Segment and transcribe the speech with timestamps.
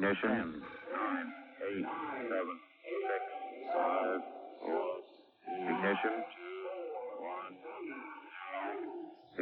[0.00, 0.32] Ignition.
[0.32, 1.28] Nine,
[1.68, 1.84] eight,
[2.30, 2.56] seven,
[3.04, 3.22] six,
[3.74, 4.22] five,
[4.62, 5.04] four.
[5.68, 6.14] Ignition.
[7.20, 7.52] One.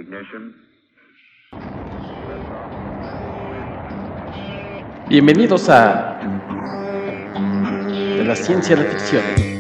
[0.03, 0.45] Ignition.
[5.09, 6.19] Bienvenidos a
[8.17, 9.58] De la ciencia la ficción.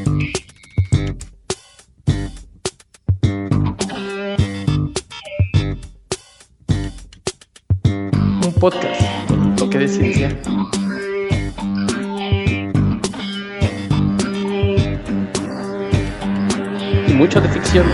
[17.29, 17.87] Mucho de ficción.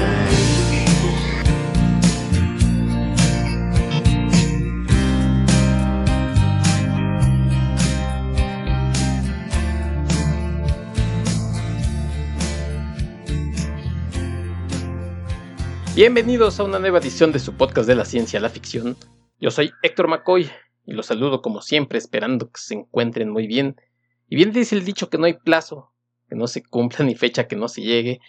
[15.97, 18.97] Bienvenidos a una nueva edición de su podcast de la ciencia la ficción.
[19.41, 20.49] Yo soy Héctor McCoy
[20.87, 23.81] y los saludo como siempre esperando que se encuentren muy bien.
[24.29, 25.91] Y bien dice el dicho que no hay plazo,
[26.29, 28.21] que no se cumpla ni fecha que no se llegue.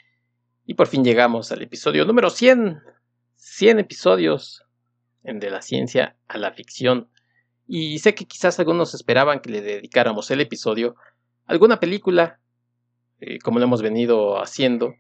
[0.66, 2.82] Y por fin llegamos al episodio número 100.
[3.36, 4.66] 100 episodios
[5.24, 7.10] en de la ciencia a la ficción.
[7.68, 10.96] Y sé que quizás algunos esperaban que le dedicáramos el episodio
[11.46, 12.40] a alguna película,
[13.20, 14.96] eh, como lo hemos venido haciendo,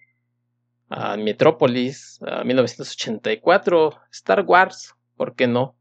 [0.89, 5.75] a Metrópolis, a 1984, Star Wars, ¿por qué no?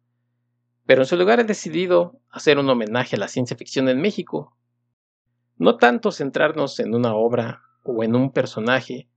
[0.86, 4.56] Pero en su lugar he decidido hacer un homenaje a la ciencia ficción en México.
[5.56, 9.08] No tanto centrarnos en una obra o en un personaje,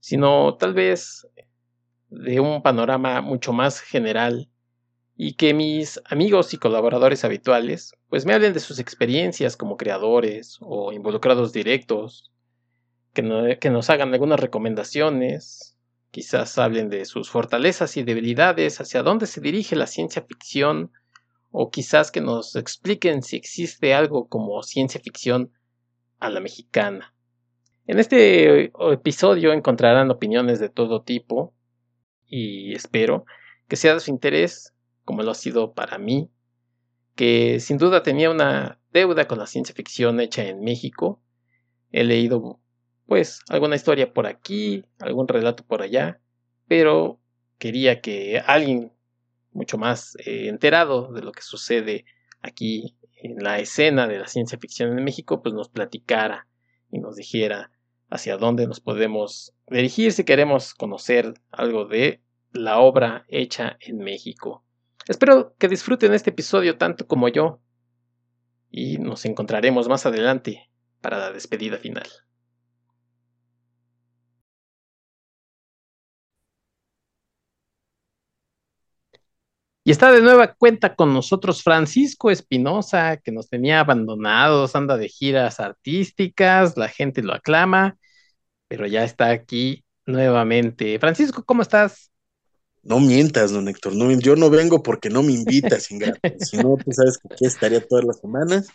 [0.00, 1.26] sino tal vez
[2.08, 4.48] de un panorama mucho más general
[5.16, 10.58] y que mis amigos y colaboradores habituales pues me hablen de sus experiencias como creadores
[10.60, 12.30] o involucrados directos
[13.60, 15.76] que, nos hagan algunas recomendaciones,
[16.10, 20.92] quizás hablen de sus fortalezas y debilidades, hacia dónde se dirige la ciencia ficción,
[21.50, 25.52] o quizás que nos expliquen si existe algo como ciencia ficción
[26.20, 27.14] a la mexicana.
[27.88, 31.54] En este episodio encontrarán opiniones de todo tipo
[32.26, 33.24] y espero
[33.66, 34.74] que sea de su interés,
[35.06, 36.28] como lo ha sido para mí,
[37.14, 41.22] que sin duda tenía una deuda con la ciencia ficción hecha en México.
[41.90, 42.60] He leído
[43.06, 46.20] pues alguna historia por aquí, algún relato por allá,
[46.66, 47.18] pero
[47.56, 48.92] quería que alguien
[49.52, 52.04] mucho más eh, enterado de lo que sucede
[52.42, 56.46] aquí en la escena de la ciencia ficción en México, pues nos platicara
[56.90, 57.70] y nos dijera
[58.08, 64.64] hacia dónde nos podemos dirigir si queremos conocer algo de la obra hecha en México.
[65.06, 67.60] Espero que disfruten este episodio tanto como yo
[68.70, 70.70] y nos encontraremos más adelante
[71.00, 72.06] para la despedida final.
[79.88, 85.08] Y está de nueva cuenta con nosotros Francisco Espinosa, que nos tenía abandonados, anda de
[85.08, 87.96] giras artísticas, la gente lo aclama,
[88.68, 90.98] pero ya está aquí nuevamente.
[90.98, 92.12] Francisco, ¿cómo estás?
[92.82, 95.84] No mientas, don Héctor, no, yo no vengo porque no me invitas,
[96.40, 98.68] si no, tú sabes que aquí estaría todas las semanas,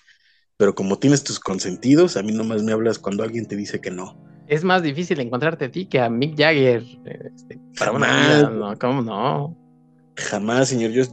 [0.57, 3.91] pero como tienes tus consentidos, a mí nomás me hablas cuando alguien te dice que
[3.91, 4.17] no.
[4.47, 6.83] Es más difícil encontrarte a ti que a Mick Jagger.
[7.05, 9.62] Este, para una no, ¿cómo no?
[10.15, 10.91] Jamás, señor.
[10.91, 11.03] Yo,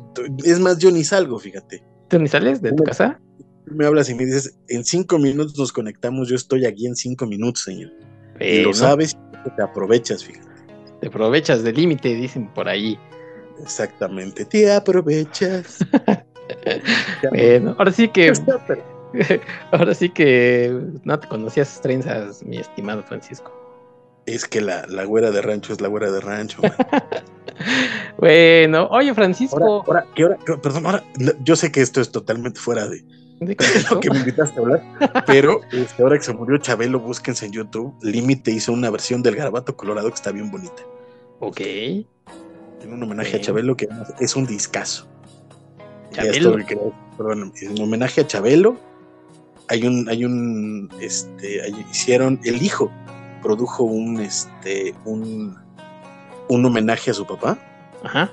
[0.44, 1.82] es más, yo ni salgo, fíjate.
[2.08, 3.20] ¿Tú ni sales de tu casa?
[3.66, 7.26] Me hablas y me dices, en cinco minutos nos conectamos, yo estoy aquí en cinco
[7.26, 7.92] minutos, señor.
[8.40, 9.16] y lo sabes,
[9.56, 10.48] te aprovechas, fíjate.
[11.00, 12.98] Te aprovechas del límite, dicen por ahí.
[13.62, 15.78] Exactamente, te aprovechas.
[17.30, 18.32] bueno, ahora sí que.
[19.72, 23.59] ahora sí que no te conocías trenzas, mi estimado Francisco.
[24.26, 26.60] Es que la, la güera de rancho es la güera de rancho.
[28.18, 29.84] bueno, oye Francisco.
[29.86, 30.06] Ahora,
[30.62, 31.04] perdón, ahora,
[31.42, 33.04] yo sé que esto es totalmente fuera de,
[33.90, 37.52] lo que me invitaste a hablar, pero este, ahora que se murió Chabelo, búsquense en
[37.52, 37.94] YouTube.
[38.02, 40.82] Límite hizo una versión del Garabato Colorado que está bien bonita.
[41.40, 41.56] Ok.
[41.56, 43.88] Tiene un homenaje a Chabelo que
[44.20, 45.08] es un discazo.
[46.12, 46.56] Chabelo.
[47.16, 48.76] perdón, en homenaje a Chabelo,
[49.68, 52.90] hay un, hay un, este, hicieron el hijo
[53.42, 55.56] produjo un, este, un,
[56.48, 57.58] un homenaje a su papá.
[58.02, 58.30] Ajá.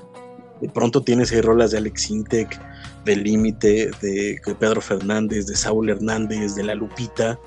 [0.60, 2.60] De pronto tienes ahí rolas de Alex Intec,
[3.04, 7.38] de Límite, de Pedro Fernández, de Saúl Hernández, de La Lupita.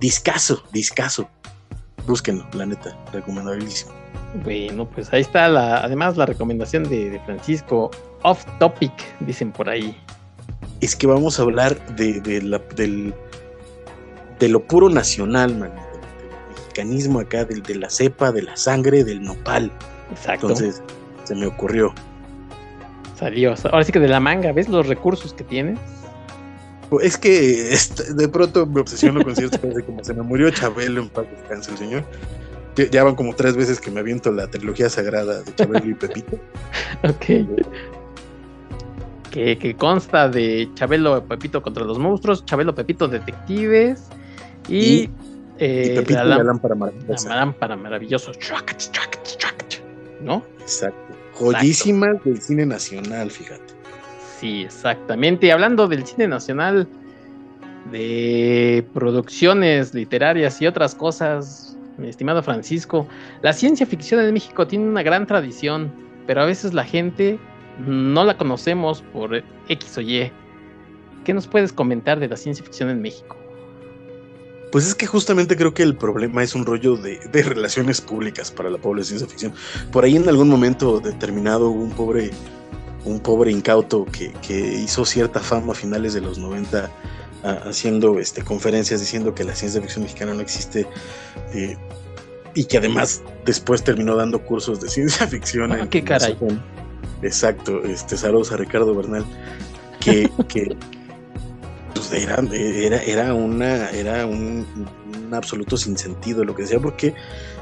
[0.00, 1.28] Discaso, discaso.
[2.06, 3.92] Búsquenlo, la neta, recomendabilísimo.
[4.44, 7.90] Bueno, pues ahí está la, además la recomendación de, Francisco,
[8.22, 9.96] off topic, dicen por ahí.
[10.80, 13.12] Es que vamos a hablar de, de, la, del,
[14.38, 15.89] de lo puro nacional, man
[16.70, 19.72] mecanismo acá del, de la cepa, de la sangre, del nopal.
[20.12, 20.46] Exacto.
[20.46, 20.82] Entonces,
[21.24, 21.92] se me ocurrió.
[23.18, 23.54] Salió.
[23.70, 25.78] Ahora sí que de la manga, ¿ves los recursos que tienes?
[27.02, 27.76] Es que
[28.14, 31.70] de pronto me obsesiono con ciertas cosas, como se me murió Chabelo en paz descanse
[31.72, 32.04] el señor.
[32.90, 36.38] Ya van como tres veces que me aviento la trilogía sagrada de Chabelo y Pepito.
[37.04, 37.46] ok.
[39.30, 44.08] Que, consta de Chabelo Pepito contra los monstruos, Chabelo Pepito Detectives
[44.68, 45.08] y,
[45.60, 47.28] eh, Pepito la, lámpara maravillosa.
[47.28, 48.32] La lámpara maravillosa.
[50.22, 50.42] ¿No?
[50.60, 51.14] Exacto.
[51.34, 53.74] Joyísimas del cine nacional, fíjate.
[54.38, 55.46] Sí, exactamente.
[55.46, 56.88] Y hablando del cine nacional,
[57.90, 63.06] de producciones literarias y otras cosas, mi estimado Francisco,
[63.42, 65.92] la ciencia ficción en México tiene una gran tradición,
[66.26, 67.38] pero a veces la gente
[67.86, 70.30] no la conocemos por X o Y.
[71.24, 73.39] ¿Qué nos puedes comentar de la ciencia ficción en México?
[74.70, 78.70] Pues es que justamente creo que el problema es un rollo de, relaciones públicas para
[78.70, 79.52] la pobre ciencia ficción.
[79.90, 82.30] Por ahí en algún momento determinado un pobre,
[83.04, 86.90] un pobre incauto que, hizo cierta fama a finales de los 90
[87.42, 90.86] haciendo este, conferencias diciendo que la ciencia ficción mexicana no existe
[91.54, 91.74] eh,
[92.54, 95.72] y que además después terminó dando cursos de ciencia ficción.
[95.72, 96.36] Ah, qué caray.
[97.22, 99.24] Exacto, este, saludos a Ricardo Bernal,
[100.00, 100.76] que, que
[102.08, 104.66] pues era, era, una, era un,
[105.32, 107.14] absoluto sinsentido lo que decía, porque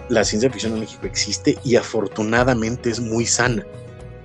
[0.08, 3.66] la ciencia ficción en México existe y afortunadamente es muy sana,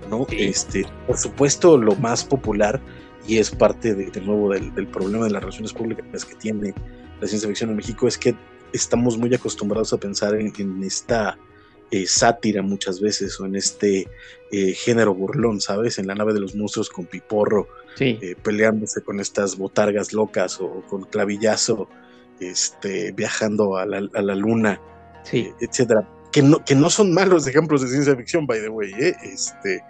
[0.10, 0.26] ¿no?
[0.32, 2.82] Este, por supuesto, lo más popular,
[3.28, 6.74] y es parte de, nuevo del, problema de las relaciones públicas que tiene
[7.20, 8.36] la ciencia ficción en México, es que
[8.74, 11.38] estamos muy acostumbrados a pensar en, en esta
[11.94, 14.08] eh, sátira muchas veces o en este
[14.52, 16.00] eh, género burlón, ¿sabes?
[16.00, 17.68] En la nave de los monstruos con piporro,
[18.00, 21.88] eh, peleándose con estas botargas locas o con clavillazo,
[22.40, 24.82] este, viajando a la, luna,
[25.32, 26.10] etcétera.
[26.32, 28.92] Que no, que no son malos ejemplos de ciencia ficción, by the way.
[29.22, 29.84] Este,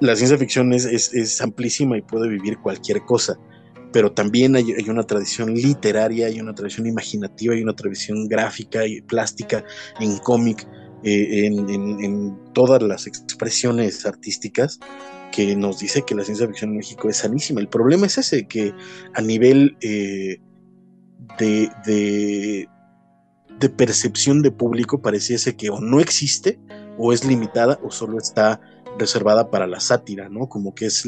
[0.00, 3.38] la ciencia ficción es, es, amplísima y puede vivir cualquier cosa
[3.90, 8.86] pero también hay, hay, una tradición literaria, hay una tradición imaginativa, hay una tradición gráfica
[8.86, 9.64] y plástica
[9.98, 10.68] en cómic
[11.04, 14.80] eh, en, todas las expresiones artísticas
[15.30, 17.60] que nos dice que la ciencia ficción en México es sanísima.
[17.60, 18.74] El problema es ese, que
[19.14, 20.40] a nivel eh,
[21.38, 22.66] de,
[23.58, 26.58] de, percepción de público pareciese que o no existe,
[26.96, 28.60] o es limitada, o solo está
[28.98, 30.48] reservada para la sátira, ¿no?
[30.48, 31.06] Como que es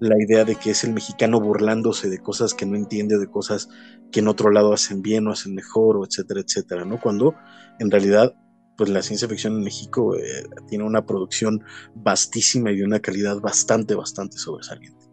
[0.00, 3.68] la idea de que es el mexicano burlándose de cosas que no entiende, de cosas
[4.12, 7.00] que en otro lado hacen bien o hacen mejor, o etcétera, etcétera, ¿no?
[7.00, 7.34] Cuando
[7.78, 8.34] en realidad
[8.76, 11.62] pues la ciencia ficción en México eh, tiene una producción
[11.94, 15.04] vastísima y de una calidad bastante, bastante sobresaliente.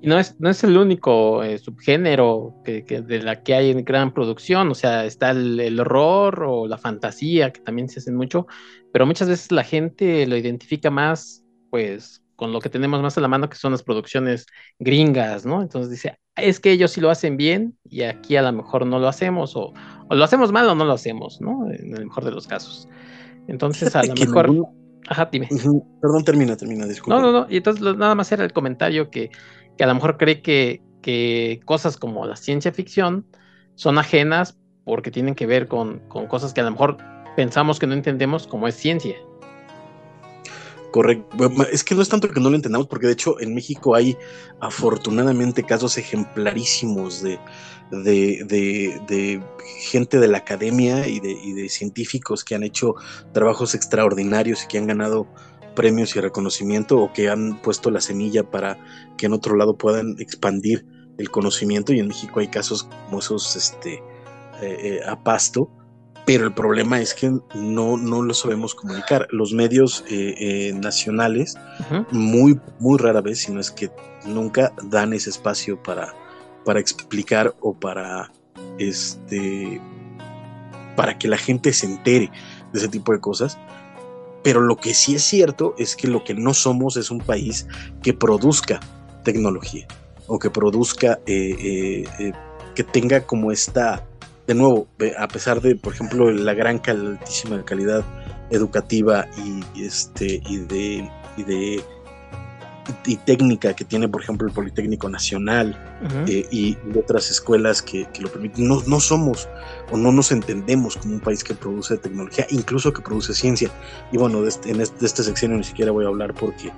[0.00, 3.84] Y no es, no es el único eh, subgénero que, de la que hay en
[3.84, 8.46] gran producción, o sea, está el, horror o la fantasía, que también se hacen mucho,
[8.92, 13.20] pero muchas veces la gente lo identifica más, pues, con lo que tenemos más a
[13.20, 14.46] la mano, que son las producciones
[14.78, 15.60] gringas, ¿no?
[15.62, 19.00] Entonces dice, es que ellos sí lo hacen bien y aquí a lo mejor no
[19.00, 19.72] lo hacemos, o,
[20.08, 21.68] o lo hacemos mal o no lo hacemos, ¿no?
[21.72, 22.88] En el mejor de los casos.
[23.48, 24.68] Entonces, a lo mejor.
[25.08, 25.48] Ajá, dime.
[26.00, 27.20] Perdón, termina, termina, disculpa.
[27.20, 27.46] No, no, no.
[27.50, 29.30] Y entonces nada más era el comentario que,
[29.76, 33.26] que a lo mejor cree que, que, cosas como la ciencia ficción
[33.74, 36.98] son ajenas porque tienen que ver con, con cosas que a lo mejor
[37.36, 39.16] pensamos que no entendemos como es ciencia.
[40.90, 41.50] Correcto.
[41.70, 44.16] Es que no es tanto que no lo entendamos, porque de hecho en México hay
[44.60, 47.38] afortunadamente casos ejemplarísimos de,
[49.80, 52.94] gente de la academia y de, y de, científicos que han hecho
[53.32, 55.26] trabajos extraordinarios y que han ganado
[55.74, 58.78] premios y reconocimiento o que han puesto la semilla para
[59.16, 60.86] que en otro lado puedan expandir
[61.18, 65.70] el conocimiento y en México hay casos como esos este, eh, eh, a pasto
[66.28, 69.26] pero el problema es que no, no lo sabemos comunicar.
[69.30, 71.56] Los medios eh, eh, nacionales,
[72.10, 73.90] muy, muy rara vez, si no es que
[74.26, 76.14] nunca dan ese espacio para,
[76.66, 78.30] para explicar o para,
[78.76, 79.80] este,
[80.96, 82.30] para que la gente se entere
[82.74, 83.56] de ese tipo de cosas.
[84.44, 87.66] Pero lo que sí es cierto es que lo que no somos es un país
[88.02, 88.80] que produzca
[89.24, 89.88] tecnología
[90.26, 92.04] o que produzca, eh,
[92.74, 94.04] que tenga como esta
[94.48, 94.88] de nuevo,
[95.18, 98.02] a pesar de, por ejemplo, la gran altísima calidad
[98.50, 101.84] educativa y, este y de y de
[103.04, 105.78] y técnica que tiene, por ejemplo, el Politécnico Nacional
[106.26, 108.66] eh, y otras escuelas que, lo permiten.
[108.66, 109.46] No, no, somos
[109.90, 113.70] o no nos entendemos como un país que produce tecnología, incluso que produce ciencia.
[114.10, 116.72] Y bueno, de este, en este, de este sección ni siquiera voy a hablar porque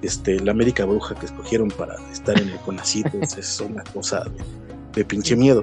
[0.00, 4.42] este, la América Bruja que escogieron para estar en el CONACYT es una cosa de,
[4.94, 5.62] de pinche miedo.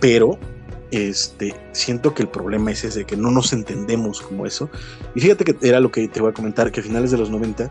[0.00, 0.36] Pero
[0.90, 4.70] este, siento que el problema es ese, que no nos entendemos como eso.
[5.14, 7.30] Y fíjate que era lo que te voy a comentar, que a finales de los
[7.30, 7.70] 90,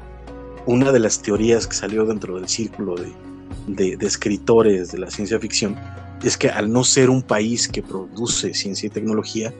[0.66, 5.40] una de las teorías que salió dentro del círculo de, de, escritores de la ciencia
[5.40, 5.76] ficción
[6.24, 9.54] es que al no ser un país que produce ciencia y tecnología,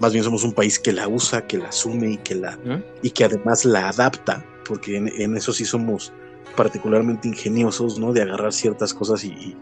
[0.00, 2.58] más bien somos un país que la usa, que la asume y que, la,
[3.02, 6.12] y que además la adapta, porque en, eso sí somos
[6.56, 8.12] particularmente ingeniosos, ¿no?
[8.12, 9.56] De agarrar ciertas cosas y,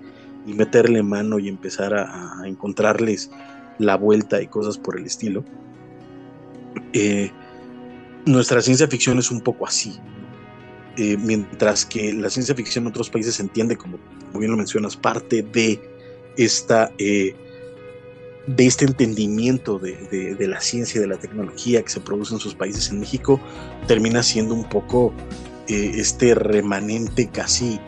[0.46, 3.30] meterle mano y empezar a, encontrarles
[3.78, 5.44] la vuelta y cosas por el estilo.
[6.92, 7.30] Eh,
[8.26, 9.98] nuestra ciencia ficción es un poco así,
[10.96, 13.98] eh, mientras que la ciencia ficción en otros países se entiende como,
[14.34, 15.80] bien lo mencionas, parte de
[16.36, 17.34] esta eh,
[18.46, 22.56] de este entendimiento de, la ciencia y de la tecnología que se produce en sus
[22.56, 23.40] países en México
[23.86, 25.14] termina siendo un poco
[25.68, 27.78] este remanente casi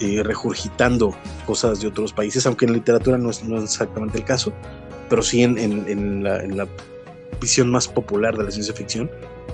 [0.00, 1.14] regurgitando
[1.46, 4.52] cosas de otros países, aunque en la literatura no es, exactamente el caso,
[5.08, 6.68] pero sí en, la, en, la,
[7.40, 9.10] visión más popular de la ciencia ficción,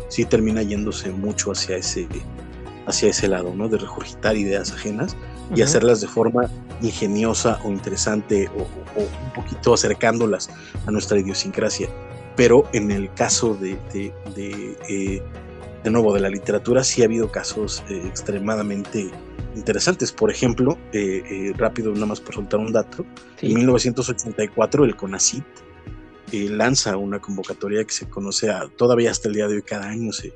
[0.09, 2.07] sí termina yéndose mucho hacia ese,
[2.87, 3.69] hacia ese lado, ¿no?
[3.69, 5.17] De regurgitar ideas ajenas
[5.55, 6.49] y hacerlas de forma
[6.83, 8.63] ingeniosa o interesante o,
[9.01, 10.51] un poquito acercándolas
[10.87, 11.89] a nuestra idiosincrasia.
[12.37, 15.23] Pero en el caso de, de, de, eh,
[15.89, 19.11] nuevo, de la literatura, sí ha habido casos eh, extremadamente
[19.55, 20.13] interesantes.
[20.13, 23.07] Por ejemplo, eh, rápido, nada más por soltar un dato,
[23.41, 25.45] en 1984 el CONACIT
[26.33, 30.13] lanza una convocatoria que se conoce a, todavía hasta el día de hoy, cada año
[30.13, 30.33] se,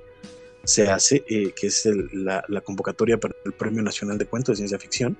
[0.65, 4.79] se hace, eh, que es la, convocatoria para el Premio Nacional de Cuentos de Ciencia
[4.79, 5.17] Ficción.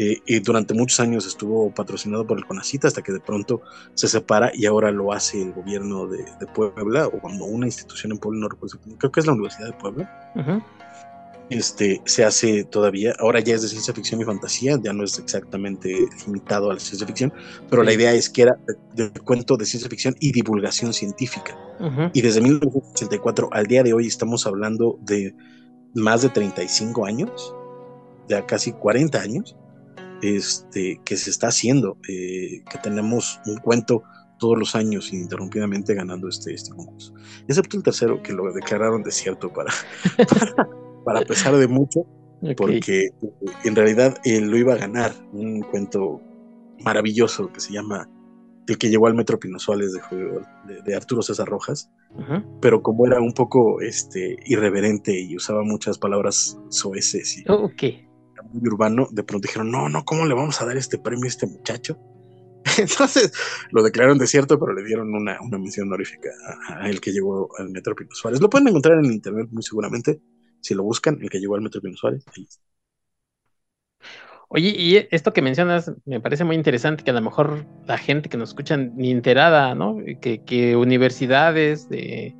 [0.00, 3.62] Eh, y durante muchos años estuvo patrocinado por el CONACIT hasta que de pronto
[3.94, 6.24] se separa y ahora lo hace el gobierno de,
[6.54, 9.72] Puebla o cuando una institución en Puebla, no recuerdo, creo que es la Universidad de
[9.72, 10.64] Puebla.
[11.50, 15.18] Este, se hace todavía, ahora ya es de ciencia ficción y fantasía, ya no es
[15.18, 15.92] exactamente
[16.26, 17.32] limitado a la ciencia ficción,
[17.68, 18.56] pero la idea es que era
[18.94, 21.58] de, cuento de ciencia ficción y divulgación científica.
[22.12, 25.34] Y desde 1984 al día de hoy estamos hablando de
[25.94, 27.54] más de 35 años,
[28.28, 29.56] ya casi 40 años,
[30.22, 34.02] este, que se está haciendo, eh, que tenemos un cuento
[34.38, 37.12] todos los años ininterrumpidamente ganando este, este concurso.
[37.48, 39.72] Excepto el tercero, que lo declararon desierto para
[41.04, 42.00] para pesar de mucho,
[42.56, 43.10] porque eh,
[43.64, 46.20] en realidad él lo iba a ganar, un cuento
[46.84, 48.08] maravilloso que se llama
[48.66, 51.90] El que llevó al Metro Pino Suárez de, de, Arturo César Rojas,
[52.60, 57.44] pero como era un poco este, irreverente y usaba muchas palabras soeces y
[58.42, 61.28] muy urbano, de pronto dijeron, no, no, ¿cómo le vamos a dar este premio a
[61.28, 61.98] este muchacho?
[62.78, 63.32] Entonces
[63.70, 66.28] lo declararon desierto, pero le dieron una, una mención honorífica
[66.68, 68.40] a, el que llegó al Metro Suárez.
[68.40, 70.20] Lo pueden encontrar en internet muy seguramente.
[70.60, 72.62] Si lo buscan, el que llegó al Metro Suárez, ahí está.
[74.50, 78.30] Oye, y esto que mencionas me parece muy interesante, que a lo mejor la gente
[78.30, 79.98] que nos escucha ni enterada, ¿no?
[80.20, 82.34] Que, universidades de,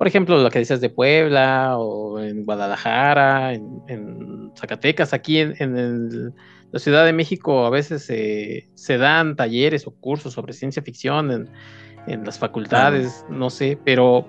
[0.00, 6.34] por ejemplo, lo que decías de Puebla o en Guadalajara, en, Zacatecas, aquí en,
[6.72, 11.50] la Ciudad de México a veces se dan talleres o cursos sobre ciencia ficción
[12.06, 14.26] en, las facultades, no sé, pero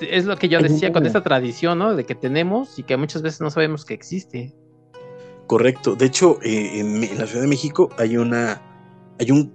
[0.00, 1.94] es lo que yo decía con esta tradición, ¿no?
[1.94, 4.52] De que tenemos y que muchas veces no sabemos que existe.
[5.46, 5.94] Correcto.
[5.94, 8.60] De hecho, eh, en, la Ciudad de México hay una,
[9.20, 9.54] hay un,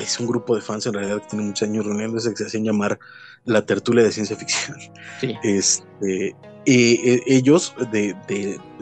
[0.00, 2.64] es un grupo de fans en realidad que tiene muchos años reuniéndose que se hacen
[2.64, 2.98] llamar
[3.44, 4.78] la tertulia de ciencia ficción.
[5.20, 5.34] Sí.
[5.42, 6.34] Este,
[6.64, 8.14] e, ellos, de,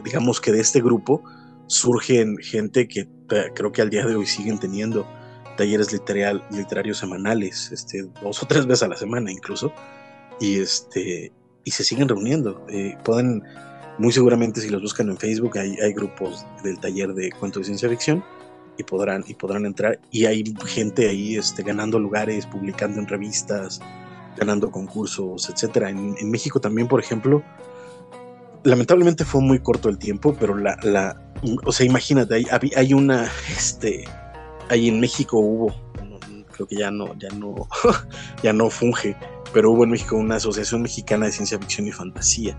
[0.03, 1.23] digamos que de este grupo,
[1.67, 3.07] surgen gente que
[3.53, 5.07] creo que al día de hoy siguen teniendo
[5.57, 9.73] talleres literarios semanales, este, dos o tres veces a la semana incluso
[10.39, 11.31] y este
[11.63, 12.65] y se siguen reuniendo.
[12.69, 13.43] Eh, pueden,
[13.99, 17.65] muy seguramente si los buscan en Facebook, hay, hay grupos del taller de cuentos de
[17.65, 18.23] ciencia ficción
[18.81, 19.99] y podrán, y podrán entrar.
[20.11, 23.79] Y hay gente ahí este, ganando lugares, publicando en revistas,
[24.37, 25.89] ganando concursos, etcétera.
[25.89, 27.43] En, México también, por ejemplo,
[28.63, 31.21] lamentablemente fue muy corto el tiempo, pero la, la
[31.63, 34.05] o sea, imagínate, hay, hay una, este,
[34.69, 35.73] ahí en México hubo,
[36.51, 37.67] creo que ya no, ya no,
[38.43, 39.15] ya no funge,
[39.53, 42.57] pero hubo en México una asociación mexicana de ciencia ficción y fantasía.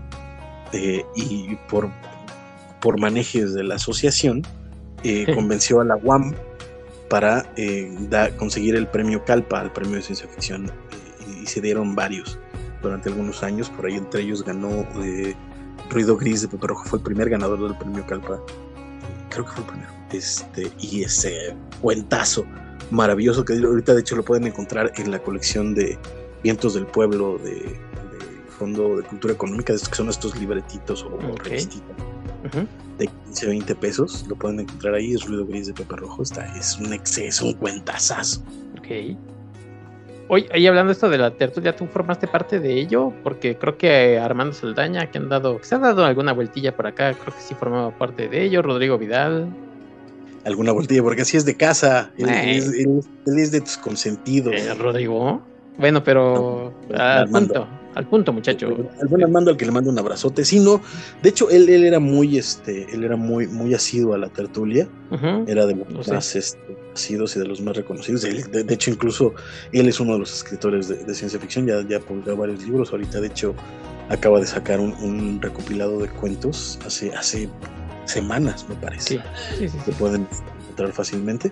[0.73, 1.89] Eh, y por,
[2.81, 4.41] por manejes de la asociación,
[5.03, 6.33] eh, convenció a la UAM
[7.09, 7.91] para eh,
[8.37, 10.71] conseguir el premio Calpa, el premio de ciencia ficción,
[11.41, 12.39] y se dieron varios
[12.81, 13.69] durante algunos años.
[13.69, 14.87] Por ahí entre ellos ganó
[15.89, 18.41] Ruido Gris de Pepe Rojo, fue el primer ganador del premio Calpa.
[19.29, 19.89] Creo que fue el primero.
[20.11, 22.45] Este, y ese cuentazo
[22.91, 25.97] maravilloso que ahorita de hecho lo pueden encontrar en la colección de
[26.43, 27.79] Vientos del Pueblo de,
[28.59, 31.17] Fondo de Cultura Económica, que son estos libretitos o,
[32.97, 34.25] de 15, 20 pesos.
[34.27, 36.23] Lo pueden encontrar ahí, es Ruido Gris de Pepe Rojo.
[36.23, 38.41] Está, es un exceso, un cuentazazo.
[38.77, 39.17] Ok.
[40.29, 43.13] Hoy, ahí hablando esto de la tertulia, ¿tú formaste parte de ello?
[43.23, 46.87] Porque creo que Armando Saldaña, que han dado, que se han dado alguna vueltilla por
[46.87, 49.53] acá, creo que sí formaba parte de ello, Rodrigo Vidal.
[50.45, 52.11] alguna voltilla, porque así es de casa.
[52.17, 54.53] Él, es, de tus consentidos.
[54.55, 55.41] Eh, Rodrigo.
[55.77, 58.67] Bueno, pero al punto, al punto, muchacho.
[59.01, 60.45] Al buen Armando al que le mando un abrazote.
[60.45, 60.81] Sí, no.
[61.21, 64.87] De hecho, él, él era muy, este, él era muy, muy asiduo a la tertulia.
[65.45, 68.23] Era de los más este, asiduos y de los más reconocidos.
[68.23, 69.35] De, hecho, incluso
[69.71, 71.67] él es uno de los escritores de, ciencia ficción.
[71.67, 72.91] Ya, ya publicó varios libros.
[72.91, 73.53] Ahorita, de hecho,
[74.09, 77.47] acaba de sacar un, recopilado de cuentos hace, hace
[78.05, 79.21] semanas, me parece.
[79.57, 80.27] Sí, sí, pueden
[80.63, 81.51] encontrar fácilmente.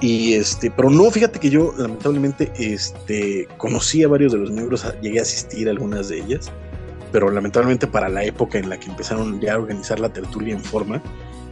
[0.00, 4.86] Y este, pero no, fíjate que yo lamentablemente este, conocí a varios de los miembros,
[5.02, 6.50] llegué a asistir a algunas de ellas,
[7.12, 10.64] pero lamentablemente para la época en la que empezaron ya a organizar la tertulia en
[10.64, 11.02] forma,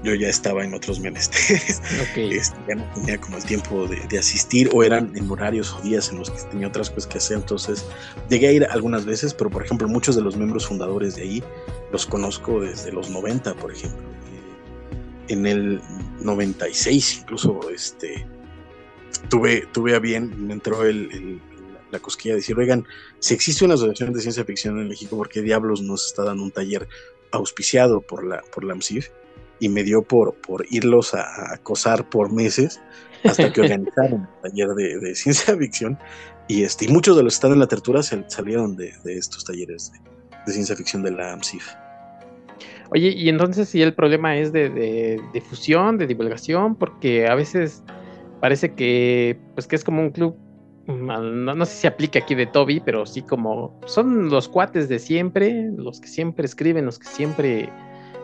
[0.02, 1.82] yo ya estaba en otros menesteres.
[2.16, 5.82] Este, ya no tenía como el tiempo de, de, asistir o eran en horarios o
[5.82, 7.36] días en los que tenía otras cosas que hacer.
[7.36, 7.84] Entonces
[8.30, 11.44] llegué a ir algunas veces, pero por ejemplo muchos de los miembros fundadores de ahí
[11.92, 14.08] los conozco desde los 90, por ejemplo.
[15.28, 15.82] En el
[16.20, 18.26] 96 incluso este,
[19.28, 21.40] tuve, tuve a bien, me entró el,
[21.90, 22.86] la cosquilla de decir, oigan,
[23.18, 26.42] si existe una asociación de ciencia ficción en México, ¿por qué diablos nos está dando
[26.42, 26.88] un taller
[27.32, 29.08] auspiciado por la, por la AMSIF?
[29.60, 32.80] Y me dio por, por irlos a, acosar por meses
[33.24, 35.98] hasta que organizaron el taller de, ciencia ficción.
[36.46, 39.92] Y, este, y muchos de los que están en la tertura salieron de, estos talleres
[40.46, 41.66] de, ciencia ficción de la AMSIF.
[42.90, 47.82] Oye, y entonces si el problema es de, de difusión, de divulgación, porque a veces
[48.40, 50.36] parece que, pues que es como un club,
[50.86, 54.98] mm, no, sé si aplica aquí de Toby, pero sí como son los cuates de
[54.98, 57.68] siempre, los que siempre escriben, los que siempre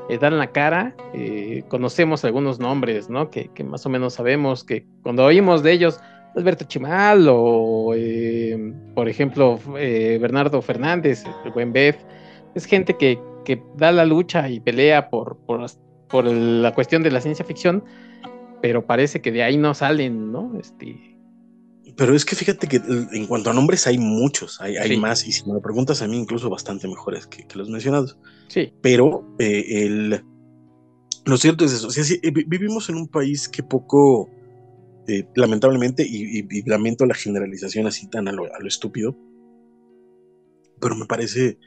[0.09, 0.95] eh, dan la cara.
[1.15, 3.31] Eh, conocemos algunos nombres, ¿no?
[3.31, 6.01] Que, más o menos sabemos que cuando oímos de ellos,
[6.37, 11.97] Alberto Chimal o, eh, por ejemplo, Bernardo Fernández, el buen Bev,
[12.55, 17.21] es gente que, que da la lucha y pelea por, por la cuestión de la
[17.21, 17.85] ciencia ficción
[18.65, 20.59] pero parece que de ahí no salen, ¿no?
[20.59, 21.19] Este...
[21.99, 22.77] Pero es que fíjate que
[23.13, 26.09] en cuanto a nombres hay muchos, hay, hay más, y si me lo preguntas a
[26.09, 28.19] mí, incluso bastante mejores que, los mencionados.
[28.49, 28.73] Sí.
[28.81, 30.25] Pero eh, el,
[31.27, 31.91] lo cierto es eso,
[32.47, 34.31] vivimos en un país que poco,
[35.09, 39.15] eh, lamentablemente, y, lamento la generalización así tan a lo, estúpido,
[40.81, 41.59] pero me parece,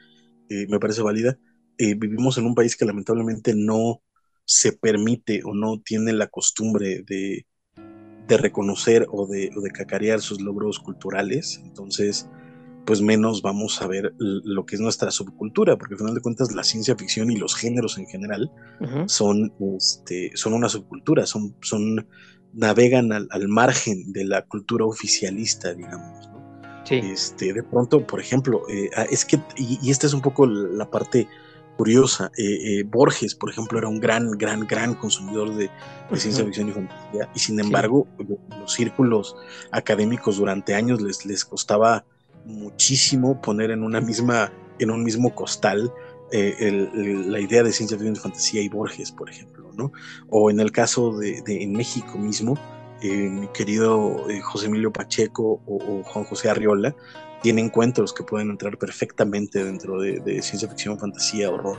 [0.48, 1.38] eh, me parece válida,
[1.78, 4.02] vivimos en un país que lamentablemente no
[4.48, 7.44] se permite o no tiene la costumbre de,
[8.28, 12.28] reconocer o de, cacarear sus logros culturales, entonces
[12.86, 16.52] pues menos vamos a ver lo que es nuestra subcultura, porque al final de cuentas
[16.54, 18.50] la ciencia ficción y los géneros en general
[19.06, 22.08] son, este, son una subcultura, son, son
[22.54, 26.30] navegan al, margen de la cultura oficialista, digamos.
[26.90, 30.46] Este, de pronto, por ejemplo, eh, ah, es que, y, y, esta es un poco
[30.46, 31.28] la parte
[31.78, 32.32] curiosa.
[32.36, 35.70] Eh, eh, Borges, por ejemplo, era un gran, gran, gran consumidor de,
[36.14, 38.08] ciencia ficción y fantasía, y sin embargo,
[38.60, 39.36] los círculos
[39.70, 42.04] académicos durante años les, les costaba
[42.44, 45.92] muchísimo poner en una misma, en un mismo costal
[46.32, 46.88] eh,
[47.26, 49.92] la idea de ciencia ficción y fantasía y Borges, por ejemplo, ¿no?
[50.28, 52.58] O en el caso de, en México mismo,
[53.00, 56.96] mi querido José Emilio Pacheco o, Juan José Arriola,
[57.42, 61.78] tiene encuentros que pueden entrar perfectamente dentro de, ciencia ficción, fantasía, horror.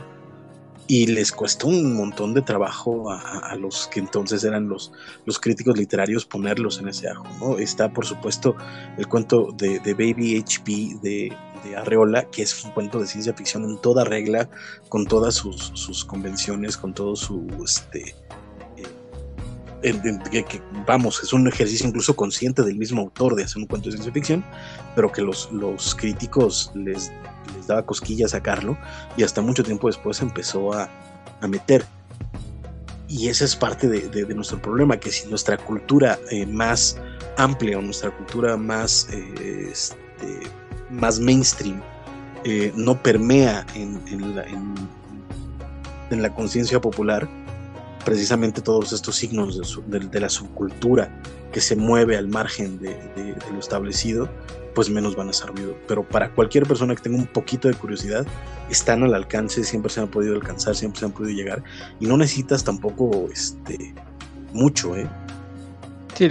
[0.86, 4.90] Y les cuesta un montón de trabajo a, los que entonces eran los,
[5.24, 7.24] los críticos literarios ponerlos en ese ajo.
[7.38, 7.58] ¿no?
[7.58, 8.56] Está, por supuesto,
[8.98, 11.36] el cuento de, Baby HP de,
[11.76, 14.48] Arreola, que es un cuento de ciencia ficción en toda regla,
[14.88, 18.16] con todas sus, sus convenciones, con todo su, este,
[19.80, 23.92] que, vamos, es un ejercicio incluso consciente del mismo autor de hacer un cuento de
[23.92, 24.44] ciencia ficción,
[24.94, 27.10] pero que los, los críticos les,
[27.56, 28.76] les daba cosquillas sacarlo
[29.16, 30.88] y hasta mucho tiempo después empezó a,
[31.40, 31.84] a meter.
[33.08, 36.96] Y ese es parte de, de, nuestro problema, que si nuestra cultura eh, más
[37.36, 39.96] amplia o nuestra cultura más, eh, este,
[40.90, 41.82] más mainstream
[42.44, 44.00] eh, no permea en,
[46.10, 47.28] en la conciencia popular,
[48.04, 51.10] precisamente todos estos signos de, la subcultura
[51.52, 52.96] que se mueve al margen de,
[53.52, 54.28] lo establecido,
[54.74, 55.76] pues menos van a ser ruido.
[55.86, 58.26] Pero para cualquier persona que tenga un poquito de curiosidad,
[58.70, 61.62] están al alcance, siempre se han podido alcanzar, siempre se han podido llegar,
[61.98, 63.94] y no necesitas tampoco este,
[64.52, 65.08] mucho, ¿eh?
[66.14, 66.28] Sí,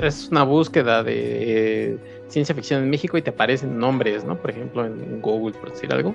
[0.00, 4.36] es una búsqueda de ciencia ficción en México y te aparecen nombres, ¿no?
[4.40, 6.14] Por ejemplo, en Google, por decir algo.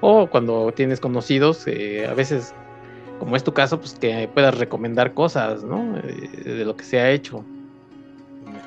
[0.00, 2.54] O cuando tienes conocidos, eh, a veces
[3.22, 5.96] como es tu caso, pues que puedas recomendar cosas, ¿no?
[5.96, 7.44] Eh, de, lo que se ha hecho.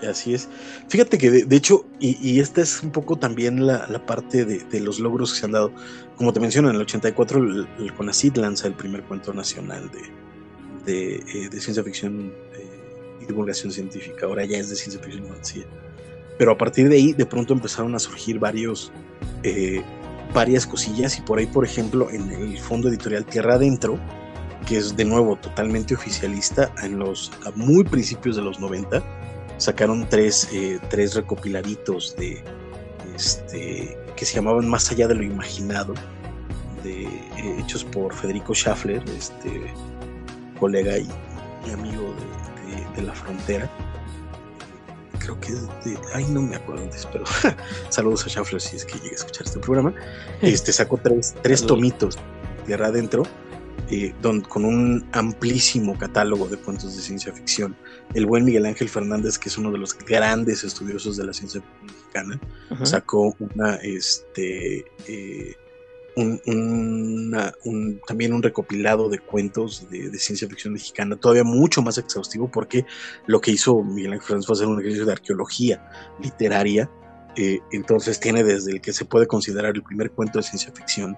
[0.10, 0.48] Así es.
[0.88, 5.34] Fíjate que de, hecho, y, esta es un poco también la, parte de, los logros
[5.34, 5.74] que se han dado.
[6.16, 9.92] Como te menciono, en el 84 el, el lanza el primer cuento nacional
[10.86, 12.32] de, de ciencia ficción
[13.22, 14.26] y divulgación científica.
[14.26, 15.66] Ahora ya es de ciencia ficción y fantasía.
[16.38, 18.90] Pero a partir de ahí, de pronto empezaron a surgir varios,
[20.34, 21.20] varias cosillas.
[21.20, 24.00] Y por ahí, por ejemplo, en el fondo editorial Tierra Adentro,
[24.66, 29.04] que es de nuevo totalmente oficialista, en los a muy principios de los 90
[29.58, 32.44] sacaron tres, eh, tres recopilaritos de
[33.16, 35.94] este que se llamaban Más allá de lo imaginado,
[36.84, 39.74] de, eh, hechos por Federico Schaffler, este
[40.60, 41.10] colega y,
[41.72, 42.14] amigo
[42.96, 43.70] de, la frontera.
[45.20, 46.00] Creo que es de.
[46.14, 47.26] Ay, no me acuerdo antes, pero
[47.90, 49.94] saludos a Schaffler si es que llega a escuchar este programa.
[50.42, 52.18] Este sacó tres, tres tomitos
[52.66, 53.24] Tierra Adentro
[53.92, 54.14] eh,
[54.50, 57.76] con un amplísimo catálogo de cuentos de ciencia ficción.
[58.14, 61.62] El buen Miguel Ángel Fernández, que es uno de los grandes estudiosos de la ciencia
[61.84, 62.40] mexicana,
[62.84, 65.56] sacó una, este, eh,
[66.16, 72.86] un, también un recopilado de cuentos de, ciencia ficción mexicana, todavía mucho más exhaustivo, porque
[73.28, 75.90] lo que hizo Miguel Ángel Fernández fue hacer un ejercicio de arqueología
[76.24, 76.90] literaria.
[77.38, 81.18] Eh, entonces tiene desde el que se puede considerar el primer cuento de ciencia ficción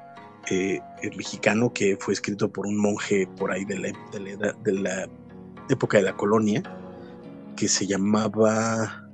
[0.50, 0.80] eh,
[1.16, 3.94] mexicano que fue escrito por un monje por ahí de la,
[4.64, 5.10] de la,
[5.70, 6.64] época de la colonia,
[7.56, 9.10] que se llamaba...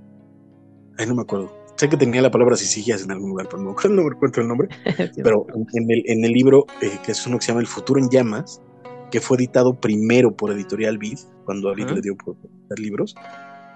[0.98, 1.52] Ay, no me acuerdo.
[1.76, 4.69] Sé que tenía la palabra sicilias en algún lugar, pero no, no recuerdo el nombre.
[5.24, 8.00] pero en el, en el libro, eh, que es uno que se llama El futuro
[8.00, 8.62] en llamas,
[9.10, 13.15] que fue editado primero por Editorial Vid, cuando a Vid le dio por editar libros,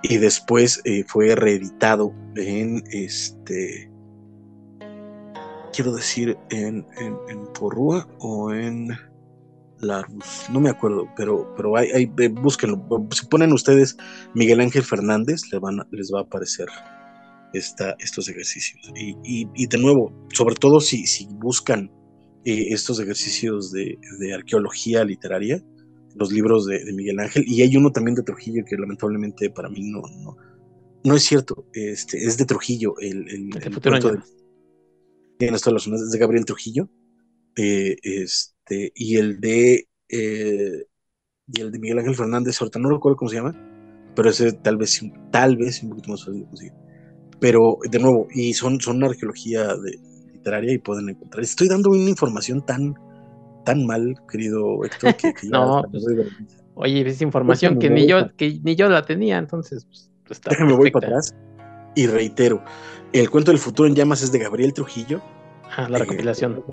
[0.03, 3.89] y después eh, fue reeditado en este
[5.73, 8.89] quiero decir, en, en, Porrúa o en
[9.79, 12.85] Larus, no me acuerdo, pero, pero hay, hay, eh, búsquenlo.
[13.11, 13.97] Si ponen ustedes
[14.33, 16.67] Miguel Ángel Fernández, les, van les va a aparecer
[17.53, 18.91] esta, estos ejercicios.
[18.95, 21.91] Y, y, de nuevo, sobre todo si, si buscan
[22.45, 25.63] eh, estos ejercicios de, de, arqueología literaria,
[26.15, 29.69] los libros de, de, Miguel Ángel, y hay uno también de Trujillo que lamentablemente para
[29.69, 30.35] mí no, no,
[31.03, 34.23] no es cierto, este, es de Trujillo, el, el, el,
[35.37, 36.89] tienes todas las es de Gabriel Trujillo,
[37.55, 40.85] eh, este, y el de eh,
[41.47, 43.55] y el de Miguel Ángel Fernández, ahorita no recuerdo cómo se llama,
[44.15, 46.73] pero ese tal vez, tal vez un poquito más fácil de conseguir.
[47.39, 49.97] Pero de nuevo, y son, son una arqueología de,
[50.33, 51.43] literaria y pueden encontrar.
[51.43, 52.95] Estoy dando una información tan,
[53.63, 56.03] tan mal, querido Héctor, que, no, pues,
[56.75, 60.73] oye, es información que ni yo, que ni yo la tenía, entonces pues, pues Déjame
[60.73, 61.33] voy para atrás
[61.97, 62.63] y reitero,
[63.11, 65.19] el cuento del futuro en llamas es de Gabriel Trujillo.
[65.75, 66.63] Ah, la recopilación.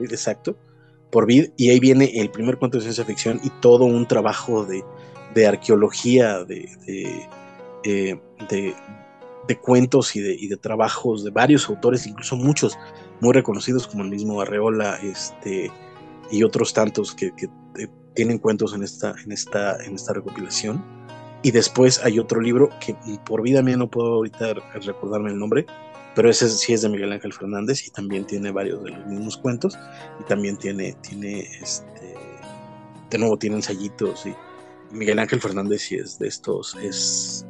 [0.00, 0.56] exacto,
[1.10, 4.66] por Vid, y ahí viene el primer cuento de ciencia ficción y todo un trabajo
[4.66, 6.68] de, arqueología, de,
[7.84, 8.74] eh, de,
[9.46, 12.76] de, cuentos y de, y de trabajos de varios autores, incluso muchos
[13.20, 15.70] muy reconocidos como el mismo Arreola este,
[16.32, 17.46] y otros tantos que, que
[17.78, 20.84] eh, tienen cuentos en esta, en esta, en esta recopilación.
[21.44, 25.66] Y después hay otro libro que por vida mía no puedo ahorita recordarme el nombre,
[26.14, 29.36] pero ese sí es de Miguel Ángel Fernández y también tiene varios de los mismos
[29.36, 29.78] cuentos
[30.18, 32.14] y también tiene, tiene este,
[33.10, 34.34] de nuevo tiene ensayitos y
[34.90, 37.44] Miguel Ángel Fernández sí es de estos, es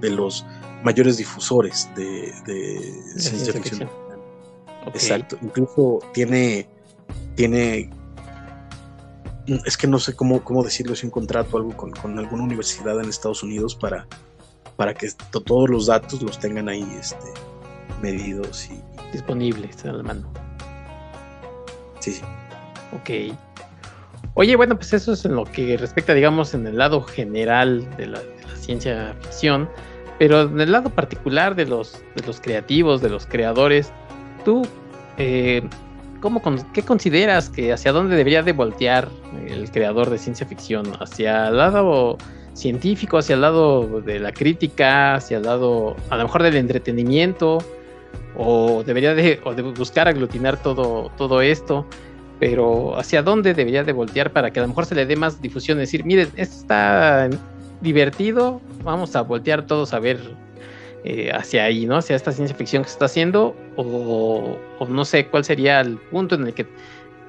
[0.00, 0.44] de los
[0.82, 2.32] mayores difusores de,
[3.16, 3.88] ciencia ficción.
[4.88, 6.68] Exacto, incluso tiene,
[7.34, 7.90] tiene
[9.46, 13.08] es que no sé cómo, cómo decirlo, es un contrato algo con, alguna universidad en
[13.08, 14.06] Estados Unidos para,
[14.76, 15.08] para que
[15.44, 17.32] todos los datos los tengan ahí este,
[18.02, 18.80] medidos y
[19.12, 20.30] disponibles a la mano.
[22.00, 22.22] Sí, sí.
[22.92, 23.36] Ok.
[24.34, 28.06] Oye, bueno, pues eso es en lo que respecta, digamos, en el lado general de
[28.06, 28.20] la,
[28.60, 29.68] ciencia ficción,
[30.18, 33.92] pero en el lado particular de los, de los creativos, de los creadores,
[34.44, 34.66] tú,
[35.18, 35.62] eh,
[36.20, 39.08] ¿cómo, ¿qué consideras que hacia dónde debería de voltear
[39.46, 40.86] el creador de ciencia ficción?
[41.00, 42.18] ¿Hacia el lado
[42.54, 47.58] científico, hacia el lado de la crítica, hacia el lado a lo mejor del entretenimiento?
[48.36, 51.86] ¿O debería de, o de buscar aglutinar todo, todo esto?
[52.38, 55.40] Pero ¿hacia dónde debería de voltear para que a lo mejor se le dé más
[55.40, 55.78] difusión?
[55.78, 57.30] Decir, miren, esto está
[57.80, 60.18] divertido, vamos a voltear todos a ver
[61.08, 61.98] eh, hacia ahí, ¿no?
[61.98, 66.34] Hacia esta ciencia ficción que se está haciendo, o, no sé cuál sería el punto
[66.34, 66.66] en el que,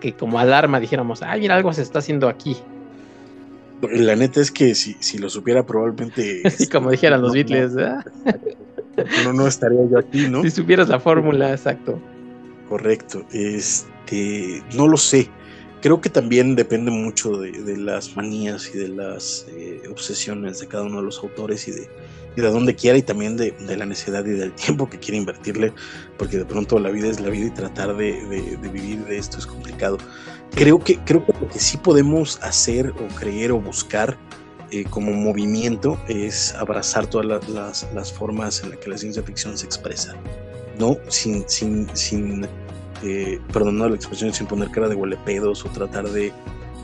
[0.02, 2.58] que como alarma dijéramos, ay, mira, algo se está haciendo aquí.
[3.84, 6.42] La neta es que si, si lo supiera probablemente...
[6.46, 7.74] Así como dijeran los Beatles,
[9.24, 10.42] no, no estaría yo aquí, ¿no?
[10.42, 12.00] Si supieras la fórmula, exacto.
[12.70, 13.28] Correcto.
[13.32, 15.30] Este, no lo sé.
[15.82, 20.86] Creo que también depende mucho de, las manías y de las eh, obsesiones de cada
[20.86, 21.88] uno de los autores y de,
[22.38, 25.74] y de dónde quiera y también de, la necesidad y del tiempo que quiere invertirle,
[26.18, 29.48] porque de pronto la vida es la vida y tratar de, vivir de esto es
[29.48, 29.98] complicado.
[30.52, 34.18] Creo que, creo que lo que sí podemos hacer o creer o buscar
[34.70, 39.58] eh, como movimiento es abrazar todas las, las, formas en las que la ciencia ficción
[39.58, 40.16] se expresa,
[40.78, 40.96] ¿no?
[41.08, 42.46] Sin, sin, sin
[43.04, 46.32] eh, la expresión, sin poner cara de huelepedos o tratar de,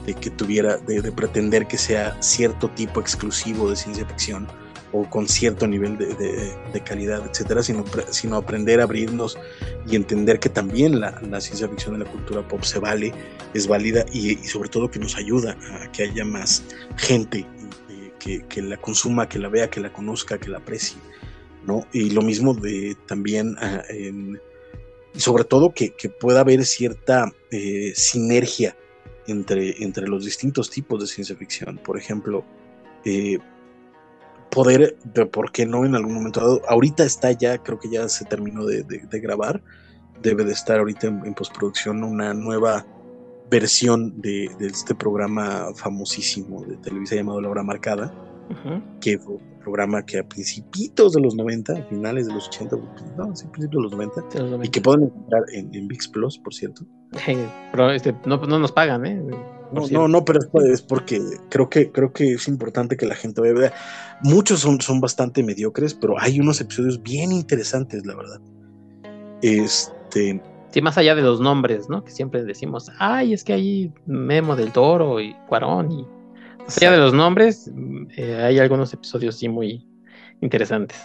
[0.08, 4.48] de que tuviera, de, de, pretender que sea cierto tipo exclusivo de ciencia ficción
[4.94, 9.38] o con cierto nivel de, de calidad, etcétera, sino, sino aprender a abrirnos
[9.86, 13.12] y entender que también la, la, ciencia ficción de la cultura pop se vale,
[13.54, 16.64] es válida y, y sobre todo que nos ayuda a que haya más
[16.96, 17.46] gente
[18.50, 20.98] que, la consuma, que la vea, que la conozca, que la aprecie,
[21.66, 21.86] ¿no?
[21.92, 23.84] Y lo mismo de también, ah,
[25.16, 28.76] sobre todo que, pueda haber cierta eh, sinergia
[29.28, 31.78] entre, entre los distintos tipos de ciencia ficción.
[31.78, 32.46] Por ejemplo,
[33.06, 33.40] eh,
[34.54, 34.96] poder,
[35.32, 36.62] ¿por qué no en algún momento dado?
[36.68, 38.84] Ahorita está ya, creo que ya se terminó de,
[39.20, 39.62] grabar,
[40.22, 42.86] debe de estar ahorita en postproducción una nueva
[43.50, 48.13] versión de, este programa famosísimo de televisión llamado La Hora Marcada,
[49.02, 52.76] que fue un programa que a principios de los 90, finales de los 80,
[53.17, 56.86] no, sí, principios de los 90, y que pueden encontrar en, VIX Plus, por cierto.
[57.71, 59.21] pero este, no, no, nos pagan, ¿eh?
[59.71, 63.41] No, no, no, pero es, porque creo que, creo que es importante que la gente
[63.41, 63.73] vea.
[64.21, 68.39] Muchos son, son bastante mediocres, pero hay unos episodios bien interesantes, la verdad.
[69.41, 70.39] Este,
[70.73, 72.04] Sí, más allá de los nombres, ¿no?
[72.04, 76.08] Que siempre decimos, ay, es que hay Memo del Toro y Cuarón y
[76.65, 77.69] más allá de los nombres,
[78.17, 79.86] eh, hay algunos episodios sí muy
[80.41, 80.97] interesantes.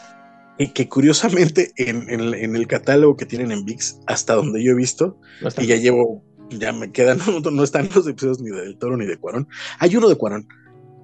[0.58, 2.10] Y que curiosamente en,
[2.56, 5.20] el catálogo que tienen en VIX, hasta donde yo he visto,
[5.58, 7.18] y ya llevo, ya me quedan,
[7.52, 9.46] no, están los episodios ni del Toro ni de Cuarón.
[9.78, 10.48] Hay uno de Cuarón,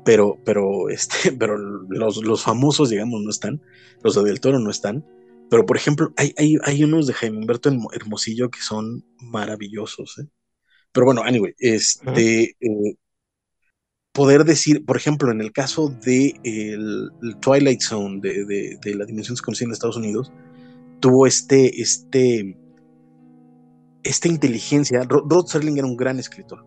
[0.04, 3.60] pero, pero, este, pero los, los famosos, digamos, no están,
[4.02, 5.04] los de Del Toro no están.
[5.50, 10.18] Pero, por ejemplo, hay, hay, hay unos de Jaime Humberto Hermosillo que son maravillosos.
[10.18, 10.26] ¿eh?
[10.90, 12.96] Pero bueno, anyway, este, eh,
[14.14, 19.34] poder decir, por ejemplo, en el caso de el, Twilight Zone de, de, la Dimensión
[19.34, 20.32] Desconocida en Estados Unidos,
[21.00, 22.56] tuvo este, este,
[24.02, 25.02] esta inteligencia.
[25.02, 26.64] Rod Serling era un gran escritor,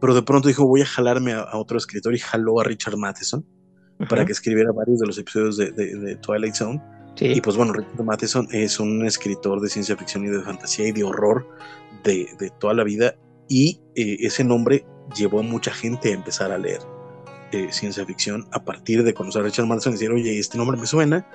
[0.00, 3.46] pero de pronto dijo, voy a jalarme a, otro escritor y jaló a Richard Matheson
[4.08, 6.80] para que escribiera varios de los episodios de Twilight Zone
[7.20, 10.92] y pues bueno, Richard Matheson es un escritor de ciencia ficción y de fantasía y
[10.92, 11.48] de horror
[12.04, 12.28] de,
[12.60, 13.16] toda la vida.
[13.48, 14.84] Y eh, ese nombre
[15.16, 16.80] llevó a mucha gente a empezar a leer
[17.52, 20.76] eh, ciencia ficción a partir de conocer a Richard Matheson y decir, oye, este nombre
[20.76, 21.26] me suena.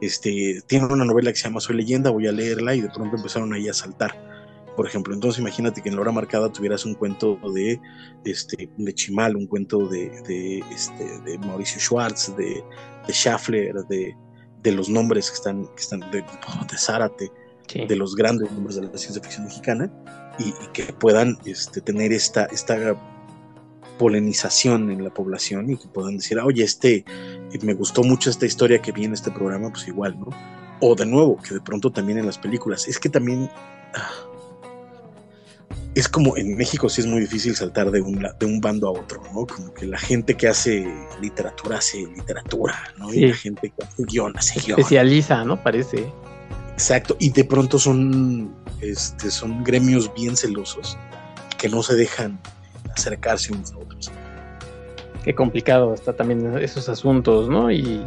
[0.00, 3.16] Este, tiene una novela que se llama Soy leyenda, voy a leerla y de pronto
[3.16, 4.30] empezaron ahí a saltar.
[4.76, 7.80] Por ejemplo, entonces imagínate que en la hora marcada tuvieras un cuento de,
[8.24, 12.64] este, de Chimal, un cuento de, de, este, de Mauricio Schwartz, de,
[13.06, 14.16] de Schaffler, de,
[14.62, 17.30] de los nombres que están, que están de, de Zárate,
[17.86, 19.92] de los grandes nombres de la ciencia ficción mexicana,
[20.38, 22.96] y, que puedan este, tener esta, esta
[24.00, 27.04] polenización en la población y que puedan decir, ah, oye, este,
[27.60, 30.30] me gustó mucho esta historia que vi en este programa, pues igual, ¿no?
[30.80, 33.50] O de nuevo, que de pronto también en las películas, es que también...
[33.94, 34.10] Ah,
[35.94, 38.92] es como en México sí es muy difícil saltar de un, de un bando a
[38.92, 39.46] otro, ¿no?
[39.46, 43.12] Como que la gente que hace literatura hace literatura, ¿no?
[43.12, 44.80] Y la gente que hace guion hace guion.
[44.80, 45.62] Especializa, ¿no?
[45.62, 46.10] Parece.
[46.72, 50.96] Exacto, y de pronto son, este, son gremios bien celosos
[51.58, 52.40] que no se dejan
[52.96, 53.89] acercarse unos a otros.
[55.24, 57.70] Qué complicado está también esos asuntos, ¿no?
[57.70, 58.06] Y,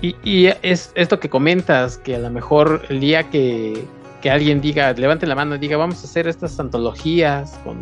[0.00, 3.84] y, y es esto que comentas, que a lo mejor el día que
[4.20, 7.80] que alguien diga, levante la mano y diga, vamos a hacer estas antologías con,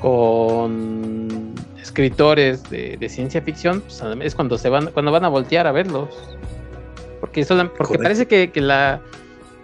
[0.00, 5.72] con escritores de, ciencia ficción, pues es cuando se van, cuando van a voltear a
[5.72, 6.08] verlos.
[7.20, 7.46] Porque,
[7.78, 9.00] porque parece que, la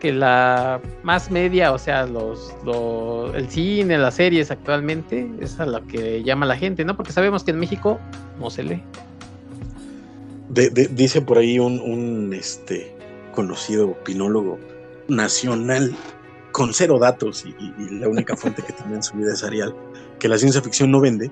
[0.00, 2.52] que la más media, o sea, los,
[3.34, 6.96] el cine, las series actualmente, es a lo que llama la gente, ¿no?
[6.96, 8.00] Porque sabemos que en México
[8.40, 8.82] no se lee.
[10.48, 12.92] dice por ahí un, un este,
[13.32, 14.58] conocido opinólogo
[15.08, 15.94] nacional
[16.52, 19.74] con cero datos y, la única fuente que tiene en su vida es Arial,
[20.18, 21.30] que la ciencia ficción no vende,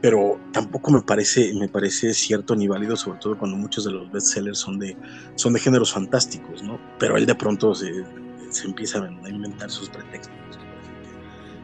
[0.00, 4.10] pero tampoco me parece, me parece cierto ni válido, sobre todo cuando muchos de los
[4.12, 4.96] bestsellers son de,
[5.34, 6.78] son de géneros fantásticos, ¿no?
[6.98, 8.04] Pero él de pronto se,
[8.50, 10.34] se empieza a inventar sus pretextos,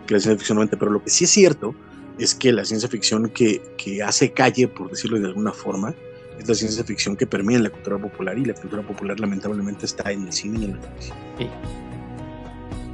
[0.06, 1.74] que la ciencia ficción no pero lo que sí es cierto
[2.18, 5.94] es que la ciencia ficción que, que hace calle, por decirlo de alguna forma,
[6.38, 9.86] es la ciencia ficción que permea en la cultura popular y la cultura popular lamentablemente
[9.86, 11.16] está en el cine y en la televisión.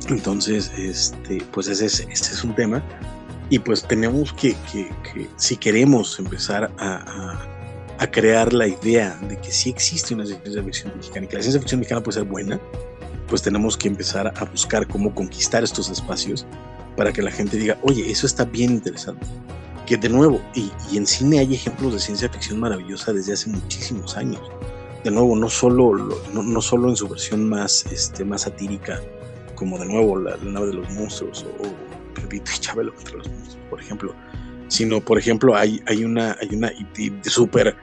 [0.09, 2.83] Entonces, este, pues ese es, ese es un tema
[3.50, 7.36] y pues tenemos que, que, si queremos empezar a,
[7.98, 11.42] a, crear la idea de que sí existe una ciencia ficción mexicana y que la
[11.42, 12.58] ciencia ficción mexicana puede ser buena,
[13.28, 16.46] pues tenemos que empezar a buscar cómo conquistar estos espacios
[16.96, 19.26] para que la gente diga, oye, eso está bien interesante.
[19.86, 24.16] Que de nuevo, y, en cine hay ejemplos de ciencia ficción maravillosa desde hace muchísimos
[24.16, 24.42] años.
[25.02, 29.00] De nuevo, no solo, no, solo en su versión más, este, más satírica,
[29.54, 33.59] como de nuevo la, nave de los monstruos o, Pepito y Chabelo contra los monstruos,
[33.68, 34.14] por ejemplo,
[34.68, 36.73] sino, por ejemplo, hay, hay una, hay una
[37.23, 37.77] súper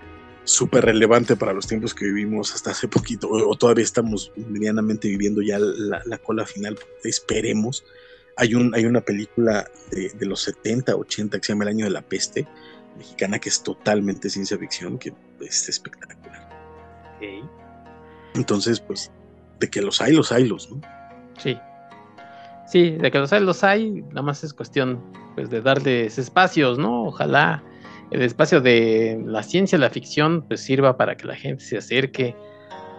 [0.47, 5.41] súper relevante para los tiempos que vivimos hasta hace poquito, o, todavía estamos medianamente viviendo
[5.41, 7.83] ya la, cola final, esperemos.
[8.37, 11.91] Hay, un, hay una película de, los 70, 80 que se llama El año de
[11.91, 12.47] la peste,
[12.97, 16.47] mexicana, que es totalmente ciencia ficción, que es espectacular.
[18.33, 19.11] Entonces, pues,
[19.59, 20.79] de que los hay, los hay, los, ¿no?
[21.43, 21.57] Sí.
[22.67, 25.01] Sí, de que los hay, los hay, nada más es cuestión
[25.35, 27.05] pues de darles espacios, ¿no?
[27.05, 27.63] Ojalá
[28.11, 32.35] el espacio de la ciencia, la ficción, pues sirva para que la gente se acerque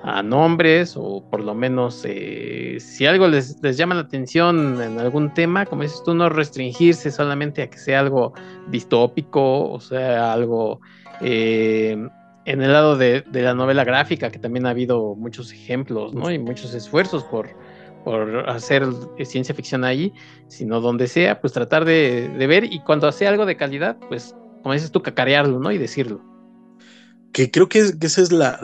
[0.03, 5.35] a nombres o por lo menos eh, si algo les, llama la atención en algún
[5.35, 8.33] tema, como dices tú, no restringirse solamente a que sea algo
[8.69, 10.81] distópico o sea algo
[11.21, 11.97] eh,
[12.45, 16.31] en el lado de, la novela gráfica, que también ha habido muchos ejemplos ¿no?
[16.31, 17.51] y muchos esfuerzos por,
[18.09, 18.87] por hacer
[19.23, 20.15] ciencia ficción ahí,
[20.49, 24.35] sino donde sea, pues tratar de, de ver y cuando sea algo de calidad, pues
[24.63, 25.71] como dices tú, cacarearlo, ¿no?
[25.73, 26.25] Y decirlo.
[27.33, 28.59] Que creo que, esa es la,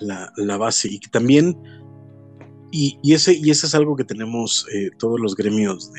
[0.00, 1.58] la, base y que también,
[2.72, 5.92] y, ese, y ese es algo que tenemos eh, todos los gremios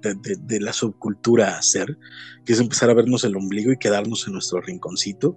[0.00, 1.98] de, la subcultura a hacer,
[2.46, 5.36] que es empezar a vernos el ombligo y quedarnos en nuestro rinconcito,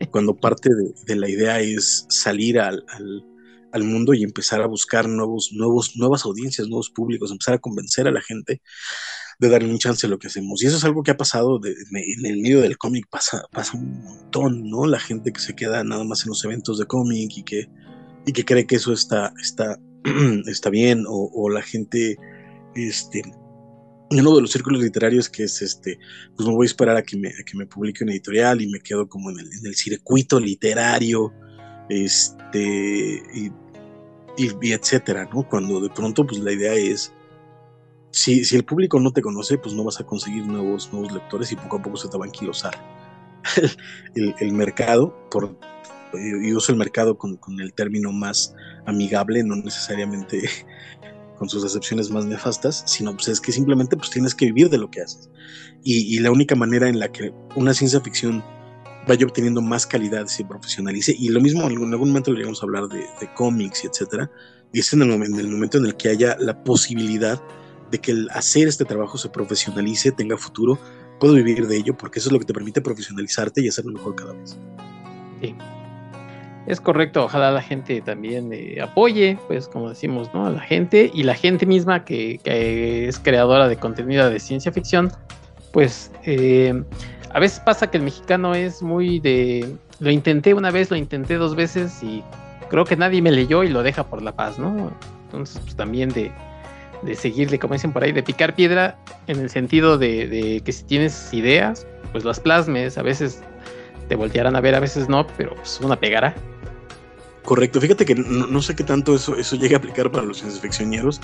[0.10, 0.70] cuando parte
[1.06, 3.24] de, la idea es salir al, al,
[3.84, 8.12] mundo y empezar a buscar nuevos, nuevos, nuevas audiencias, nuevos públicos, empezar a convencer a
[8.12, 8.60] la gente
[9.38, 10.62] de darle un chance a lo que hacemos.
[10.62, 14.02] Y eso es algo que ha pasado en el medio del cómic, pasa, pasa un
[14.04, 14.86] montón, ¿no?
[14.86, 17.68] La gente que se queda nada más en los eventos de cómic y que,
[18.26, 19.80] y que cree que eso está, está,
[20.46, 22.16] está bien, o, la gente,
[22.74, 23.22] este,
[24.10, 25.98] uno de los círculos literarios que es este,
[26.36, 28.80] pues me voy a esperar a que me, que me publique una editorial y me
[28.80, 31.32] quedo como en el, en el circuito literario,
[31.88, 33.50] este, y,
[34.36, 35.42] y, etcétera, ¿no?
[35.48, 37.12] Cuando de pronto, pues la idea es
[38.10, 41.56] si, el público no te conoce, pues no vas a conseguir nuevos, nuevos lectores y
[41.56, 42.74] poco a poco se te va a anquilosar
[44.14, 45.14] el, mercado.
[45.30, 45.56] Por,
[46.14, 48.54] y uso el mercado con, el término más
[48.86, 50.42] amigable, no necesariamente
[51.38, 54.78] con sus excepciones más nefastas, sino pues es que simplemente pues tienes que vivir de
[54.78, 55.30] lo que haces.
[55.82, 58.44] Y, la única manera en la que una ciencia ficción
[59.06, 62.66] vaya obteniendo más calidad, se profesionalice, y lo mismo en algún, momento le llegamos a
[62.66, 64.30] hablar de, cómics y etcétera,
[64.72, 67.40] y es en el, en el momento en el que haya la posibilidad
[67.90, 70.78] de que el hacer este trabajo se profesionalice, tenga futuro,
[71.20, 74.14] puedo vivir de ello, porque eso es lo que te permite profesionalizarte y hacerlo mejor
[74.16, 74.58] cada vez.
[75.40, 75.54] Sí.
[76.66, 80.46] Es correcto, ojalá la gente también eh, apoye, pues como decimos, ¿no?
[80.46, 85.10] A la gente y la gente misma que, es creadora de contenido de ciencia ficción,
[85.72, 86.82] pues eh,
[87.34, 91.36] a veces pasa que el mexicano es muy de, lo intenté una vez, lo intenté
[91.36, 92.22] dos veces y
[92.68, 94.92] creo que nadie me leyó y lo deja por la paz, ¿no?
[95.26, 96.30] Entonces, pues también de,
[97.02, 100.84] de seguirle, como dicen por ahí, de picar piedra en el sentido de, que si
[100.84, 103.42] tienes ideas, pues las plasmes, a veces
[104.08, 106.34] te voltearán a ver, a veces no, pero pues una pegará.
[107.44, 110.60] Correcto, fíjate que no, sé qué tanto eso, eso llega a aplicar para los ciencia
[110.60, 111.20] ficcioneros,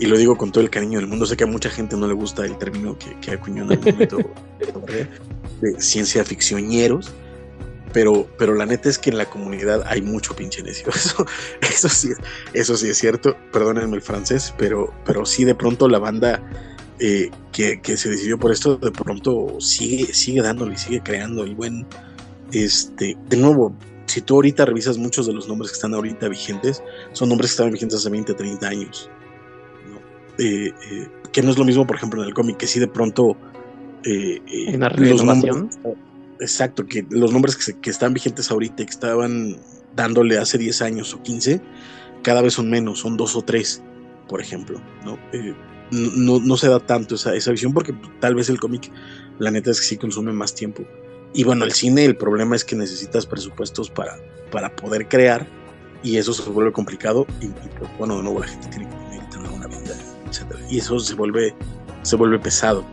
[0.00, 2.08] y lo digo con todo el cariño del mundo, sé que a mucha gente no
[2.08, 4.18] le gusta el término que, que acuñó en el momento
[5.60, 7.12] de ciencia ficcioneros,
[7.92, 10.88] pero, pero la neta es que en la comunidad hay mucho pinche necio.
[10.94, 11.26] Eso,
[11.60, 12.08] eso, sí,
[12.52, 16.42] eso sí es cierto, perdónenme el francés, pero, pero sí de pronto la banda
[16.98, 21.54] eh, que, que, se decidió por esto, de pronto sigue, sigue dándole, sigue creando el
[21.54, 21.86] buen,
[22.52, 23.74] este, de nuevo,
[24.10, 27.52] si tú ahorita revisas muchos de los nombres que están ahorita vigentes, son nombres que
[27.52, 29.10] estaban vigentes hace 20, 30 años.
[30.38, 32.88] Eh, eh, que no es lo mismo, por ejemplo, en el cómic, que sí de
[32.88, 33.36] pronto...
[34.04, 35.68] en la renovación
[36.40, 39.56] exacto, que los nombres que, están vigentes ahorita y que estaban
[39.94, 41.60] dándole hace 10 años o 15,
[42.22, 43.82] cada vez son menos, son dos o tres,
[44.28, 45.18] por ejemplo, ¿no?
[45.32, 45.54] Eh,
[45.92, 48.90] no, se da tanto esa, esa visión porque tal vez el cómic,
[49.38, 50.84] la neta es que sí consume más tiempo.
[51.32, 54.18] Y bueno, el cine, el problema es que necesitas presupuestos para,
[54.50, 55.46] para poder crear
[56.02, 59.50] y eso se vuelve complicado y, pues, bueno, de nuevo la gente tiene que tener
[59.50, 59.94] una vida,
[60.26, 60.56] etc.
[60.68, 61.54] Y eso se vuelve,
[62.02, 62.84] se vuelve pesado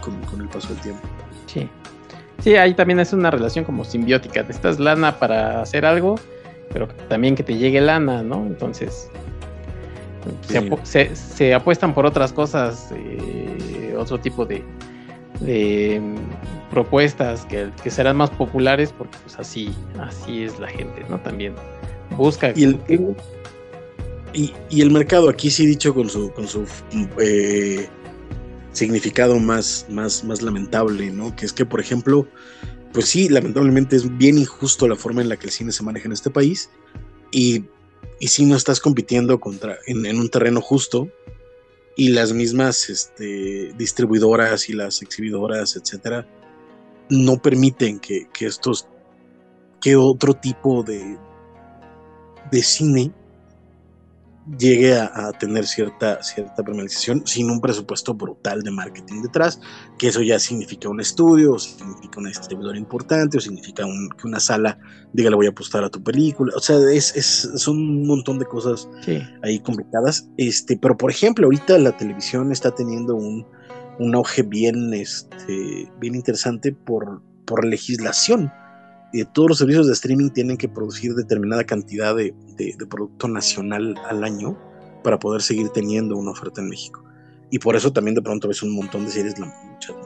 [0.00, 1.02] con, con el paso del tiempo.
[1.46, 1.68] Sí.
[2.42, 4.42] Sí, ahí también es una relación como simbiótica.
[4.42, 6.16] Necesitas lana para hacer algo,
[6.72, 8.46] pero también que te llegue lana, ¿no?
[8.46, 9.10] Entonces,
[10.82, 14.62] se, apuestan por otras cosas, eh, otro tipo de,
[16.00, 16.16] mm,
[16.76, 21.18] propuestas que, serán más populares, porque pues así, así es la gente, ¿no?
[21.18, 21.54] También
[22.18, 22.52] busca.
[22.54, 22.78] Y el,
[24.34, 24.52] y,
[24.82, 26.66] el mercado aquí sí dicho con su, con su
[27.18, 27.88] eh,
[28.72, 31.34] significado más, más, más lamentable, ¿no?
[31.34, 32.28] Que es que, por ejemplo,
[32.92, 36.08] pues sí, lamentablemente es bien injusto la forma en la que el cine se maneja
[36.08, 36.68] en este país
[37.30, 37.64] y,
[38.20, 41.08] y si no estás compitiendo contra, en, un terreno justo
[41.96, 46.28] y las mismas este, distribuidoras y las exhibidoras, etcétera,
[47.10, 48.88] no permiten que, que estos,
[49.80, 51.18] que otro tipo de,
[52.50, 53.12] de cine
[54.58, 59.60] llegue a, tener cierta, cierta penalización sin un presupuesto brutal de marketing detrás,
[59.98, 64.38] que eso ya significa un estudio, o significa una distribuidora importante, o significa que una
[64.38, 64.78] sala
[65.12, 68.38] diga le voy a apostar a tu película, o sea, es, es son un montón
[68.38, 68.88] de cosas
[69.42, 73.44] ahí complicadas, este, pero por ejemplo, ahorita la televisión está teniendo un,
[73.98, 78.50] un auge bien, este, bien interesante por, por legislación
[79.24, 82.34] todos los servicios de streaming tienen que producir determinada cantidad de,
[82.90, 84.58] producto nacional al año
[85.02, 87.04] para poder seguir teniendo una oferta en México.
[87.50, 89.96] Y por eso también de pronto ves un montón de series, muchas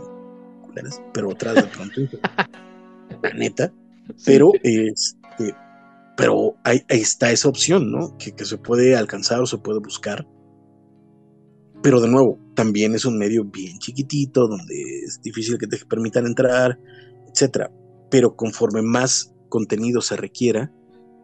[1.12, 2.00] pero otras de pronto,
[3.22, 3.72] la neta.
[4.24, 5.54] Pero, este,
[6.16, 8.16] pero ahí, está esa opción, ¿no?
[8.18, 10.26] Que, que se puede alcanzar o se puede buscar.
[11.82, 16.26] Pero de nuevo, también es un medio bien chiquitito, donde es difícil que te permitan
[16.26, 16.78] entrar,
[17.32, 17.70] etcétera
[18.10, 20.72] pero conforme más contenido se requiera,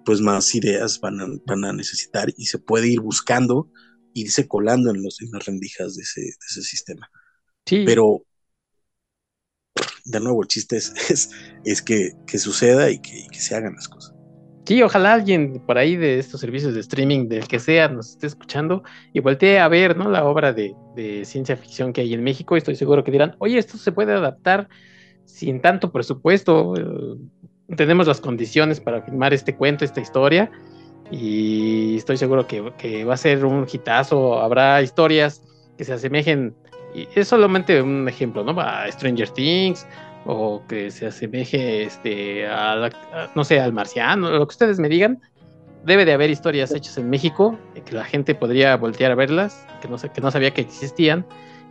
[0.04, 3.70] pues más ideas van a, van a necesitar y se puede ir buscando,
[4.14, 7.10] irse colando en, los, en las rendijas de ese, de ese sistema.
[7.66, 7.82] Sí.
[7.84, 8.24] Pero,
[10.04, 10.94] de nuevo, el chiste es,
[11.64, 14.14] es, que, que, suceda y que, que, se hagan las cosas.
[14.66, 18.26] Sí, ojalá alguien por ahí de estos servicios de streaming, del que sea, nos esté
[18.26, 20.10] escuchando y voltee a ver ¿no?
[20.10, 22.56] la obra de, de ciencia ficción que hay en México.
[22.56, 24.68] Estoy seguro que dirán, oye, esto se puede adaptar
[25.24, 26.74] sin tanto presupuesto.
[26.76, 30.50] Eh, tenemos las condiciones para filmar este cuento, esta historia,
[31.10, 34.40] y estoy seguro que, va a ser un hitazo.
[34.40, 35.42] Habrá historias
[35.76, 36.54] que se asemejen,
[36.94, 38.58] y es solamente un ejemplo, ¿no?
[38.60, 39.86] A Stranger Things,
[40.26, 42.90] o que se asemeje este, a,
[43.34, 45.20] no sé, al marciano, lo que ustedes me digan.
[45.84, 49.88] Debe de haber historias hechas en México, que la gente podría voltear a verlas, que
[49.88, 51.24] no, que no sabía que existían,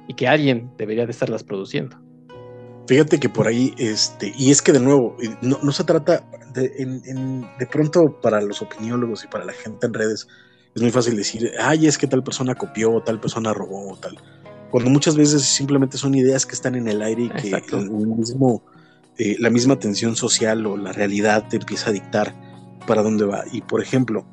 [0.08, 1.98] y que alguien debería de estarlas produciendo.
[2.88, 7.42] Fíjate que por ahí, este, y es que de nuevo, no, se trata, de, en,
[7.58, 10.28] de pronto para los opiniólogos y para la gente en redes,
[10.76, 14.18] es muy fácil decir, ay, es que tal persona copió, tal persona robó, tal.
[14.72, 18.64] Cuando muchas veces simplemente son ideas que están en el aire y que el mismo,
[19.18, 22.34] eh, la misma tensión social o la realidad te empieza a dictar
[22.88, 23.44] para dónde va.
[23.52, 24.26] Y por ejemplo,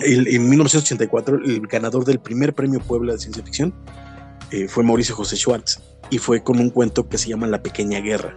[0.00, 3.74] en 1984, el ganador del primer premio Puebla de ciencia ficción
[4.50, 8.00] eh, fue Mauricio José Schwartz y fue con un cuento que se llama La Pequeña
[8.00, 8.36] Guerra,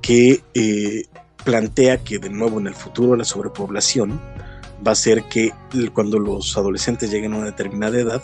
[0.00, 1.06] que eh,
[1.44, 4.20] plantea que de nuevo en el futuro la sobrepoblación
[4.86, 5.52] va a ser que
[5.92, 8.22] cuando los adolescentes lleguen a una determinada edad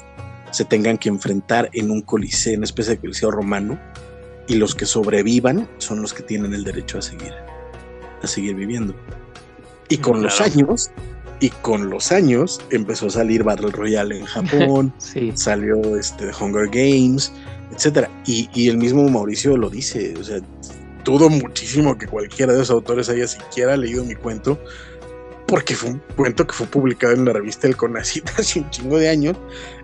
[0.51, 3.78] se tengan que enfrentar en un coliseo, en una especie de coliseo romano,
[4.48, 7.32] y los que sobrevivan son los que tienen el derecho a seguir,
[8.22, 8.94] a seguir viviendo.
[9.88, 10.90] Y con los años,
[11.40, 14.92] y con los años empezó a salir Battle Royale en Japón,
[15.34, 17.32] salió este Hunger Games,
[17.72, 18.11] etcétera.
[18.26, 20.40] Y, el mismo Mauricio lo dice, o sea,
[21.05, 24.59] dudo muchísimo que cualquiera de esos autores haya siquiera leído mi cuento,
[25.51, 28.98] porque fue un cuento que fue publicado en la revista El Conacit hace un chingo
[28.98, 29.36] de años,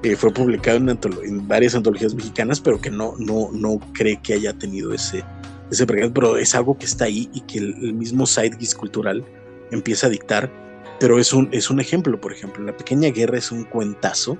[0.04, 4.52] eh, fue publicado en, varias antologías mexicanas, pero que no, no, no cree que haya
[4.52, 5.24] tenido ese,
[5.72, 9.24] ese pero es algo que está ahí y que el, mismo site cultural
[9.72, 10.52] empieza a dictar,
[11.00, 14.38] pero es un, es un ejemplo, por ejemplo, La Pequeña Guerra es un cuentazo,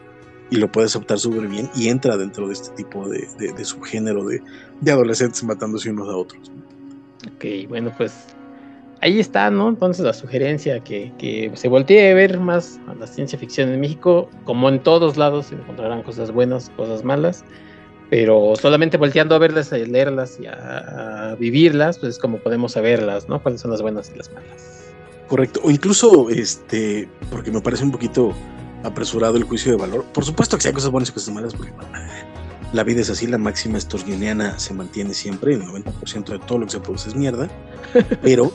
[0.49, 4.25] y lo puedes optar súper bien y entra dentro de este tipo de, de, subgénero
[4.25, 4.41] de,
[4.81, 6.53] de, adolescentes matándose unos a otros.
[7.35, 8.13] Ok, bueno, pues
[9.01, 9.69] ahí está, ¿no?
[9.69, 13.81] Entonces la sugerencia que, que se voltee a ver más a la ciencia ficción en
[13.81, 17.45] México, como en todos lados encontrarán cosas buenas, cosas malas,
[18.11, 23.29] pero solamente volteando a verlas, a leerlas y a, vivirlas, pues es como podemos saberlas,
[23.29, 23.43] ¿no?
[23.43, 24.93] Cuáles son las buenas y las malas.
[25.29, 28.33] Correcto, o incluso, este, porque me parece un poquito
[28.85, 30.05] apresurado el juicio de valor.
[30.13, 31.73] Por supuesto que hay cosas buenas y cosas malas, porque
[32.73, 36.67] la vida es así, la máxima estorgianiana se mantiene siempre, el 90% de todo lo
[36.67, 37.49] que se produce es mierda,
[38.23, 38.53] pero,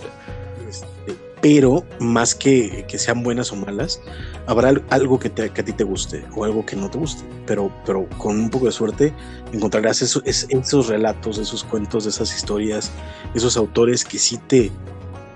[0.70, 4.02] este, pero más que, que sean buenas o malas,
[4.48, 7.24] habrá algo que, te, que, a ti te guste o algo que no te guste,
[7.46, 9.14] pero, pero con un poco de suerte
[9.54, 12.92] encontrarás esos, esos relatos, esos cuentos, esas historias,
[13.34, 14.72] esos autores que sí te,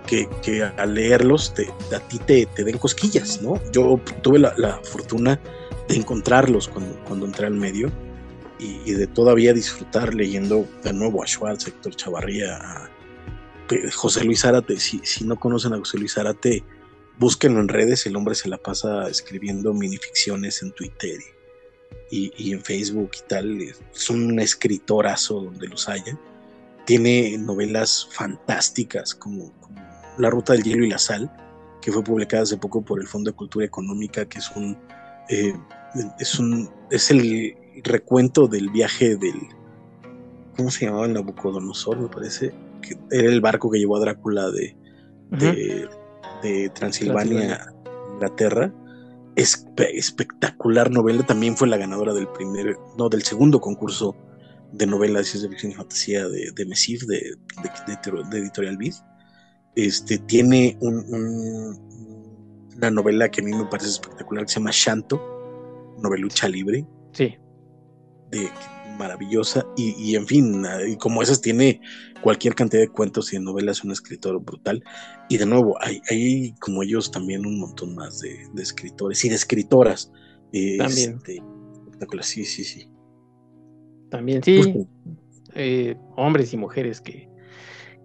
[0.05, 1.53] que, al leerlos
[1.93, 3.59] a ti te, te, den cosquillas, ¿no?
[3.71, 5.39] Yo tuve la, fortuna
[5.87, 7.91] de encontrarlos cuando, cuando entré al medio
[8.59, 12.89] y, de todavía disfrutar leyendo de nuevo a Schwartz, Héctor Chavarría,
[13.93, 14.79] José Luis Zárate.
[14.79, 16.63] Si, si no conocen a José Luis Zárate,
[17.19, 21.19] búsquenlo en redes, el hombre se la pasa escribiendo minificciones en Twitter
[22.09, 23.61] y, en Facebook y tal.
[23.61, 26.17] Es un escritorazo donde los haya.
[26.85, 29.51] Tiene novelas fantásticas como,
[30.17, 31.31] La Ruta del Hielo y la Sal,
[31.81, 34.77] que fue publicada hace poco por el Fondo de Cultura Económica, que es un,
[35.29, 35.53] eh,
[36.19, 39.35] es un es el recuento del viaje del
[40.55, 41.99] ¿cómo se llamaba el Nabucodonosor?
[41.99, 44.75] Me parece que era el barco que llevó a Drácula de,
[46.41, 48.73] de, Transilvania, a Inglaterra.
[49.35, 51.25] espectacular novela.
[51.25, 54.15] También fue la ganadora del primer, no, del segundo concurso
[54.71, 57.35] de novela de ciencia ficción y fantasía de, de Mesif, de,
[58.29, 58.93] de, Editorial Vid.
[59.75, 61.77] Este, tiene un,
[62.75, 66.85] una novela que a mí me parece espectacular que se llama Shanto, novelucha libre.
[67.13, 67.37] Sí.
[68.35, 68.49] De,
[68.95, 71.81] maravillosa y, en fin, y como esas tiene
[72.21, 74.83] cualquier cantidad de cuentos y de novelas, un escritor brutal.
[75.29, 79.35] Y de nuevo, hay, hay como ellos también un montón más de, escritores y de
[79.35, 80.11] escritoras.
[80.77, 81.17] también.
[81.17, 81.41] Este,
[82.21, 82.89] sí, sí, sí.
[84.09, 84.87] También, sí.
[85.55, 87.29] Eh, hombres y mujeres que,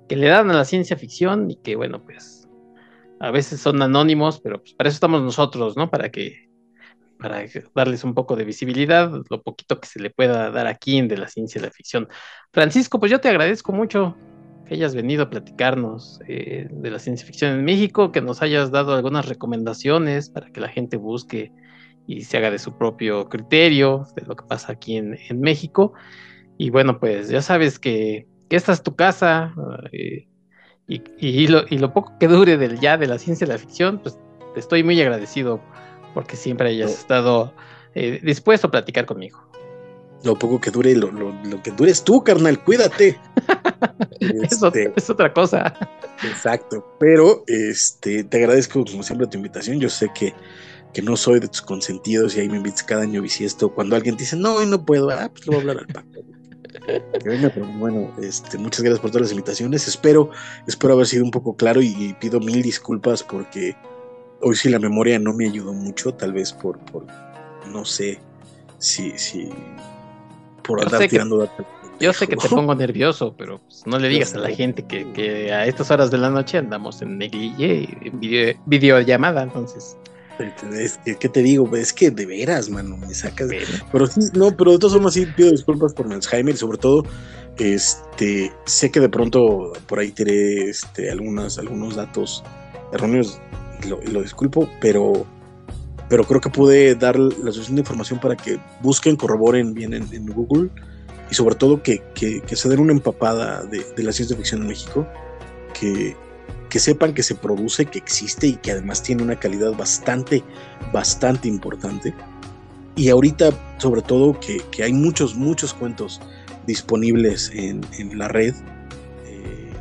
[0.09, 2.49] que le dan a la ciencia ficción y que, bueno, pues
[3.20, 5.91] a veces son anónimos, pero pues para eso estamos nosotros, ¿no?
[5.91, 6.49] Para que
[7.21, 7.45] para
[7.75, 11.18] darles un poco de visibilidad, lo poquito que se le pueda dar aquí en de
[11.18, 12.09] la ciencia y la ficción.
[12.53, 14.16] Francisco, pues yo te agradezco mucho
[14.66, 18.71] que hayas venido a platicarnos eh, de la ciencia ficción en México, que nos hayas
[18.71, 21.53] dado algunas recomendaciones para que la gente busque
[22.07, 25.93] y se haga de su propio criterio de lo que pasa aquí en, México.
[26.59, 29.55] Y bueno, pues ya sabes que, esta es tu casa
[29.93, 30.27] eh,
[30.89, 34.01] y, lo, y lo poco que dure del ya de la ciencia y la ficción,
[34.03, 34.18] pues
[34.55, 35.61] te estoy muy agradecido
[36.15, 37.53] porque siempre hayas estado
[37.95, 39.41] eh, dispuesto a platicar conmigo.
[40.23, 41.11] Lo poco que dure, lo,
[41.63, 43.19] que dures tú, carnal, cuídate.
[44.21, 45.75] este, es otra cosa.
[46.23, 49.81] Exacto, pero este, te agradezco como siempre tu invitación.
[49.81, 50.35] Yo sé que,
[50.93, 53.73] que no soy de tus consentidos y ahí me invitas cada año bisiesto.
[53.73, 55.87] Cuando alguien te dice, no, hoy no puedo, ah, pues le voy a hablar al
[55.87, 56.21] pacto.
[57.79, 59.89] bueno, este, muchas gracias por todas las invitaciones.
[59.89, 60.31] Espero,
[60.67, 63.75] espero haber sido un poco claro y pido mil disculpas porque
[64.43, 67.07] hoy sí la memoria no me ayudó mucho, tal vez por, por
[67.70, 68.18] no sé,
[68.78, 69.49] si, si,
[70.62, 71.49] por andar tirando
[72.01, 75.53] Yo sé que te pongo nervioso, pero pues, no le digas a la gente que,
[75.53, 78.20] a estas horas de la noche andamos en neglige, en
[78.66, 79.97] videollamada, entonces.
[81.05, 81.68] ¿Qué te digo?
[81.76, 83.51] Es que de veras, mano, me sacas.
[83.93, 86.78] Pero sí, no, pero de todas formas sí pido disculpas por mi Alzheimer y sobre
[86.78, 87.03] todo,
[87.59, 89.38] este, sé que de pronto
[89.86, 92.43] por ahí tiré este, algunas, algunos datos
[92.91, 93.38] erróneos
[93.89, 95.26] lo, disculpo, pero,
[96.09, 100.70] pero creo que pude dar la suficiente información para que busquen, corroboren bien en, Google
[101.31, 102.03] y sobre todo que,
[102.47, 105.07] se den una empapada de, la ciencia ficción en México,
[105.78, 106.16] que,
[106.68, 110.43] que sepan que se produce, que existe y que además tiene una calidad bastante,
[110.93, 112.14] bastante importante.
[112.97, 116.20] Y ahorita, sobre todo, que, hay muchos, muchos cuentos
[116.66, 118.55] disponibles en, en la red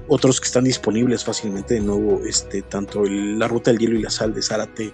[0.10, 4.10] otros que están disponibles fácilmente, de nuevo, este, tanto La Ruta del Hielo y la
[4.10, 4.92] Sal de Zárate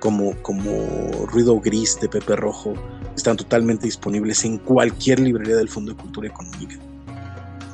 [0.00, 2.74] como, como Ruido Gris de Pepe Rojo,
[3.14, 6.76] están totalmente disponibles en cualquier librería del Fondo de Cultura Económica.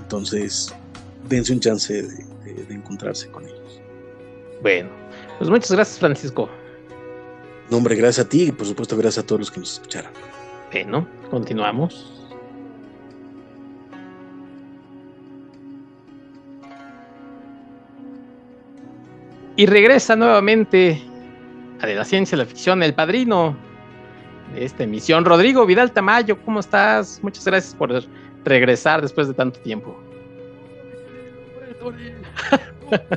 [0.01, 0.74] Entonces,
[1.28, 2.33] dense un chance de,
[2.68, 3.80] encontrarse con ellos.
[4.61, 4.91] Bueno,
[5.39, 6.49] pues muchas gracias, Francisco.
[7.70, 10.12] No, hombre, gracias a ti y por supuesto gracias a todos los que nos escucharon.
[10.70, 12.12] Bueno, continuamos.
[19.57, 21.03] Y regresa nuevamente
[21.81, 23.57] a De la Ciencia y la Ficción, el padrino
[24.55, 25.25] de esta emisión.
[25.25, 27.21] Rodrigo Vidal Tamayo, ¿cómo estás?
[27.23, 28.03] Muchas gracias por
[28.45, 29.99] regresar después de tanto tiempo.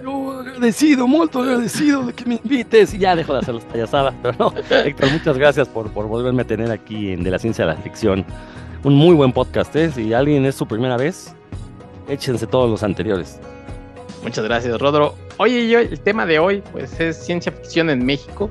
[0.02, 2.94] Yo agradecido, muy agradecido de que me invites.
[2.94, 4.54] Y ya dejo de hacer las payasadas, pero no.
[4.70, 7.76] Héctor, muchas gracias por, por volverme a tener aquí en De la Ciencia y la
[7.76, 8.26] Ficción.
[8.84, 9.92] Un muy buen podcast, ¿eh?
[9.92, 11.36] Si alguien es su primera vez,
[12.08, 13.40] échense todos los anteriores.
[14.26, 15.14] Muchas gracias, Rodro.
[15.38, 18.50] Oye, yo, el tema de hoy, pues es ciencia ficción en México.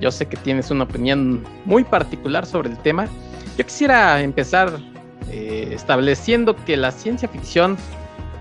[0.00, 3.06] Yo sé que tienes una opinión muy particular sobre el tema.
[3.56, 4.76] Yo quisiera empezar
[5.30, 7.76] eh, estableciendo que la ciencia ficción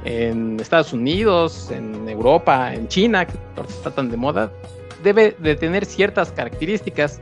[0.04, 3.34] en Estados Unidos, en Europa, en China, que
[3.70, 4.52] está tan de moda,
[5.04, 7.22] debe de tener ciertas características.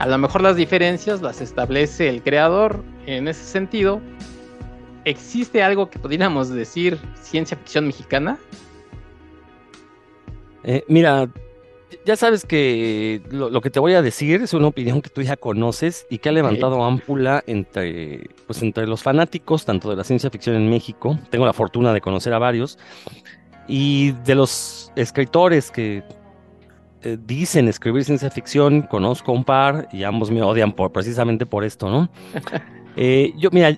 [0.00, 4.02] A lo mejor las diferencias las establece el creador en ese sentido,
[5.04, 8.38] ¿existe algo que podríamos decir ciencia ficción mexicana?
[10.62, 11.28] Eh, mira,
[12.04, 15.36] ya sabes que lo, que te voy a decir es una opinión que tú ya
[15.36, 20.30] conoces y que ha levantado ámpula entre, pues, entre los fanáticos, tanto de la ciencia
[20.30, 22.78] ficción en México, tengo la fortuna de conocer a varios,
[23.68, 26.02] y de los escritores que
[27.02, 31.64] eh, dicen escribir ciencia ficción, conozco un par y ambos me odian por, precisamente por
[31.64, 32.10] esto, ¿no?
[32.96, 33.76] Eh, yo, mira,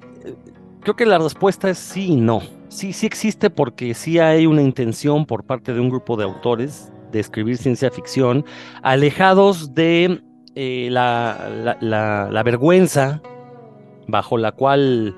[0.87, 2.43] creo que la respuesta es sí y no.
[2.69, 6.93] Sí, sí existe porque sí hay una intención por parte de un grupo de autores
[7.11, 8.45] de escribir ciencia ficción,
[8.83, 10.23] alejados de
[10.55, 13.21] eh, la, la, vergüenza
[14.07, 15.17] bajo la cual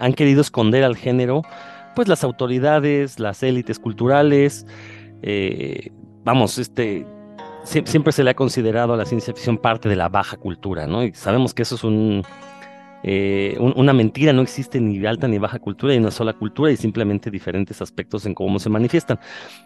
[0.00, 1.42] han querido esconder al género,
[1.94, 4.66] pues las autoridades, las élites culturales,
[6.24, 7.06] vamos, este,
[7.62, 11.04] siempre se le ha considerado a la ciencia ficción parte de la baja cultura, ¿no?
[11.04, 11.84] Y sabemos que eso es
[13.06, 16.72] eh, un, una mentira, no existe ni alta ni baja cultura, hay una sola cultura
[16.72, 19.20] y simplemente diferentes aspectos en cómo se manifiestan.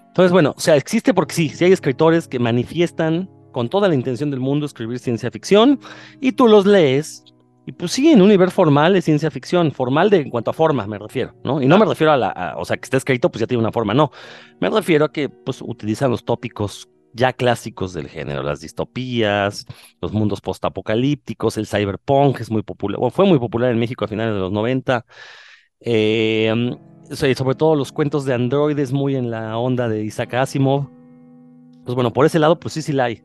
[0.09, 3.95] Entonces, bueno, o sea, existe porque sí, sí hay escritores que manifiestan con toda la
[3.95, 5.79] intención del mundo escribir ciencia ficción
[6.21, 7.25] y tú los lees
[7.65, 10.55] y pues sí, en un nivel formal es ciencia ficción, formal de en cuanto a
[10.55, 11.63] forma me refiero, ¿no?
[11.63, 13.71] Y no me refiero a la, o sea, que está escrito pues ya tiene una
[13.71, 14.11] forma, no.
[14.59, 19.67] Me refiero a que pues utilizan los tópicos ya clásicos del género, las distopías,
[20.01, 24.35] los mundos postapocalípticos, el cyberpunk es muy popular, fue muy popular en México a finales
[24.35, 25.05] de los 90.
[25.81, 26.77] Eh,
[27.11, 30.89] sobre todo los cuentos de androides muy en la onda de Isaac Asimov.
[31.85, 33.23] Pues bueno, por ese lado, pues sí, sí la hay.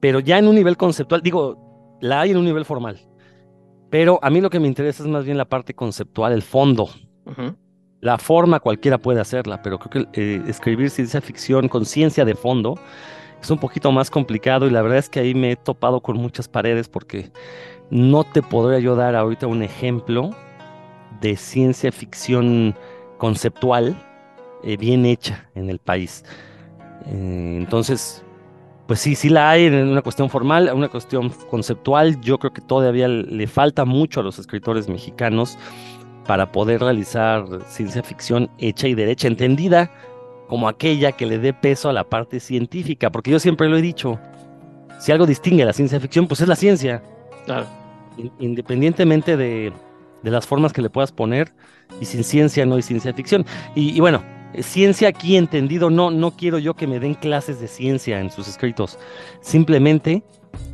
[0.00, 3.00] Pero ya en un nivel conceptual, digo, la hay en un nivel formal.
[3.90, 6.88] Pero a mí lo que me interesa es más bien la parte conceptual, el fondo.
[8.04, 12.34] La forma cualquiera puede hacerla, pero creo que eh, escribir ciencia ficción con ciencia de
[12.34, 12.78] fondo
[13.40, 16.18] es un poquito más complicado y la verdad es que ahí me he topado con
[16.18, 17.32] muchas paredes porque
[17.88, 20.32] no te podría yo dar ahorita un ejemplo
[21.22, 22.76] de ciencia ficción
[23.16, 23.96] conceptual
[24.64, 26.26] eh, bien hecha en el país.
[27.06, 28.22] Eh, entonces,
[28.86, 32.20] pues sí, sí la hay en una cuestión formal, en una cuestión conceptual.
[32.20, 35.56] Yo creo que todavía le falta mucho a los escritores mexicanos
[36.26, 39.90] para poder realizar ciencia ficción hecha y derecha, entendida
[40.48, 43.82] como aquella que le dé peso a la parte científica, porque yo siempre lo he
[43.82, 44.18] dicho,
[44.98, 47.02] si algo distingue a la ciencia ficción, pues es la ciencia.
[47.46, 47.66] Claro.
[48.38, 49.72] Independientemente de,
[50.22, 51.52] las formas que le puedas poner,
[52.00, 53.44] y sin ciencia no hay ciencia ficción.
[53.74, 54.22] y bueno,
[54.62, 58.48] ciencia aquí entendido, no, no quiero yo que me den clases de ciencia en sus
[58.48, 58.98] escritos,
[59.40, 60.22] simplemente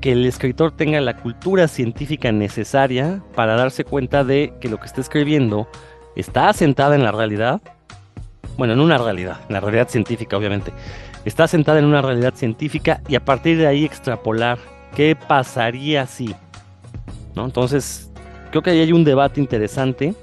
[0.01, 4.87] que el escritor tenga la cultura científica necesaria para darse cuenta de que lo que
[4.87, 5.69] está escribiendo
[6.17, 7.61] está asentada en la realidad,
[8.57, 10.73] bueno, en una realidad, en la realidad científica obviamente,
[11.25, 14.59] está asentada en una realidad científica y a partir de ahí extrapolar
[14.95, 16.35] qué pasaría si,
[17.35, 17.45] ¿no?
[17.45, 18.11] Entonces,
[18.51, 20.15] creo que ahí hay un debate interesante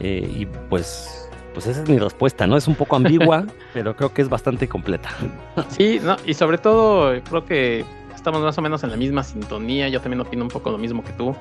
[0.00, 1.20] eh, y pues
[1.54, 2.56] pues esa es mi respuesta, ¿no?
[2.56, 5.10] Es un poco ambigua, pero creo que es bastante completa.
[5.68, 7.84] Sí, no, y sobre todo creo que
[8.24, 11.04] estamos más o menos en la misma sintonía, yo también opino un poco lo mismo
[11.04, 11.36] que tú,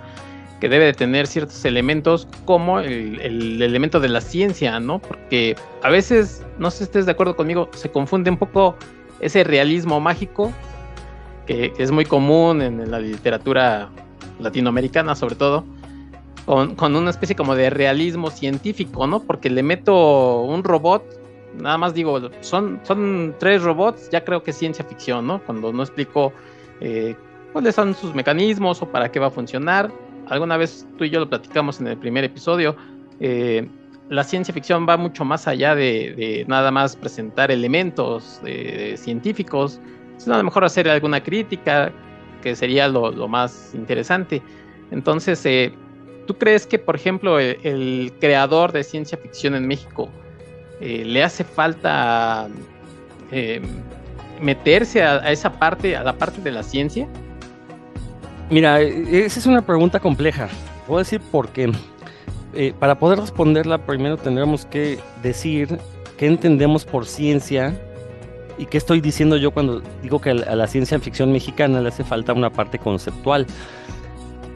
[0.59, 4.99] que debe de tener ciertos elementos como el, elemento de la ciencia, ¿no?
[4.99, 8.75] Porque a veces, no sé si estés de acuerdo conmigo, se confunde un poco
[9.21, 10.51] ese realismo mágico,
[11.45, 13.87] que es muy común en la literatura
[14.41, 15.63] latinoamericana sobre todo,
[16.45, 19.21] con, una especie como de realismo científico, ¿no?
[19.21, 21.05] Porque le meto un robot,
[21.57, 25.41] nada más digo, son, son tres robots, ya creo que es ciencia ficción, ¿no?
[25.45, 26.33] Cuando no explico
[26.81, 27.15] eh,
[27.51, 29.91] cuáles son sus mecanismos o para qué va a funcionar.
[30.27, 32.75] Alguna vez tú y yo lo platicamos en el primer episodio.
[33.19, 33.67] Eh,
[34.09, 39.79] la ciencia ficción va mucho más allá de, nada más presentar elementos eh, científicos,
[40.17, 41.91] sino a lo mejor hacer alguna crítica,
[42.41, 44.41] que sería lo, más interesante.
[44.91, 45.47] Entonces,
[46.25, 50.09] ¿Tú crees que, por ejemplo, el, creador de ciencia ficción en México
[50.79, 52.47] le hace falta
[54.43, 57.07] meterse a, esa parte, a la parte de la ciencia?
[58.49, 60.49] Mira, e, esa es una pregunta compleja.
[60.85, 61.71] Puedo decir por qué.
[62.53, 65.79] Eh, para poder responderla, primero tendremos que decir
[66.17, 67.79] qué entendemos por ciencia
[68.57, 72.03] y qué estoy diciendo yo cuando digo que a la ciencia ficción mexicana le hace
[72.03, 73.47] falta una parte conceptual.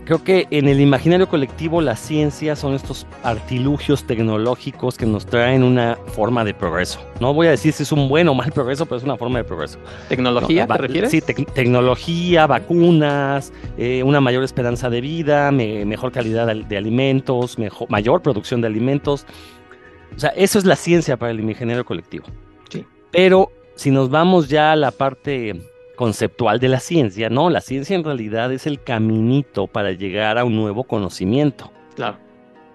[0.08, 5.64] Creo que en el imaginario colectivo la ciencia son estos artilugios tecnológicos que nos traen
[5.64, 7.02] una forma de progreso.
[7.20, 9.40] No voy a decir si es un buen o mal progreso, pero es una forma
[9.40, 9.80] de progreso.
[10.08, 11.12] ¿Tecnología te refieres?
[11.12, 18.22] Sí, tecnología, vacunas, eh, una mayor esperanza de vida, mejor calidad de, alimentos, mejor, mayor
[18.22, 19.26] producción de alimentos.
[20.16, 22.28] O sea, eso es la ciencia para el imaginario colectivo.
[22.70, 22.86] Sí.
[23.12, 25.54] Pero si nos vamos ya a la parte
[25.98, 27.30] conceptual de la ciencia.
[27.30, 31.70] No, la ciencia en realidad es el caminito para llegar a un nuevo conocimiento.
[31.96, 32.18] Claro.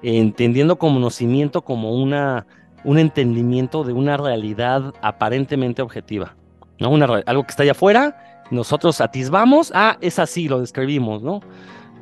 [0.03, 2.47] Entendiendo conocimiento como una,
[2.85, 6.35] un entendimiento de una realidad aparentemente objetiva.
[6.79, 6.91] ¿no?
[6.91, 11.41] Una, algo que está allá afuera, nosotros atisbamos, ah, es así, lo describimos, ¿no?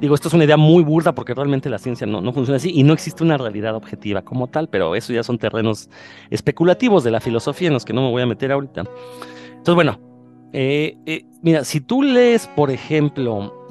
[0.00, 2.72] Digo, esto es una idea muy burda porque realmente la ciencia no, no funciona así
[2.74, 5.90] y no existe una realidad objetiva como tal, pero eso ya son terrenos
[6.30, 8.84] especulativos de la filosofía en los que no me voy a meter ahorita.
[9.50, 10.00] Entonces, bueno,
[10.52, 13.66] Eh, eh, mira, si tú lees, por ejemplo,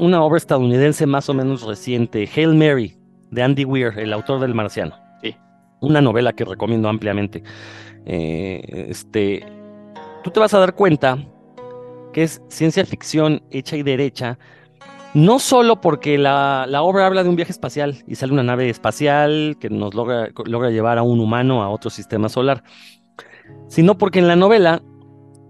[0.00, 2.96] una obra estadounidense más o menos reciente, Hail Mary,
[3.30, 4.96] de Andy Weir, el autor del Marciano.
[5.22, 5.36] Sí.
[5.80, 7.42] Una novela que recomiendo ampliamente.
[8.04, 9.44] este,
[10.22, 11.18] tú te vas a dar cuenta
[12.12, 14.38] que es ciencia ficción hecha y derecha,
[15.14, 19.56] no solo porque la, obra habla de un viaje espacial y sale una nave espacial
[19.60, 22.64] que nos logra, logra llevar a un humano a otro sistema solar,
[23.68, 24.82] sino porque en la novela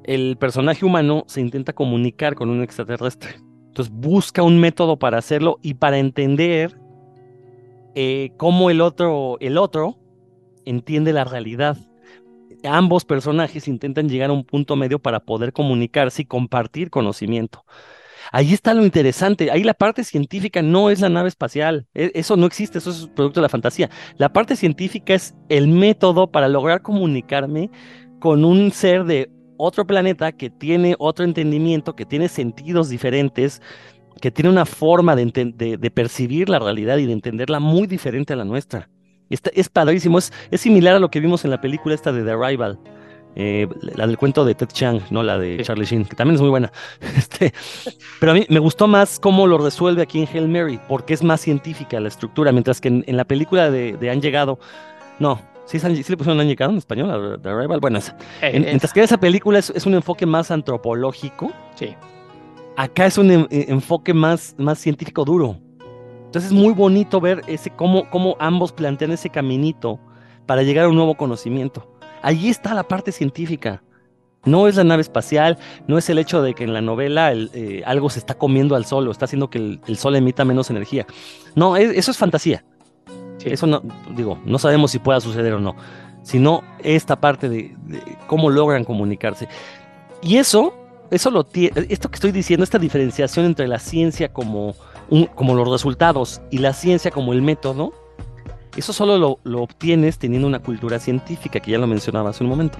[0.04, 3.36] el personaje humano se intenta comunicar con un extraterrestre.
[3.66, 6.78] Entonces busca un método para hacerlo y para entender
[7.94, 9.98] eh, cómo el otro, el otro
[10.64, 11.76] entiende la realidad
[12.64, 17.64] ambos personajes intentan llegar a un punto medio para poder comunicarse y compartir conocimiento.
[18.32, 22.36] Ahí está lo interesante, ahí la parte científica no es la nave espacial, e, eso
[22.36, 23.90] no existe, eso es producto de la fantasía.
[24.16, 27.70] La parte científica es el método para lograr comunicarme
[28.20, 29.30] con un ser de
[29.64, 33.62] otro planeta que tiene otro entendimiento, que tiene sentidos diferentes,
[34.20, 38.44] que tiene una forma de, percibir la realidad y de entenderla muy diferente a la
[38.44, 38.88] nuestra
[39.28, 42.78] es padrísimo, es, similar a lo que vimos en la película esta de The Arrival.
[43.36, 46.40] Eh, la del cuento de Ted Chiang, no la de Charlie Sheen, que también es
[46.40, 46.70] muy buena.
[47.16, 47.52] Este,
[48.20, 51.22] pero a mí me gustó más cómo lo resuelve aquí en Hail Mary, porque es
[51.24, 54.60] más científica la estructura, mientras que en, la película de, Han Llegado,
[55.18, 57.80] no, ¿sí, le pusieron Han Llegado en español, The Arrival?
[57.80, 57.98] Bueno,
[58.42, 61.94] eh, mientras que esa película es, un enfoque más antropológico, sí.
[62.76, 65.58] acá es un enfoque más, más científico duro.
[66.26, 70.00] Entonces es muy bonito ver ese cómo, cómo ambos plantean ese caminito
[70.46, 71.88] para llegar a un nuevo conocimiento.
[72.22, 73.82] Allí está la parte científica.
[74.44, 77.82] No es la nave espacial, no es el hecho de que en la novela eh,
[77.86, 81.06] algo se está comiendo al sol o está haciendo que el, sol emita menos energía.
[81.54, 82.64] No, eso es fantasía.
[83.44, 83.82] Eso no,
[84.16, 85.76] digo, no sabemos si pueda suceder o no,
[86.22, 87.76] sino esta parte de,
[88.26, 89.48] cómo logran comunicarse.
[90.22, 90.74] Y eso,
[91.10, 94.74] eso lo esto que estoy diciendo, esta diferenciación entre la ciencia como
[95.34, 97.92] como los resultados y la ciencia como el método,
[98.76, 102.78] eso solo lo, obtienes teniendo una cultura científica, que ya lo mencionaba hace un momento.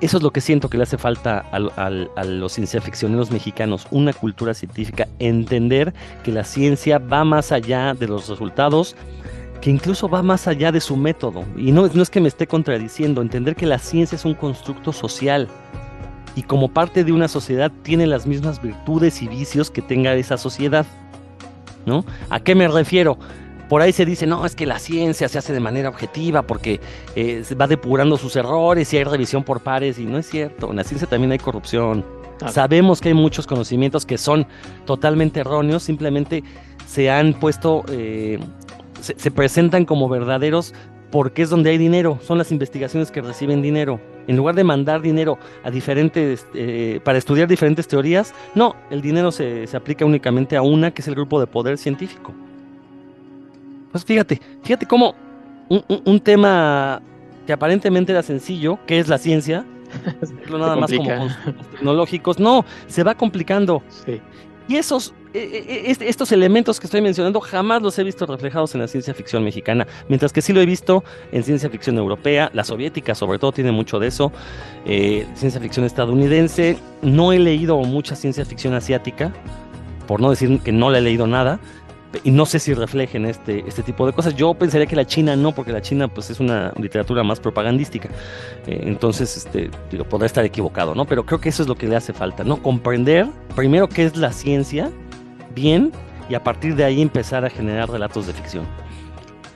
[0.00, 4.54] Eso es lo que siento que le hace falta a, los cienciaficcioneros mexicanos, una cultura
[4.54, 5.92] científica, entender
[6.22, 8.94] que la ciencia va más allá de los resultados,
[9.60, 11.44] que incluso va más allá de su método.
[11.56, 14.92] Y no, no es que me esté contradiciendo, entender que la ciencia es un constructo
[14.92, 15.48] social,
[16.38, 20.36] y como parte de una sociedad tiene las mismas virtudes y vicios que tenga esa
[20.36, 20.86] sociedad.
[21.84, 22.04] ¿No?
[22.30, 23.18] ¿A qué me refiero?
[23.68, 26.80] Por ahí se dice, no, es que la ciencia se hace de manera objetiva porque
[27.14, 30.70] eh, va depurando sus errores y hay revisión por pares y no es cierto.
[30.70, 32.04] En la ciencia también hay corrupción.
[32.46, 34.46] Sabemos que hay muchos conocimientos que son
[34.86, 36.44] totalmente erróneos, simplemente
[36.86, 38.38] se han puesto, eh,
[39.00, 40.72] se presentan como verdaderos
[41.10, 44.00] porque es donde hay dinero, son las investigaciones que reciben dinero.
[44.26, 49.32] En lugar de mandar dinero a diferentes, eh, para estudiar diferentes teorías, no, el dinero
[49.32, 52.34] se, aplica únicamente a una, que es el grupo de poder científico.
[53.92, 55.14] Pues fíjate, fíjate cómo
[55.68, 57.02] un, tema
[57.46, 59.64] que aparentemente era sencillo, que es la ciencia,
[60.50, 61.28] nada más como
[61.72, 63.82] tecnológicos, no, se va complicando.
[63.88, 64.20] Sí.
[64.68, 68.74] Y esos, e, e, e, estos elementos que estoy mencionando jamás los he visto reflejados
[68.74, 72.50] en la ciencia ficción mexicana, mientras que sí lo he visto en ciencia ficción europea,
[72.52, 74.30] la soviética sobre todo tiene mucho de eso,
[74.84, 79.32] eh, ciencia ficción estadounidense, no he leído mucha ciencia ficción asiática,
[80.06, 81.60] por no decir que no le he leído nada,
[82.24, 84.34] y no sé si reflejen este, este tipo de cosas.
[84.34, 88.08] Yo pensaría que la China no, porque la China pues es una literatura más propagandística.
[88.66, 91.04] Eh, entonces, este, digo, podrá estar equivocado, ¿no?
[91.04, 92.62] Pero creo que eso es lo que le hace falta, ¿no?
[92.62, 94.90] Comprender primero qué es la ciencia,
[95.54, 95.92] bien,
[96.28, 98.64] y a partir de ahí empezar a generar relatos de ficción.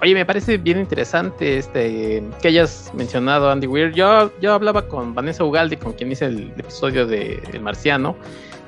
[0.02, 3.92] Oye, me parece bien interesante este que hayas mencionado Andy Weir.
[3.92, 8.16] Yo, yo hablaba con Vanessa Ugaldi, con quien hice el episodio de El Marciano,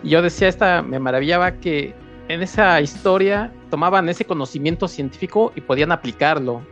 [0.05, 1.93] y yo decía, esta me maravillaba que
[2.29, 6.63] en esa historia tomaban ese conocimiento científico y podían aplicarlo,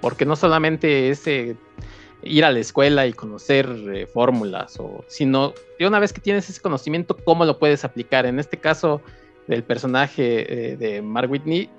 [0.00, 5.98] porque no solamente es ir a la escuela y conocer eh, fórmulas, sino de una
[5.98, 8.26] vez que tienes ese conocimiento, cómo lo puedes aplicar.
[8.26, 9.00] En este caso
[9.46, 11.70] del personaje eh, de Mark Whitney,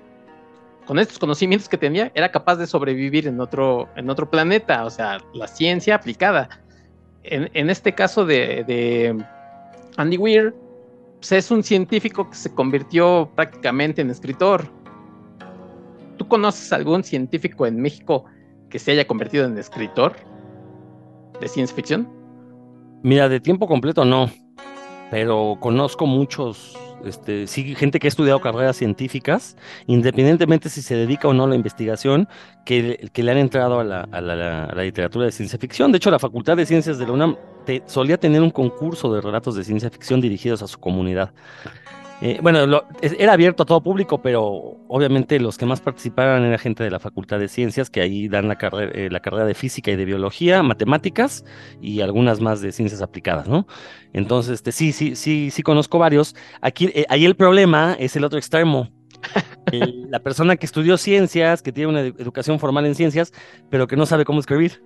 [0.86, 4.90] con estos conocimientos que tenía, era capaz de sobrevivir en otro, en otro planeta, o
[4.90, 6.48] sea, la ciencia aplicada.
[7.24, 9.16] En, este caso de, de
[9.96, 10.52] Andy Weir,
[11.22, 14.66] pues, es un científico que se convirtió prácticamente en escritor.
[16.16, 18.24] ¿Tú conoces algún científico en México
[18.68, 20.16] que se haya convertido en escritor
[21.40, 22.08] de ciencia ficción?
[23.04, 24.32] Mira, de tiempo completo no,
[25.12, 31.28] pero conozco muchos este, sí, gente que ha estudiado carreras científicas, independientemente si se dedica
[31.28, 32.28] o no a la investigación,
[32.64, 35.92] que, le han entrado a la, a, la, a la, literatura de ciencia ficción.
[35.92, 39.20] De hecho, la Facultad de Ciencias de la UNAM te, solía tener un concurso de
[39.20, 41.32] relatos de ciencia ficción dirigidos a su comunidad.
[42.24, 46.84] Eh, bueno, era abierto a todo público, pero obviamente los que más participaban era gente
[46.84, 49.90] de la Facultad de Ciencias, que ahí dan la carrera, eh, la carrera de física
[49.90, 51.44] y de biología, matemáticas
[51.80, 53.66] y algunas más de ciencias aplicadas, ¿no?
[54.12, 56.36] Entonces, este, sí, sí, sí, sí conozco varios.
[56.60, 58.88] Aquí, eh, ahí el problema es el otro extremo.
[60.08, 63.32] la persona que estudió ciencias, que tiene una educación formal en ciencias,
[63.68, 64.80] pero que no sabe cómo escribir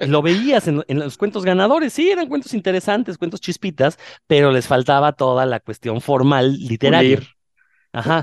[0.00, 5.12] lo veías en, los cuentos ganadores, sí, eran cuentos interesantes, cuentos chispitas, pero les faltaba
[5.12, 7.20] toda la cuestión formal literaria.
[7.92, 8.22] Ajá.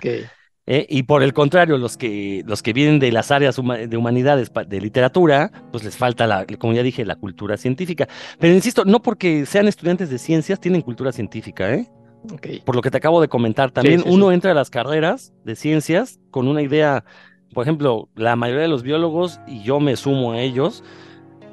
[0.66, 4.52] Eh, y por el contrario, los que, los que vienen de las áreas de humanidades,
[4.68, 8.08] de literatura, pues les falta, la, como ya dije, la cultura científica.
[8.40, 11.90] Pero insisto, no porque sean estudiantes de ciencias tienen cultura científica, ¿eh?
[12.64, 16.22] Por lo que te acabo de comentar, también uno entra a las carreras de ciencias
[16.32, 17.04] con una idea,
[17.54, 20.86] por ejemplo, la mayoría de los biólogos, y yo me sumo a ellos,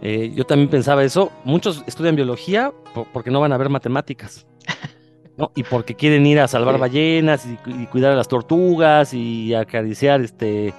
[0.03, 1.31] eh, yo también pensaba eso.
[1.45, 2.73] Muchos estudian biología
[3.13, 4.47] porque no van a ver matemáticas.
[5.37, 5.53] ¿no?
[5.55, 10.75] Y porque quieren ir a salvar ballenas y, cuidar a las tortugas y acariciar este,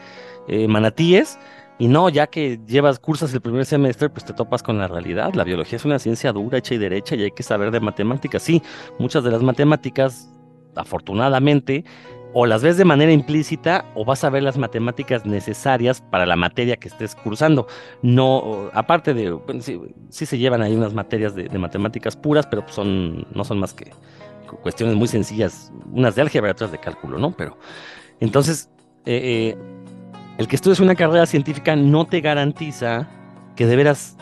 [0.47, 1.39] eh, manatíes.
[1.79, 5.33] Y no, ya que llevas cursos el primer semestre, pues te topas con la realidad.
[5.33, 8.43] La biología es una ciencia dura, hecha y derecha, y hay que saber de matemáticas.
[8.43, 8.61] Sí,
[8.99, 10.29] muchas de las matemáticas,
[10.75, 11.83] afortunadamente,
[12.33, 16.35] o las ves de manera implícita o vas a ver las matemáticas necesarias para la
[16.35, 17.67] materia que estés cursando.
[18.01, 19.37] No, aparte de,
[20.09, 23.91] sí, se llevan ahí unas materias de, matemáticas puras, pero son, no son más que
[24.63, 27.31] cuestiones muy sencillas, unas de álgebra otras de cálculo, ¿no?
[27.31, 27.57] Pero
[28.19, 28.69] entonces,
[29.05, 29.57] eh, eh,
[30.37, 33.07] el que estudies una carrera científica no te garantiza
[33.55, 34.17] que de veras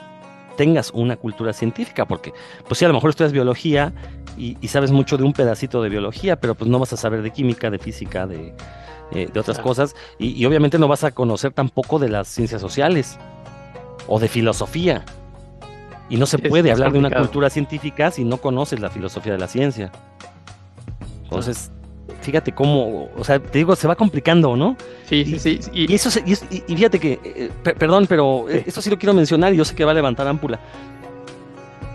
[0.60, 2.34] tengas una cultura científica, porque
[2.68, 3.94] pues sí, a lo mejor estudias biología
[4.38, 7.32] y, sabes mucho de un pedacito de biología, pero pues no vas a saber de
[7.32, 8.54] química, de física, de,
[9.14, 13.18] eh, otras cosas, y, obviamente no vas a conocer tampoco de las ciencias sociales
[14.06, 15.06] o de filosofía.
[16.10, 19.40] Y no se puede hablar de una cultura científica si no conoces la filosofía de
[19.40, 19.94] la ciencia.
[21.24, 21.72] Entonces,
[22.22, 24.76] fíjate cómo, o sea, te digo, se va complicando, ¿no?
[25.06, 25.60] Sí, sí, sí.
[25.74, 26.36] Y, eso, y,
[26.76, 29.92] fíjate que, eh, perdón, pero eso sí lo quiero mencionar y yo sé que va
[29.92, 30.60] a levantar ámpula.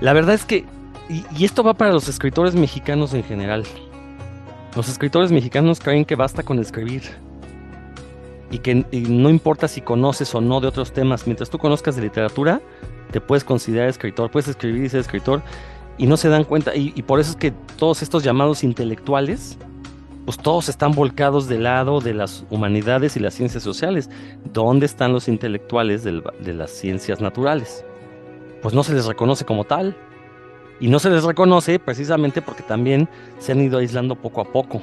[0.00, 0.64] La verdad es que
[1.08, 3.64] y, esto va para los escritores mexicanos en general.
[4.74, 7.02] Los escritores mexicanos creen que basta con escribir.
[8.50, 12.02] Y que no importa si conoces o no de otros temas, mientras tú conozcas de
[12.02, 12.60] literatura,
[13.10, 15.42] te puedes considerar escritor, puedes escribir y ser escritor,
[15.98, 16.74] y no se dan cuenta.
[16.74, 19.58] Y, por eso es que todos estos llamados intelectuales,
[20.24, 24.08] pues todos están volcados del lado de las humanidades y las ciencias sociales.
[24.52, 27.84] ¿Dónde están los intelectuales de las ciencias naturales?
[28.62, 29.96] Pues no se les reconoce como tal.
[30.80, 33.08] Y no se les reconoce precisamente porque también
[33.38, 34.82] se han ido aislando poco a poco.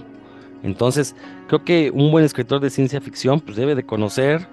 [0.64, 1.16] Entonces,
[1.48, 4.48] creo que un buen escritor de ciencia ficción pues debe de conocer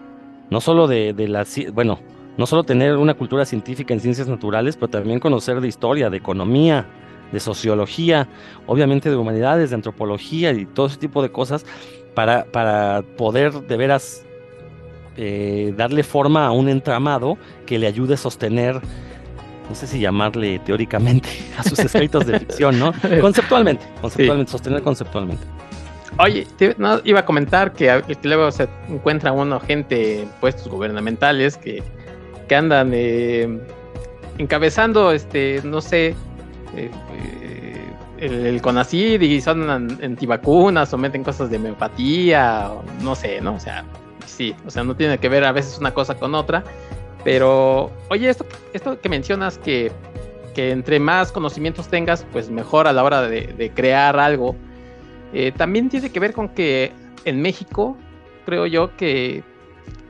[0.50, 2.00] no solo de, de bueno,
[2.38, 6.16] no solo tener una cultura científica en ciencias naturales, pero también conocer de historia, de
[6.16, 6.86] economía,
[7.32, 8.28] de sociología,
[8.66, 11.64] obviamente de humanidades, de antropología y todo ese tipo de cosas
[12.14, 14.24] para, para poder de veras
[15.16, 18.80] eh, darle forma a un entramado que le ayude a sostener
[19.68, 22.92] no sé si llamarle teóricamente a sus escritos de ficción, ¿no?
[23.20, 25.44] Conceptualmente, conceptualmente, sostener conceptualmente.
[26.18, 26.46] Oye,
[27.04, 31.82] iba a comentar que, luego se encuentra uno gente en puestos gubernamentales que,
[32.48, 33.60] que andan eh,
[34.38, 36.16] encabezando, este, no sé,
[36.76, 42.70] eh, eh, el, el, CONACID y son antivacunas o meten cosas de homeopatía,
[43.02, 43.54] no sé, ¿no?
[43.54, 43.84] O sea,
[44.26, 46.64] sí, o sea, no tiene que ver a veces una cosa con otra.
[47.24, 49.90] Pero, oye, esto, esto que mencionas que,
[50.54, 54.56] que entre más conocimientos tengas, pues mejor a la hora de, crear algo.
[55.32, 56.92] Eh, también tiene que ver con que
[57.24, 57.96] en México,
[58.46, 59.42] creo yo que,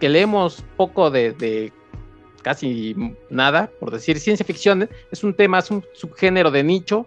[0.01, 1.73] leemos poco de,
[2.43, 2.95] casi
[3.31, 7.07] nada, por decir ciencia ficción, es un tema, es un subgénero de nicho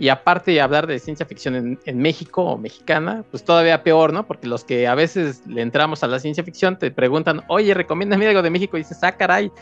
[0.00, 4.26] y aparte de hablar de ciencia ficción en, México o mexicana, pues todavía peor, ¿no?
[4.26, 8.26] Porque los que a veces le entramos a la ciencia ficción te preguntan, oye, recomiéndame
[8.26, 9.52] algo de México, y dices, ah, caray,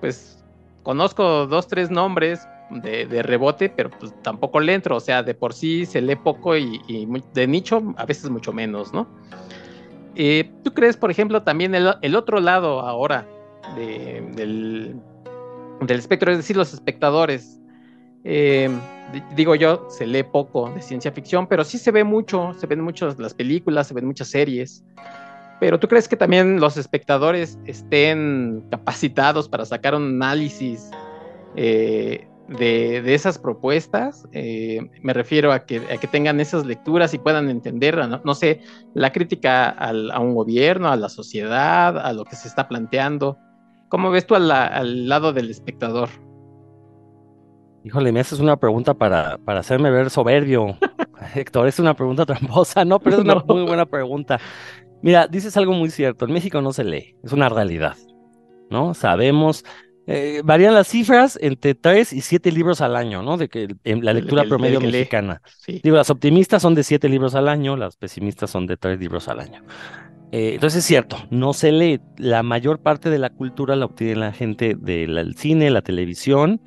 [0.00, 0.42] pues
[0.82, 5.52] conozco dos, tres nombres de, rebote, pero pues tampoco le entro, o sea, de por
[5.52, 6.80] sí se lee poco y,
[7.34, 9.06] de nicho a veces mucho menos, ¿no?
[10.14, 13.28] Eh, ¿Tú crees, por ejemplo, también el, otro lado ahora
[13.74, 14.94] del,
[15.80, 17.60] del espectro, es decir, los espectadores?
[18.24, 18.68] Eh,
[19.36, 22.80] digo yo, se lee poco de ciencia ficción, pero sí se ve mucho, se ven
[22.80, 24.84] muchas las películas, se ven muchas series.
[25.60, 30.90] Pero ¿tú crees que también los espectadores estén capacitados para sacar un análisis
[31.54, 34.26] eh, de, esas propuestas.
[34.32, 38.60] Eh, me refiero a que, que, tengan esas lecturas y puedan entender, no, sé,
[38.94, 43.38] la crítica a un gobierno, a la sociedad, a lo que se está planteando.
[43.88, 46.08] ¿Cómo ves tú al, lado del espectador?
[47.84, 50.76] Híjole, me haces una pregunta para, para hacerme ver soberbio.
[51.34, 54.40] Héctor, es una pregunta tramposa, no, pero es una muy buena pregunta.
[55.02, 57.96] Mira, dices algo muy cierto, en México no se lee, es una realidad,
[58.70, 58.94] ¿no?
[58.94, 59.64] Sabemos,
[60.06, 63.36] eh, varían las cifras entre 3 y 7 libros al año, ¿no?
[63.36, 65.42] De que la lectura promedio mexicana.
[65.66, 69.28] Digo, las optimistas son de 7 libros al año, las pesimistas son de 3 libros
[69.28, 69.62] al año.
[70.32, 72.00] Eh, entonces es cierto, no se lee.
[72.18, 76.60] La mayor parte de la cultura la obtiene la gente del cine, la televisión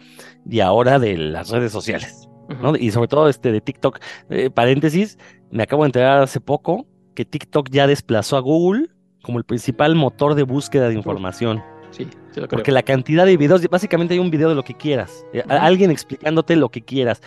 [0.50, 2.30] y ahora de las redes sociales,
[2.62, 2.76] ¿no?
[2.76, 4.00] Y sobre todo este de TikTok.
[4.30, 5.18] Eh, paréntesis,
[5.52, 8.88] me acabo de enterar hace poco que TikTok ya desplazó a Google
[9.24, 11.62] como el principal motor de búsqueda de información.
[11.92, 15.26] Sí, lo Porque la cantidad de videos, básicamente hay un video de lo que quieras,
[15.34, 17.22] eh, alguien explicándote lo que quieras.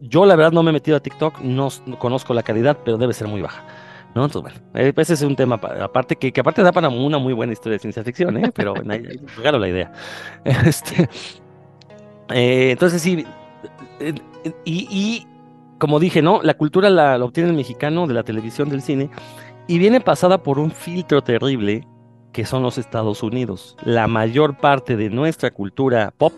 [0.00, 3.14] Yo la verdad no me he metido a TikTok, no, conozco la calidad, pero debe
[3.14, 3.64] ser muy baja.
[4.16, 4.24] ¿No?
[4.24, 7.34] Entonces, bueno, eh, ese es un tema aparte que, que, aparte da para una muy
[7.34, 8.50] buena historia de ciencia ficción, ¿eh?
[8.52, 8.74] pero
[9.36, 9.92] regalo la idea.
[10.66, 11.08] Este,
[12.30, 13.24] eh, entonces sí,
[14.64, 15.26] y, y,
[15.78, 16.40] como dije, ¿no?
[16.42, 19.10] La cultura la, la obtiene el mexicano de la televisión, del cine,
[19.68, 21.86] y viene pasada por un filtro terrible
[22.32, 23.76] que son los Estados Unidos.
[23.84, 26.32] La mayor parte de nuestra cultura pop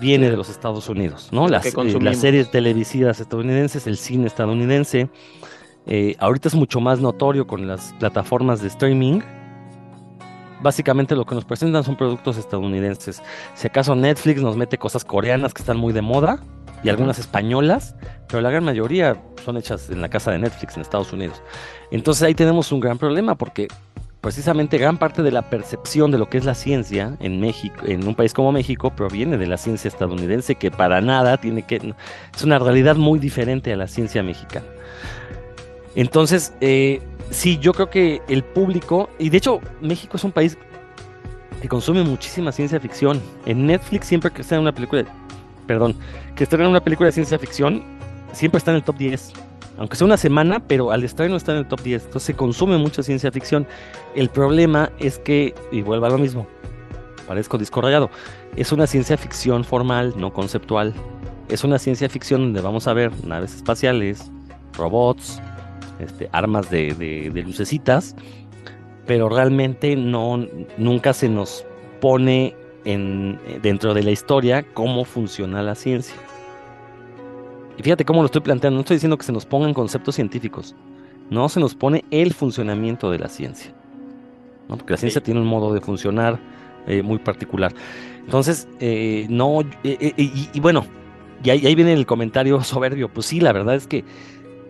[0.00, 1.48] viene de los Estados Unidos, ¿no?
[1.48, 5.08] Las, eh, las, series televisivas estadounidenses, el cine estadounidense.
[5.88, 9.20] Eh, ahorita es mucho más notorio con las plataformas de streaming.
[10.60, 13.22] Básicamente lo que nos presentan son productos estadounidenses.
[13.54, 16.40] Si acaso Netflix nos mete cosas coreanas que están muy de moda
[16.82, 17.94] y algunas españolas,
[18.28, 21.42] pero la gran mayoría son hechas en la casa de Netflix en Estados Unidos.
[21.90, 23.68] Entonces ahí tenemos un gran problema porque
[24.20, 28.06] precisamente gran parte de la percepción de lo que es la ciencia en México, en
[28.06, 31.94] un país como México, proviene de la ciencia estadounidense, que para nada tiene que.
[32.34, 34.66] Es una realidad muy diferente a la ciencia mexicana.
[35.98, 40.56] Entonces, eh, sí, yo creo que el público, y de hecho, México es un país
[41.60, 43.20] que consume muchísima ciencia ficción.
[43.46, 45.04] En Netflix, siempre que está en una película,
[45.66, 45.96] perdón,
[46.36, 47.82] que está en una película de ciencia ficción,
[48.32, 49.32] siempre está en el top 10
[49.76, 52.06] aunque sea una semana, pero al estreno está en el top 10.
[52.06, 53.64] Entonces se consume mucha ciencia ficción.
[54.16, 56.48] El problema es que, y vuelvo a lo mismo,
[57.28, 57.80] parezco disco
[58.56, 60.94] es una ciencia ficción formal, no conceptual.
[61.48, 64.32] Es una ciencia ficción donde vamos a ver naves espaciales,
[64.76, 65.40] robots,
[65.98, 68.16] este, armas de, de lucecitas,
[69.06, 70.46] pero realmente no,
[70.76, 71.64] nunca se nos
[72.00, 76.14] pone en, dentro de la historia cómo funciona la ciencia.
[77.76, 80.74] Y fíjate cómo lo estoy planteando, no estoy diciendo que se nos pongan conceptos científicos,
[81.30, 83.72] no se nos pone el funcionamiento de la ciencia,
[84.68, 84.76] ¿no?
[84.76, 86.40] porque la ciencia tiene un modo de funcionar
[86.86, 87.72] eh, muy particular.
[88.24, 90.86] Entonces, eh, no, eh, y, bueno,
[91.44, 94.04] y ahí, viene el comentario soberbio, pues sí, la verdad es que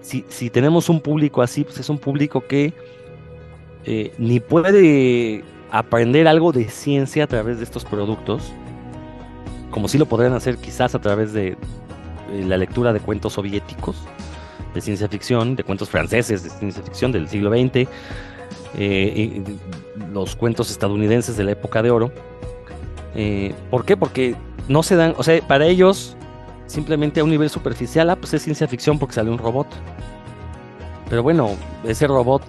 [0.00, 2.72] si, si tenemos un público así, pues es un público que
[4.18, 8.52] ni puede aprender algo de ciencia a través de estos productos,
[9.70, 11.56] como si lo podrían hacer quizás a través de,
[12.32, 13.96] eh, la lectura de cuentos soviéticos
[14.74, 17.88] de ciencia ficción, de cuentos franceses de ciencia ficción del siglo XX,
[18.76, 19.42] eh,
[20.12, 22.12] los cuentos estadounidenses de la época de oro.
[23.14, 23.96] Eh, ¿Por qué?
[23.96, 24.36] Porque
[24.68, 26.16] no se dan, o sea, para ellos
[26.68, 29.66] simplemente a un nivel superficial, ah, pues es ciencia ficción porque sale un robot.
[31.10, 32.42] Pero bueno, ese robot,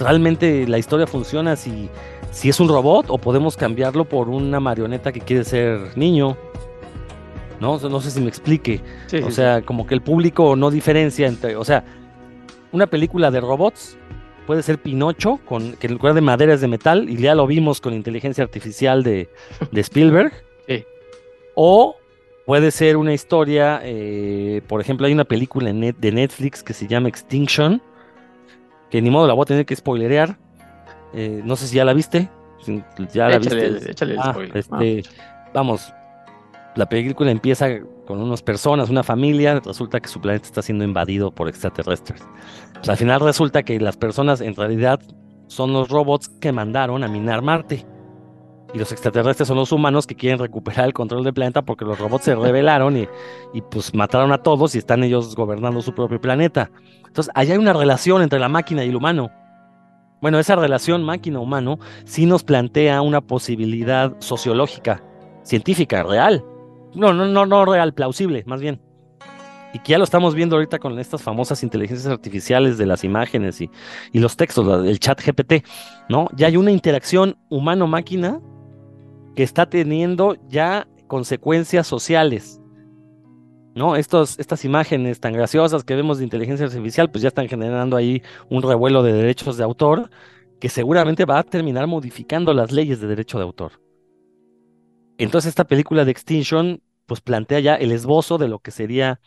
[0.00, 1.88] realmente la historia funciona si,
[2.32, 6.36] si es un robot o podemos cambiarlo por una marioneta que quiere ser niño
[7.62, 7.78] ¿no?
[7.78, 8.80] No sé si me explique.
[9.24, 11.84] o sea, como que el público no diferencia entre, o sea,
[12.72, 13.96] una película de robots
[14.48, 17.46] puede ser Pinocho, con, que en lugar de madera es de metal, y ya lo
[17.46, 19.28] vimos con inteligencia artificial de,
[19.72, 20.32] Spielberg.
[21.54, 21.96] O
[22.46, 27.08] puede ser una historia, eh, por ejemplo, hay una película de Netflix que se llama
[27.08, 27.82] Extinction,
[28.90, 30.36] que ni modo la voy a tener que spoilerear.
[31.14, 32.28] Eh, no sé si ya la viste.
[33.12, 33.90] Ya la viste.
[33.90, 35.02] Échale el ah, este,
[35.52, 35.92] Vamos,
[36.76, 37.68] la película empieza
[38.06, 42.22] con unas personas, una familia, resulta que su planeta está siendo invadido por extraterrestres.
[42.74, 45.00] Pues, al final resulta que las personas en realidad
[45.46, 47.84] son los robots que mandaron a minar Marte.
[48.74, 51.98] Y los extraterrestres son los humanos que quieren recuperar el control del planeta porque los
[51.98, 53.08] robots se rebelaron y,
[53.52, 56.70] y pues mataron a todos y están ellos gobernando su propio planeta.
[57.06, 59.30] Entonces, allá hay una relación entre la máquina y el humano.
[60.22, 65.02] Bueno, esa relación máquina-humano sí nos plantea una posibilidad sociológica,
[65.42, 66.44] científica, real.
[66.94, 68.80] No, no, no, no real, plausible, más bien.
[69.74, 73.60] Y que ya lo estamos viendo ahorita con estas famosas inteligencias artificiales de las imágenes
[73.60, 73.70] y,
[74.12, 75.66] y los textos, el chat GPT,
[76.08, 76.28] ¿no?
[76.36, 78.40] Ya hay una interacción humano-máquina
[79.34, 82.58] que está teniendo ya consecuencias sociales.
[83.74, 83.96] ¿No?
[83.96, 88.22] Estos, estas imágenes tan graciosas que vemos de inteligencia artificial, pues ya están generando ahí
[88.50, 90.10] un revuelo de derechos de autor
[90.60, 93.80] que seguramente va a terminar modificando las leyes de derecho de autor.
[95.16, 99.20] Entonces esta película de Extinction pues plantea ya el esbozo de lo que sería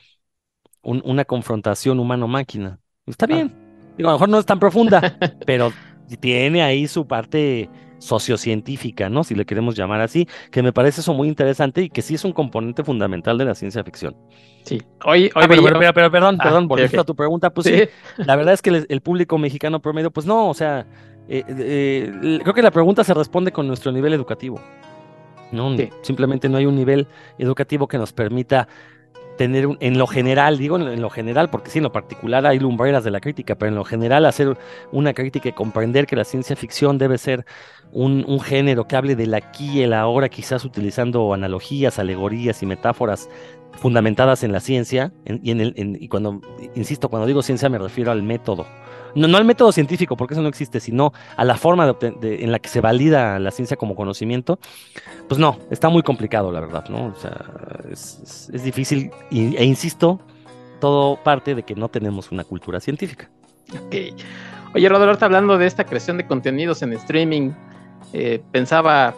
[0.82, 2.80] una confrontación humano-máquina.
[3.08, 3.54] Está bien.
[3.98, 5.72] Digo, a lo mejor no es tan profunda, pero
[6.20, 7.70] tiene ahí su parte
[8.06, 9.24] sociocientífica, ¿no?
[9.24, 12.24] Si le queremos llamar así, que me parece eso muy interesante y que sí es
[12.24, 14.16] un componente fundamental de la ciencia ficción.
[14.64, 14.82] Sí.
[15.04, 17.84] Hoy, hoy ah, pero, pero, pero, perdón, ah, perdón, volviendo a tu pregunta, pues sí.
[18.18, 20.86] la verdad es que el, público mexicano promedio, pues no, o sea,
[21.28, 24.60] eh, eh, creo que la pregunta se responde con nuestro nivel educativo.
[25.52, 25.76] ¿no?
[26.02, 28.68] Simplemente no hay un nivel educativo que nos permita
[29.38, 33.04] tener en lo general, digo en lo general, porque sí, en lo particular hay lumbreras
[33.04, 34.58] de la crítica, pero en lo general hacer
[34.92, 37.46] una crítica y comprender que la ciencia ficción debe ser
[37.92, 43.30] un, género que hable del aquí y el ahora, quizás utilizando analogías, alegorías y metáforas
[43.74, 46.42] fundamentadas en la ciencia, y, en el, y cuando,
[46.76, 48.66] insisto, cuando digo ciencia me refiero al método,
[49.16, 52.60] no, al método científico, porque eso no existe, sino a la forma de, en la
[52.60, 54.60] que se valida la ciencia como conocimiento,
[55.28, 57.08] pues no, está muy complicado, la verdad, ¿no?
[57.08, 57.46] O sea,
[57.92, 60.20] es, difícil, e insisto,
[60.80, 63.30] todo parte de que no tenemos una cultura científica.
[63.86, 63.96] Ok.
[64.76, 67.52] Oye, Rodolfo, hablando de esta creación de contenidos en streaming,
[68.12, 69.16] eh, pensaba,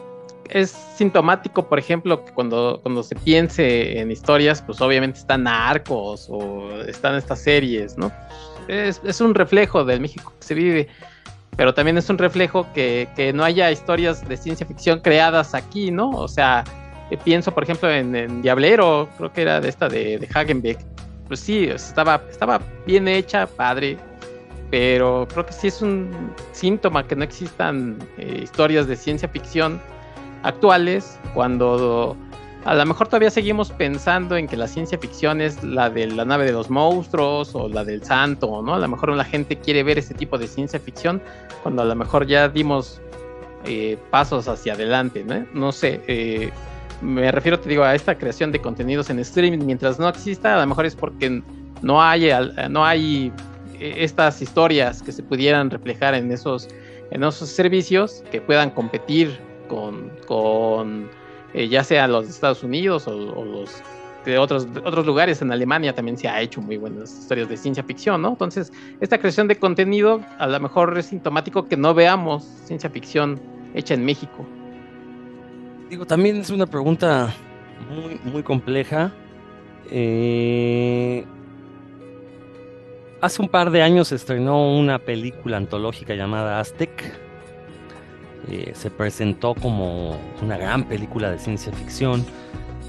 [0.49, 6.27] es sintomático, por ejemplo, que cuando, cuando se piense en historias, pues obviamente están arcos
[6.29, 8.11] o están estas series, ¿no?
[8.67, 10.87] Es, un reflejo del México que se vive,
[11.55, 16.09] pero también es un reflejo que, no haya historias de ciencia ficción creadas aquí, ¿no?
[16.09, 16.63] O sea,
[17.09, 20.79] eh, pienso, por ejemplo, en, Diablero, creo que era de esta de, de Hagenbeck.
[21.27, 23.97] Pues sí, estaba, estaba bien hecha, padre,
[24.69, 29.81] pero creo que sí es un síntoma que no existan eh, historias de ciencia ficción
[30.43, 32.17] actuales cuando
[32.65, 36.25] a lo mejor todavía seguimos pensando en que la ciencia ficción es la de la
[36.25, 38.75] nave de los monstruos o la del santo, ¿no?
[38.75, 41.21] A lo mejor la gente quiere ver ese tipo de ciencia ficción
[41.63, 43.01] cuando a lo mejor ya dimos
[43.65, 45.45] eh, pasos hacia adelante, ¿no?
[45.53, 46.51] No sé, eh,
[47.01, 49.65] me refiero, te digo, a esta creación de contenidos en streaming.
[49.65, 51.41] Mientras no exista, a lo mejor es porque
[51.81, 52.29] no hay,
[52.69, 53.31] no hay
[53.79, 56.67] eh, estas historias que se pudieran reflejar en esos,
[57.11, 61.09] en esos servicios que puedan competir con, con
[61.53, 63.81] eh, ya sea los Estados Unidos o, los
[64.25, 67.81] de otros, otros lugares, en Alemania también se ha hecho muy buenas historias de ciencia
[67.81, 68.29] ficción, ¿no?
[68.29, 73.39] Entonces, esta creación de contenido a lo mejor es sintomático que no veamos ciencia ficción
[73.73, 74.45] hecha en México.
[75.89, 77.33] Digo, también es una pregunta
[77.89, 79.13] muy, muy compleja.
[79.89, 81.25] Eh,
[83.21, 87.26] hace un par de años se estrenó una película antológica llamada Aztec
[88.49, 92.25] eh, se presentó como una gran película de ciencia ficción,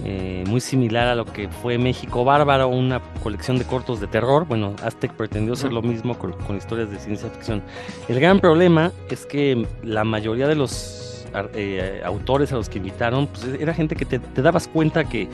[0.04, 4.46] eh, muy similar a lo que fue México Bárbaro, una colección de cortos de terror.
[4.46, 7.62] Bueno, Aztec pretendió ser lo mismo con, historias de ciencia ficción.
[8.08, 13.26] El gran problema es que la mayoría de los eh, autores a los que invitaron,
[13.26, 15.28] pues era gente que te, dabas cuenta que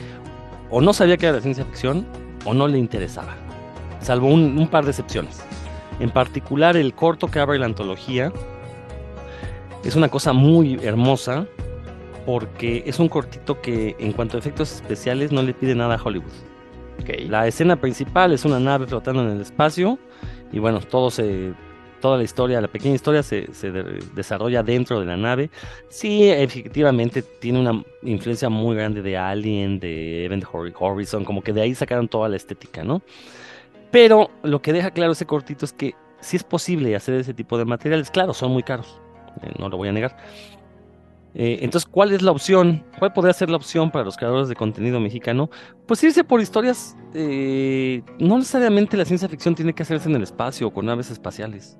[0.71, 2.05] o no sabía que era de ciencia ficción
[2.43, 3.35] o no le interesaba,
[4.01, 5.43] salvo un, un par de excepciones.
[5.99, 8.33] En particular, el corto que abre la antología,
[9.85, 11.47] es una cosa muy hermosa
[12.25, 16.03] porque es un cortito que en cuanto a efectos especiales no le pide nada a
[16.03, 16.33] Hollywood.
[17.29, 19.99] La escena principal es una nave flotando en el espacio
[20.51, 21.53] y bueno, todo se,
[22.01, 23.47] toda la historia, la pequeña historia se,
[24.15, 25.51] desarrolla dentro de la nave.
[25.89, 30.45] Sí, efectivamente tiene una influencia muy grande de Alien, de Event
[30.79, 33.03] Horizon, como que de ahí sacaron toda la estética, ¿no?
[33.91, 37.55] Pero lo que deja claro ese cortito es que si es posible hacer ese tipo
[37.55, 38.99] de materiales, claro, son muy caros.
[39.41, 40.17] Eh, no lo voy a negar.
[41.33, 42.83] Eh, entonces, ¿cuál es la opción?
[42.97, 45.49] ¿Cuál podría ser la opción para los creadores de contenido mexicano?
[45.85, 50.23] Pues irse por historias, eh, no necesariamente la ciencia ficción tiene que hacerse en el
[50.23, 51.77] espacio o con naves espaciales.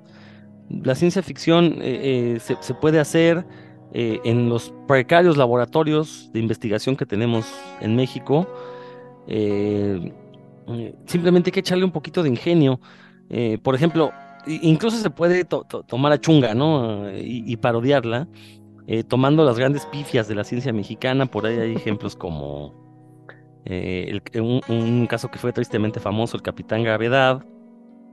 [0.68, 3.46] La ciencia ficción se, puede hacer
[3.92, 7.46] en los precarios laboratorios de investigación que tenemos
[7.80, 8.48] en México.
[11.06, 12.80] simplemente hay que echarle un poquito de ingenio.
[13.62, 14.10] por ejemplo,
[14.46, 17.10] incluso se puede tomar a chunga, ¿no?
[17.16, 18.28] Y, parodiarla,
[18.86, 21.26] eh, tomando las grandes pifias de la ciencia mexicana.
[21.26, 22.74] Por ahí hay ejemplos como
[23.64, 24.20] eh,
[24.68, 27.44] un, caso que fue tristemente famoso, el Capitán Gravedad.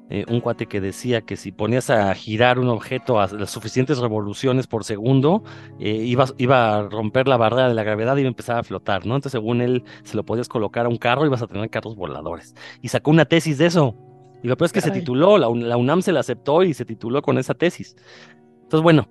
[0.10, 4.00] Eh, un cuate que decía que si ponías a girar un objeto a las suficientes
[4.00, 5.44] revoluciones por segundo,
[5.80, 9.06] iba, iba, a romper la barrera de la gravedad y iba a empezar a flotar,
[9.06, 9.16] ¿no?
[9.16, 11.96] Entonces, según él, se lo podías colocar a un carro y vas a tener carros
[11.96, 12.54] voladores.
[12.82, 13.96] Y sacó una tesis de eso.
[14.44, 17.22] Y lo peor es que se tituló, la, UNAM se la aceptó y se tituló
[17.22, 17.96] con esa tesis.
[18.64, 19.10] Entonces, bueno,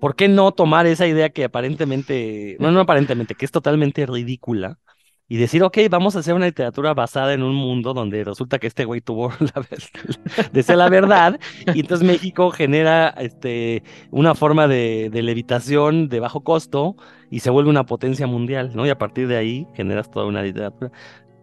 [0.00, 4.78] ¿por qué no tomar esa idea que aparentemente, no, no aparentemente, que es totalmente ridícula?
[5.28, 8.68] y decir, ok, vamos a hacer una literatura basada en un mundo donde resulta que
[8.68, 9.66] este güey tuvo la
[10.52, 11.40] de la verdad,
[11.74, 16.96] y entonces México genera este, una forma de, de, levitación de bajo costo
[17.30, 18.86] y se vuelve una potencia mundial, ¿no?
[18.86, 20.92] Y a partir de ahí generas toda una literatura.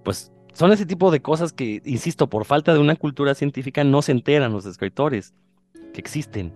[0.03, 4.01] Pues son ese tipo de cosas que, insisto, por falta de una cultura científica no
[4.01, 5.33] se enteran los escritores
[5.93, 6.53] que existen,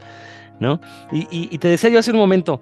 [0.59, 0.79] ¿no?
[1.11, 2.61] Y, y, te decía yo hace un momento,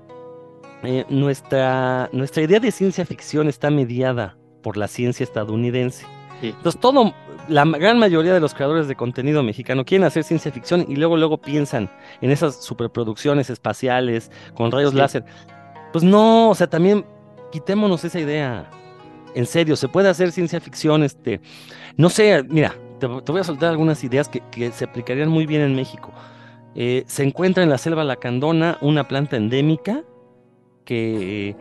[0.83, 6.05] eh, nuestra, nuestra idea de ciencia ficción está mediada por la ciencia estadounidense.
[6.41, 7.13] Entonces, todo,
[7.47, 11.17] la gran mayoría de los creadores de contenido mexicano quieren hacer ciencia ficción y luego,
[11.17, 11.89] luego piensan
[12.21, 15.25] en esas superproducciones espaciales con rayos láser.
[15.91, 17.05] Pues no, o sea, también
[17.51, 18.69] quitémonos esa idea.
[19.35, 21.41] En serio, se puede hacer ciencia ficción, este,
[21.97, 25.75] no sé, mira, te, voy a soltar algunas ideas que, se aplicarían muy bien en
[25.75, 26.11] México.
[26.73, 30.03] Eh, se encuentra en la selva lacandona una planta endémica
[30.85, 31.55] que,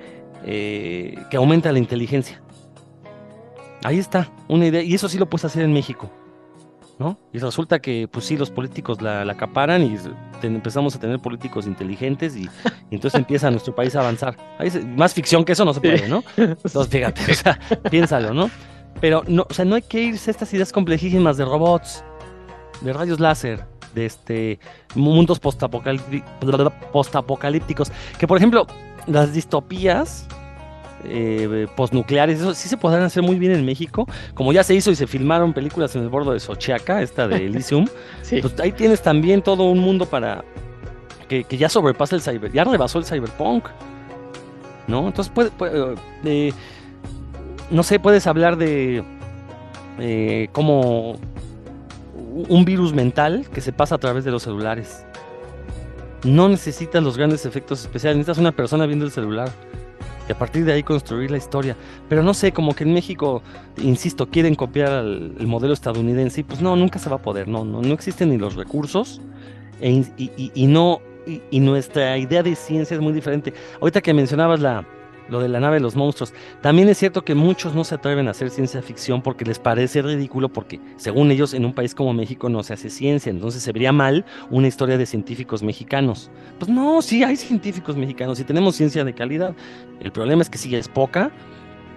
[0.45, 2.41] eh, que aumenta la inteligencia.
[3.83, 4.83] Ahí está, una idea.
[4.83, 6.11] Y eso sí lo puedes hacer en México.
[6.99, 7.19] ¿No?
[7.33, 9.99] Y resulta que, pues sí, los políticos la, acaparan y
[10.43, 12.49] empezamos a tener políticos inteligentes y,
[12.91, 14.37] entonces empieza nuestro país a avanzar.
[14.97, 16.23] más ficción que eso no se puede, ¿no?
[16.37, 17.59] Entonces, fíjate, o sea,
[17.91, 18.51] piénsalo, ¿no?
[19.01, 22.05] Pero no, o sea, no hay que irse a estas ideas complejísimas de robots,
[22.81, 23.65] de rayos láser,
[23.95, 24.61] de este
[24.95, 27.93] mundos postapocalípticos.
[28.19, 28.67] Que por ejemplo,
[29.07, 30.27] las distopías
[31.07, 34.91] eh, postnucleares, eso sí se podrán hacer muy bien en México, como ya se hizo
[34.91, 37.87] y se filmaron películas en el bordo de Sochiaca, esta de Elysium,
[38.29, 40.45] pues ahí tienes también todo un mundo para
[41.29, 43.67] que, ya sobrepasa el cyber, ya rebasó el cyberpunk,
[44.87, 45.07] ¿no?
[45.07, 45.51] Entonces puede,
[46.25, 46.53] eh,
[47.71, 49.03] no sé, puedes hablar de
[49.99, 51.17] eh, como
[52.49, 55.05] un virus mental que se pasa a través de los celulares.
[56.25, 59.51] No necesitas los grandes efectos especiales, necesitas una persona viendo el celular
[60.29, 61.77] y a partir de ahí construir la historia.
[62.09, 63.43] Pero no sé, como que en México,
[63.79, 67.65] insisto, quieren copiar el, modelo estadounidense y pues no, nunca se va a poder, no,
[67.65, 69.21] no, no existen ni los recursos
[69.81, 71.01] e y, y, no,
[71.51, 73.53] y, nuestra idea de ciencia es muy diferente.
[73.81, 74.87] Ahorita que mencionabas la,
[75.29, 76.35] lo de la nave de los monstruos.
[76.61, 80.03] También es cierto que muchos no se atreven a hacer ciencia ficción porque les parece
[80.03, 83.73] ridículo, porque según ellos en un país como México no se hace ciencia, entonces se
[83.73, 86.31] vería mal una historia de científicos mexicanos.
[86.59, 89.55] Pues no, sí hay científicos mexicanos y tenemos ciencia de calidad.
[90.01, 91.31] El problema es que sí es poca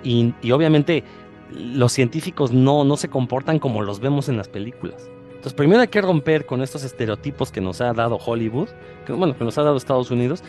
[0.03, 1.03] y, obviamente
[1.51, 5.09] los científicos no, no se comportan como los vemos en las películas.
[5.29, 8.69] Entonces, primero hay que romper con estos estereotipos que nos ha dado Hollywood,
[9.05, 10.43] que, bueno, que nos ha dado Estados Unidos,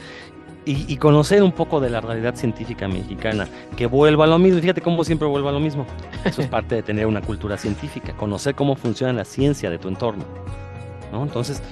[0.70, 4.82] y, conocer un poco de la realidad científica mexicana, que vuelva a lo mismo, fíjate
[4.82, 5.86] cómo siempre vuelva a lo mismo.
[6.24, 9.88] Eso es parte de tener una cultura científica, conocer cómo funciona la ciencia de tu
[9.88, 10.24] entorno.
[11.10, 11.22] ¿no?
[11.22, 11.62] Entonces,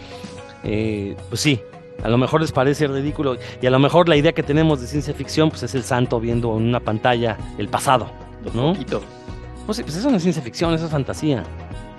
[0.65, 1.61] eh, pues sí,
[2.03, 4.87] a lo mejor les parece ridículo y a lo mejor la idea que tenemos de
[4.87, 8.11] ciencia ficción pues es el santo viendo en una pantalla el pasado,
[8.55, 8.75] ¿no?
[9.67, 11.45] Pues, pues eso no es ciencia ficción, eso es fantasía.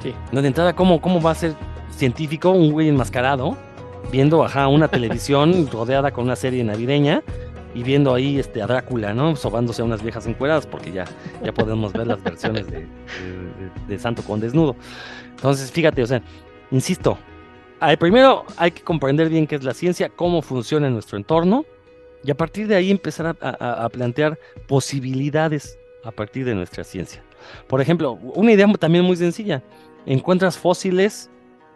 [0.02, 0.14] Sí.
[0.32, 1.53] No, de entrada, ¿cómo, ¿cómo va a ser
[1.91, 3.57] científico un güey enmascarado
[4.12, 7.24] viendo ajá, una televisión rodeada con una serie navideña
[7.74, 9.36] y viendo ahí este, a Drácula, ¿no?
[9.36, 11.06] Sobándose a unas viejas encueradas, porque ya,
[11.44, 14.76] ya podemos ver las versiones de, Santo con desnudo.
[15.30, 16.22] Entonces, fíjate, o sea,
[16.72, 17.18] insisto,
[18.00, 21.66] primero hay que comprender bien qué es la ciencia, cómo funciona en nuestro entorno,
[22.24, 27.22] y a partir de ahí empezar a plantear posibilidades a partir de nuestra ciencia.
[27.68, 29.64] Por ejemplo, una idea también muy sencilla,
[30.06, 31.30] encuentras fósiles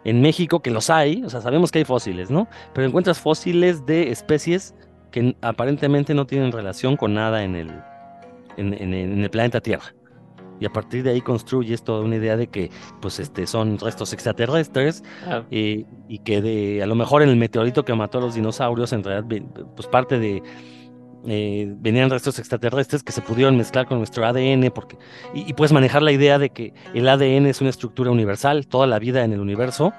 [0.04, 2.48] en México, que los hay, o sea, sabemos que hay fósiles, ¿no?
[2.74, 4.74] Pero encuentras fósiles de especies
[5.10, 7.70] que aparentemente no tienen relación con nada en el,
[8.56, 9.94] en, el planeta Tierra.
[10.58, 12.70] Y a partir de ahí construyes toda una idea de que
[13.00, 15.02] pues este, son restos extraterrestres
[15.50, 18.92] eh, y que de, a lo mejor en el meteorito que mató a los dinosaurios,
[18.92, 19.42] en realidad,
[19.74, 20.42] pues parte de,
[21.26, 24.96] eh, venían restos extraterrestres que se pudieron mezclar con nuestro ADN, porque,
[25.34, 28.98] y, puedes manejar la idea de que el ADN es una estructura universal, toda la
[28.98, 29.92] vida en el universo.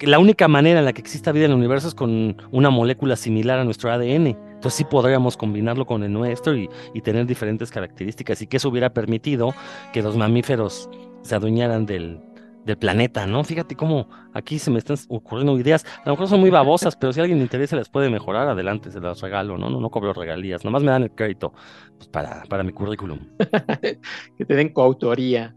[0.00, 3.16] la única manera en la que exista vida en el universo es con una molécula
[3.16, 4.26] similar a nuestro ADN.
[4.26, 8.68] Entonces sí podríamos combinarlo con el nuestro y, y tener diferentes características y que eso
[8.68, 9.54] hubiera permitido
[9.92, 10.88] que los mamíferos
[11.22, 12.20] se adueñaran del,
[12.66, 13.44] del planeta, ¿no?
[13.44, 15.84] Fíjate cómo aquí se me están ocurriendo ideas.
[16.04, 18.90] A lo mejor son muy babosas, pero si alguien le interesa les puede mejorar, adelante,
[18.90, 19.70] se las regalo, ¿no?
[19.70, 21.52] No, cobro regalías, nomás me dan el crédito
[21.96, 23.20] pues, para, para mi currículum.
[24.36, 25.54] que te den coautoría.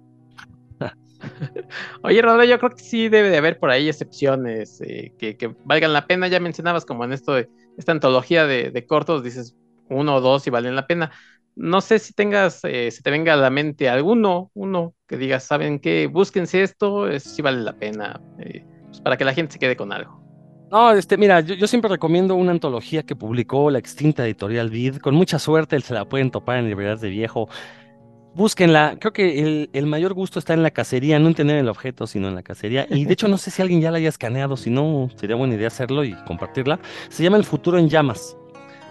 [2.04, 5.94] Oye, Rodrigo, yo creo que sí debe de haber por ahí excepciones eh, que, valgan
[5.94, 6.28] la pena.
[6.28, 9.56] Ya mencionabas como en esto de esta antología de, de cortos, dices
[9.90, 11.12] uno o dos y valen la pena
[11.60, 15.44] no sé si tengas, eh, se te venga a la mente alguno, uno que digas,
[15.44, 16.08] ¿saben qué?
[16.08, 19.92] Búsquense esto, si vale la pena, eh, pues para que la gente se quede con
[19.92, 20.24] algo.
[20.72, 24.98] No, este, mira, yo, yo, siempre recomiendo una antología que publicó la extinta editorial Vid.
[24.98, 27.50] Con mucha suerte se la pueden topar en librerías de viejo.
[28.36, 28.96] Búsquenla.
[28.98, 32.08] Creo que el, el, mayor gusto está en la cacería, no en tener el objeto,
[32.08, 32.88] sino en la cacería.
[32.90, 35.56] Y de hecho, no sé si alguien ya la haya escaneado, si no, sería buena
[35.56, 36.80] idea hacerlo y compartirla.
[37.10, 38.38] Se llama El futuro en llamas.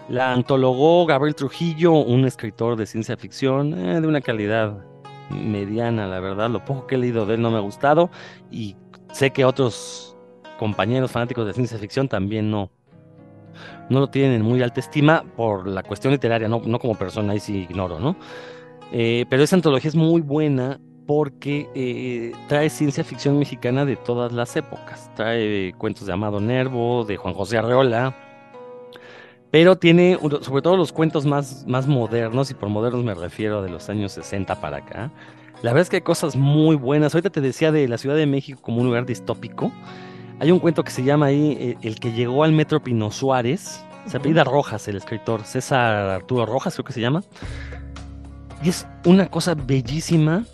[0.09, 4.83] La antologó Gabriel Trujillo, un escritor de ciencia ficción eh, de una calidad
[5.29, 6.49] mediana, la verdad.
[6.49, 8.09] Lo poco que he leído de él no me ha gustado
[8.49, 8.75] y
[9.11, 10.17] sé que otros
[10.57, 12.71] compañeros fanáticos de ciencia ficción también no,
[13.89, 17.33] no lo tienen en muy alta estima por la cuestión literaria, no, no como persona,
[17.33, 18.15] ahí sí ignoro, ¿no?
[18.91, 24.31] Eh, pero esa antología es muy buena porque eh, trae ciencia ficción mexicana de todas
[24.31, 25.11] las épocas.
[25.15, 28.15] Trae cuentos de Amado Nervo, de Juan José Arreola,
[29.51, 33.69] pero tiene sobre todo los cuentos más, más modernos, y por modernos me refiero de
[33.69, 35.11] los años 60 para acá.
[35.61, 37.13] La verdad es que hay cosas muy buenas.
[37.13, 39.73] Ahorita te decía de la Ciudad de México como un lugar distópico.
[40.39, 43.83] Hay un cuento que se llama ahí eh, El que llegó al metro Pino Suárez.
[44.05, 47.23] Se apellida Rojas, el escritor, César Arturo Rojas, creo que se llama.
[48.63, 50.45] Y es una cosa bellísima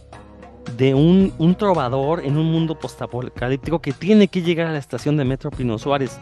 [0.76, 5.18] de un, un trovador en un mundo postapocalíptico que tiene que llegar a la estación
[5.18, 6.20] de metro Pino Suárez.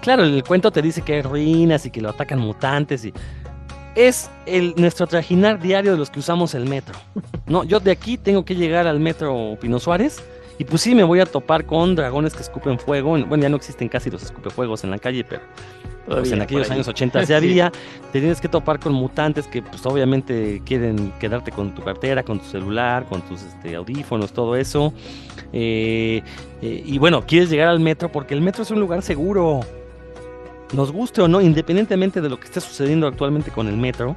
[0.00, 3.12] Claro, el cuento te dice que hay ruinas y que lo atacan mutantes y
[3.96, 6.94] es el, nuestro trajinar diario de los que usamos el metro.
[7.46, 10.22] No, yo de aquí tengo que llegar al metro Pino Suárez
[10.58, 13.10] y pues sí me voy a topar con dragones que escupen fuego.
[13.10, 15.42] Bueno, ya no existen casi los escupefuegos en la calle, pero
[16.06, 17.72] pues en aquellos años 80 ya había.
[18.12, 22.38] Te tienes que topar con mutantes que pues obviamente quieren quedarte con tu cartera, con
[22.38, 24.92] tu celular, con tus este, audífonos, todo eso.
[25.52, 26.22] Eh,
[26.62, 29.60] eh, y bueno, quieres llegar al metro porque el metro es un lugar seguro
[30.72, 34.16] nos guste o no, independientemente de lo que esté sucediendo actualmente con el metro,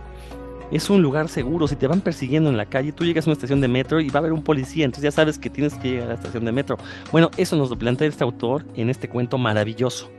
[0.71, 1.67] es un lugar seguro.
[1.67, 4.09] Si te van persiguiendo en la calle, tú llegas a una estación de metro y
[4.09, 6.45] va a haber un policía, entonces ya sabes que tienes que llegar a la estación
[6.45, 6.77] de metro.
[7.11, 10.09] Bueno, eso nos lo plantea este autor en este cuento maravilloso.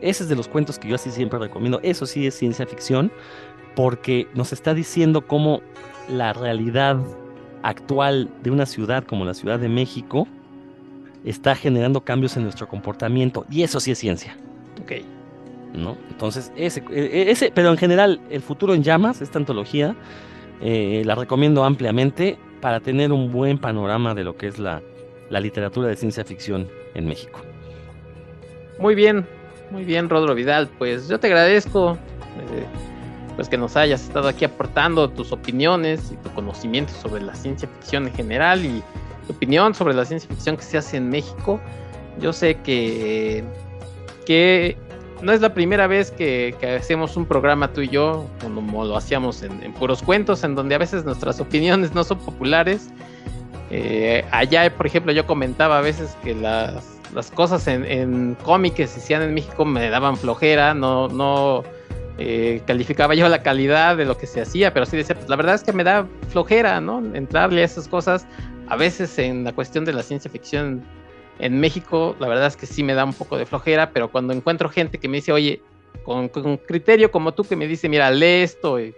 [0.00, 1.80] Ese es de los cuentos que yo así siempre recomiendo.
[1.82, 3.12] Eso sí es ciencia ficción,
[3.76, 5.62] porque nos está diciendo cómo
[6.08, 6.98] la realidad
[7.62, 10.26] actual de una ciudad como la Ciudad de México
[11.24, 13.46] está generando cambios en nuestro comportamiento.
[13.48, 14.36] Y eso sí es ciencia.
[14.82, 14.92] Ok.
[15.72, 15.96] ¿No?
[16.10, 19.96] Entonces, ese, e, ese, pero en general, El futuro en llamas, esta antología,
[20.60, 24.82] eh, la recomiendo ampliamente para tener un buen panorama de lo que es la,
[25.30, 27.40] la literatura de ciencia ficción en México.
[28.78, 29.26] Muy bien,
[29.70, 30.68] muy bien, Rodro Vidal.
[30.78, 32.66] Pues yo te agradezco eh,
[33.36, 37.68] pues que nos hayas estado aquí aportando tus opiniones y tu conocimiento sobre la ciencia
[37.68, 38.82] ficción en general y
[39.26, 41.60] tu opinión sobre la ciencia ficción que se hace en México.
[42.20, 43.42] Yo sé que,
[44.26, 44.76] que
[45.22, 49.42] no es la primera vez que, hacemos un programa tú y yo, como lo hacíamos
[49.42, 52.90] en, puros cuentos, en donde a veces nuestras opiniones no son populares.
[53.70, 56.84] Eh, allá, por ejemplo, yo comentaba a veces que las,
[57.34, 61.62] cosas en, en cómics que se hacían en México me daban flojera, no, no
[62.18, 65.36] eh, calificaba yo la calidad de lo que se hacía, pero sí decía, pues la
[65.36, 67.02] verdad es que me da flojera, ¿no?
[67.14, 68.26] Entrarle a esas cosas.
[68.68, 70.82] A veces en la cuestión de la ciencia ficción
[71.38, 74.32] en México, la verdad es que sí me da un poco de flojera, pero cuando
[74.32, 75.62] encuentro gente que me dice, oye,
[76.04, 78.94] con, criterio como tú que me dice, mira, lee esto, y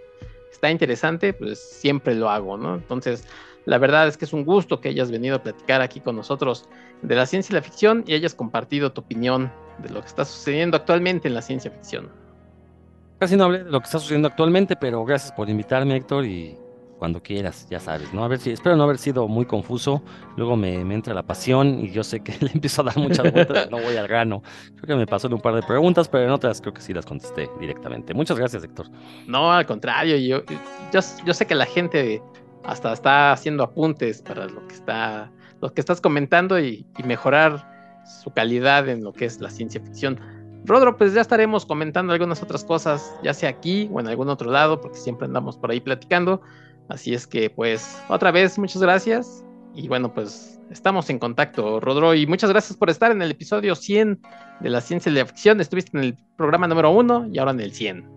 [0.51, 2.75] está interesante, pues siempre lo hago, ¿no?
[2.75, 3.27] Entonces,
[3.65, 6.67] la verdad es que es un gusto que hayas venido a platicar aquí con nosotros
[7.01, 10.23] de la ciencia y la ficción y hayas compartido tu opinión de lo que está
[10.23, 12.09] sucediendo actualmente en la ciencia ficción.
[13.19, 16.57] Casi no hablé de lo que está sucediendo actualmente, pero gracias por invitarme, Héctor, y
[16.97, 18.23] cuando quieras, ya sabes, ¿no?
[18.23, 20.01] A ver si, espero no haber sido muy confuso,
[20.37, 23.69] luego me, entra la pasión y yo sé que le empiezo a dar muchas vueltas,
[23.69, 24.41] no voy al grano.
[24.75, 27.05] Creo que me pasó un par de preguntas, pero en otras creo que sí las
[27.05, 28.13] contesté directamente.
[28.13, 28.87] Muchas gracias, Héctor.
[29.27, 30.43] No, al contrario, yo,
[30.91, 32.21] yo, sé que la gente
[32.63, 35.31] hasta está haciendo apuntes para lo que está,
[35.61, 37.75] lo que estás comentando y, y mejorar
[38.23, 40.19] su calidad en lo que es la ciencia ficción.
[40.65, 44.49] Rodro, pues ya estaremos comentando algunas otras cosas, ya sea aquí o en algún otro
[44.49, 46.41] lado, porque siempre andamos por ahí platicando.
[46.89, 49.43] Así es que, pues, otra vez, muchas gracias.
[49.73, 52.13] Y bueno, pues estamos en contacto, Rodro.
[52.13, 54.21] Y muchas gracias por estar en el episodio 100
[54.61, 55.59] de la ciencia de la ficción.
[55.59, 58.09] Estuviste en el programa número 1 y ahora en el 100.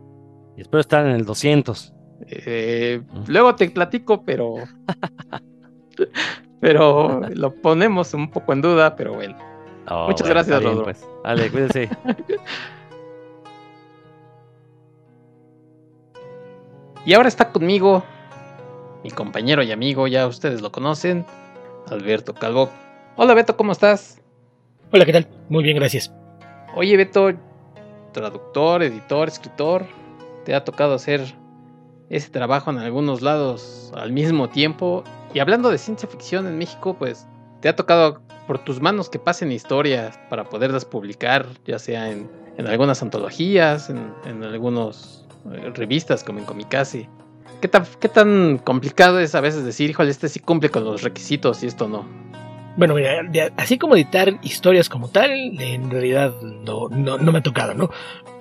[0.57, 1.95] Y espero estar en el 200.
[2.27, 4.57] Eh, luego te platico, pero.
[6.61, 9.37] pero lo ponemos un poco en duda, pero bueno.
[9.89, 10.85] Oh, muchas gracias, Rodro.
[10.85, 11.07] Pues.
[11.25, 11.89] Dale, cuídense.
[17.07, 18.05] y ahora está conmigo
[19.03, 21.25] mi compañero y amigo, ya ustedes lo conocen,
[21.89, 22.71] Alberto Calvo.
[23.17, 24.21] Hola Beto, ¿cómo estás?
[24.93, 25.29] Hola, ¿qué tal?
[25.49, 26.13] Muy bien, gracias.
[26.75, 27.33] Oye Beto,
[28.13, 29.87] traductor, editor, escritor,
[30.45, 31.21] ¿te ha tocado hacer
[32.11, 35.05] ese trabajo en algunos lados al mismo tiempo?
[35.35, 37.27] Y hablando de ciencia ficción en México, pues
[37.61, 42.31] te ha tocado por tus manos que pasen historias para poderlas publicar, ya sea en,
[42.67, 47.09] algunas antologías, en, en algunas eh, revistas como en Comicase.
[47.61, 51.03] ¿Qué tan, ¿Qué tan complicado es a veces decir, híjole, este sí cumple con los
[51.03, 52.07] requisitos y esto no?
[52.77, 57.75] Bueno, mira, así como editar historias como tal, en realidad no, no, me ha tocado,
[57.75, 57.91] ¿no?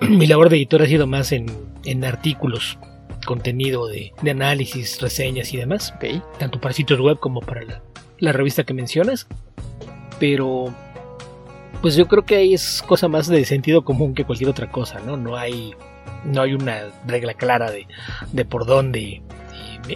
[0.00, 1.46] Mi labor de editor ha sido más en,
[1.84, 2.78] en artículos,
[3.26, 5.92] contenido de, de, análisis, reseñas y demás.
[6.38, 7.82] Tanto para sitios web como para la,
[8.20, 9.26] la revista que mencionas.
[10.20, 10.72] Pero,
[11.82, 15.00] pues yo creo que ahí es cosa más de sentido común que cualquier otra cosa,
[15.00, 15.16] ¿no?
[15.16, 15.74] No hay,
[16.28, 17.86] no hay una regla clara de,
[18.32, 19.22] de por dónde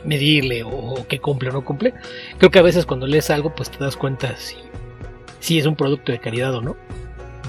[0.04, 1.94] medirle o, qué cumple o no cumple.
[2.38, 4.56] Creo que a veces cuando lees algo, pues te das cuenta si,
[5.40, 6.76] si es un producto de calidad o no.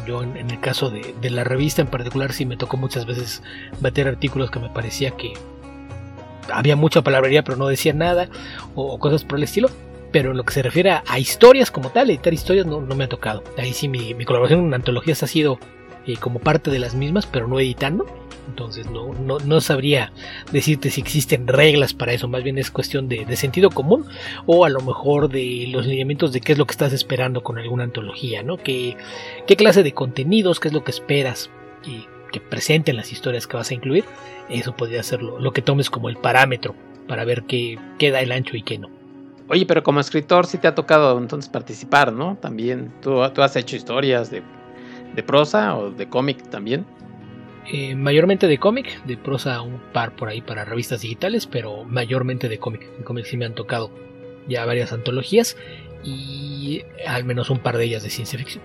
[0.05, 3.41] Yo en, el caso de, la revista en particular sí me tocó muchas veces
[3.79, 5.33] bater artículos que me parecía que
[6.51, 8.27] había mucha palabrería pero no decía nada
[8.75, 9.69] o, cosas por el estilo.
[10.11, 13.09] Pero en lo que se refiere a, historias como tal, editar historias no, me ha
[13.09, 13.43] tocado.
[13.57, 15.57] Ahí sí mi, mi colaboración en antologías ha sido
[16.05, 18.05] eh, como parte de las mismas, pero no editando.
[18.47, 20.11] Entonces no, no, sabría
[20.51, 24.05] decirte si existen reglas para eso, más bien es cuestión de, sentido común
[24.45, 27.57] o a lo mejor de los lineamientos de qué es lo que estás esperando con
[27.57, 28.57] alguna antología, ¿no?
[28.57, 28.97] ¿Qué,
[29.47, 31.49] qué clase de contenidos, qué es lo que esperas
[31.85, 34.03] y que presenten las historias que vas a incluir?
[34.49, 36.75] Eso podría ser lo, que tomes como el parámetro
[37.07, 38.89] para ver qué, queda el ancho y qué no.
[39.47, 42.37] Oye, pero como escritor sí te ha tocado entonces participar, ¿no?
[42.41, 44.43] También tú, tú has hecho historias de
[45.15, 46.85] de prosa o de cómic también?
[47.71, 52.49] Eh, mayormente de cómic, de prosa un par por ahí para revistas digitales, pero mayormente
[52.49, 52.87] de cómic.
[52.97, 53.89] En cómic sí me han tocado
[54.47, 55.55] ya varias antologías
[56.03, 58.63] y al menos un par de ellas de ciencia ficción.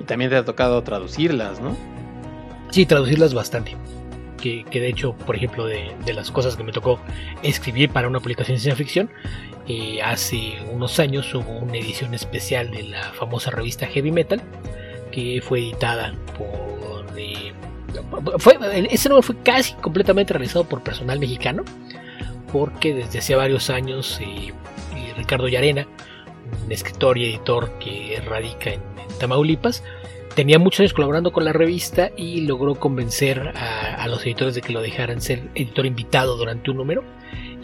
[0.00, 1.76] Y también te ha tocado traducirlas, ¿no?
[2.70, 3.76] Sí, traducirlas bastante.
[4.42, 6.98] Que, de hecho, por ejemplo, de, las cosas que me tocó
[7.42, 9.10] escribir para una publicación de ciencia ficción,
[9.66, 14.42] eh, hace unos años hubo una edición especial de la famosa revista Heavy Metal,
[15.14, 17.06] que fue editada por...
[17.18, 17.52] Eh,
[18.38, 18.58] fue,
[18.90, 21.64] ese nombre fue casi completamente realizado por personal mexicano,
[22.52, 24.52] porque desde hace varios años eh,
[25.16, 25.86] Ricardo Yarena,
[26.64, 28.80] un escritor y editor que radica en,
[29.20, 29.84] Tamaulipas,
[30.34, 34.72] tenía muchos años colaborando con la revista y logró convencer a, los editores de que
[34.72, 37.04] lo dejaran ser editor invitado durante un número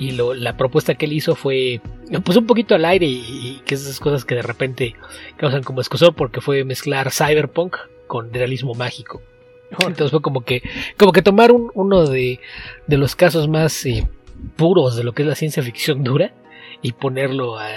[0.00, 1.82] y la propuesta que él hizo fue
[2.24, 4.96] pues un poquito al aire y, que esas cosas que de repente
[5.36, 9.20] causan como escosor porque fue mezclar cyberpunk con realismo mágico.
[9.72, 10.62] Entonces fue como que
[10.96, 12.40] como que tomar uno de,
[12.88, 14.08] los casos más eh,
[14.56, 16.32] puros de lo que es la ciencia ficción dura
[16.80, 17.68] y ponerlo a,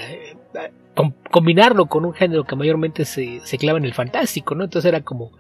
[1.29, 5.01] combinarlo con un género que mayormente se, se clava en el fantástico no entonces era
[5.01, 5.31] como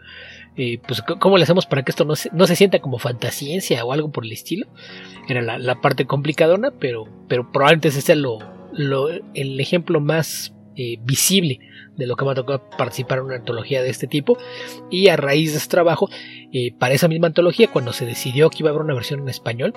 [0.55, 3.83] eh, pues cómo le hacemos para que esto no se, no se sienta como fantasciencia
[3.85, 4.67] o algo por el estilo.
[5.27, 8.39] Era la, parte complicadona, pero, pero probablemente ese sea lo,
[9.33, 11.59] el ejemplo más eh, visible
[11.95, 14.37] de lo que me ha tocado participar en una antología de este tipo.
[14.91, 16.09] Y a raíz de ese trabajo,
[16.51, 19.29] eh, para esa misma antología, cuando se decidió que iba a haber una versión en
[19.29, 19.73] español,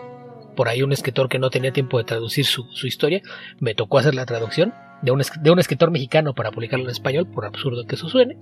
[0.56, 3.22] por ahí un escritor que no tenía tiempo de traducir su, su historia,
[3.60, 4.72] me tocó hacer la traducción
[5.02, 8.36] de un, de un escritor mexicano para publicarlo en español, por absurdo que eso suene.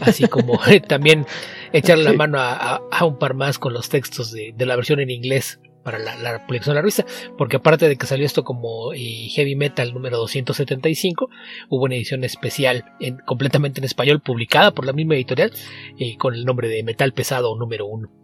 [0.00, 1.26] Así como también
[1.72, 5.60] echarle la mano a, un par más con los textos de, la versión en inglés
[5.82, 7.04] para la, publicación de la revista,
[7.36, 11.28] porque aparte de que salió esto como eh, Heavy Metal número 275,
[11.68, 15.52] hubo una edición especial en, completamente en español publicada por la misma editorial
[15.98, 18.23] eh, con el nombre de Metal Pesado número 1.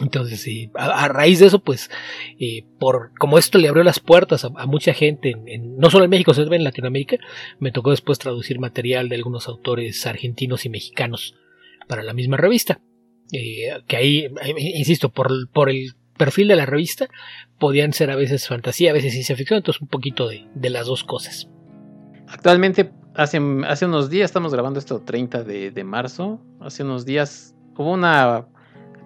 [0.00, 1.88] Entonces, a, raíz de eso, pues,
[2.40, 6.10] eh, por como esto le abrió las puertas a, mucha gente, en, no solo en
[6.10, 7.18] México, sino en Latinoamérica,
[7.60, 11.36] me tocó después traducir material de algunos autores argentinos y mexicanos
[11.86, 12.80] para la misma revista.
[13.32, 14.26] Eh, que ahí,
[14.58, 17.08] insisto, por, por el perfil de la revista,
[17.58, 20.86] podían ser a veces fantasía, a veces ciencia ficción, entonces un poquito de, de las
[20.86, 21.48] dos cosas.
[22.26, 27.54] Actualmente, hace, hace unos días, estamos grabando esto 30 de, de marzo, hace unos días
[27.76, 28.48] hubo una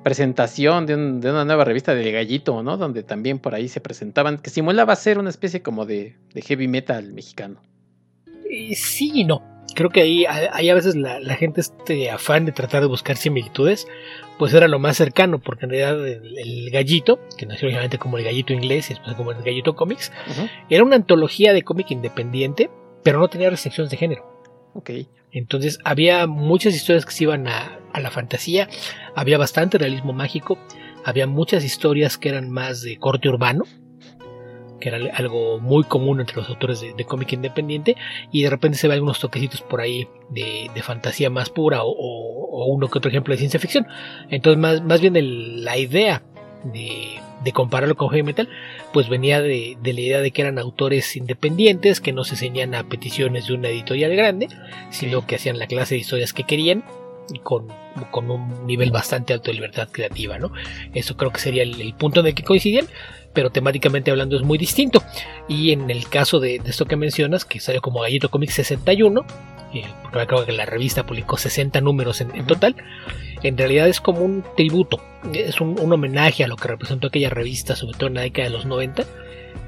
[0.09, 2.79] presentación de, una nueva revista del Gallito, ¿no?
[2.79, 7.13] Donde también por ahí se presentaban, que simulaba ser una especie como de, heavy metal
[7.13, 7.61] mexicano.
[8.75, 9.43] Sí y no.
[9.75, 13.87] Creo que ahí, ahí a veces la, gente este afán de tratar de buscar similitudes,
[14.39, 18.25] pues era lo más cercano, porque en realidad el, Gallito, que nació originalmente como el
[18.25, 20.11] Gallito inglés y después como el Gallito Comics,
[20.71, 22.71] era una antología de cómic independiente,
[23.05, 24.25] pero no tenía restricciones de género.
[25.33, 28.69] Entonces había muchas historias que se iban a, la fantasía,
[29.17, 30.59] había bastante realismo mágico,
[31.05, 33.65] había muchas historias que eran más de corte urbano,
[34.81, 37.97] que era algo muy común entre los autores de, cómic independiente,
[38.31, 42.89] y de repente se ve algunos toquecitos por ahí de, fantasía más pura o, uno
[42.89, 43.87] que otro ejemplo de ciencia ficción.
[44.31, 46.23] Entonces más, más bien la idea
[46.65, 47.21] de,
[47.53, 48.49] compararlo con heavy metal,
[48.93, 52.85] pues venía de, la idea de que eran autores independientes, que no se ceñían a
[52.85, 54.49] peticiones de una editorial grande,
[54.91, 56.85] sino que hacían la clase de historias que querían
[57.43, 57.69] con,
[58.11, 60.53] con un nivel bastante alto de libertad creativa, ¿no?
[60.95, 62.87] Eso creo que sería el, punto en el que coincidían,
[63.33, 65.03] pero temáticamente hablando es muy distinto.
[65.49, 69.25] Y en el caso de, esto que mencionas, que salió como Gallito Comics 61,
[69.75, 72.77] eh, porque creo que la revista publicó 60 números en, total,
[73.43, 75.01] en realidad es como un tributo,
[75.33, 78.55] es un, homenaje a lo que representó aquella revista, sobre todo en la década de
[78.55, 79.05] los 90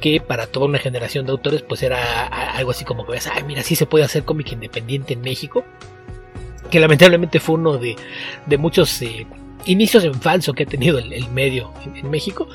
[0.00, 3.42] que para toda una generación de autores pues era algo así como que ves, ay
[3.44, 5.64] mira, sí se puede hacer cómic independiente en México
[6.70, 7.96] que lamentablemente fue uno de,
[8.58, 9.26] muchos eh,
[9.66, 12.48] inicios en falso que ha tenido el, medio en, México.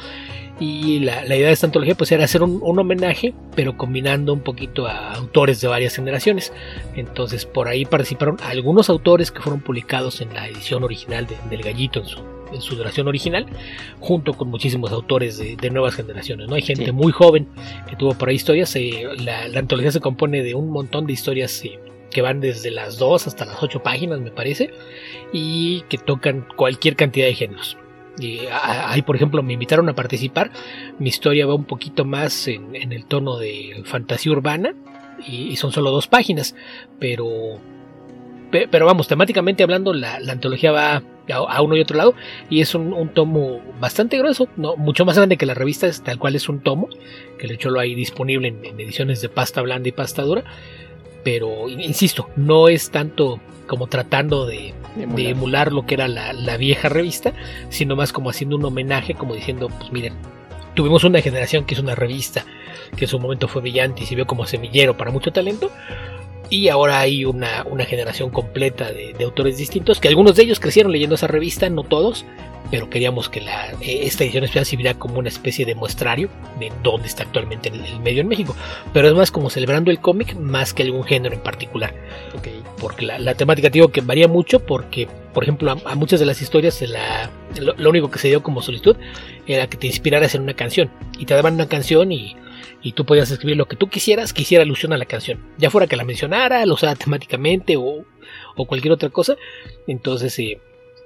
[0.60, 4.88] Y la, idea de esta antología pues era hacer un, homenaje, pero combinando un poquito
[4.88, 6.54] a autores de varias generaciones.
[6.96, 12.00] Entonces por ahí participaron algunos autores que fueron publicados en la edición original del Gallito
[12.00, 12.20] en su,
[12.54, 13.46] en su duración original,
[14.00, 16.48] junto con muchísimos autores de, nuevas generaciones.
[16.48, 16.56] ¿no?
[16.56, 17.48] Hay gente muy joven
[17.90, 18.74] que tuvo por ahí historias.
[18.78, 21.80] Eh, la, antología se compone de un montón de historias eh,
[22.12, 24.74] que van desde las 2 hasta las 8 páginas, me parece,
[25.34, 27.78] y que tocan cualquier cantidad de géneros.
[28.20, 30.52] Y ahí, por ejemplo, me invitaron a participar.
[31.00, 34.74] Mi historia va un poquito más en, el tono de fantasía urbana
[35.28, 36.56] y, son solo dos páginas,
[37.00, 37.60] pero
[38.72, 42.14] pero vamos, temáticamente hablando, la, antología va a, uno y otro lado
[42.50, 46.20] y es un, tomo bastante grueso, no, mucho más grande que la revista, es, tal
[46.20, 46.88] cual es un tomo,
[47.38, 50.46] que de hecho lo hay disponible en ediciones de pasta blanda y pasta dura
[51.26, 54.76] pero insisto, no es tanto como tratando de,
[55.18, 55.74] emular.
[55.74, 57.34] lo que era la, vieja revista,
[57.70, 60.14] sino más como haciendo un homenaje, como diciendo, pues miren,
[60.76, 62.46] tuvimos una generación que es una revista
[62.96, 65.72] que en su momento fue brillante y sirvió como semillero para mucho talento,
[66.50, 71.16] y ahora hay una, generación completa de, autores distintos, que algunos de ellos crecieron leyendo
[71.16, 72.26] esa revista, no todos,
[72.72, 76.72] pero queríamos que la, eh, esta edición especial sirviera como una especie de muestrario de
[76.84, 78.56] dónde está actualmente el, medio en México.
[78.94, 81.94] Pero es más como celebrando el cómic más que algún género en particular.
[82.80, 86.82] Porque la, temática digo que varía mucho porque, por ejemplo, a, muchas de las historias
[86.82, 88.98] la, lo, único que se dio como solicitud
[89.48, 90.90] era que te inspiraras en una canción.
[91.20, 92.36] Y te daban una canción y,
[92.86, 95.40] y tú podías escribir lo que tú quisieras que hiciera alusión a la canción.
[95.58, 98.06] Ya fuera que la mencionara, lo usara temáticamente o,
[98.56, 99.36] o cualquier otra cosa.
[99.88, 100.38] Entonces...
[100.40, 100.62] Eh,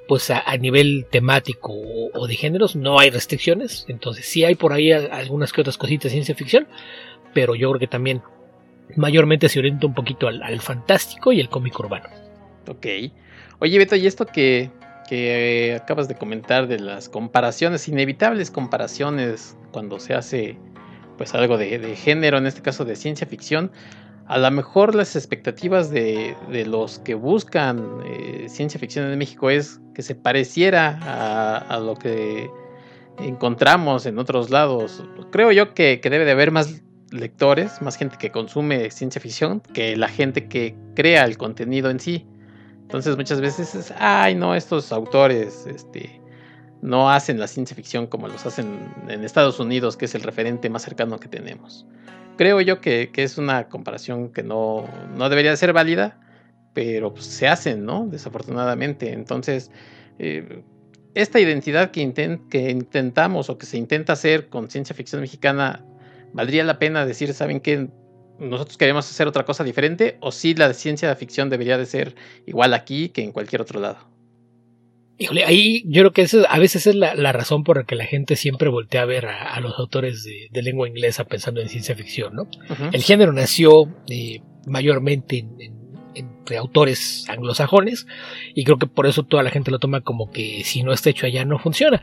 [0.09, 4.91] pues a, nivel temático o, de géneros no hay restricciones, entonces sí hay por ahí
[4.91, 6.67] algunas que otras cositas de ciencia ficción,
[7.35, 8.23] pero yo creo que también
[8.95, 12.09] mayormente se orienta un poquito al, fantástico y el cómic urbano.
[12.67, 12.87] Ok.
[13.59, 14.71] Oye Beto, y esto que,
[15.07, 20.57] que acabas de comentar de las comparaciones, inevitables comparaciones cuando se hace
[21.19, 23.71] pues algo de, de género, en este caso de ciencia ficción,
[24.29, 26.35] a lo mejor las expectativas de,
[26.65, 32.49] los que buscan eh, ciencia ficción en México es que se pareciera a, lo que
[33.17, 35.03] encontramos en otros lados.
[35.31, 39.97] Creo yo que, debe de haber más lectores, más gente que consume ciencia ficción que
[39.97, 42.25] la gente que crea el contenido en sí.
[42.83, 46.18] Entonces muchas veces es, ay no, estos autores este,
[46.81, 50.69] no hacen la ciencia ficción como los hacen en Estados Unidos, que es el referente
[50.69, 51.85] más cercano que tenemos
[52.39, 54.85] creo yo que, es una comparación que no,
[55.29, 56.17] debería ser válida,
[56.73, 58.07] pero pues, se hacen, ¿no?
[58.07, 59.11] Desafortunadamente.
[59.11, 59.71] Entonces,
[60.19, 60.63] eh,
[61.15, 65.83] esta identidad que, que intentamos o que se intenta hacer con ciencia ficción mexicana,
[66.31, 67.89] ¿valdría la pena decir, ¿saben qué?
[68.39, 72.15] nosotros queremos hacer otra cosa diferente o si la ciencia ficción debería de ser
[72.45, 74.08] igual aquí que en cualquier otro lado.
[75.21, 78.05] Híjole, ahí yo creo que eso a veces es la, razón por la que la
[78.05, 82.35] gente siempre voltea a ver a, los autores de, lengua inglesa pensando en ciencia ficción,
[82.35, 82.47] ¿no?
[82.93, 85.45] El género nació eh, mayormente
[86.15, 88.07] entre autores anglosajones
[88.55, 91.09] y creo que por eso toda la gente lo toma como que si no está
[91.09, 92.01] hecho allá no funciona.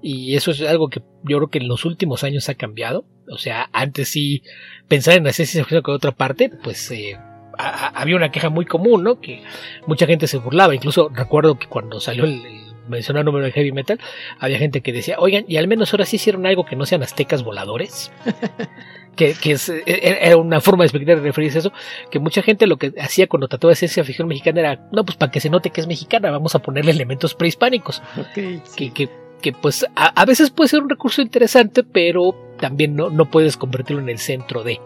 [0.00, 3.04] Y eso es algo que yo creo que en los últimos años ha cambiado.
[3.28, 4.42] O sea, antes sí
[4.88, 6.90] pensar en la ciencia ficción con otra parte, pues...
[6.90, 7.18] Eh,
[7.58, 9.20] había una queja muy común, ¿no?
[9.20, 9.42] Que
[9.86, 10.74] mucha gente se burlaba.
[10.74, 12.42] Incluso recuerdo que cuando salió el,
[12.88, 13.98] mencionar número de heavy metal,
[14.38, 17.02] había gente que decía, oigan, y al menos ahora sí hicieron algo que no sean
[17.02, 18.12] aztecas voladores.
[19.16, 21.72] que, que es, e, e, era una forma de explicar referirse a eso,
[22.10, 25.16] que mucha gente lo que hacía cuando trataba de ciencia ficción mexicana era, no, pues
[25.16, 28.02] para que se note que es mexicana, vamos a ponerle elementos prehispánicos.
[28.34, 29.08] que, que,
[29.40, 34.02] que, pues a, veces puede ser un recurso interesante, pero también no, no puedes convertirlo
[34.02, 34.80] en el centro de.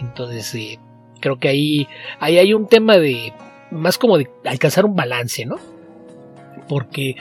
[0.00, 0.78] Entonces, eh,
[1.22, 1.88] Creo que ahí,
[2.20, 3.32] ahí hay un tema de
[3.70, 5.56] más como de alcanzar un balance, ¿no?
[6.68, 7.16] Porque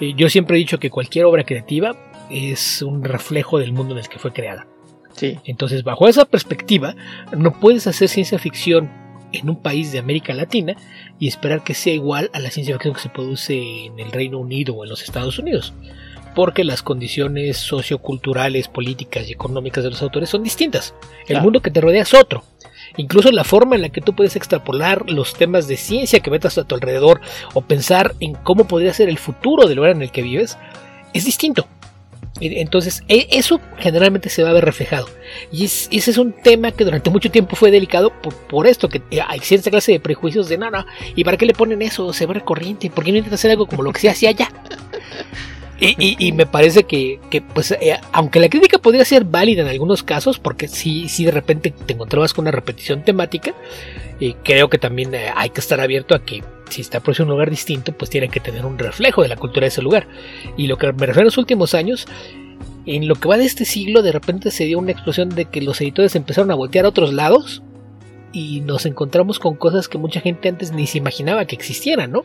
[0.00, 1.96] eh, yo siempre he dicho que cualquier obra creativa
[2.30, 4.66] es un reflejo del mundo en el que fue creada.
[5.14, 5.38] Sí.
[5.44, 6.94] Entonces, bajo esa perspectiva,
[7.36, 8.88] no puedes hacer ciencia ficción
[9.32, 10.76] en un país de América Latina
[11.18, 14.38] y esperar que sea igual a la ciencia ficción que se produce en el Reino
[14.38, 15.72] Unido o en los Estados Unidos.
[16.34, 20.94] porque las condiciones socioculturales, políticas y económicas de los autores son distintas.
[21.22, 21.42] El Claro.
[21.44, 22.44] mundo que te rodea es otro.
[22.98, 26.58] Incluso la forma en la que tú puedes extrapolar los temas de ciencia que metas
[26.58, 27.20] a tu alrededor
[27.54, 30.58] o pensar en cómo podría ser el futuro del lugar en el que vives
[31.14, 31.66] es distinto.
[32.40, 35.08] Y Entonces, e- eso generalmente se va a ver reflejado.
[35.50, 38.88] Y es- ese es un tema que durante mucho tiempo fue delicado por, por esto,
[38.88, 40.68] que eh, hay cierta clase de prejuicios de no,
[41.16, 42.12] ¿y para qué le ponen eso?
[42.12, 44.50] Se ve corriente, ¿por qué no intentan hacer algo como lo que se hacía allá?
[45.80, 49.62] Y, y- y me parece que, que, pues, eh, aunque la crítica podría ser válida
[49.62, 53.54] en algunos casos, porque si, si de repente te encontrabas con una repetición temática,
[54.42, 57.48] creo que también eh, hay que estar abierto a que si está por un lugar
[57.50, 60.08] distinto, pues tiene que tener un reflejo de la cultura de ese lugar.
[60.56, 62.06] Y lo que me refiero en los últimos años,
[62.84, 65.62] en lo que va de este siglo, de repente se dio una explosión de que
[65.62, 67.62] los editores empezaron a voltear a otros lados
[68.32, 72.22] y nos encontramos con cosas que mucha gente antes ni se imaginaba que existieran, ¿no?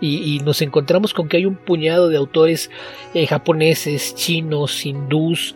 [0.00, 2.70] Y, nos encontramos con que hay un puñado de autores
[3.14, 5.54] eh, japoneses, chinos, hindús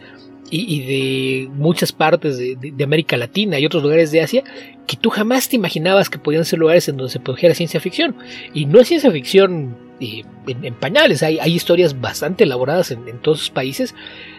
[0.51, 4.45] y, de muchas partes de, América Latina y otros lugares de Asia
[4.87, 8.17] que tú jamás te imaginabas que podían ser lugares en donde se produjera ciencia ficción.
[8.53, 13.51] Y no es ciencia ficción eh, en, pañales, hay, historias bastante elaboradas en, todos esos
[13.51, 13.95] países.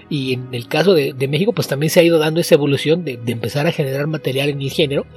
[0.10, 3.06] Y en el caso de, de México, pues también se ha ido dando esa evolución
[3.06, 5.08] de, de empezar a generar material en el género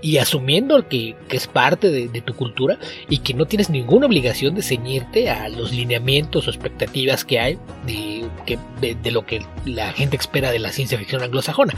[0.00, 4.62] y asumiendo que, es parte de, tu cultura y que no tienes ninguna obligación de
[4.62, 10.16] ceñirte a los lineamientos o expectativas que hay de, que, de, lo que la gente
[10.16, 11.74] espera de la ciencia ficción anglosajona.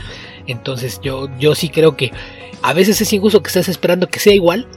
[0.47, 2.11] Entonces yo, yo sí creo que
[2.61, 4.67] a veces es injusto que estés esperando que sea igual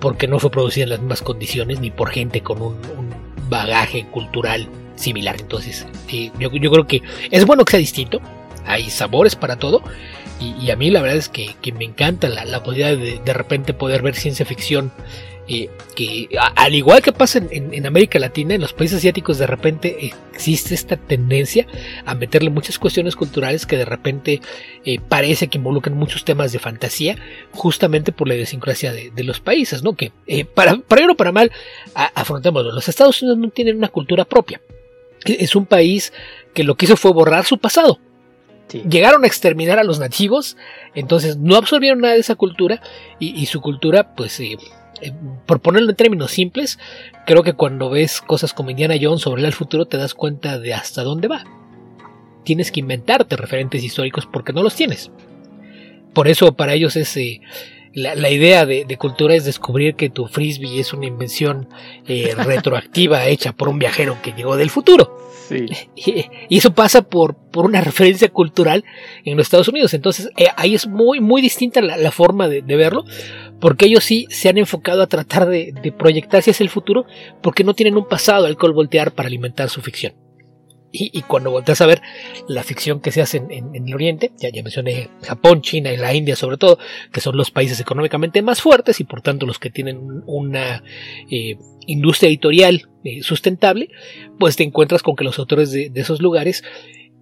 [0.00, 3.14] porque no fue producida en las mismas condiciones ni por gente con un, un
[3.48, 5.36] bagaje cultural similar.
[5.40, 8.20] Entonces eh, yo, yo creo que es bueno que sea distinto,
[8.66, 9.82] hay sabores para todo.
[10.40, 14.02] Y, a mí la verdad es que, me encanta la, posibilidad de de repente poder
[14.02, 14.92] ver ciencia ficción
[15.50, 20.12] eh, que al igual que pasa en, América Latina, en los países asiáticos de repente
[20.34, 21.66] existe esta tendencia
[22.04, 24.42] a meterle muchas cuestiones culturales que de repente
[24.84, 27.16] eh, parece que involucran muchos temas de fantasía,
[27.52, 29.94] justamente por la idiosincrasia de, los países, ¿no?
[29.94, 31.50] Que eh, para, para bien o para mal,
[31.94, 34.60] afrontémoslo, los Estados Unidos no tienen una cultura propia.
[35.24, 36.12] Es un país
[36.52, 37.98] que lo que hizo fue borrar su pasado
[38.68, 40.56] Llegaron a exterminar a los nativos,
[40.94, 42.82] entonces no absorbieron nada de esa cultura
[43.18, 44.56] y, y su cultura, pues, eh,
[45.00, 45.12] eh,
[45.46, 46.78] por ponerlo en términos simples,
[47.24, 50.74] creo que cuando ves cosas como Indiana Jones sobre el futuro te das cuenta de
[50.74, 51.44] hasta dónde va.
[52.44, 55.10] Tienes que inventarte referentes históricos porque no los tienes.
[56.12, 57.16] Por eso para ellos es...
[57.16, 57.40] eh,
[57.94, 61.68] la, la idea de, de cultura es descubrir que tu frisbee es una invención
[62.06, 65.18] eh, retroactiva hecha por un viajero que llegó del futuro.
[65.48, 65.66] Sí.
[65.96, 68.84] Y, y eso pasa por, por una referencia cultural
[69.24, 69.94] en los Estados Unidos.
[69.94, 73.04] Entonces eh, ahí es muy, muy distinta la, la forma de, de verlo,
[73.60, 77.06] porque ellos sí se han enfocado a tratar de, de proyectarse hacia el futuro,
[77.42, 80.14] porque no tienen un pasado al cual voltear para alimentar su ficción.
[80.90, 82.00] Y, cuando volteas a ver
[82.48, 86.34] la ficción que se hace en, el Oriente, ya, mencioné Japón, China y la India
[86.34, 86.78] sobre todo,
[87.12, 90.82] que son los países económicamente más fuertes y por tanto los que tienen un- una
[91.30, 93.90] eh, industria editorial eh, sustentable,
[94.38, 96.64] pues te encuentras con que los autores de, de esos lugares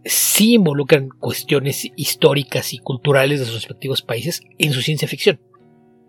[0.04, 5.40] sí involucran cuestiones históricas y culturales de sus respectivos países en su ciencia ficción.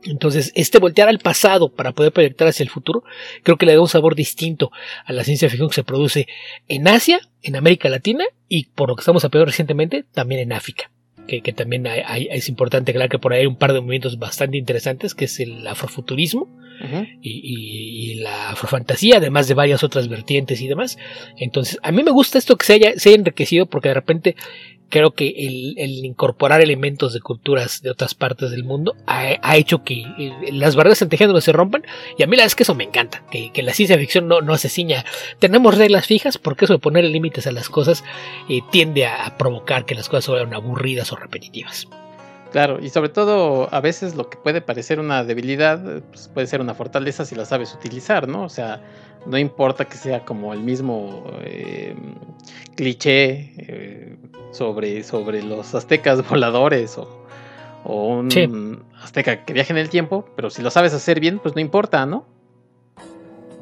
[0.03, 3.03] Entonces, este voltear al pasado para poder proyectar hacia el futuro,
[3.43, 4.71] creo que le da un sabor distinto
[5.05, 6.27] a la ciencia ficción que se produce
[6.67, 10.91] en Asia, en América Latina y por lo que estamos aprendiendo recientemente, también en África.
[11.27, 13.81] Que, que también hay- hay- es importante aclarar que por ahí hay un par de
[13.81, 16.47] movimientos bastante interesantes, que es el afrofuturismo,
[17.21, 20.97] y- y la afrofantasía, además de varias otras vertientes y demás.
[21.37, 24.35] Entonces, a mí me gusta esto que se haya, se haya enriquecido porque de repente
[24.89, 30.01] creo que el, incorporar elementos de culturas de otras partes del mundo ha, hecho que
[30.17, 31.83] eh, las barreras entre géneros se rompan
[32.17, 34.27] y a mí la verdad es que eso me encanta, que, que la ciencia ficción
[34.27, 35.05] no, no se ciña.
[35.39, 38.03] Tenemos reglas fijas porque eso de poner límites a las cosas
[38.49, 41.87] eh, tiende a, provocar que las cosas se vuelvan aburridas o repetitivas.
[42.51, 46.61] Claro, y sobre todo a veces lo que puede parecer una debilidad pues, puede ser
[46.61, 48.43] una fortaleza si la sabes utilizar, ¿no?
[48.43, 48.81] O sea,
[49.25, 51.93] no importa que sea como el mismo eh,
[52.75, 54.17] cliché
[54.51, 57.25] sobre, sobre los aztecas voladores o,
[57.83, 58.47] o un Sí.
[59.01, 62.05] azteca que viaja en el tiempo, pero si lo sabes hacer bien, pues no importa,
[62.05, 62.25] ¿no?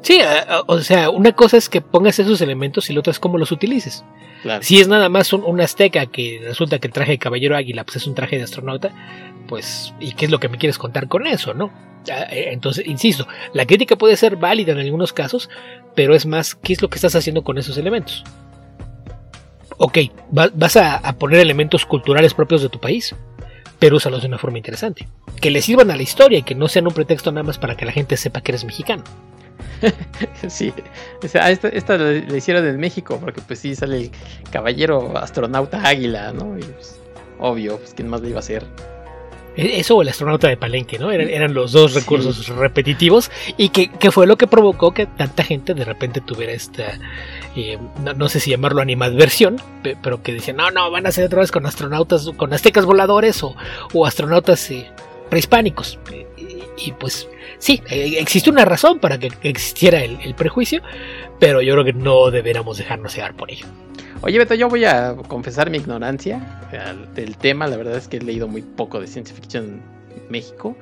[0.02, 3.18] Sí, a- o sea, una cosa es que pongas esos elementos y la otra es
[3.18, 4.04] cómo los utilices.
[4.42, 4.62] Claro.
[4.62, 7.82] Si es nada más un, un azteca que resulta que el traje de caballero águila
[7.84, 8.92] pues es un traje de astronauta,
[9.48, 11.72] pues, ¿y qué es lo que me quieres contar con eso, no?
[12.06, 15.50] Eh, Entonces, insisto, la crítica puede ser válida en algunos casos,
[15.96, 18.22] pero es más, ¿qué es lo que estás haciendo con esos elementos?
[19.78, 19.98] Ok,
[20.36, 23.14] va- vas a, poner elementos culturales propios de tu país,
[23.78, 25.08] pero úsalos de una forma interesante.
[25.40, 27.76] Que le sirvan a la historia y que no sean un pretexto nada más para
[27.76, 29.04] que la gente sepa que eres mexicano.
[30.48, 30.72] Sí,
[31.22, 34.10] o sea, esta, esta le hicieron en México, porque pues sí sale el
[34.50, 36.56] caballero astronauta águila, ¿no?
[36.58, 36.98] Y pues,
[37.38, 38.64] obvio, pues quién más lo iba a hacer.
[39.56, 41.10] E, eso o el astronauta de Palenque, ¿no?
[41.10, 45.42] Eran, eran los dos recursos repetitivos y que, que, fue lo que provocó que tanta
[45.42, 46.98] gente de repente tuviera esta,
[47.56, 47.78] eh,
[48.16, 49.60] no, sé si llamarlo animadversión,
[50.02, 53.42] pero que decían, no, no, van a ser otra vez con astronautas, con aztecas voladores
[53.42, 53.56] o,
[53.92, 54.90] o astronautas eh,
[55.28, 55.98] prehispánicos.
[56.76, 57.28] Y, pues
[57.58, 60.82] sí, eh, existe una razón para que existiera el, el prejuicio,
[61.38, 63.66] pero yo creo que no deberíamos dejarnos llevar por ello.
[64.22, 66.40] Oye, Beto, yo voy a confesar mi ignorancia
[67.14, 67.66] del tema.
[67.66, 70.76] La verdad es que he leído muy poco de ciencia ficción en México.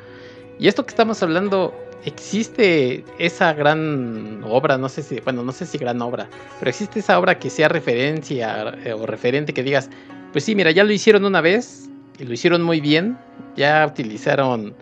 [0.58, 1.74] Y esto que estamos hablando,
[2.04, 6.28] existe esa gran obra, no sé si, bueno, no sé si gran obra,
[6.58, 9.90] pero existe esa obra que sea referencia eh, o referente que digas,
[10.32, 11.88] pues sí, mira, ya lo hicieron una vez
[12.18, 13.18] y lo hicieron muy bien,
[13.56, 14.74] ya utilizaron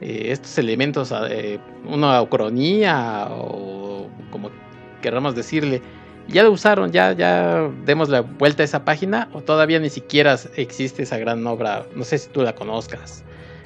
[0.00, 4.50] eh, estos elementos, eh, una ucronía o como
[5.02, 5.82] queramos decirle,
[6.28, 10.38] ya lo usaron, ya, ya demos la vuelta a esa página o todavía ni siquiera
[10.56, 13.24] existe esa gran obra, no sé si tú la conozcas,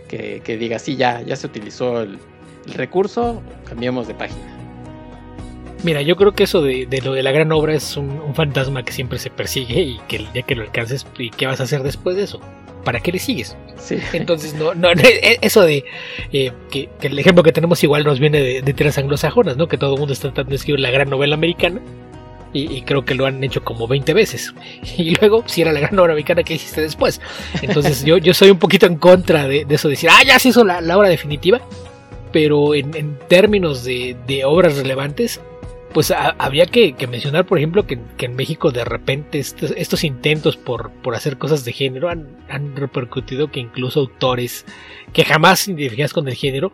[0.08, 2.18] que, que diga, sí, ya, ya se utilizó el,
[2.74, 4.40] recurso, cambiamos de página.
[5.82, 8.92] Mira, yo creo que eso de, lo de la gran obra es un, fantasma que
[8.92, 12.16] siempre se persigue y que día que lo alcances, ¿y qué vas a hacer después
[12.16, 12.40] de eso?
[12.84, 13.56] ¿Para qué le sigues?
[13.78, 13.98] Sí.
[14.12, 15.84] Entonces, no, no, e, eso de
[16.32, 19.66] eh, que, el ejemplo que tenemos igual nos viene de, de tierras anglosajonas, ¿no?
[19.66, 21.80] Que todo el mundo está tratando de escribir la gran novela americana
[22.54, 24.54] y, creo que lo han hecho como 20 veces.
[24.96, 27.20] Y luego, si era la gran obra americana que hiciste después.
[27.60, 30.50] Entonces yo, yo soy un poquito en contra de, eso, de decir, ah, ya se
[30.50, 31.60] hizo la, obra definitiva.
[32.32, 35.40] Pero en, términos de, obras relevantes,
[35.94, 41.14] pues había que, mencionar, por ejemplo, que, en México de repente estos, intentos por, por,
[41.14, 44.66] hacer cosas de género han, han, repercutido que incluso autores
[45.12, 46.72] que jamás identificas con el género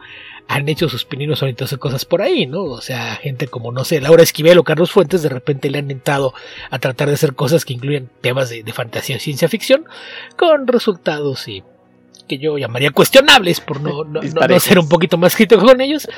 [0.49, 2.65] han hecho sus pininos de cosas por ahí, ¿no?
[2.65, 5.93] O sea, gente como, no sé, Laura Esquivel o Carlos Fuentes de repente le han
[5.93, 6.35] entrado
[6.71, 9.85] a tratar de hacer cosas que incluyen temas de, fantasía y ciencia ficción,
[10.37, 11.63] con resultados y
[12.31, 16.09] que yo llamaría cuestionables por no, no, ser un poquito más crítico con ellos.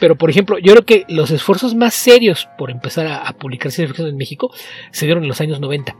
[0.00, 3.70] Pero, por ejemplo, yo creo que los esfuerzos más serios por empezar a, a publicar
[3.70, 4.52] ciencia ficción en México
[4.90, 5.94] se dieron en los años 90.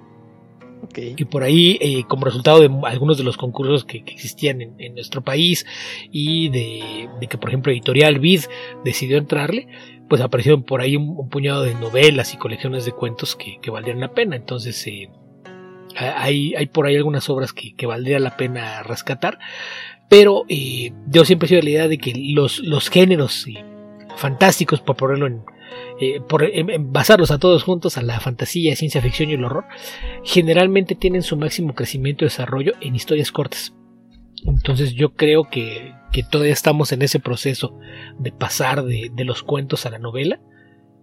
[0.97, 5.23] Y por ahí, eh, como resultado de algunos de los concursos que, existían en, nuestro
[5.23, 5.65] país
[6.11, 8.41] y de, que, por ejemplo, Editorial Vid
[8.85, 9.69] decidió entrarle,
[10.09, 14.01] pues aparecieron por ahí un, puñado de novelas y colecciones de cuentos que, que valdrían
[14.01, 14.35] la pena.
[14.35, 15.11] Entonces, eh,
[15.97, 19.39] hay, hay por ahí algunas obras que, que valdría la pena rescatar.
[20.09, 23.47] Pero eh, yo siempre he sido la idea de que los, los géneros
[24.17, 25.45] fantásticos, por ponerlo en,
[26.01, 26.51] eh, por
[26.81, 29.67] basarlos a todos juntos a la fantasía, ciencia ficción y el horror,
[30.25, 33.73] generalmente tienen su máximo crecimiento y desarrollo en historias cortas.
[34.45, 35.95] Entonces yo creo que,
[36.31, 37.79] todavía estamos en ese proceso
[38.19, 40.41] de pasar de, de los cuentos a la novela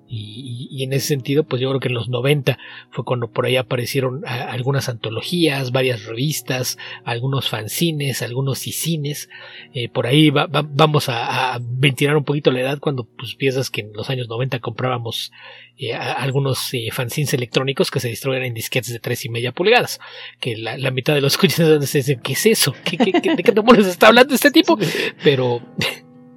[0.09, 2.57] y, en ese sentido, pues yo creo que en los 90
[2.91, 9.29] fue cuando por ahí aparecieron algunas antologías, varias revistas, algunos fanzines, algunos cicines.
[9.73, 13.93] Eh, por ahí vamos a, ventilar un poquito la edad cuando pues, piensas que en
[13.93, 15.31] los años 90 comprábamos
[15.77, 19.99] eh, algunos eh, fanzines electrónicos que se distribuían en disquetes de tres y media pulgadas.
[20.39, 22.73] Que la, mitad de los escuchantes dicen, ¿qué es eso?
[22.85, 24.77] ¿Qué, qué, qué, ¿De qué demonios está hablando este tipo?
[25.23, 25.61] Pero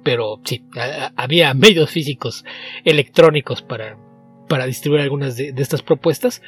[0.03, 0.63] pero sí,
[1.15, 2.45] había medios físicos
[2.83, 3.97] electrónicos para,
[4.47, 6.41] para distribuir algunas de, estas propuestas,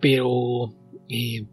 [0.00, 0.74] pero
[1.08, 1.44] eh,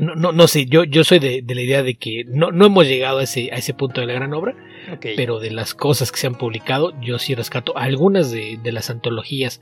[0.00, 2.86] no, no, no, sé, yo, yo soy de, la idea de que no, no hemos
[2.86, 4.56] llegado a ese, a ese punto de la gran obra,
[5.16, 9.60] pero de las cosas que se han publicado, yo sí rescato algunas de, las antologías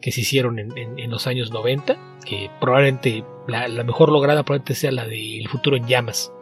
[0.00, 1.96] que se hicieron en, en, los años 90,
[2.26, 6.32] que probablemente la, la, mejor lograda probablemente sea la de El futuro en llamas,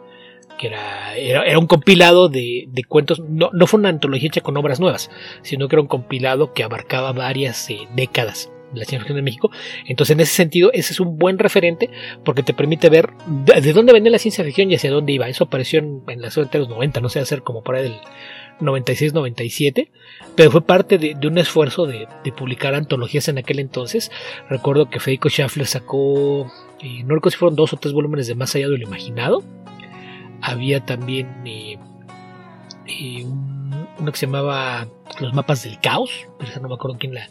[0.57, 5.09] que era, un compilado de, cuentos, no, no, fue una antología hecha con obras nuevas,
[5.41, 9.21] sino que era un compilado que abarcaba varias eh, décadas de la ciencia ficción de
[9.21, 9.51] México.
[9.85, 11.89] Entonces, en ese sentido, ese es un buen referente
[12.23, 13.11] porque te permite ver
[13.45, 15.27] de, dónde venía la ciencia ficción y hacia dónde iba.
[15.29, 17.95] Eso apareció en, la zona de los 90, no sé, hacer como para el
[18.59, 19.89] 96-97,
[20.35, 24.11] pero fue parte de, un esfuerzo de, publicar antologías en aquel entonces.
[24.49, 26.51] Recuerdo que Federico Schaffler sacó,
[26.81, 29.43] eh, no recuerdo si fueron dos o tres volúmenes de Más allá de lo imaginado
[30.43, 31.79] había también eh,
[32.85, 33.25] eh,
[33.99, 34.87] uno que se llamaba
[35.19, 37.27] Los mapas del caos, pero no me acuerdo quién la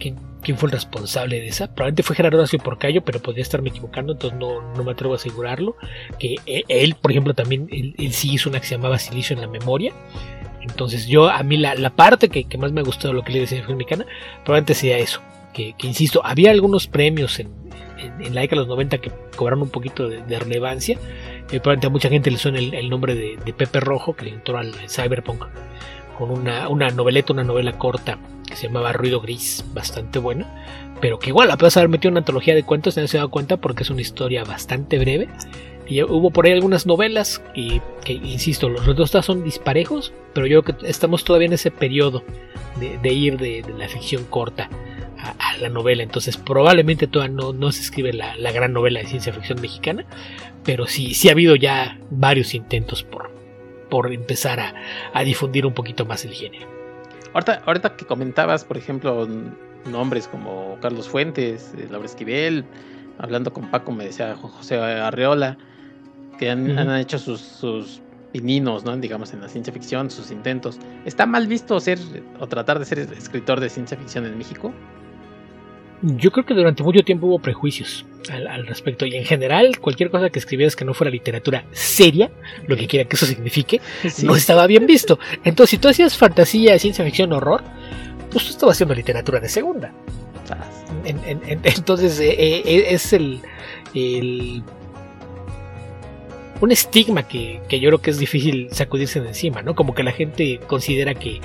[0.00, 1.66] quién, fue el responsable de esa.
[1.66, 5.76] Probablemente fue Gerardo Horacio Porcayo, pero podría estarme equivocando, entonces no, me atrevo a asegurarlo.
[6.18, 9.42] Que eh, él, por ejemplo, también él, sí hizo una que se llamaba Silicio en
[9.42, 9.92] la memoria.
[10.60, 13.40] Entonces yo, a mí la, parte que, más me ha gustado de lo que le
[13.40, 14.06] decía Mexicana,
[14.44, 15.20] probablemente sea eso.
[15.52, 17.52] Que, insisto, había algunos premios en,
[17.98, 20.98] en, la década de los 90 que cobraron un poquito de, relevancia.
[21.52, 24.58] Eh, probablemente a mucha gente le suena el, nombre de, Pepe Rojo, que le entró
[24.58, 25.44] al Cyberpunk
[26.16, 30.46] con una, una noveleta, una novela corta que se llamaba Ruido Gris, bastante buena,
[31.00, 33.26] pero que igual a pesar de haber metido una antología de cuentos, nadie se da
[33.28, 35.28] cuenta porque es una historia bastante breve.
[35.88, 40.62] Y hubo por ahí algunas novelas y que, insisto, los resultados son disparejos, pero yo
[40.62, 42.22] creo que estamos todavía en ese periodo
[42.78, 44.68] de, ir de, la ficción corta
[45.22, 46.02] a, la novela.
[46.02, 50.04] Entonces probablemente todavía no, no se escribe la, gran novela de ciencia ficción mexicana,
[50.64, 53.30] pero sí, sí ha habido ya varios intentos por,
[53.88, 54.74] por empezar a,
[55.12, 56.66] a difundir un poquito más el género.
[57.32, 59.28] Ahorita, ahorita que comentabas, por ejemplo,
[59.86, 62.64] nombres como Carlos Fuentes, eh, Laura Esquivel,
[63.18, 65.56] hablando con Paco me decía José Arreola,
[66.38, 68.00] que han, hecho sus, sus,
[68.32, 68.96] pininos, ¿no?
[68.96, 70.78] digamos, en la ciencia ficción, sus intentos.
[71.04, 71.98] ¿Está mal visto ser
[72.38, 74.72] o tratar de ser escritor de ciencia ficción en México?
[76.02, 80.30] Yo creo que durante mucho tiempo hubo prejuicios al, respecto y en general cualquier cosa
[80.30, 82.30] que escribieras que no fuera literatura seria,
[82.66, 83.80] lo que quiera que eso signifique,
[84.22, 85.18] no estaba bien visto.
[85.44, 87.62] Entonces si tú hacías fantasía, ciencia ficción, horror,
[88.30, 89.92] pues tú estabas haciendo literatura de segunda.
[91.04, 93.40] entonces eh, eh, es el,
[93.94, 94.62] el
[96.60, 99.74] un estigma que, yo creo que es difícil sacudirse de encima, ¿no?
[99.74, 101.40] Como que la gente considera que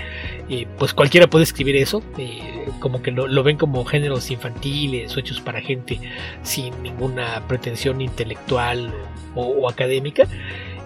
[0.50, 5.20] eh, pues cualquiera puede escribir eso, eh, como que lo, ven como géneros infantiles o
[5.20, 6.00] hechos para gente
[6.44, 8.94] sin ninguna pretensión intelectual
[9.36, 10.28] o, académica.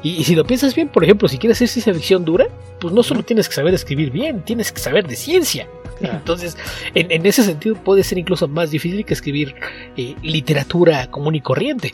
[0.01, 2.47] Y, si lo piensas bien, por ejemplo, si quieres hacer ciencia ficción dura,
[2.79, 5.67] pues no solo tienes que saber escribir bien, tienes que saber de ciencia.
[6.01, 6.57] Entonces,
[6.95, 9.55] en, ese sentido puede ser incluso más difícil que escribir
[9.97, 11.93] eh, literatura común y corriente.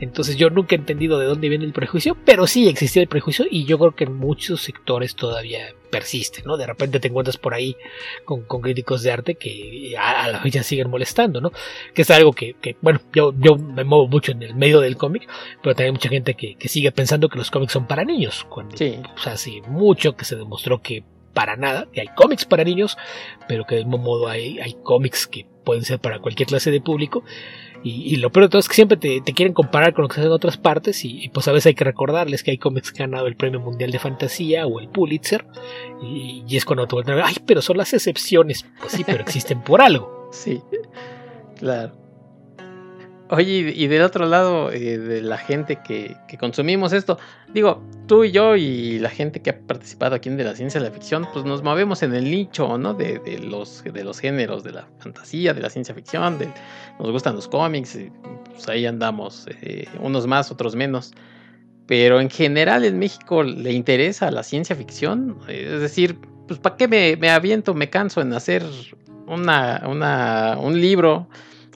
[0.00, 3.46] Entonces, yo nunca he entendido de dónde viene el prejuicio, pero sí existía el prejuicio
[3.50, 6.56] y yo creo que en muchos sectores todavía persiste, ¿no?
[6.56, 7.76] De repente te encuentras por ahí
[8.24, 11.52] con, críticos de arte que a, la fecha siguen molestando, ¿no?
[11.94, 15.28] Que es algo que, bueno, yo, yo me muevo mucho en el medio del cómic,
[15.62, 18.74] pero también hay mucha gente que, sigue pensando que los cómics son para niños, cuando
[18.76, 22.96] pues, hace mucho que se demostró que para nada, que hay cómics para niños,
[23.46, 26.80] pero que de mismo modo hay, hay cómics que pueden ser para cualquier clase de
[26.80, 27.24] público.
[27.88, 30.20] Y, lo peor de todo es que siempre te, quieren comparar con lo que se
[30.20, 33.04] hace en otras partes y, pues a veces hay que recordarles que hay cómics que
[33.04, 35.46] han ganado el Premio Mundial de Fantasía o el Pulitzer
[36.02, 38.66] y, y es cuando te vuelven a ver, ay, pero son las excepciones.
[38.80, 40.16] Pues sí, pero existen por algo.
[40.32, 40.60] Sí,
[41.56, 42.05] claro.
[43.28, 47.18] Oye, y del otro lado, eh, de la gente que, consumimos esto,
[47.52, 50.80] digo, tú y yo y la gente que ha participado aquí en De la Ciencia
[50.80, 52.94] de la Ficción, pues nos movemos en el nicho, ¿no?
[52.94, 56.48] De, los, de los géneros, de la fantasía, de la ciencia ficción, de,
[57.00, 58.12] nos gustan los cómics, y,
[58.52, 61.12] pues ahí andamos, eh, unos más, otros menos.
[61.88, 66.16] Pero en general en México le interesa la ciencia ficción, es decir,
[66.46, 68.64] pues ¿para qué me, me aviento, me canso en hacer
[69.26, 71.28] una, una, un libro?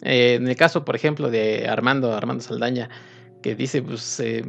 [0.02, 2.88] Eh, en el caso, por ejemplo, de Armando, Armando Saldaña,
[3.42, 4.44] que dice, pues eh,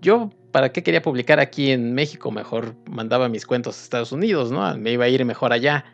[0.00, 2.30] yo, ¿para qué quería publicar aquí en México?
[2.30, 4.76] Mejor mandaba mis cuentos a Estados Unidos, ¿no?
[4.78, 5.84] Me iba a ir mejor allá.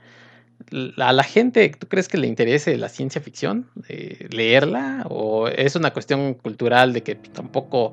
[0.99, 3.69] ¿A la gente, tú crees que le interese la ciencia ficción?
[3.89, 5.07] Eh, ¿Leerla?
[5.09, 7.93] ¿O es una cuestión cultural de que tampoco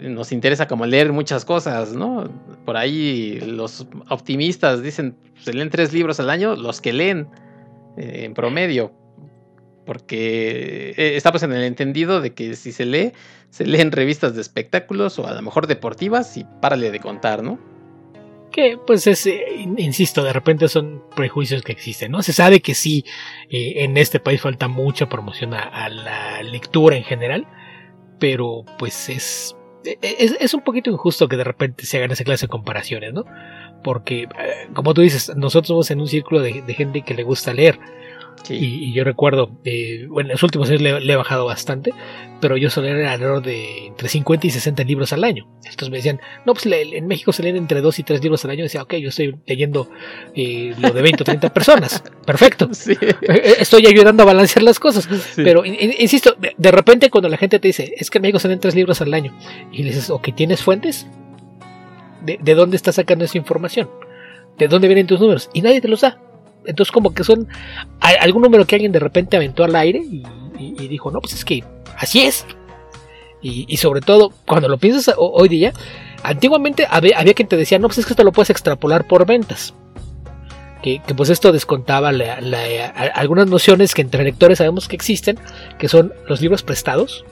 [0.00, 2.30] nos interesa como leer muchas cosas, ¿no?
[2.64, 7.28] Por ahí los optimistas dicen, se leen tres libros al año, los que leen
[7.96, 8.92] en promedio,
[9.88, 13.14] porque eh, estamos en el entendido de que si se lee,
[13.48, 17.58] se leen revistas de espectáculos o a lo mejor deportivas y párale de contar, ¿no?
[18.52, 19.46] Que pues es, eh,
[19.78, 22.22] insisto, de repente son prejuicios que existen, ¿no?
[22.22, 23.06] Se sabe que sí,
[23.48, 27.46] eh, en este país falta mucha promoción a, la lectura en general,
[28.18, 29.56] pero pues es,
[30.02, 33.24] es, un poquito injusto que de repente se hagan esa clase de comparaciones, ¿no?
[33.82, 34.28] Porque,
[34.74, 37.78] como tú dices, nosotros somos en un círculo de gente que le gusta leer
[38.48, 41.92] y, yo recuerdo, eh, bueno, en los últimos años le, he bajado bastante,
[42.40, 45.46] pero yo solía leer alrededor de entre 50 y 60 libros al año.
[45.56, 48.52] Entonces me decían, no, pues en México se leen entre 2 y 3 libros al
[48.52, 48.60] año.
[48.60, 49.90] Y decía, ok, yo estoy leyendo
[50.34, 52.02] eh, lo de 20 o 30 personas.
[52.26, 52.68] Perfecto.
[52.88, 55.08] Eh, estoy ayudando a balancear las cosas.
[55.36, 58.60] Pero, insisto, de, repente cuando la gente te dice, es que en México se leen
[58.60, 59.36] 3 libros al año,
[59.72, 61.06] y le dices, ok, ¿tienes fuentes?
[62.22, 63.88] ¿De, ¿De dónde estás sacando esa información?
[64.58, 65.50] ¿De dónde vienen tus números?
[65.52, 66.20] Y nadie te los da.
[66.68, 67.48] Entonces como que son
[67.98, 70.00] algún número que alguien de repente aventó al aire
[70.58, 71.64] y, dijo, no, pues es que
[71.96, 72.46] así es.
[73.40, 75.72] Y, sobre todo, cuando lo piensas hoy día,
[76.22, 79.74] antiguamente había, quien te decía, no, pues es que esto lo puedes extrapolar por ventas.
[80.82, 82.10] Que, pues esto descontaba
[83.14, 85.38] algunas nociones que entre lectores sabemos que existen,
[85.78, 87.24] que son los libros prestados,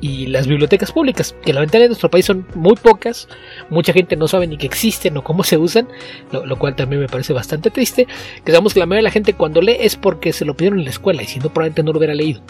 [0.00, 3.28] y las bibliotecas públicas, que la ventana de nuestro país son muy pocas,
[3.70, 5.88] mucha gente no sabe ni que existen o cómo se usan,
[6.30, 8.06] lo, cual también me parece bastante triste,
[8.44, 10.78] que sabemos que la mayoría de la gente cuando lee es porque se lo pidieron
[10.78, 12.42] en la escuela y si no probablemente no lo hubiera leído.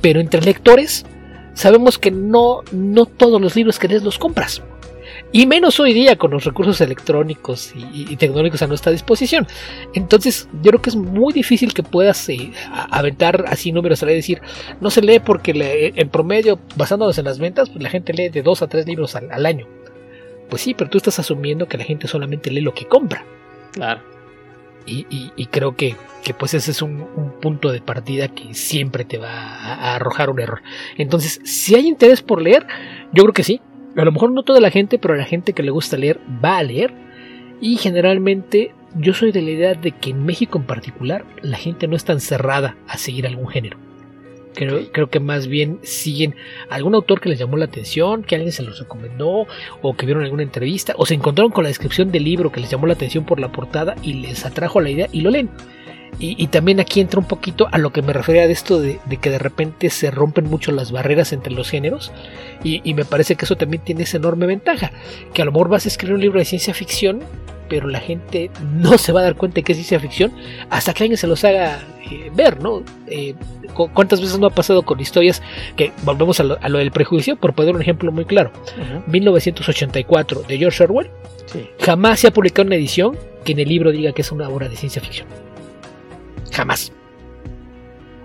[0.00, 1.06] Pero entre lectores
[1.54, 4.62] sabemos que no, no todos los libros que lees los compras.
[5.32, 9.46] Y menos hoy día con los recursos electrónicos y, tecnológicos a nuestra disposición.
[9.94, 14.40] Entonces, yo creo que es muy difícil que puedas eh, aventar así números a decir,
[14.80, 18.42] no se lee porque en promedio, basándonos en las ventas, pues la gente lee de
[18.42, 19.66] dos a tres libros al año.
[20.48, 23.24] Pues sí, pero tú estás asumiendo que la gente solamente lee lo que compra.
[23.72, 24.00] Claro.
[24.90, 25.96] Y, creo que,
[26.38, 30.62] pues ese es un, punto de partida que siempre te va a, arrojar un error.
[30.96, 32.66] Entonces, si hay interés por leer,
[33.12, 33.60] yo creo que sí.
[33.98, 36.58] A lo mejor no toda la gente, pero la gente que le gusta leer va
[36.58, 36.92] a leer.
[37.60, 41.88] Y generalmente yo soy de la idea de que en México en particular la gente
[41.88, 43.76] no es tan cerrada a seguir algún género.
[44.54, 46.34] Creo, que más bien siguen
[46.68, 49.46] algún autor que les llamó la atención, que alguien se los recomendó,
[49.82, 52.70] o que vieron alguna entrevista, o se encontraron con la descripción del libro que les
[52.70, 55.48] llamó la atención por la portada y les atrajo la idea y lo leen.
[56.20, 59.30] Y, también aquí entra un poquito a lo que me refería de esto de, que
[59.30, 62.10] de repente se rompen mucho las barreras entre los géneros
[62.64, 64.90] y, y, me parece que eso también tiene esa enorme ventaja,
[65.32, 67.22] que a lo mejor vas a escribir un libro de ciencia ficción
[67.68, 70.32] pero la gente no se va a dar cuenta de que es ciencia ficción
[70.70, 71.80] hasta que alguien se los haga
[72.10, 72.82] eh, ver, ¿no?
[73.06, 73.34] Eh,
[73.94, 75.40] ¿Cuántas veces no ha pasado con historias
[75.76, 77.36] que volvemos a lo, del prejuicio?
[77.36, 78.50] Por poner un ejemplo muy claro.
[79.06, 81.10] 1984 de George Orwell.
[81.80, 84.68] Jamás se ha publicado una edición que en el libro diga que es una obra
[84.68, 85.28] de ciencia ficción.
[86.52, 86.92] Jamás.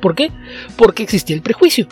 [0.02, 0.32] ¿Por qué?
[0.76, 1.88] Porque existía el prejuicio.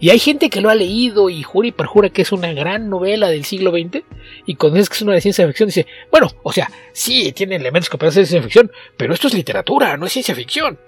[0.00, 2.88] Y hay gente que lo ha leído y jura y perjura que es una gran
[2.88, 4.04] novela del siglo XX.
[4.46, 7.56] Y cuando dices que es una de ciencia ficción, dice, bueno, o sea, sí, tiene
[7.56, 10.78] elementos que parecen ciencia ficción, pero esto es literatura, no es ciencia ficción.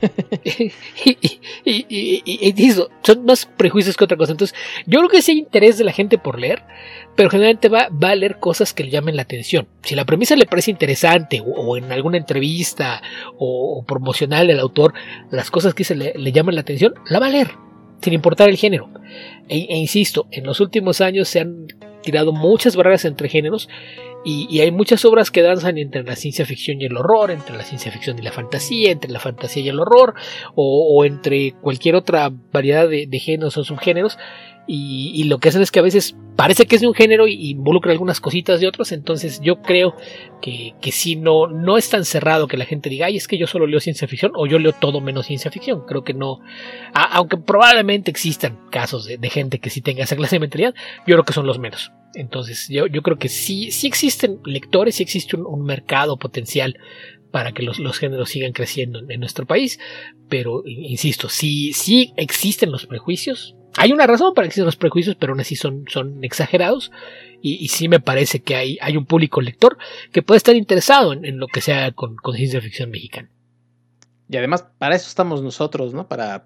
[0.44, 0.72] y,
[1.64, 2.72] y,
[3.02, 4.32] son más prejuicios que otra cosa.
[4.32, 4.56] Entonces,
[4.86, 6.62] yo creo que sí hay interés de la gente por leer,
[7.16, 9.68] pero generalmente va, va, a leer cosas que le llamen la atención.
[9.82, 13.02] Si la premisa le parece interesante, o, en alguna entrevista,
[13.38, 14.94] o, promocional del autor,
[15.30, 17.50] las cosas que se le, le llaman la atención, la va a leer
[18.00, 18.88] sin importar el género.
[19.48, 21.66] E, e, insisto, en los últimos años se han
[22.02, 23.68] tirado muchas barreras entre géneros
[24.24, 27.62] y, hay muchas obras que danzan entre la ciencia ficción y el horror, entre la
[27.62, 30.14] ciencia ficción y la fantasía, entre la fantasía y el horror,
[30.54, 34.18] o, entre cualquier otra variedad de, de géneros o subgéneros.
[34.72, 37.50] Y, lo que hacen es que a veces parece que es de un género y
[37.50, 39.96] involucra algunas cositas de otros, entonces yo creo
[40.40, 43.36] que, que si no, no es tan cerrado que la gente diga, ay, es que
[43.36, 46.38] yo solo leo ciencia ficción o yo leo todo menos ciencia ficción, creo que no,
[46.94, 50.74] aunque probablemente existan casos de, gente que sí tenga esa clase de mentalidad,
[51.04, 51.90] yo creo que son los menos.
[52.14, 56.78] Entonces yo, yo creo que sí, sí existen lectores, sí existe un, mercado potencial
[57.32, 59.80] para que los, los, géneros sigan creciendo en, nuestro país.
[60.28, 65.16] Pero, insisto, sí, sí existen los prejuicios, hay una razón para que existan los prejuicios,
[65.16, 66.92] pero aún así son, son exagerados.
[67.40, 69.78] Y, sí me parece que hay, hay un público lector
[70.12, 73.30] que puede estar interesado en, lo que sea con, ciencia ficción mexicana.
[74.28, 76.06] Y además, para eso estamos nosotros, ¿no?
[76.06, 76.44] Para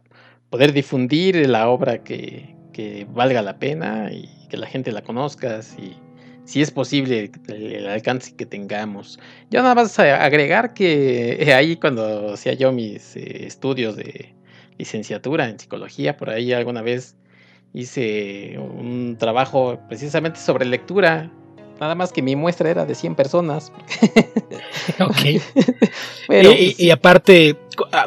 [0.48, 5.62] poder difundir la obra que, que valga la pena y que la gente la conozca,
[5.62, 5.97] si,
[6.44, 9.19] si es posible el, alcance que tengamos.
[9.51, 14.35] Yo nada más agregar que ahí cuando hacía yo mis eh, estudios de,
[14.78, 17.16] licenciatura en psicología, por ahí alguna vez
[17.75, 21.31] hice un trabajo precisamente sobre lectura.
[21.81, 23.73] Nada más que mi muestra era de 100 personas.
[25.01, 25.43] ok.
[26.27, 27.55] Pues y, aparte,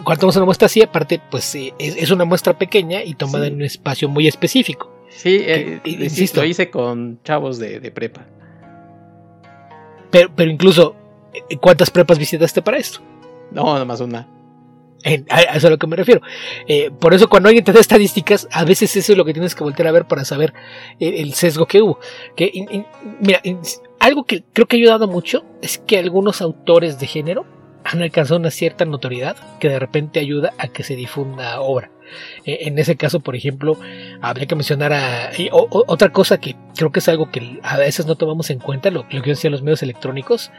[0.03, 3.61] cuando tomamos una muestra así, aparte, pues es, una muestra pequeña y tomada en un
[3.61, 4.91] espacio muy específico.
[5.09, 8.25] Sí, eh, insisto, hice con chavos de, de prepa.
[10.09, 10.95] Pero, pero incluso,
[11.61, 13.01] ¿cuántas prepas visitaste para esto?
[13.51, 14.27] No, nada más una
[15.29, 16.21] a eso es a lo que me refiero.
[16.67, 19.55] Eh, por eso cuando alguien te da estadísticas, a veces eso es lo que tienes
[19.55, 20.53] que volver a ver para saber
[20.99, 21.99] el, sesgo que hubo.
[22.35, 22.85] Que,
[23.19, 23.41] mira,
[23.99, 27.45] algo que creo que ha ayudado mucho es que algunos autores de género
[27.83, 31.91] han alcanzado una cierta notoriedad que de repente ayuda a que se difunda obra.
[32.45, 33.77] Eh, en ese caso, por ejemplo,
[34.21, 38.15] habría que mencionar a, otra cosa que creo que es algo que a veces no
[38.15, 40.51] tomamos en cuenta, lo, lo que decían los medios electrónicos.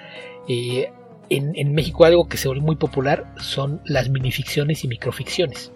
[0.49, 0.91] Eh,
[1.31, 5.73] en, México algo que se vuelve muy popular son las minificciones y microficciones,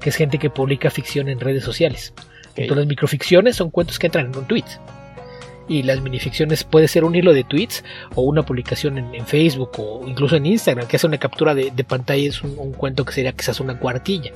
[0.00, 2.12] que es gente que publica ficción en redes sociales.
[2.56, 4.64] Entonces las microficciones son cuentos que entran en un tweet.
[5.68, 7.84] Y las minificciones puede ser un hilo de tweets
[8.14, 12.28] o una publicación en, Facebook o incluso en Instagram, que hace una captura de, pantalla,
[12.28, 14.32] es un, cuento que sería quizás una cuartilla.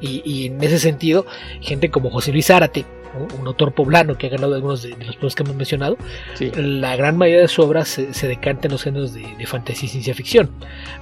[0.00, 1.26] Y, y, en ese sentido,
[1.60, 2.84] gente como José Luis Zárate,
[3.38, 5.96] un autor poblano que ha ganado algunos de, los premios que hemos mencionado,
[6.56, 10.14] la gran mayoría de sus obras se, decanta en los géneros de, fantasía y ciencia
[10.14, 10.50] ficción.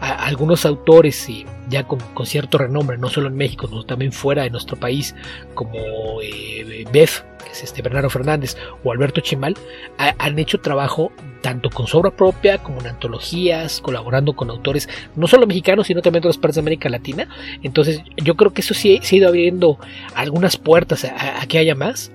[0.01, 1.28] algunos autores
[1.69, 5.15] ya con, cierto renombre, no solo en México, sino también fuera de nuestro país,
[5.55, 9.56] como eh, Beth, es este Bernardo Fernández, o Alberto Chimal,
[9.98, 15.27] han hecho trabajo tanto con su obra propia como en antologías, colaborando con autores no
[15.27, 17.28] solo mexicanos, sino también de otras partes de América Latina.
[17.62, 19.78] Entonces yo creo que eso sí se ha ido abriendo
[20.14, 22.12] algunas puertas a, que haya más.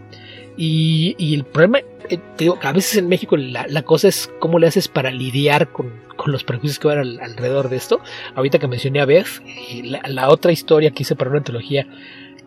[0.57, 1.79] Y, el problema,
[2.09, 5.71] eh, te digo, a veces en México la, cosa es cómo le haces para lidiar
[5.71, 5.93] con,
[6.25, 8.01] los prejuicios que van alrededor de esto.
[8.35, 9.41] Ahorita que mencioné a Beth,
[9.83, 11.87] la, otra historia que hice para una antología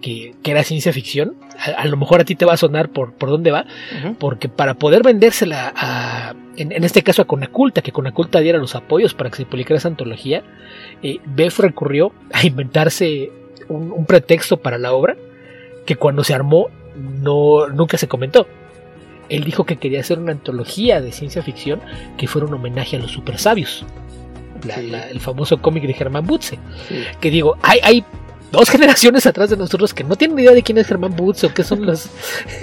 [0.05, 3.31] que, era ciencia ficción, a, lo mejor a ti te va a sonar por, por
[3.31, 3.65] dónde va,
[4.19, 9.15] porque para poder vendérsela a, en, este caso a Conaculta, que Conaculta diera los apoyos
[9.15, 10.43] para que se publicara esa antología,
[11.03, 13.33] eh, Beth recurrió a inventarse
[13.69, 15.17] un, pretexto para la obra
[15.87, 18.47] que cuando se armó no, nunca se comentó.
[19.31, 21.81] Él dijo que quería hacer una antología de ciencia ficción
[22.19, 23.87] que fuera un homenaje a los super sabios.
[25.11, 26.59] el famoso cómic de Germán Butze.
[27.23, 28.05] Que digo, hay, hay
[28.55, 31.53] dos generaciones atrás de nosotros que no tienen idea de quién es Germán Butz o
[31.53, 32.09] qué son los,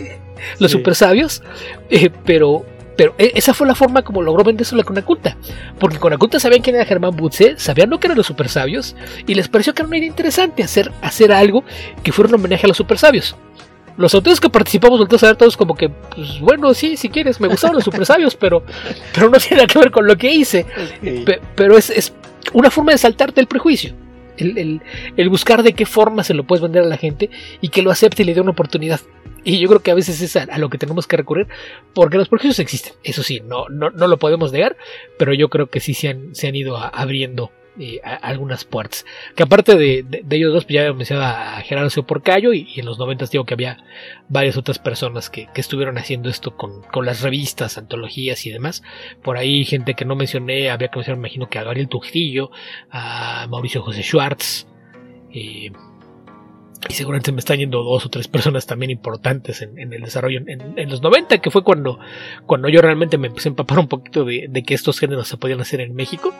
[0.59, 1.43] los super sabios,
[1.89, 2.65] eh, pero,
[2.97, 5.37] pero e, esa fue la forma como logró venderse la Conaculta.
[5.79, 8.95] Porque Conaculta sabían quién era Germán Butze, sabían lo que eran los super sabios,
[9.27, 11.63] y les pareció que era una idea interesante hacer, hacer algo
[12.03, 13.35] que fuera un homenaje a los super sabios.
[13.97, 17.41] Los autores que participamos volvemos a ver todos como que, pues bueno, sí, si quieres,
[17.41, 18.63] me gustaron los super sabios, pero,
[19.13, 20.65] pero no tiene nada que ver con lo que hice.
[21.55, 22.13] pero es, es
[22.53, 23.93] una forma de saltarte el prejuicio
[24.37, 27.29] el, buscar de qué forma se lo puedes vender a la gente
[27.61, 29.01] y que lo acepte y le dé una oportunidad.
[29.43, 31.47] Y yo creo que a veces es a, lo que tenemos que recurrir,
[31.93, 34.77] porque los prejuicios existen, eso sí, no, no, no lo podemos negar,
[35.17, 37.51] pero yo creo que sí se han, se han ido abriendo
[38.21, 39.05] algunas puertas.
[39.35, 42.99] Que aparte de, ellos dos, pues ya mencionado a Gerardo Porcayo y, y en los
[42.99, 43.83] 90 digo que había
[44.29, 48.83] varias otras personas que, estuvieron haciendo esto con, las revistas, antologías y demás.
[49.21, 52.51] Por ahí gente que no mencioné, había que mencionar, me imagino que a Gabriel Trujillo,
[52.89, 54.67] a Mauricio José Schwartz.
[55.33, 55.71] Eh,
[56.89, 60.89] y seguramente me están yendo dos o tres personas también importantes en, el desarrollo en,
[60.89, 61.99] los 90, que fue cuando,
[62.47, 65.61] cuando yo realmente me empecé a empapar un poquito de, que estos géneros se podían
[65.61, 66.33] hacer en México.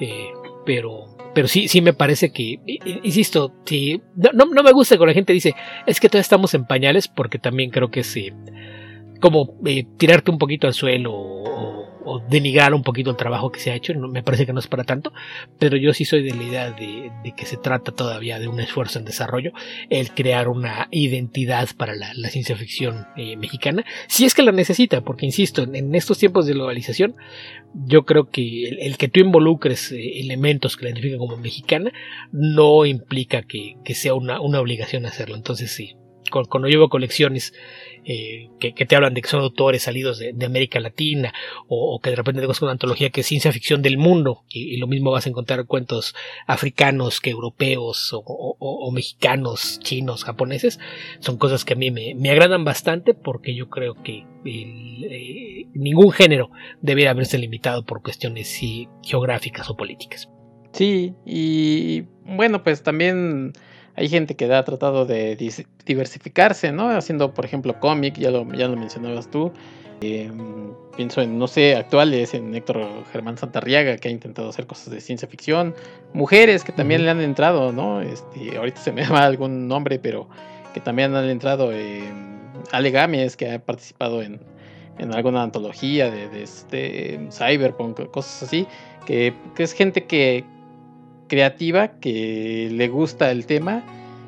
[0.00, 0.30] Eh,
[0.64, 2.60] pero pero sí, sí me parece que,
[3.02, 3.52] insisto,
[4.14, 5.54] no, no, me gusta cuando la gente dice,
[5.84, 8.16] es que todavía estamos en pañales, porque también creo que es
[9.20, 13.60] como eh, tirarte un poquito al suelo o, o denigrar un poquito el trabajo que
[13.60, 15.12] se ha hecho, no, me parece que no es para tanto,
[15.58, 18.98] pero yo sí soy de la idea de, que se trata todavía de un esfuerzo
[18.98, 19.52] en desarrollo,
[19.90, 25.02] el crear una identidad para la, ciencia ficción eh, mexicana, si es que la necesita,
[25.02, 27.16] porque insisto, en, estos tiempos de globalización,
[27.74, 31.92] yo creo que el, que tú involucres eh, elementos que la identifican como mexicana
[32.32, 35.96] no implica que, sea una, una obligación hacerlo, entonces sí,
[36.30, 37.52] cuando llevo colecciones
[38.06, 41.32] eh, que, te hablan de que son autores salidos de, América Latina
[41.68, 44.86] o, que de repente tengas una antología que es ciencia ficción del mundo y, lo
[44.86, 46.14] mismo vas a encontrar cuentos
[46.46, 50.78] africanos que europeos o, mexicanos, chinos, japoneses,
[51.20, 56.50] son cosas que a mí me, agradan bastante porque yo creo que eh, ningún género
[56.82, 58.60] debería haberse limitado por cuestiones
[59.02, 60.28] geográficas o políticas.
[60.72, 63.52] Sí, y bueno, pues también
[63.96, 65.36] hay gente que ha tratado de
[65.86, 66.90] diversificarse, ¿no?
[66.90, 69.52] Haciendo, por ejemplo, cómic, ya lo, ya lo mencionabas tú.
[70.00, 74.90] Em, pienso en, no sé, actuales, en Héctor Germán Santarriaga, que ha intentado hacer cosas
[74.90, 75.74] de ciencia ficción.
[76.12, 78.00] Mujeres que también le han entrado, ¿no?
[78.00, 80.28] Este, ahorita se me llama algún nombre, pero
[80.72, 81.72] que también han entrado.
[81.72, 82.02] Eh,
[82.72, 84.40] Ale Gámez, que ha participado en,
[84.98, 88.66] en alguna antología de, de este, Cyberpunk, cosas así.
[89.06, 90.44] Que, que es gente que,
[91.28, 93.82] creativa que le gusta el tema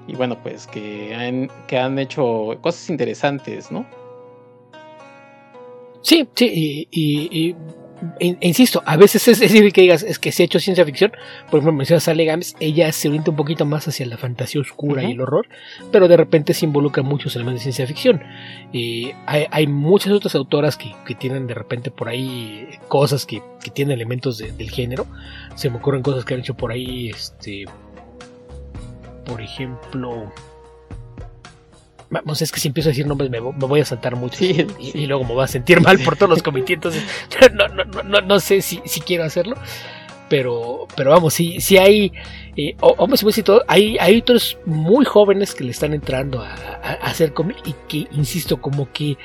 [0.07, 3.87] y bueno, pues que han, que han hecho cosas interesantes, ¿no?
[6.03, 7.57] Sí, sí, y,
[8.21, 11.13] insisto, a veces es, decir que digas, es que se ha hecho ciencia ficción,
[11.51, 14.61] por ejemplo, mencionas a Ale Games, ella se orienta un poquito más hacia la fantasía
[14.61, 15.47] oscura y el horror,
[15.93, 18.23] pero de repente se involucra muchos elementos de ciencia ficción.
[18.73, 23.43] y hay, muchas otras autoras que, tienen de repente por ahí cosas que,
[23.73, 25.07] tienen elementos del género,
[25.55, 27.65] se me ocurren cosas que han hecho por ahí, este,
[29.25, 30.33] por ejemplo,
[32.11, 35.25] Vamos, es que si empiezo a decir nombres me, voy a saltar mucho y, luego
[35.25, 37.03] me voy a sentir mal por todos los comités, entonces
[37.53, 39.57] no, no, no, no sé si, si, quiero hacerlo.
[40.29, 42.13] Pero, pero vamos, si, si hay
[42.57, 46.53] eh, hombres y todo, hay, hay otros muy jóvenes que le están entrando a,
[47.03, 49.17] hacer cómic y que, insisto, como que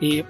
[0.00, 0.24] eh,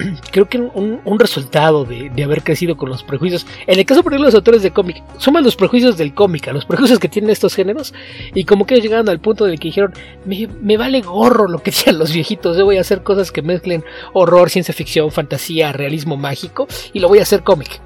[0.32, 4.26] creo que un, resultado de, haber crecido con los prejuicios, en el caso por ejemplo
[4.26, 7.30] de los autores de cómic, suman los prejuicios del cómic, a los prejuicios que tienen
[7.30, 7.92] estos géneros,
[8.34, 9.92] y como que llegaron al punto de que dijeron,
[10.24, 13.84] me, vale gorro lo que decían los viejitos, yo voy a hacer cosas que mezclen
[14.12, 17.80] horror, ciencia ficción, fantasía, realismo mágico, y lo voy a hacer cómic,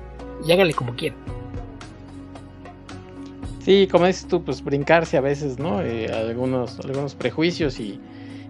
[0.47, 1.19] y háganle como quieran.
[3.65, 5.81] Sí, como dices tú, pues brincarse a veces, ¿no?
[5.81, 7.99] Eh, algunos, algunos prejuicios y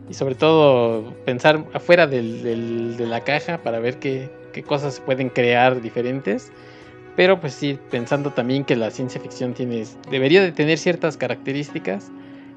[0.08, 4.30] y sobre todo pensar afuera del, de la caja para ver qué,
[4.66, 6.52] cosas se pueden crear diferentes.
[7.16, 12.10] Pero pues sí, pensando también que la ciencia ficción tiene, debería de tener ciertas características,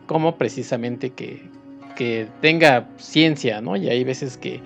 [0.07, 1.45] como precisamente que,
[2.41, 3.75] tenga ciencia, ¿no?
[3.75, 4.61] Y hay veces que,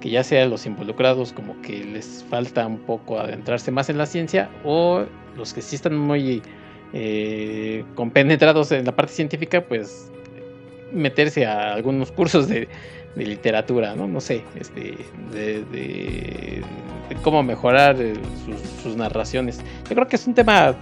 [0.00, 4.06] que ya sea los involucrados como que les falta un poco adentrarse más en la
[4.06, 5.04] ciencia o
[5.36, 6.42] los que sí están muy
[6.94, 10.10] eh, compenetrados en la parte científica, pues
[10.92, 12.68] meterse a algunos cursos de,
[13.16, 14.06] literatura, ¿no?
[14.06, 14.96] No sé, este,
[15.32, 16.62] de,
[17.22, 18.14] cómo mejorar eh,
[18.82, 19.58] sus, narraciones.
[19.88, 20.74] Yo creo que es un tema,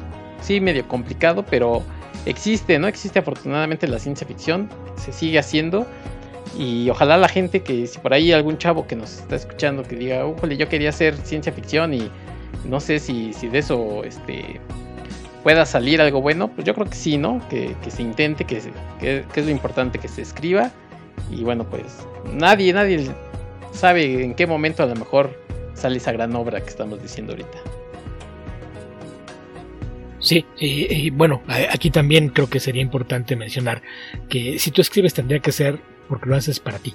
[0.42, 1.82] sí, medio complicado, pero
[2.26, 2.86] existe, ¿no?
[2.86, 5.86] Existe afortunadamente la ciencia ficción, se sigue haciendo.
[6.58, 9.96] Y ojalá la gente que, si por ahí algún chavo que nos está escuchando que
[9.96, 10.24] diga,
[10.56, 12.10] yo quería hacer ciencia ficción y
[12.64, 14.60] no sé si, si de eso este,
[15.42, 17.40] pueda salir algo bueno, pues yo creo que sí, ¿no?
[17.48, 18.60] Que, se intente, que,
[19.00, 20.70] que, es lo importante, que se escriba.
[21.30, 23.10] Y bueno, pues nadie, nadie
[23.72, 25.38] sabe en qué momento a lo mejor
[25.74, 27.58] sale esa gran obra que estamos diciendo ahorita.
[30.20, 33.82] Sí, y, bueno, aquí también creo que sería importante mencionar
[34.28, 35.78] que si tú escribes tendría que ser
[36.08, 36.94] porque lo haces para ti.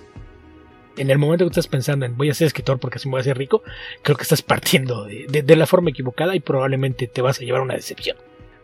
[0.97, 3.21] En el momento que estás pensando en voy a ser escritor porque así me voy
[3.21, 3.63] a ser rico,
[4.03, 7.75] creo que estás partiendo de la forma equivocada y probablemente te vas a llevar una
[7.75, 8.17] decepción.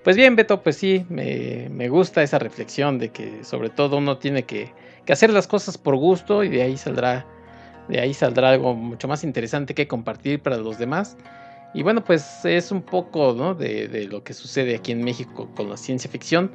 [0.03, 4.43] Pues bien, Beto, pues sí, me, gusta esa reflexión de que sobre todo uno tiene
[4.43, 4.71] que,
[5.09, 7.25] hacer las cosas por gusto y de ahí saldrá,
[7.89, 11.17] de ahí saldrá algo mucho más interesante que compartir para los demás.
[11.73, 13.55] Y bueno, pues es un poco ¿no?
[13.55, 16.51] de, lo que sucede aquí en México con la ciencia ficción.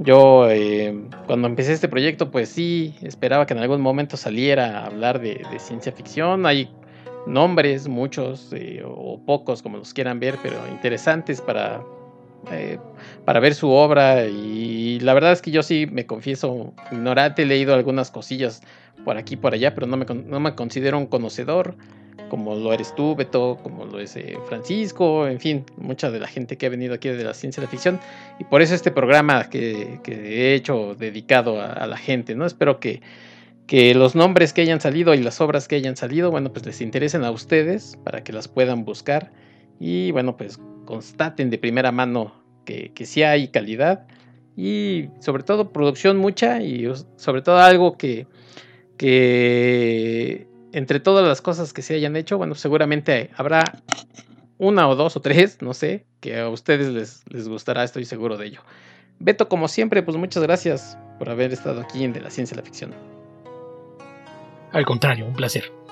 [0.00, 0.94] Yo eh,
[1.26, 5.40] cuando empecé este proyecto, pues sí, esperaba que en algún momento saliera a hablar de,
[5.58, 6.46] ciencia ficción.
[6.46, 6.68] Hay
[7.26, 11.82] nombres, muchos eh, o pocos, como los quieran ver, pero interesantes para,
[12.50, 12.78] eh,
[13.24, 17.46] para ver su obra y la verdad es que yo sí me confieso ignorante, he
[17.46, 18.62] leído algunas cosillas
[19.04, 21.76] por aquí por allá, pero no me, no me considero un conocedor
[22.28, 26.26] como lo eres tú, Beto, como lo es eh, Francisco, en fin, mucha de la
[26.26, 28.00] gente que ha venido aquí de la ciencia de la ficción
[28.38, 32.46] y por eso este programa que, he hecho dedicado a, la gente, ¿no?
[32.46, 33.02] Espero que,
[33.66, 36.80] que los nombres que hayan salido y las obras que hayan salido, bueno, pues les
[36.80, 39.30] interesen a ustedes para que las puedan buscar
[39.80, 42.34] y bueno, pues constaten de primera mano
[42.64, 44.06] que, que sí hay calidad
[44.56, 48.26] y sobre todo producción mucha y sobre todo algo que,
[48.96, 53.82] que entre todas las cosas que se hayan hecho, bueno, seguramente habrá
[54.58, 58.36] una o dos o tres, no sé, que a ustedes les, les gustará, estoy seguro
[58.36, 58.60] de ello.
[59.18, 62.58] Beto, como siempre, pues muchas gracias por haber estado aquí en De la Ciencia y
[62.58, 62.92] la Ficción.
[64.72, 65.83] Al contrario, un placer.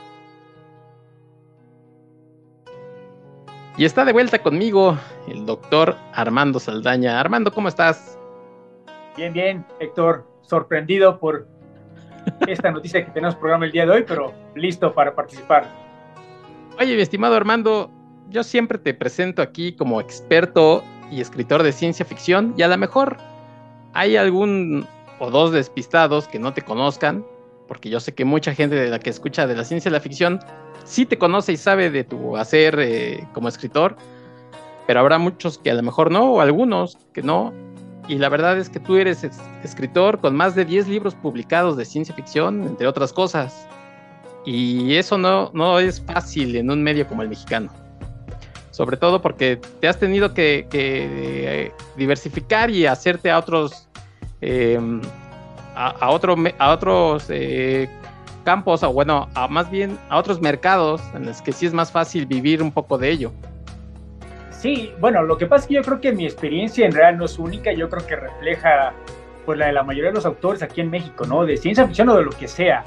[3.79, 7.19] Y está de vuelta conmigo el doctor Armando Saldaña.
[7.19, 8.19] Armando, ¿cómo estás?
[9.17, 10.27] Bien, bien, Héctor.
[10.43, 11.49] Sorprendido por
[12.47, 15.67] esta noticia que tenemos programa el día de hoy, pero listo para participar.
[16.79, 17.91] Oye, mi estimado Armando,
[18.29, 22.77] yo siempre te presento aquí como experto y escritor de ciencia ficción y a lo
[22.77, 23.17] mejor
[23.95, 24.87] hay algún
[25.19, 27.25] o dos despistados que no te conozcan,
[27.69, 30.01] porque yo sé que mucha gente de la que escucha de la ciencia y la
[30.01, 30.41] ficción
[30.85, 33.97] sí te conoce y sabe de tu hacer eh, como escritor,
[34.87, 37.53] pero habrá muchos que a lo mejor no, o algunos que no.
[38.09, 39.25] Y la verdad es que tú eres
[39.63, 43.69] escritor con más de 10 libros publicados de ciencia ficción, entre otras cosas.
[44.45, 47.73] Y eso no, no es fácil en un medio como el mexicano.
[48.73, 53.89] Sobre todo porque te has tenido que, eh, diversificar y hacerte a otros,
[54.41, 55.01] em,
[55.77, 57.89] a, a otros eh,
[58.43, 61.91] campos, o bueno, a más bien a otros mercados en los que sí es más
[61.91, 63.33] fácil vivir un poco de ello.
[64.51, 67.25] Sí, bueno, lo que pasa es que yo creo que mi experiencia en realidad no
[67.25, 68.93] es única, yo creo que refleja
[69.45, 71.45] pues la de la mayoría de los autores aquí en México, ¿no?
[71.45, 72.85] De ciencia ficción o de lo que sea.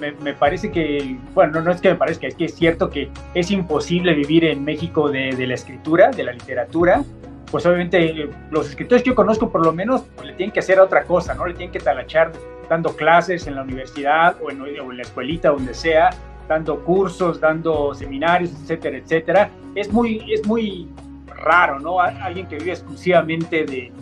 [0.00, 3.50] Me, parece que, bueno, no es que me parezca, es que es cierto que es
[3.52, 7.04] imposible vivir en México de, la escritura, de la literatura,
[7.48, 10.80] pues obviamente los escritores que yo conozco por lo menos pues, le tienen que hacer
[10.80, 11.46] otra cosa, ¿no?
[11.46, 12.32] Le tienen que talachar
[12.68, 16.10] dando clases en la universidad o en, la escuelita, donde sea,
[16.48, 19.50] dando cursos, dando seminarios, etcétera, etcétera.
[19.74, 20.88] Es muy, es muy
[21.26, 22.00] raro, ¿no?
[22.00, 23.92] Alguien que vive exclusivamente de,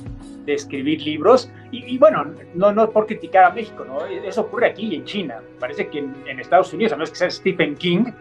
[0.45, 1.51] de escribir libros.
[1.71, 4.05] Y, bueno, no, no por criticar a México, ¿no?
[4.05, 5.41] Eso ocurre aquí en China.
[5.59, 8.13] Parece que en, Estados Unidos, a menos que sea Stephen King,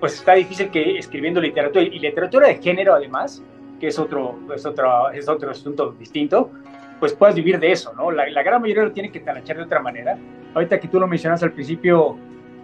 [0.00, 3.42] pues está difícil que escribiendo literatura, y literatura de género además,
[3.78, 6.50] que es otro, es otro, es otro asunto distinto,
[7.04, 8.10] pues puedas vivir de eso, ¿no?
[8.10, 10.16] La, gran mayoría lo tiene que talachar de otra manera.
[10.54, 12.16] Ahorita que tú lo mencionas al principio,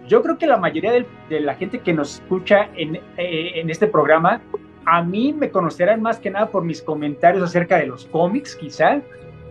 [0.07, 0.93] yo creo que la mayoría
[1.29, 4.41] de, la gente que nos escucha en, eh, en este programa,
[4.85, 8.99] a mí me conocerán más que nada por mis comentarios acerca de los cómics, quizá,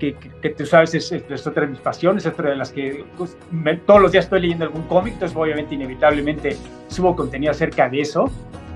[0.01, 3.05] que, que, tú sabes, es, es, otra de mis pasiones, es otra de las que
[3.17, 3.39] pues,
[3.87, 6.57] todos los días estoy leyendo algún cómic, entonces obviamente inevitablemente
[6.89, 8.29] subo contenido acerca de eso.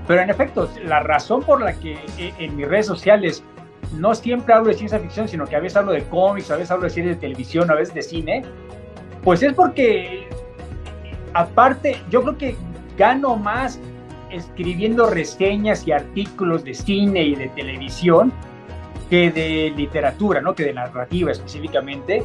[0.07, 3.43] Pero en efecto, la razón por la que eh, en mis redes sociales
[3.97, 6.71] no siempre hablo de ciencia ficción, sino que a veces hablo de cómics, a veces
[6.71, 8.43] hablo de series de televisión, a veces de cine,
[9.23, 10.27] Pues es porque,
[11.33, 12.55] aparte, yo creo que
[12.97, 13.79] gano más
[14.29, 18.31] escribiendo reseñas y artículos de cine y de televisión
[19.09, 20.53] que de literatura, ¿no?
[20.55, 22.23] Que de narrativa específicamente.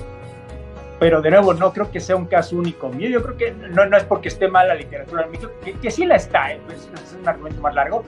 [0.98, 3.08] Pero de nuevo, no creo que sea un caso único mío.
[3.08, 5.26] Yo creo que no, no es porque esté mal la literatura,
[5.64, 6.60] que, que sí la está, ¿eh?
[6.66, 8.04] pues, es un argumento más largo,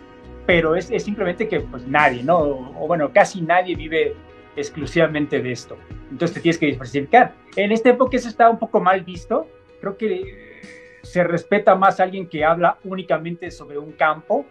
[0.47, 2.39] pero es, es, simplemente que pues nadie, ¿no?
[2.39, 4.15] O, bueno, casi nadie vive
[4.57, 5.77] exclusivamente de esto.
[6.11, 7.35] Entonces te tienes que diversificar.
[7.57, 9.47] En esta época eso está un poco mal visto.
[9.81, 10.61] Creo que
[11.03, 14.47] se respeta más a alguien que habla únicamente sobre un campo.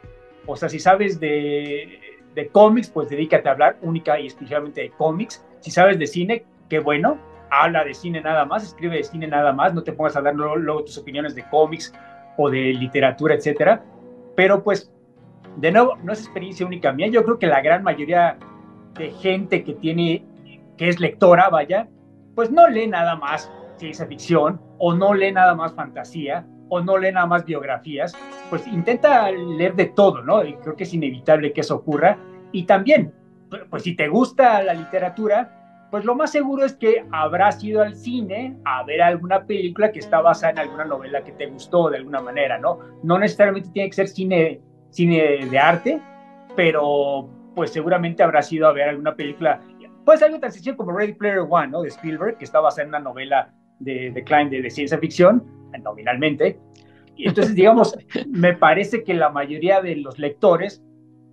[0.45, 1.99] O sea, si sabes de,
[2.33, 5.45] de cómics, pues dedícate a hablar única y exclusivamente de cómics.
[5.59, 7.19] Si sabes de cine, qué bueno,
[7.51, 10.33] habla de cine nada más, escribe de cine nada más, no te pongas a dar
[10.33, 11.93] luego, tus opiniones de cómics
[12.37, 13.83] o de literatura, etcétera.
[14.35, 14.91] Pero pues,
[15.57, 17.07] de nuevo, no es experiencia única mía.
[17.07, 18.37] Yo creo que la gran mayoría
[18.97, 20.25] de gente que tiene,
[20.77, 21.87] que es lectora, vaya,
[22.35, 26.97] pues no lee nada más ciencia ficción o no lee nada más fantasía o no
[26.97, 28.13] lee nada más biografías,
[28.49, 30.43] pues intenta leer de todo, ¿no?
[30.45, 32.17] Y creo que es inevitable que eso ocurra.
[32.53, 33.13] Y también,
[33.69, 37.95] pues si te gusta la literatura, pues lo más seguro es que habrás ido al
[37.95, 41.97] cine a ver alguna película que está basada en alguna novela que te gustó de
[41.97, 42.79] alguna manera, ¿no?
[43.03, 44.61] No necesariamente tiene que ser cine,
[44.91, 46.01] cine de arte,
[46.55, 49.61] pero pues seguramente habrás ido a ver alguna película,
[50.05, 51.81] pues algo tan sencillo como Ready Player One, ¿no?
[51.81, 55.43] De Spielberg, que está basada en una novela de, de Klein de, de ciencia ficción,
[55.83, 56.59] nominalmente.
[57.15, 57.97] Y entonces, digamos,
[58.27, 60.83] me parece que la mayoría de los lectores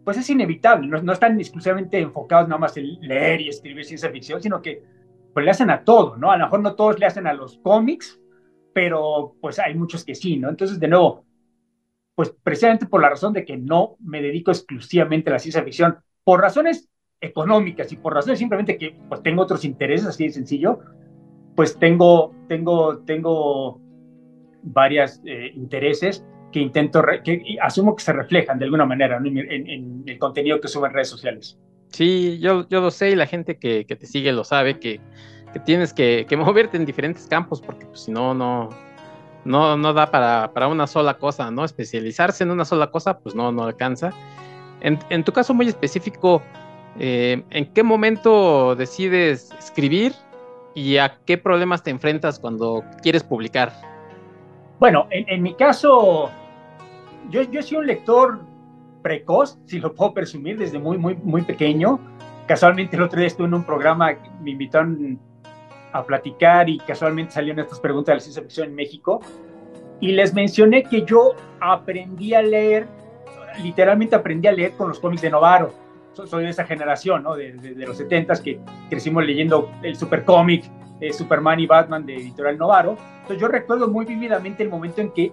[0.08, 4.40] pues es inevitable, no, están exclusivamente enfocados nada más en leer y escribir ciencia ficción,
[4.40, 4.82] sino que
[5.34, 6.30] pues le hacen a todo, ¿no?
[6.30, 8.18] A lo mejor no todos le hacen a los cómics,
[8.72, 10.48] pero pues hay muchos que sí, ¿no?
[10.48, 11.26] Entonces, de nuevo,
[12.18, 15.98] pues precisamente por la razón de que no me dedico exclusivamente a la ciencia ficción,
[16.24, 16.90] por razones
[17.20, 20.80] económicas y por razones simplemente que pues tengo otros intereses, así de sencillo,
[21.54, 23.80] pues tengo, tengo, tengo
[24.64, 30.18] varios eh, intereses que intento, que asumo que se reflejan de alguna manera en, el
[30.18, 31.56] contenido que subo en redes sociales.
[31.90, 35.00] Sí, yo, yo lo sé y la gente que, que te sigue lo sabe, que,
[35.52, 38.70] que tienes que, que, moverte en diferentes campos, porque pues, si no, no,
[39.48, 41.64] no, no da para, para, una sola cosa, ¿no?
[41.64, 44.12] Especializarse en una sola cosa, pues no, no alcanza.
[44.80, 46.42] En, en tu caso muy específico,
[46.98, 50.12] eh, ¿en qué momento decides escribir
[50.74, 53.72] y a qué problemas te enfrentas cuando quieres publicar?
[54.78, 56.30] Bueno, en, mi caso,
[57.30, 58.40] yo, yo soy un lector
[59.02, 61.98] precoz, si lo puedo presumir, desde muy, muy, muy pequeño.
[62.46, 65.18] Casualmente el otro día estuve en un programa, me invitaron
[65.98, 69.20] a platicar y casualmente salieron estas preguntas de la ciencia ficción en México.
[70.00, 72.86] Y les mencioné que yo aprendí a leer,
[73.62, 75.72] literalmente aprendí a leer con los cómics de Novaro.
[76.12, 77.36] Soy de esa generación, ¿no?
[77.36, 78.58] De, de, los 70 que
[78.90, 80.64] crecimos leyendo el super cómic,
[81.00, 82.96] eh, Superman y Batman de Editorial Novaro.
[83.20, 85.32] Entonces yo recuerdo muy vividamente el momento en que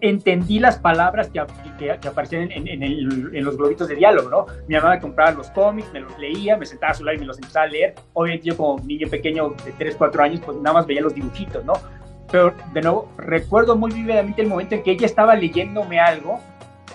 [0.00, 1.42] entendí las palabras que,
[1.78, 4.46] que, aparecían en, en, los globitos de diálogo, ¿no?
[4.68, 7.26] Mi mamá compraba los cómics, me los leía, me sentaba a su lado y me
[7.26, 7.94] los empezaba a leer.
[8.12, 11.64] Obviamente yo como niño pequeño de 3, 4 años, pues nada más veía los dibujitos,
[11.64, 11.74] ¿no?
[12.30, 16.40] Pero de nuevo, recuerdo muy vividamente el momento en que ella estaba leyéndome algo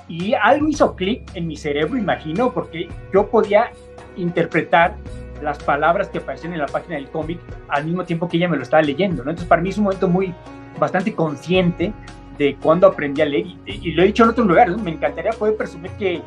[0.08, 3.72] y algo hizo clic en mi cerebro, imagino, porque yo podía
[4.16, 4.96] interpretar
[5.42, 8.56] las palabras que aparecían en la página del cómic al mismo tiempo que ella me
[8.56, 9.32] lo estaba leyendo, ¿no?
[9.32, 10.34] Entonces para mí es un momento muy,
[10.80, 11.94] bastante consciente
[12.38, 15.56] de cuando aprendí a leer y, lo he dicho en otros lugares, me encantaría poder
[15.56, 16.22] presumir que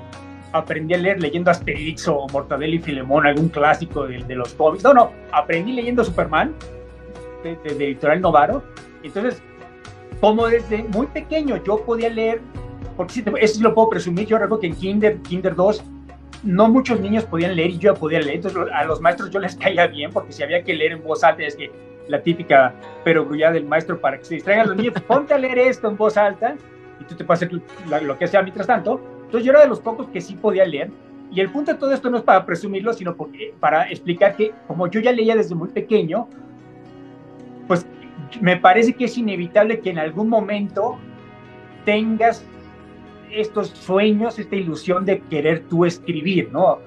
[0.53, 4.85] aprendí a leer leyendo Asterix o Mortadelo y Filemón, algún clásico de, de los cómics,
[4.85, 6.55] no, no, aprendí leyendo Superman
[7.43, 8.63] de, de, de Editorial Novaro,
[9.03, 9.43] entonces
[10.21, 12.41] como desde muy pequeño yo podía leer,
[12.97, 15.85] porque si eso lo puedo presumir, yo recuerdo que en Kinder, Kinder 2
[16.45, 19.57] no muchos niños podían leer y yo podía leer, entonces a los maestros yo les
[19.57, 21.71] caía bien porque si había que leer en voz alta, es que
[22.09, 22.75] la típica
[23.05, 25.97] pero grullada del maestro para que se distraigan los niños, ponte a leer esto en
[25.97, 26.57] voz alta
[27.01, 27.61] y tú te puedes hacer
[28.03, 29.01] lo que sea mientras tanto.
[29.25, 30.91] Entonces yo era de los pocos que sí podía leer
[31.31, 34.53] y el punto de todo esto no es para presumirlo, sino porque, para explicar que
[34.67, 36.29] como yo ya leía desde muy pequeño,
[37.67, 37.87] pues
[38.41, 40.99] me parece que es inevitable que en algún momento
[41.85, 42.45] tengas
[43.31, 46.79] estos sueños, esta ilusión de querer tú escribir, ¿no?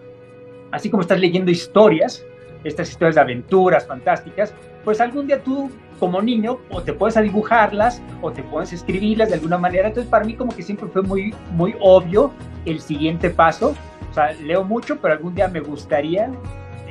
[0.72, 2.26] Así como estás leyendo historias,
[2.64, 7.22] estas historias de aventuras fantásticas, pues algún día tú como niño o te puedes a
[7.22, 9.88] dibujarlas o te puedes escribirlas de alguna manera.
[9.88, 12.32] Entonces para mí como que siempre fue muy, muy obvio
[12.66, 13.76] el siguiente paso.
[14.10, 16.30] O sea, leo mucho, pero algún día me gustaría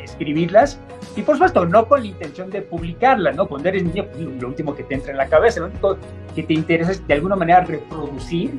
[0.03, 0.79] escribirlas.
[1.17, 3.47] Y por supuesto, no con la intención de publicarlas, ¿no?
[3.47, 5.99] Cuando eres niño, pues, lo último que te entra en la cabeza, lo único
[6.35, 8.59] que te interesa es de alguna manera reproducir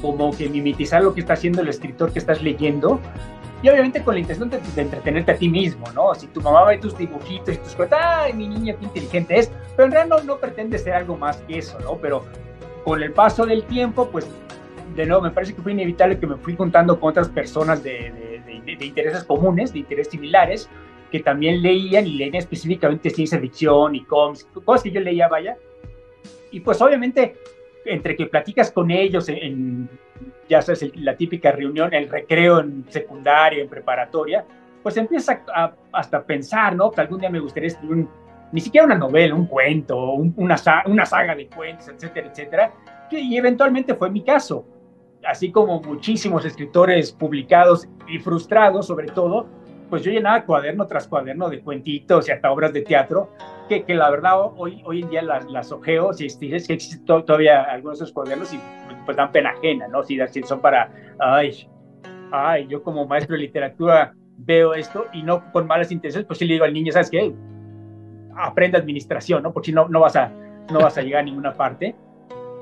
[0.00, 3.00] como que mimetizar lo que está haciendo el escritor que estás leyendo
[3.62, 6.14] y obviamente con la intención de, entretenerte a ti mismo, ¿no?
[6.14, 9.50] Si tu mamá ve tus dibujitos y tus cosas, ¡ay, mi niña, qué inteligente es!
[9.74, 11.96] Pero en realidad no, no pretende ser algo más que eso, ¿no?
[11.96, 12.24] Pero
[12.84, 14.28] con el paso del tiempo, pues,
[14.94, 18.42] de nuevo, me parece que fue inevitable que me fui juntando con otras personas de,
[18.80, 20.68] intereses comunes, de intereses similares,
[21.10, 25.56] que también leían y leían específicamente ciencia ficción y cómics, cosas que yo leía, vaya.
[26.50, 27.34] Y pues obviamente,
[27.84, 29.88] entre que platicas con ellos en,
[30.48, 34.44] ya sabes, la típica reunión, el recreo en secundaria, en preparatoria,
[34.82, 36.90] pues empieza a, hasta pensar, ¿no?
[36.90, 38.06] Que algún día me gustaría escribir
[38.52, 40.56] ni siquiera una novela, un cuento, una,
[40.86, 42.72] una saga de cuentos, etcétera, etcétera.
[43.10, 44.64] Y eventualmente fue mi caso.
[45.24, 49.48] Así como muchísimos escritores publicados y frustrados, sobre todo,
[49.90, 53.30] pues yo llenaba cuaderno tras cuaderno de cuentitos y hasta obras de teatro,
[53.68, 57.04] que, que la verdad hoy, hoy en día las, las ojeo, si, si, si existen
[57.04, 58.60] todavía algunos de esos cuadernos y
[59.06, 60.02] pues dan pena ajena, ¿no?
[60.02, 61.68] Si, si son para, ay,
[62.32, 66.44] ay, yo como maestro de literatura veo esto y no con malas intenciones, pues sí
[66.44, 67.34] le digo al niño, ¿sabes qué?
[68.36, 69.52] Aprende administración, ¿no?
[69.52, 70.30] Porque si no, no vas a,
[70.70, 71.94] no vas a llegar a ninguna parte.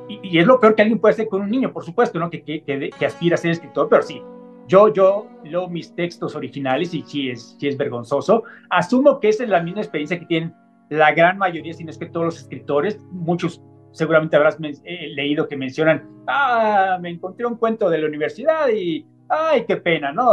[0.09, 2.31] Y, y, es lo peor que alguien puede hacer con un niño, por supuesto, ¿no?
[2.31, 4.23] Que, que, que, que aspira a ser escritor, pero sí,
[4.69, 8.45] yo, yo leo mis textos originales y sí es, sí es vergonzoso.
[8.71, 10.55] Asumo que esa es la misma experiencia que tienen
[10.91, 12.99] la gran mayoría, si no es que todos los escritores.
[13.11, 13.63] Muchos
[13.95, 19.07] seguramente habrás eh, leído que mencionan, ah, me encontré un cuento de la universidad y,
[19.31, 20.29] ay, qué pena, ¿no?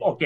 [0.00, 0.22] Ok,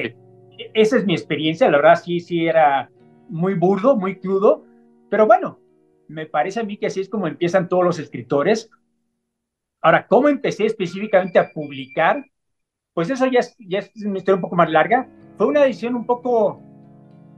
[0.72, 2.88] esa es mi experiencia, la verdad sí, sí era
[3.28, 4.64] muy burdo, muy crudo,
[5.10, 5.58] pero bueno,
[6.06, 8.70] me parece a mí que así es como empiezan todos los escritores.
[9.80, 12.24] Ahora, ¿cómo empecé específicamente a publicar?
[12.96, 15.06] pues eso ya es, ya es una historia un poco más larga.
[15.36, 16.62] Fue una decisión un poco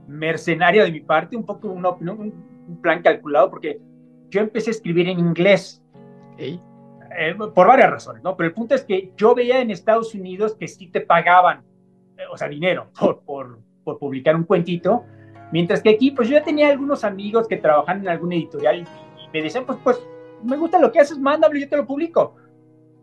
[0.07, 3.81] mercenaria de mi parte, un poco un plan calculado, porque
[4.29, 5.83] yo empecé a escribir en inglés.
[6.37, 6.59] Eh,
[7.35, 8.37] por varias razones, ¿no?
[8.37, 11.63] Pero el punto es que yo veía en Estados Unidos que sí te pagaban,
[12.17, 15.03] eh, o sea, dinero por, por, por, publicar un cuentito,
[15.51, 18.81] mientras que aquí, pues yo ya tenía algunos amigos que trabajan en alguna editorial y,
[18.81, 20.01] y me decían, pues, pues,
[20.43, 22.35] me gusta lo que haces, mándalo y yo te lo publico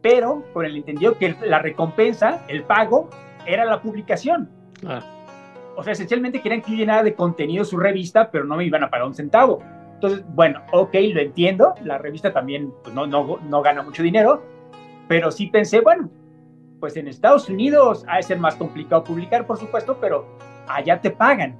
[0.06, 3.10] pero con el entendido que la recompensa, el pago,
[3.44, 4.48] era la publicación.
[5.76, 8.84] O sea, esencialmente querían que yo llenara de contenido su revista, pero no me iban
[8.84, 9.64] a pagar un centavo.
[9.96, 14.42] Entonces, bueno, ok, lo entiendo, la revista también pues, no, no, no gana mucho dinero,
[15.08, 16.10] pero sí pensé, bueno,
[16.80, 20.26] pues en Estados Unidos ha de ser más complicado publicar, por supuesto, pero
[20.68, 21.58] allá te pagan.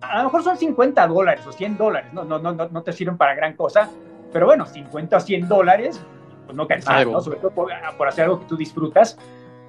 [0.00, 3.18] A lo mejor son 50 dólares o 100 dólares, no, no, no, no te sirven
[3.18, 3.90] para gran cosa,
[4.32, 6.00] pero bueno, 50 o 100 dólares
[6.46, 7.20] pues no cansar, ¿no?
[7.20, 9.18] Sobre todo por, hacer algo que tú disfrutas.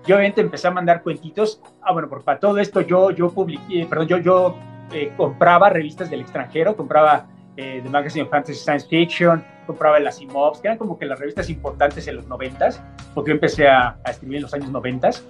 [0.05, 1.61] Yo obviamente empecé a mandar cuentitos.
[1.81, 4.55] Ah, bueno, por, para todo esto yo, yo publiqué, perdón, yo, yo
[4.93, 7.27] eh, compraba revistas del extranjero, compraba
[7.59, 11.19] eh, The Magazine of Fantasy Science Fiction, compraba el Asimov, que eran como que las
[11.19, 12.81] revistas importantes en los noventas,
[13.13, 15.25] porque yo empecé a, a escribir en los años noventas.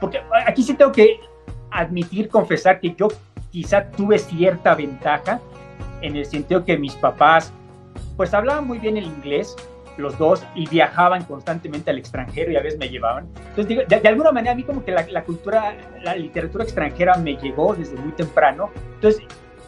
[0.00, 1.20] Porque aquí sí tengo que
[1.70, 3.08] admitir, confesar que yo
[3.50, 5.40] quizá tuve cierta ventaja
[6.00, 7.52] en el sentido que mis papás
[8.16, 9.56] pues hablaban muy bien el inglés,
[9.96, 13.28] los dos y viajaban constantemente al extranjero y a veces me llevaban.
[13.36, 17.36] Entonces, digo, de, alguna manera a mí como que la, cultura, la literatura extranjera me
[17.36, 18.70] llegó desde muy temprano.
[18.94, 19.22] Entonces,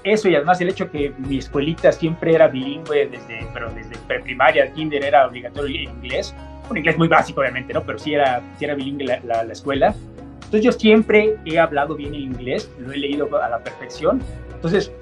[0.04, 4.72] eso y además el hecho que mi escuelita siempre era bilingüe, desde, pero desde preprimaria,
[4.72, 6.34] kinder era obligatorio el inglés.
[6.70, 7.82] Un inglés muy básico, obviamente, ¿no?
[7.82, 9.94] Pero sí era, sí era bilingüe la, la, la escuela.
[10.36, 14.22] Entonces, yo siempre he hablado bien el inglés, lo he leído a la perfección.
[14.54, 14.92] Entonces,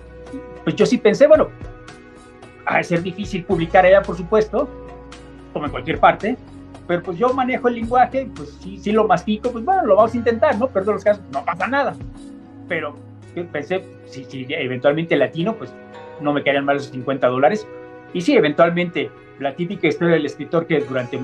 [0.65, 1.49] pues yo sí pensé, bueno,
[2.65, 4.69] a ser difícil publicar allá, por supuesto,
[5.53, 6.37] como en cualquier parte,
[6.87, 10.15] pero pues yo manejo el lenguaje, pues sí, sí lo mastico, pues bueno, lo vamos
[10.15, 10.69] a intentar, ¿no?
[10.69, 11.95] Perdón los casos, no pasa nada.
[12.69, 12.97] Pero
[13.53, 15.75] pensé, si, si eventualmente latino, pues
[16.21, 17.67] no me quedarían mal esos 50 dólares.
[18.13, 21.19] Y sí, eventualmente, la típica historia del escritor que durante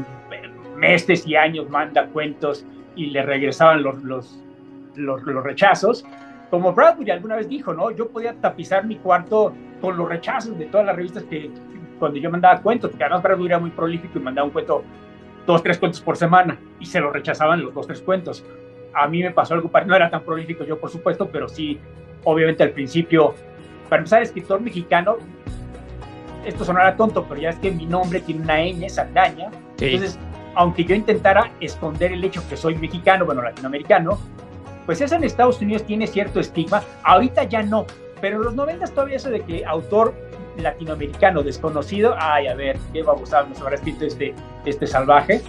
[0.76, 2.64] meses y años manda cuentos
[2.96, 4.38] y le regresaban los, los,
[4.94, 6.04] los, los rechazos,
[6.50, 7.90] como Bradbury alguna vez dijo, ¿no?
[7.90, 11.50] Yo podía tapizar mi cuarto con los rechazos de todas las revistas que,
[11.98, 14.82] cuando yo mandaba cuentos, porque además Bradbury era muy prolífico y mandaba un cuento,
[15.46, 18.44] dos, tres cuentos por semana, y se lo rechazaban los dos, tres cuentos.
[18.94, 21.78] A mí me pasó algo, no era tan prolífico yo, por supuesto, pero sí,
[22.24, 23.34] obviamente al principio,
[23.88, 25.16] para empezar, escritor mexicano,
[26.44, 30.18] esto sonará tonto, pero ya es que mi nombre tiene una ñ, Saldaña, entonces,
[30.54, 34.18] aunque yo intentara esconder el hecho que soy mexicano, bueno, latinoamericano,
[34.86, 37.86] pues eso en Estados Unidos tiene cierto estigma, ahorita ya no,
[38.20, 40.14] pero en los 90 todavía eso de que autor
[40.56, 44.34] latinoamericano desconocido, ay, a ver, qué babosado nos habrá escrito este,
[44.64, 45.42] este salvaje.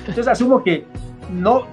[0.00, 0.84] Entonces asumo que
[1.30, 1.66] no,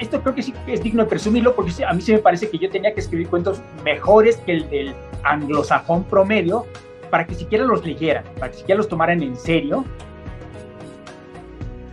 [0.00, 2.58] esto creo que sí es digno de presumirlo, porque a mí sí me parece que
[2.58, 6.66] yo tenía que escribir cuentos mejores que el del anglosajón promedio,
[7.10, 9.84] para que siquiera los leyeran, para que siquiera los tomaran en serio.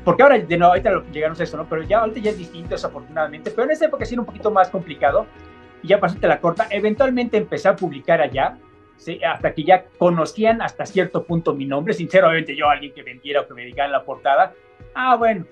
[0.03, 1.65] porque ahora, de nuevo, ahorita llegamos a eso, ¿no?
[1.65, 4.51] Pero ya ahorita ya es distinto, desafortunadamente, pero en esa época sí era un poquito
[4.51, 5.25] más complicado,
[5.81, 8.57] y ya pasaste la corta, eventualmente empecé a publicar allá,
[8.97, 9.19] ¿sí?
[9.23, 13.47] hasta que ya conocían hasta cierto punto mi nombre, sinceramente yo, alguien que vendiera o
[13.47, 14.53] que me dedicara la portada,
[14.95, 15.45] ah, bueno,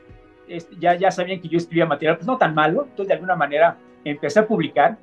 [0.79, 3.77] ya, ya sabían que yo escribía material, pues no tan malo, entonces de alguna manera
[4.03, 4.97] empecé a publicar,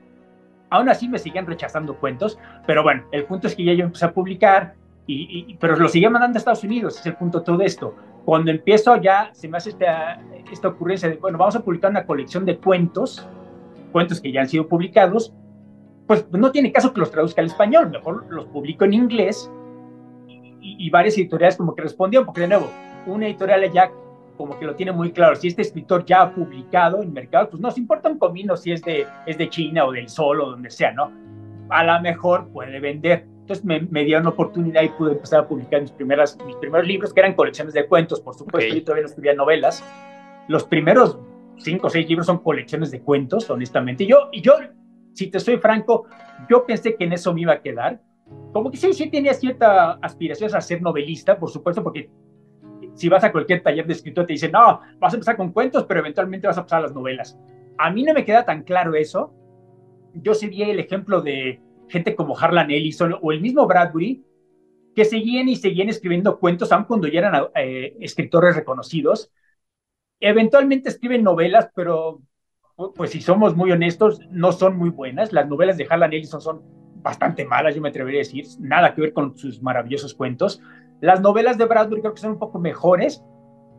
[0.71, 4.05] aún así me siguen rechazando cuentos, pero bueno, el punto es que ya yo empecé
[4.07, 4.75] a publicar,
[5.07, 7.95] y, pero lo seguía mandando a Estados Unidos, es el punto de todo esto.
[8.27, 10.21] Cuando empiezo ya, se me hace esta,
[10.53, 13.27] esta ocurrencia de, bueno, vamos a publicar una colección de cuentos,
[13.91, 15.33] cuentos que ya han sido publicados,
[16.07, 19.51] pues no tiene caso que los traduzca al español, mejor los publico en inglés
[20.61, 22.71] y, varias editoriales como que respondieron, porque de nuevo,
[23.07, 23.91] una editorial ya
[24.39, 27.61] como que lo tiene muy claro, si este escritor ya ha publicado en mercado, pues
[27.61, 30.51] no se importa un comino si es de, es de China o del Sol o
[30.53, 31.13] donde sea, ¿no?
[31.69, 33.27] A lo mejor puede vender.
[33.41, 36.87] Entonces me, me dieron una oportunidad y pude empezar a publicar mis, primeras, mis primeros
[36.87, 39.85] libros, que eran colecciones de cuentos, por supuesto, yo todavía no escribía novelas.
[40.47, 41.19] Los primeros
[41.57, 44.05] cinco o seis libros son colecciones de cuentos, honestamente.
[44.05, 44.55] Y yo, y yo,
[45.15, 46.07] si te soy franco,
[46.49, 48.01] yo pensé que en eso me iba a quedar.
[48.53, 52.09] Como que sí, sí tenía cierta aspiración a ser novelista, por supuesto, porque
[52.99, 55.85] si vas a cualquier taller de escritura te dicen, no, vas a empezar con cuentos,
[55.87, 57.39] pero eventualmente vas a pasar a las novelas.
[57.79, 59.33] A mí no me queda tan claro eso.
[60.15, 64.25] Yo seguí el ejemplo de gente como Harlan Ellison o el mismo Bradbury,
[64.95, 69.31] que seguían y seguían escribiendo cuentos, aun cuando ya eran eh, escritores reconocidos,
[70.21, 72.21] Eventualmente escriben novelas, pero
[72.97, 75.33] pues si somos muy honestos, no son muy buenas.
[75.33, 76.63] Las novelas de Harlan Ellison son
[77.03, 80.61] bastante malas, yo me atrevería a decir, nada que ver con sus maravillosos cuentos.
[81.01, 83.23] Las novelas de Bradbury creo que son un poco mejores,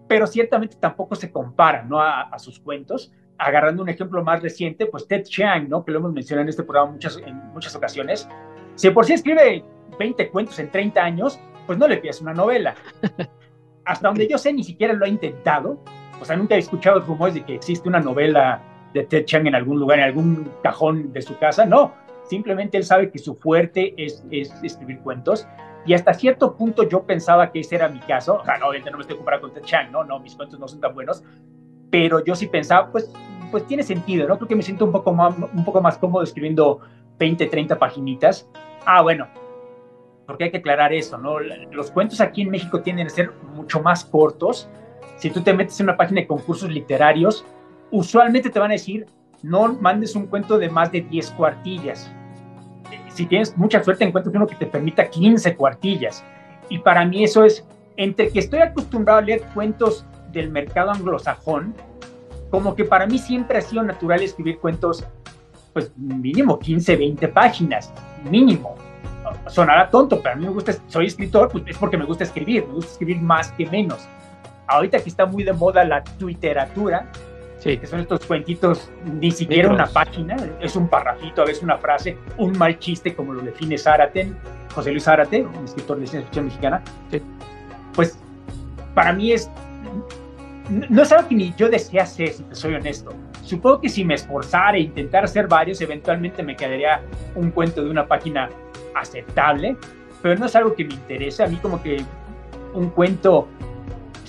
[0.07, 2.01] pero ciertamente tampoco se comparan ¿no?
[2.01, 3.11] a, sus cuentos.
[3.37, 5.85] Agarrando un ejemplo más reciente, pues Ted Chiang, ¿no?
[5.85, 8.27] que lo hemos mencionado en este programa muchas, en muchas ocasiones,
[8.75, 9.63] si por sí escribe
[9.97, 12.75] 20 cuentos en 30 años, pues no le pidas una novela.
[13.85, 15.79] Hasta donde yo sé, ni siquiera lo ha intentado
[16.21, 18.61] o sea, nunca he escuchado rumores de que existe una novela
[18.93, 21.65] de Ted Chiang en algún lugar, en algún cajón de su casa.
[21.65, 21.93] No,
[22.25, 25.47] simplemente él sabe que su fuerte es, escribir cuentos.
[25.89, 28.35] Y hasta cierto punto yo pensaba que ese era mi caso.
[28.35, 30.59] O sea, no, obviamente no me estoy comparando con Ted Chiang, no, no, mis cuentos
[30.59, 31.23] no son tan buenos.
[31.89, 33.11] Pero yo sí pensaba, pues,
[33.49, 34.37] pues tiene sentido, ¿no?
[34.37, 36.81] Creo que me siento un poco más, un poco más cómodo escribiendo
[37.17, 38.47] 20, 30 paginitas.
[38.85, 39.29] Ah, bueno,
[40.27, 41.39] porque hay que aclarar eso, ¿no?
[41.39, 44.69] Los cuentos aquí en México tienden a ser mucho más cortos
[45.17, 47.43] si tú te metes en una página de concursos literarios,
[47.89, 49.07] usualmente te van a decir,
[49.41, 52.13] no mandes un cuento de más de 10 cuartillas.
[53.19, 56.23] Si tienes mucha suerte, encuentras uno que te permita 15 cuartillas.
[56.69, 57.67] Y para mí eso es,
[57.97, 61.75] entre que estoy acostumbrado a leer cuentos del mercado anglosajón,
[62.49, 65.05] como que para mí siempre ha sido natural escribir cuentos,
[65.73, 67.91] pues mínimo 15, 20 páginas,
[68.23, 68.75] mínimo.
[69.47, 72.65] Sonará tonto, pero a mí me gusta, soy escritor, pues es porque me gusta escribir,
[72.67, 74.07] me gusta escribir más que menos
[74.69, 77.07] ahorita que está muy de moda la twitteratura,
[77.63, 82.17] que son estos cuentitos, ni siquiera una página, es un parrafito, a veces una frase,
[82.37, 84.31] un mal chiste, como lo define Zárate,
[84.73, 86.81] José Luis Zárate, un escritor de ciencia ficción mexicana.
[87.93, 88.17] Pues
[88.93, 89.49] para mí es,
[90.69, 93.13] no es algo que ni yo desea hacer, si te soy honesto.
[93.43, 97.01] Supongo que si me esforzara e intentara hacer varios, eventualmente me quedaría
[97.35, 98.49] un cuento de una página
[98.95, 99.75] aceptable,
[100.21, 101.43] pero no es algo que me interese.
[101.43, 102.03] A mí como que
[102.73, 103.47] un cuento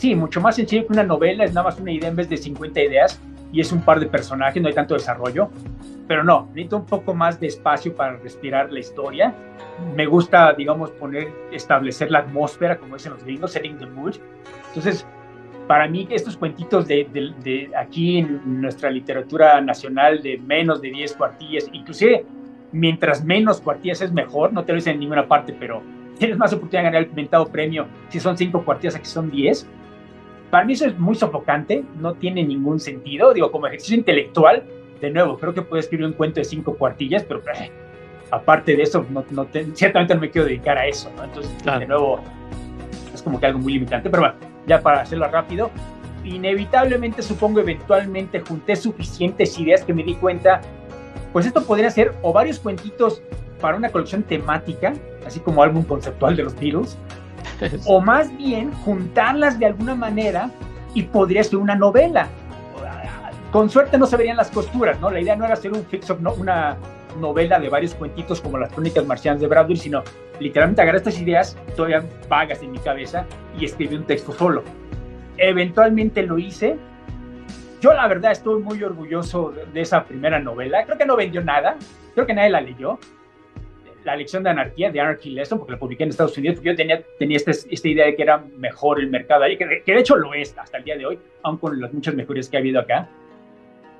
[0.00, 2.38] sí, mucho más sencillo que una novela, es nada más una idea en vez de
[2.38, 3.20] 50 ideas
[3.52, 5.50] y es un par de personajes, no hay tanto desarrollo.
[6.08, 9.34] Pero no, necesito un poco más de espacio para respirar la historia.
[9.94, 14.16] Me gusta, digamos, poner, establecer la atmósfera, como dicen los gringos, setting the mood.
[14.68, 15.06] Entonces,
[15.68, 21.14] para mí, estos cuentitos de, de, aquí en nuestra literatura nacional de menos de 10
[21.14, 22.24] cuartillas, inclusive
[22.72, 25.82] mientras menos cuartillas es mejor, no te lo dicen en ninguna parte, pero
[26.18, 29.30] tienes más oportunidad de ganar el mentado premio si son 5 cuartillas a que son
[29.30, 29.66] 10
[30.50, 33.32] para mí eso es muy sofocante, no tiene ningún sentido.
[33.32, 34.64] Digo, como ejercicio intelectual,
[35.00, 37.70] de nuevo, creo que puedo escribir un cuento de cinco cuartillas, pero eh,
[38.30, 41.24] aparte de eso, no, no ciertamente no me quiero dedicar a eso, ¿no?
[41.24, 42.20] Entonces, de nuevo,
[43.14, 44.10] es como que algo muy limitante.
[44.10, 44.36] Pero bueno,
[44.66, 45.70] ya para hacerlo rápido,
[46.24, 50.60] inevitablemente, supongo, eventualmente junté suficientes ideas que me di cuenta,
[51.32, 53.22] pues esto podría ser o varios cuentitos
[53.60, 54.94] para una colección temática,
[55.26, 56.98] así como álbum conceptual de los Beatles,
[57.86, 60.50] o más bien juntarlas de alguna manera
[60.94, 62.28] y podría ser una novela.
[63.52, 65.10] Con suerte no se verían las costuras, ¿no?
[65.10, 66.76] La idea no era hacer un fix no, una
[67.18, 70.04] novela de varios cuentitos como las crónicas marcianas de Bradbury, sino
[70.38, 73.26] literalmente agarrar estas ideas todavía vagas en mi cabeza
[73.58, 74.62] y escribir un texto solo.
[75.36, 76.76] Eventualmente lo hice.
[77.80, 80.84] Yo la verdad estoy muy orgulloso de esa primera novela.
[80.84, 81.76] Creo que no vendió nada,
[82.14, 83.00] creo que nadie la leyó
[84.04, 86.76] la lección de anarquía, de Anarchy Lesson, porque la publiqué en Estados Unidos, porque yo
[86.76, 90.16] tenía, tenía este, esta idea de que era mejor el mercado ahí, que, de hecho
[90.16, 92.80] lo es hasta el día de hoy, aun con las muchas mejorías que ha habido
[92.80, 93.08] acá.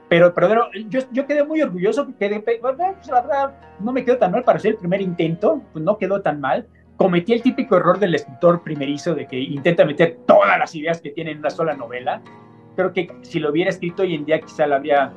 [0.09, 2.60] Pero, pero yo, yo quedé muy orgulloso, quedé, pues,
[3.09, 6.20] la verdad, no me quedó tan mal para hacer el primer intento, pues no quedó
[6.20, 6.66] tan mal.
[6.97, 11.10] Cometí el típico error del escritor primerizo de que intenta meter todas las ideas que
[11.10, 12.20] tiene en una sola novela.
[12.74, 15.12] Creo que si lo hubiera escrito hoy en día quizá lo habría,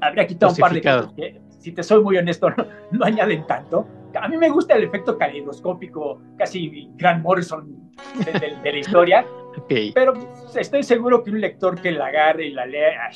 [0.00, 2.50] habría quitado un par de cosas que, si te soy muy honesto,
[2.90, 3.88] no, añaden tanto.
[4.20, 7.90] A mí me gusta el efecto caleidoscópico, casi Grant Morrison
[8.22, 9.26] de, la historia,
[9.94, 10.12] pero
[10.54, 13.10] estoy seguro que un lector que la agarre y la lea,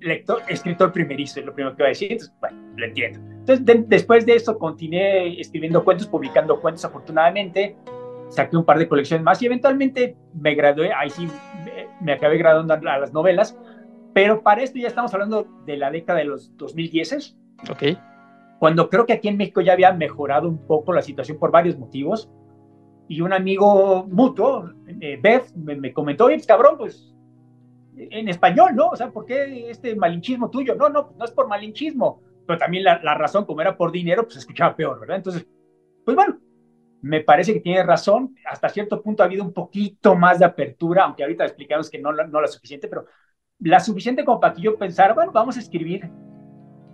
[0.00, 3.18] lector, escritor primerizo es lo primero que va a decir, entonces, bueno, lo entiendo.
[3.18, 7.76] Entonces, después de eso, continué escribiendo cuentos, publicando cuentos, afortunadamente,
[8.28, 11.26] saqué un par de colecciones más y eventualmente me gradué, ahí sí
[11.64, 13.58] me, me acabé graduando a las novelas,
[14.12, 17.37] pero para esto ya estamos hablando de la década de los 2010.
[17.70, 17.98] Ok.
[18.58, 21.78] Cuando creo que aquí en México ya había mejorado un poco la situación por varios
[21.78, 22.30] motivos.
[23.08, 24.70] Y un amigo mutuo,
[25.00, 27.14] eh, Beth, me, comentó, oye, pues, cabrón, pues
[27.96, 28.88] en español, ¿no?
[28.88, 30.74] O sea, ¿por qué este malinchismo tuyo?
[30.74, 34.24] No, no, no es por malinchismo, pero también la, la razón, como era por dinero,
[34.24, 35.16] pues escuchaba peor, ¿verdad?
[35.16, 35.48] Entonces,
[36.04, 36.38] pues bueno,
[37.00, 38.34] me parece que tiene razón.
[38.46, 42.12] Hasta cierto punto ha habido un poquito más de apertura, aunque ahorita explicamos que no,
[42.12, 43.06] no la suficiente, pero
[43.60, 46.10] la suficiente como para que yo pensara, bueno, vamos a escribir,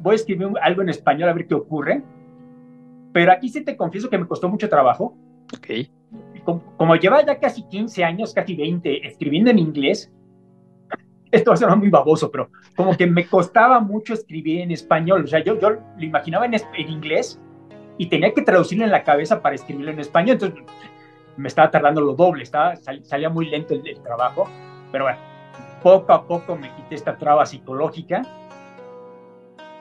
[0.04, 2.02] voy a escribir algo en español a ver qué ocurre.
[3.12, 5.16] Pero aquí sí te confieso que me costó mucho trabajo.
[5.56, 5.88] Ok.
[6.76, 10.12] Como, lleva ya casi 15 años, casi 20, escribiendo en inglés,
[11.32, 15.24] esto va a ser muy baboso, pero como que me costaba mucho escribir en español.
[15.24, 17.40] O sea, yo, yo lo imaginaba en, en inglés
[17.96, 20.34] y tenía que traducirlo en la cabeza para escribirlo en español.
[20.34, 20.60] Entonces
[21.38, 24.46] me estaba tardando lo doble, estaba, salía muy lento el trabajo.
[24.92, 25.18] Pero bueno,
[25.82, 28.22] poco a poco me quité esta traba psicológica.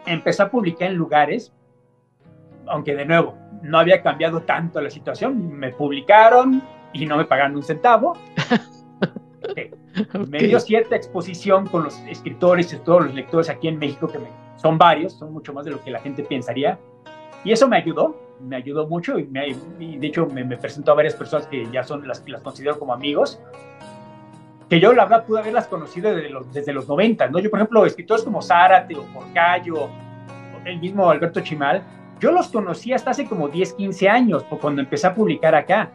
[0.06, 1.54] Empecé a publicar en lugares,
[2.68, 5.58] aunque de nuevo no había cambiado tanto la situación.
[5.58, 6.62] Me publicaron
[6.94, 8.18] y no me pagaron un centavo.
[10.28, 14.18] Me dio cierta exposición con los escritores y todos los lectores aquí en México, que
[14.56, 16.80] son varios, son mucho más de lo que la gente pensaría.
[17.44, 21.46] Y eso me ayudó, me ayudó mucho y, de hecho me, presentó a varias personas
[21.48, 23.40] que ya son las, las considero como amigos
[24.70, 27.40] que yo la verdad pude haberlas conocido desde los, desde los 90, ¿no?
[27.40, 29.90] Yo, por ejemplo, escritores como Zárate o Porcayo,
[30.66, 31.84] el mismo Alberto Chimal,
[32.20, 35.92] yo los conocí hasta hace como 10, 15 años, cuando empecé a publicar acá.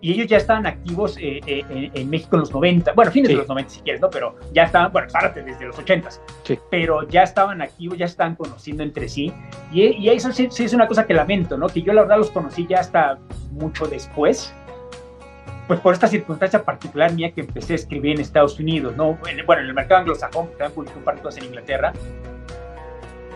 [0.00, 3.36] Y ellos ya estaban activos eh, eh, en, México en los 90, bueno, fines de
[3.36, 4.10] los 90 si quieres, ¿no?
[4.10, 6.10] Pero ya estaban, bueno, Zárate desde los 80,
[6.42, 6.58] sí.
[6.70, 9.32] pero ya estaban activos, ya estaban conociendo entre sí.
[9.72, 11.68] Y, y eso sí, sí, es una cosa que lamento, ¿no?
[11.68, 13.18] Que yo la verdad los conocí ya hasta
[13.52, 14.52] mucho después
[15.68, 19.14] pues por esta circunstancia particular mía que empecé a escribir en Estados Unidos, ¿no?
[19.14, 21.92] Bueno, en el mercado anglosajón, también publiqué un par de cosas en Inglaterra,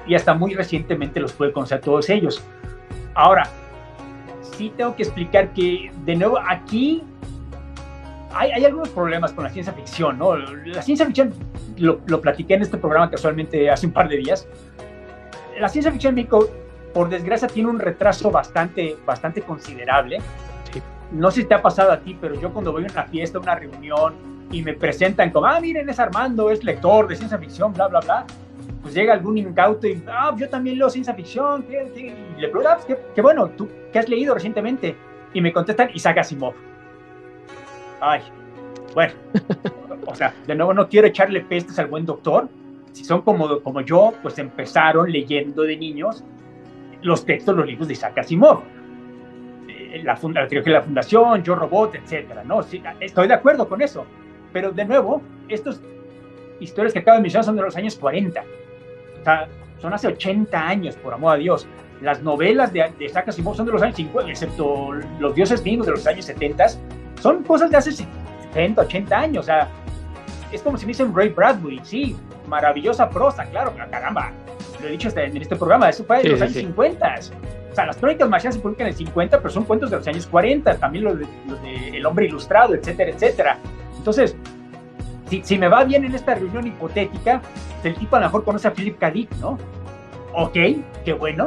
[0.06, 2.42] y hasta muy recientemente los pude conocer todos ellos.
[3.14, 3.48] Ahora,
[4.42, 7.02] sí tengo que explicar que, de nuevo, aquí
[8.32, 10.36] hay, algunos problemas con la ciencia ficción, ¿no?
[10.36, 11.32] La ciencia ficción,
[11.78, 14.46] lo, lo, platiqué en este programa casualmente hace un par de días,
[15.58, 16.14] la ciencia ficción
[16.92, 20.18] por desgracia, tiene un retraso bastante, bastante considerable
[21.12, 23.38] no sé si te ha pasado a ti, pero yo cuando voy a una fiesta,
[23.38, 24.14] una reunión
[24.50, 28.00] y me presentan como, ah, miren, es Armando, es lector de ciencia ficción, bla, bla,
[28.00, 28.26] bla,
[28.82, 32.78] pues llega algún incauto y, ah, yo también leo ciencia ficción, ¿qué, le pregunto, ah,
[32.84, 34.96] pues, qué, bueno, ¿tú qué has leído recientemente?
[35.32, 36.54] Y me contestan Isaac Asimov.
[38.00, 38.22] Ay,
[38.94, 39.14] bueno,
[40.06, 42.48] o sea, de nuevo no quiero echarle pestes al buen doctor.
[42.92, 46.24] Si son como, como yo, pues empezaron leyendo de niños
[47.02, 48.62] los textos, los libros de Isaac Asimov
[50.02, 52.62] la, la de la fundación, Yo Robot, etcétera, ¿no?
[52.62, 54.06] Sí, estoy de acuerdo con eso.
[54.52, 55.80] Pero de nuevo, estas
[56.60, 58.40] historias que acabo de mencionar son de los años 40.
[58.40, 59.48] O sea,
[59.80, 61.66] son hace 80 años, por amor a Dios.
[62.00, 65.86] Las novelas de, de Isaac Asimov son de los años 50, excepto Los dioses vivos
[65.86, 66.66] de los años 70.
[67.20, 69.44] Son cosas de hace 70, 80 años.
[69.44, 69.68] O sea,
[70.52, 72.16] es como si me dicen Ray Bradbury, sí,
[72.46, 74.32] maravillosa prosa, claro, caramba,
[74.80, 77.14] lo he dicho en este programa, eso fue de los años 50
[77.76, 80.26] sea, las crónicas marcianas se publican en el 50, pero son cuentos de los años
[80.26, 81.26] 40, también los de,
[81.94, 83.58] El hombre ilustrado, etcétera, etcétera.
[83.96, 84.36] Entonces,
[85.28, 87.42] si, si, me va bien en esta reunión hipotética,
[87.84, 89.10] el tipo a lo mejor conoce a Philip K.
[89.10, 89.58] Dick, ¿no?
[90.34, 90.56] Ok,
[91.04, 91.46] qué bueno.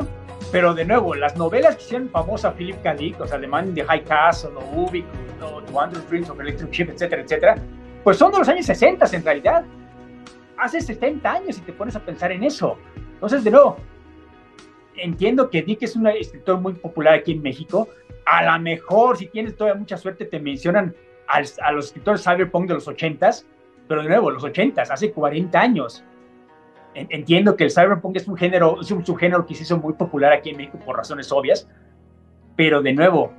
[0.52, 2.96] Pero de nuevo, las novelas que hicieron famosa a Philip K.
[2.96, 5.06] Dick, o sea, The Man in the High Castle, o Ubik,
[5.42, 7.56] o The Wonder Dreams of Electric Ship, etcétera, etcétera,
[8.04, 9.64] pues son de los años 60 en realidad.
[10.58, 12.78] Hace 70 años si te pones a pensar en eso.
[13.14, 13.78] Entonces, de nuevo,
[15.02, 17.88] entiendo que Dick es un escritor muy popular aquí en México.
[18.26, 20.96] A lo mejor, si tienes todavía mucha suerte, te mencionan
[21.28, 23.46] a los escritores cyberpunk de los 80s,
[23.88, 26.04] pero de nuevo, los 80s, hace 40 años.
[26.94, 30.34] entiendo que el cyberpunk es un género, es un subgénero que se hizo muy popular
[30.34, 31.68] aquí en México por razones obvias,
[32.56, 33.32] pero de nuevo,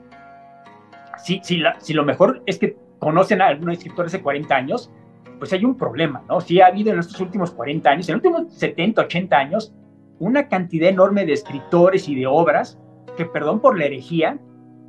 [1.23, 4.91] si, si, la, si lo mejor es que conocen a algunos escritores de 40 años,
[5.39, 6.41] pues hay un problema, ¿no?
[6.41, 9.73] Sí ha habido en estos últimos 40 años, en los últimos 70, 80 años,
[10.21, 12.79] una cantidad enorme de escritores y de obras
[13.17, 14.39] que, perdón por la herejía,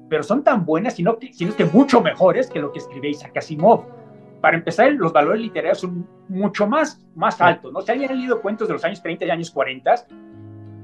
[0.10, 3.38] pero son tan buenas, sino que, sino que mucho mejores que lo que escribe Isaac
[3.38, 3.85] Asimov.
[4.42, 7.82] Para empezar, los valores literarios son mucho más, más altos, ¿no?
[7.82, 9.95] Si alguien ha leído cuentos de los años 30 y años 40,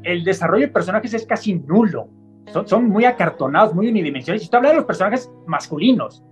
[0.04, 2.08] el desarrollo de personajes es casi nulo.
[2.54, 4.44] Son, son muy acartonados, muy unidimensionales.
[4.44, 6.24] Y estoy hablando de los personajes masculinos,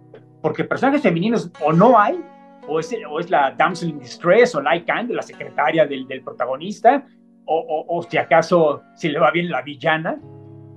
[0.41, 2.23] porque personajes femeninos o no hay,
[2.67, 7.05] o es, o es la damsel in distress o Lycan, la secretaria del, del protagonista,
[7.45, 10.19] o, o, si acaso, si le va bien la villana.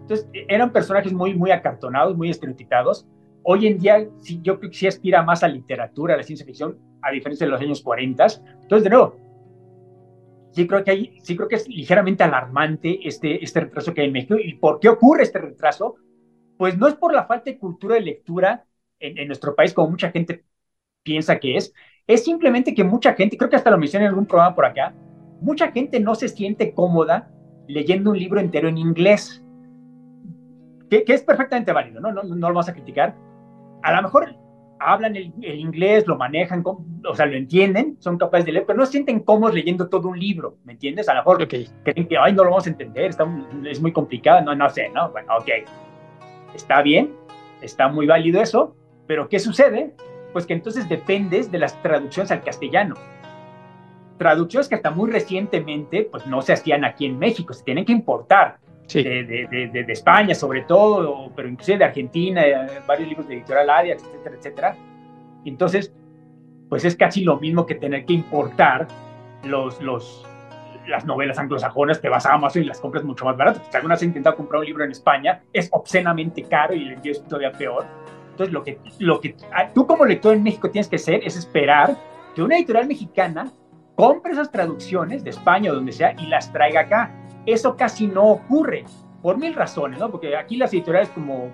[0.02, 3.06] Entonces, e, eran personajes muy, muy acartonados, muy estereotipados.
[3.42, 6.46] Hoy en día, sí, yo creo que sí aspira más a literatura, a la ciencia
[6.46, 8.26] ficción, a diferencia de los años 40.
[8.62, 9.16] Entonces, de nuevo,
[10.50, 14.06] sí creo que, hay, sí creo que es ligeramente alarmante este, este retraso que hay
[14.08, 14.36] en México.
[14.38, 15.96] ¿Y por qué ocurre este retraso?
[16.56, 18.64] Pues no es por la falta de cultura de lectura
[18.98, 20.44] en, en nuestro país, como mucha gente
[21.02, 21.72] piensa que es,
[22.06, 24.94] es simplemente que mucha gente, creo que hasta lo mencioné en algún programa por acá,
[25.40, 27.30] mucha gente no se siente cómoda
[27.66, 29.44] leyendo un libro entero en inglés,
[30.90, 32.12] que, que es perfectamente válido, ¿no?
[32.12, 33.14] No, no, no lo vamos a criticar.
[33.82, 34.34] A lo mejor
[34.80, 38.78] hablan el, el, inglés, lo manejan, o sea, lo entienden, son capaces de leer, pero
[38.78, 41.08] no se sienten cómodos leyendo todo un libro, ¿me entiendes?
[41.08, 41.68] A lo mejor okay.
[41.84, 43.26] creen que, ay, no lo vamos a entender, está,
[43.64, 45.10] es muy complicado, no, no sé, ¿no?
[45.10, 45.48] Bueno, ok,
[46.54, 47.12] está bien,
[47.60, 48.76] está muy válido eso,
[49.06, 49.94] pero ¿qué sucede?
[50.32, 52.94] Pues que entonces dependes de las traducciones al castellano.
[54.18, 57.92] Traducciones que hasta muy recientemente pues no se hacían aquí en México, se tienen que
[57.92, 58.58] importar.
[58.86, 59.02] Sí.
[59.02, 62.42] De, de, de, de, España sobre todo, pero inclusive de Argentina,
[62.86, 64.76] varios libros de editorial Arias, etcétera, etcétera.
[65.44, 65.92] Entonces,
[66.70, 68.88] pues es casi lo mismo que tener que importar
[69.44, 70.26] los, los,
[70.86, 73.60] las novelas anglosajonas, te vas a Amazon y las compras mucho más barato.
[73.70, 76.92] Si alguna vez has intentado comprar un libro en España, es obscenamente caro y el
[76.94, 77.86] envío es todavía peor.
[78.30, 79.36] Entonces, lo que, lo que
[79.74, 81.96] tú como lector en México tienes que hacer es esperar
[82.34, 83.50] que una editorial mexicana
[83.98, 87.12] compre esas traducciones de España o donde sea y las traiga acá.
[87.46, 88.84] Eso casi no ocurre,
[89.22, 90.08] por mil razones, ¿no?
[90.08, 91.52] Porque aquí las editoriales como...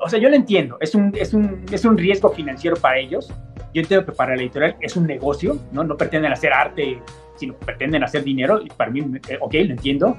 [0.00, 3.32] O sea, yo lo entiendo, es un, es un, es un riesgo financiero para ellos.
[3.72, 5.84] Yo entiendo que para la editorial es un negocio, ¿no?
[5.84, 7.00] No pretenden hacer arte,
[7.36, 8.60] sino pretenden hacer dinero.
[8.60, 10.16] Y para mí, eh, ok, lo entiendo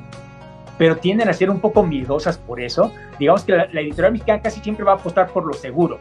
[0.78, 2.92] pero tienden a ser un poco miedosas por eso.
[3.18, 6.00] Digamos que la, la editorial mexicana casi siempre va a apostar por lo seguro.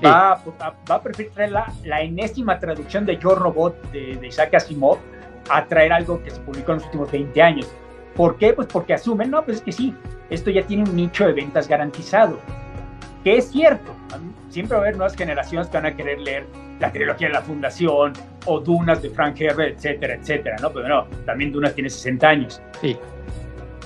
[0.00, 0.06] Sí.
[0.06, 0.42] Va, a,
[0.90, 4.98] va, a, preferir traer la, la, enésima traducción de Yo Robot de, de, Isaac Asimov
[5.50, 7.70] a traer algo que se publicó en los últimos 20 años.
[8.14, 8.52] ¿Por qué?
[8.52, 9.94] Pues porque asumen, no, pues es que sí,
[10.30, 12.38] esto ya tiene un nicho de ventas garantizado.
[13.24, 13.94] Que es cierto,
[14.48, 16.46] siempre va a haber nuevas generaciones que van a querer leer
[16.78, 18.14] la trilogía de la Fundación
[18.46, 20.70] o Dunas de Frank Herbert, etcétera, etcétera, ¿no?
[20.70, 22.62] Pero no, también Dunas tiene 60 años.
[22.80, 22.96] Sí.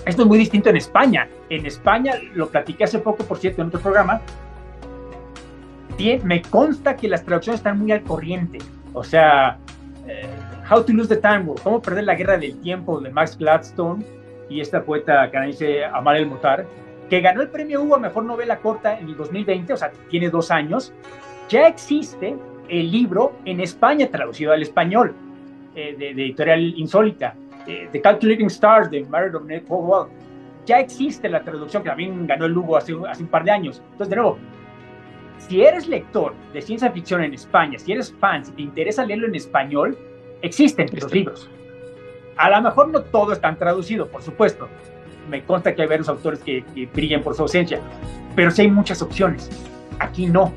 [0.07, 1.28] Esto es muy distinto en España.
[1.49, 4.20] En España, lo platiqué hace poco, por cierto, en otro programa,
[6.23, 8.58] me consta que las traducciones están muy al corriente.
[8.92, 9.58] O sea,
[10.06, 10.28] eh,
[10.70, 14.05] How to Lose the Time War, Cómo Perder la Guerra del Tiempo, de Max Gladstone
[14.48, 16.66] y esta poeta canadiense Amal El Mutar,
[17.08, 20.31] que ganó el premio Hugo a Mejor Novela Corta en el 2020, o sea, tiene
[20.31, 20.92] dos años,
[21.48, 22.36] ya existe
[22.68, 25.14] el libro en España traducido al español,
[25.74, 27.34] eh, de, de editorial Insólita
[27.66, 30.10] eh, The Calculating Stars de Mary Ornette Howell,
[30.66, 33.82] ya existe la traducción que también ganó el Lugo hace, hace un par de años.
[33.92, 34.39] Entonces, de nuevo,
[35.39, 39.27] si eres lector de ciencia ficción en España, si eres fan, si te interesa leerlo
[39.27, 39.97] en español,
[40.43, 41.51] existen los libros.
[42.37, 44.69] A lo mejor no todo está traducido, por supuesto.
[45.29, 47.81] Me consta que hay varios autores que, que brillan por su ausencia,
[48.35, 49.51] pero sí hay muchas opciones.
[49.99, 50.53] Aquí no.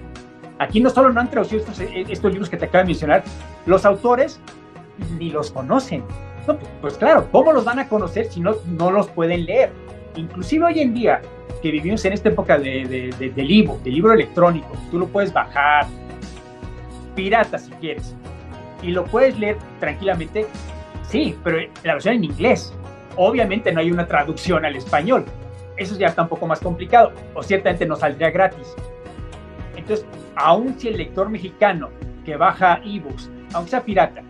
[0.59, 3.23] Aquí no solo no han traducido estos, estos libros que te acabo de mencionar,
[3.65, 4.39] los autores
[5.19, 6.03] ni los conocen.
[6.47, 9.71] No, pues, pues, claro, ¿cómo los van a conocer si no, no los pueden leer?
[10.15, 11.21] Inclusive hoy en día,
[11.61, 15.33] que vivimos en esta época de, de, de, libro, del libro electrónico, tú lo puedes
[15.33, 15.85] bajar,
[17.15, 18.15] pirata si quieres,
[18.81, 20.45] y lo puedes leer tranquilamente,
[21.09, 22.73] sí, pero la versión en inglés.
[23.15, 25.25] Obviamente no hay una traducción al español.
[25.75, 28.75] Eso ya está un poco más complicado, o ciertamente no saldría gratis.
[29.75, 30.05] Entonces,
[30.35, 31.89] aun si el lector mexicano
[32.25, 34.21] que baja ebooks, aunque sea pirata,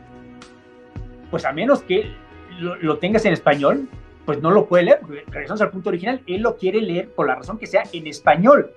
[1.29, 2.13] pues a menos que
[2.59, 3.89] lo, tengas en español,
[4.27, 7.27] pues no lo puede leer, porque regresamos al punto original, él lo quiere leer por
[7.27, 8.73] la razón que sea en español.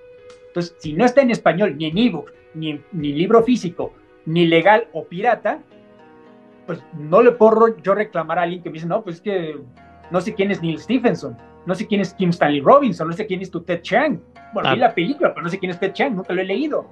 [0.47, 3.91] Entonces, si no está en español, ni en ebook, ni en ni libro físico,
[4.25, 5.59] ni legal o pirata,
[6.65, 9.59] pues no le puedo yo reclamar a alguien que me dice, no, pues es que
[10.09, 13.27] no sé quién es Neil Stephenson, no sé quién es Kim Stanley Robinson, no sé
[13.27, 14.21] quién es tu Ted Chiang.
[14.53, 14.73] Bueno, ah.
[14.73, 16.87] vi la película, pero no sé quién es Ted Chiang, nunca lo he leído.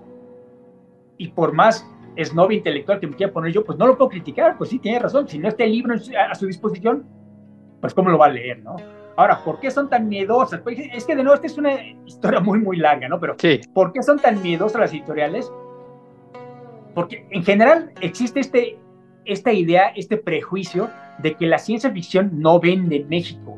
[1.18, 4.10] Y por más es novio intelectual que me quiera poner yo, pues no lo puedo
[4.10, 7.19] criticar, pues sí, tiene razón, si no está el libro a su disposición,
[7.82, 8.76] pues cómo lo va a leer, ¿no?
[9.16, 10.62] Ahora, ¿por qué son tan miedosas?
[10.62, 11.76] Pues, es que de nuevo, esta es una
[12.06, 13.20] historia muy, muy larga, ¿no?
[13.20, 13.60] Pero, sí.
[13.74, 15.52] ¿por qué son tan miedosas las editoriales?
[16.96, 18.78] Porque en general existe este,
[19.26, 23.58] esta idea, este prejuicio de que la ciencia ficción no vende en México.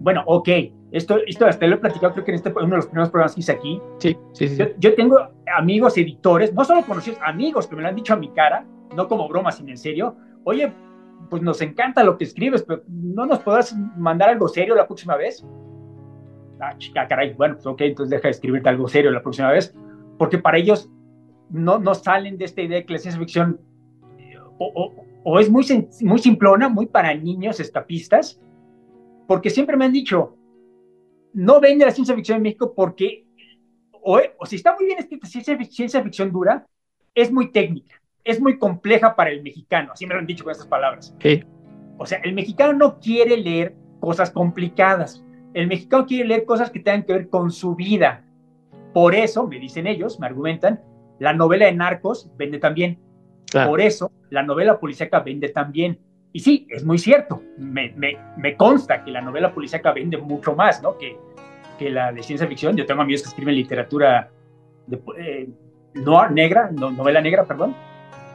[0.00, 0.48] Bueno, ok,
[0.92, 3.34] esto, esto hasta lo he platicado, creo que en este, uno de los primeros programas
[3.34, 3.80] que hice aquí.
[3.98, 4.56] Sí, sí, sí.
[4.56, 8.16] Yo, yo, tengo amigos editores, no solo conocidos, amigos que me lo han dicho a
[8.16, 8.64] mi cara,
[8.96, 10.16] no como broma, sino en serio.
[10.44, 10.72] Oye,
[11.28, 15.16] pues nos encanta lo que escribes, pero ¿no nos podrás mandar algo serio la próxima
[15.16, 15.44] vez?
[16.60, 19.74] Ah, chica, caray, bueno, pues ok, entonces deja de escribirte algo serio la próxima vez,
[20.16, 20.90] porque para ellos
[21.50, 23.60] no, no salen de esta idea de que la ciencia ficción
[24.58, 25.64] o, o, o es muy,
[26.00, 28.40] muy simplona, muy para niños escapistas,
[29.26, 30.36] porque siempre me han dicho,
[31.32, 33.26] no vende la ciencia ficción en México porque,
[33.92, 36.66] o, o si está muy bien escrita ciencia, ciencia ficción dura,
[37.14, 37.97] es muy técnica
[38.28, 41.14] es muy compleja para el mexicano, así me lo han dicho con estas palabras.
[41.20, 41.42] Sí.
[41.96, 45.24] O sea, el mexicano no quiere leer cosas complicadas,
[45.54, 48.24] el mexicano quiere leer cosas que tengan que ver con su vida.
[48.92, 50.80] Por eso, me dicen ellos, me argumentan,
[51.18, 52.98] la novela de narcos vende también.
[53.50, 53.70] Claro.
[53.70, 55.98] Por eso, la novela policíaca vende también.
[56.32, 60.54] Y sí, es muy cierto, me, me, me consta que la novela policíaca vende mucho
[60.54, 60.98] más, ¿no?
[60.98, 61.16] Que,
[61.78, 62.76] que la de ciencia ficción.
[62.76, 64.30] Yo tengo amigos que escriben literatura
[64.86, 65.48] de, eh,
[65.94, 67.74] no, negra, no, novela negra, perdón,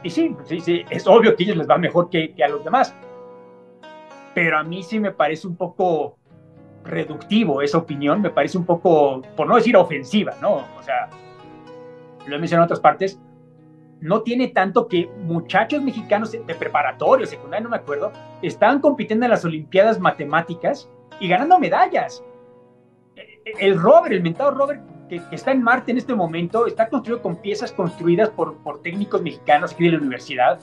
[0.04, 2.48] y sí, sí, sí, es obvio que a ellos les va mejor que, que, a
[2.48, 2.94] los demás.
[4.34, 6.18] Pero a mí sí me parece un poco
[6.84, 10.56] reductivo esa opinión, me parece un poco, por no decir ofensiva, ¿no?
[10.56, 11.08] O sea,
[12.26, 13.18] lo he mencionado en otras partes,
[14.00, 19.30] no tiene tanto que muchachos mexicanos de preparatorio, secundario, no me acuerdo, estaban compitiendo en
[19.30, 22.22] las Olimpiadas Matemáticas y ganando medallas.
[23.58, 27.22] El Robert, el mentado Robert, que, que, está en Marte en este momento, está construido
[27.22, 30.60] con piezas construidas por, por técnicos mexicanos aquí de la universidad.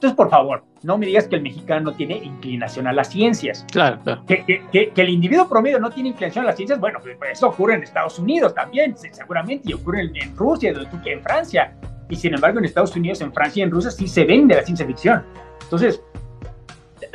[0.00, 3.66] Entonces, por favor, no me digas que el mexicano no tiene inclinación a las ciencias.
[3.70, 4.24] Claro, claro.
[4.26, 7.48] Que, que, que, el individuo promedio no tiene inclinación a las ciencias, bueno, pues eso
[7.48, 10.72] ocurre en Estados Unidos también, seguramente, y ocurre en, en Rusia,
[11.04, 11.74] en Francia.
[12.08, 14.62] Y sin embargo, en Estados Unidos, en Francia y en Rusia sí se vende la
[14.62, 15.22] ciencia ficción.
[15.64, 16.02] Entonces,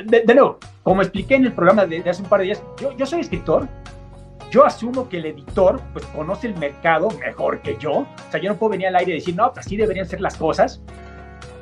[0.04, 2.64] de, de nuevo, como expliqué en el programa de, de hace un par de días,
[2.80, 3.68] yo, yo soy escritor,
[4.56, 7.92] yo asumo que el editor pues conoce el mercado mejor que yo.
[7.92, 10.22] O sea, yo no puedo venir al aire y decir, no, pues así deberían ser
[10.22, 10.82] las cosas.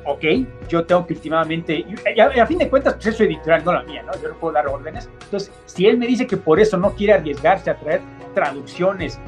[0.04, 0.22] Ok,
[0.68, 3.72] yo tengo que últimamente, y a, a, fin de cuentas, pues es su editorial, no
[3.72, 4.12] la mía, ¿no?
[4.22, 5.10] Yo no puedo dar órdenes.
[5.24, 8.00] Entonces, si él me dice que por eso no quiere arriesgarse a traer
[8.32, 9.18] traducciones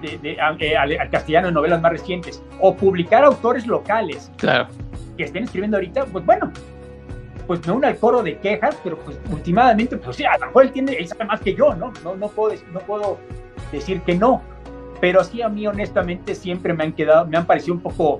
[0.00, 4.32] de, de, a, eh, al, al, castellano de novelas más recientes o publicar autores locales
[4.38, 4.66] claro.
[5.18, 6.50] que estén escribiendo ahorita, pues bueno,
[7.50, 10.66] pues me une al coro de quejas, pero pues últimamente, pues sí, a lo mejor
[10.66, 11.92] él, tiene, él sabe más que yo, ¿no?
[12.04, 13.18] No, no, puedo, no puedo
[13.72, 14.40] decir que no,
[15.00, 18.18] pero sí a mí honestamente siempre me han quedado, me han parecido un poco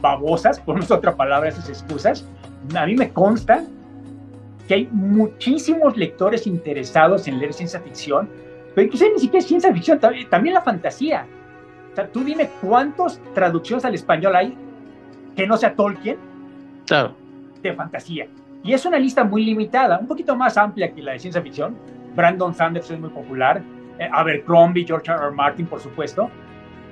[0.00, 2.26] babosas, por no es otra palabra, esas excusas.
[2.74, 3.64] A mí me consta
[4.66, 8.30] que hay muchísimos lectores interesados en leer ciencia ficción,
[8.74, 10.00] pero incluso ni siquiera es ciencia ficción,
[10.30, 11.26] también la fantasía.
[11.92, 14.56] O sea, tú dime cuántas traducciones al español hay
[15.36, 16.16] que no sea Tolkien
[16.86, 17.14] claro.
[17.62, 18.26] de fantasía.
[18.62, 21.76] Y es una lista muy limitada, un poquito más amplia que la de ciencia ficción.
[22.14, 23.62] Brandon Sanders es muy popular,
[23.98, 25.30] eh, Abercrombie, George R.
[25.30, 26.30] Martin, por supuesto.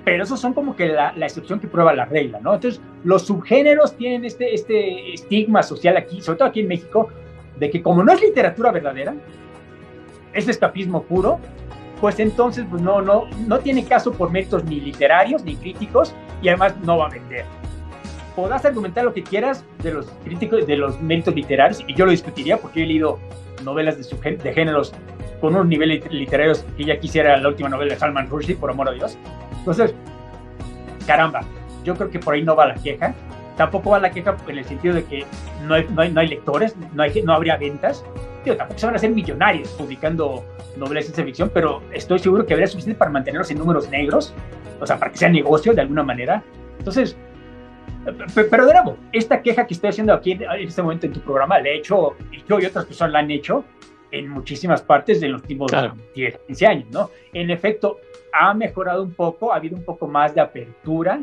[0.04, 2.54] Pero esos son como que la, la, excepción que prueba la regla, ¿no?
[2.54, 7.08] Entonces, los subgéneros tienen este, este estigma social aquí, sobre todo aquí en México,
[7.58, 9.14] de que como no es literatura verdadera,
[10.32, 11.38] es escapismo puro,
[12.00, 16.48] pues entonces pues no, no, no tiene caso por méritos ni literarios ni críticos y
[16.48, 17.44] además no va a vender
[18.38, 22.12] podrás argumentar lo que quieras de los críticos, de los méritos literarios, y yo lo
[22.12, 23.18] discutiría porque he leído
[23.64, 24.94] novelas de, de géneros
[25.40, 28.90] con unos niveles literarios que ya quisiera la última novela de Salman Rushdie, por amor
[28.90, 29.18] a Dios.
[29.58, 29.92] Entonces,
[31.04, 31.40] caramba,
[31.82, 33.12] yo creo que por ahí no va la queja.
[33.56, 35.24] Tampoco va la queja en el sentido de que
[35.66, 38.04] no hay, no hay, no hay lectores, no, hay, no habría ventas.
[38.44, 40.44] Tío, tampoco se van a hacer millonarios publicando
[40.76, 44.32] novelas de ciencia ficción, pero estoy seguro que habría suficiente para mantenerlos en números negros,
[44.78, 46.44] o sea, para que sea negocio de alguna manera.
[46.78, 47.16] Entonces,
[48.50, 51.58] pero de nuevo, esta queja que estoy haciendo aquí en este momento en tu programa,
[51.58, 52.16] la he hecho,
[52.48, 53.64] yo y otras personas la han hecho
[54.10, 55.94] en muchísimas partes de los últimos claro.
[56.14, 57.10] 10, 15 años, ¿no?
[57.32, 57.98] En efecto,
[58.32, 61.20] ha mejorado un poco, ha habido un poco más de apertura,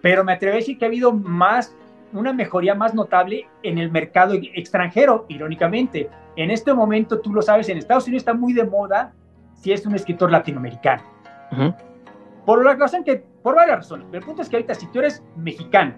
[0.00, 1.74] pero me atrevo a decir que ha habido más,
[2.12, 6.08] una mejoría más notable en el mercado extranjero, irónicamente.
[6.36, 9.12] En este momento, tú lo sabes, en Estados Unidos está muy de moda
[9.54, 11.02] si es un escritor latinoamericano.
[11.50, 11.87] Uh -huh.
[12.48, 15.22] Por la razón que, por varias razones, el punto es que ahorita si tú eres
[15.36, 15.96] mexicano,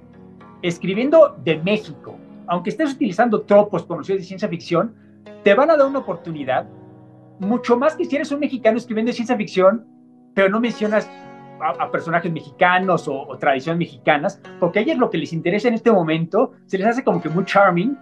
[0.62, 4.92] escribiendo de México, aunque estés utilizando tropos conocidos de ciencia ficción,
[5.44, 6.66] te van a dar una oportunidad,
[7.38, 9.86] mucho más que si eres un mexicano escribiendo de ciencia ficción,
[10.34, 11.08] pero no mencionas
[11.60, 15.68] a, a personajes mexicanos o, o, tradiciones mexicanas, porque a ellos lo que les interesa
[15.68, 17.96] en este momento se les hace como que muy charming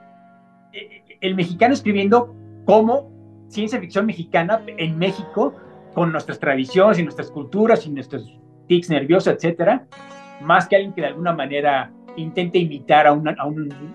[1.20, 3.10] el mexicano escribiendo como
[3.48, 5.52] ciencia ficción mexicana en México,
[5.98, 9.88] con nuestras tradiciones y nuestras culturas y nuestros tics nerviosos, etcétera,
[10.40, 13.28] más que alguien que de alguna manera intente imitar a, a, un,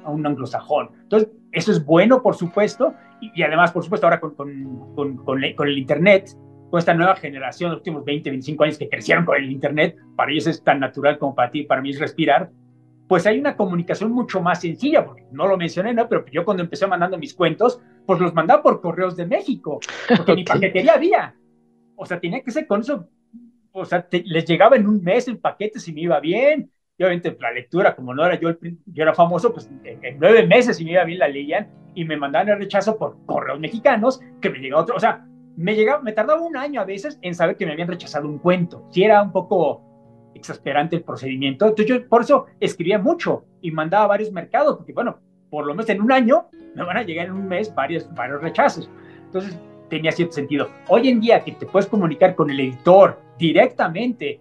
[0.03, 0.89] a un, anglosajón.
[1.03, 5.67] Entonces, eso es bueno, por supuesto, y, además, por supuesto, ahora con, con, con, con,
[5.69, 6.31] el Internet,
[6.69, 10.29] con esta nueva generación, los últimos 20, 25 años que crecieron con el Internet, para
[10.29, 12.49] ellos es tan natural como para ti, para mí es respirar,
[13.07, 16.09] pues hay una comunicación mucho más sencilla, porque no lo mencioné, ¿no?
[16.09, 19.79] Pero yo cuando empecé mandando mis cuentos, pues los mandaba por correos de México,
[20.17, 21.35] porque ni paquetería había.
[21.95, 23.07] O sea, tenía que ser con eso,
[23.71, 27.35] o sea, les llegaba en un mes el paquete si me iba bien, y obviamente
[27.39, 30.91] la lectura, como no era yo, yo era famoso, pues en, nueve meses si me
[30.91, 34.83] iba bien la leían y me mandaban el rechazo por correos mexicanos, que me llegaba
[34.83, 37.73] otro, o sea, me llegaba, me tardaba un año a veces en saber que me
[37.73, 39.83] habían rechazado un cuento, si era un poco
[40.35, 41.67] exasperante el procedimiento.
[41.67, 45.73] Entonces yo por eso escribía mucho y mandaba a varios mercados, porque bueno, por lo
[45.73, 48.89] menos en un año me van a llegar en un mes varios, varios rechazos.
[49.25, 50.69] Entonces tenía cierto sentido.
[50.87, 54.39] Hoy en día que te puedes comunicar con el editor directamente,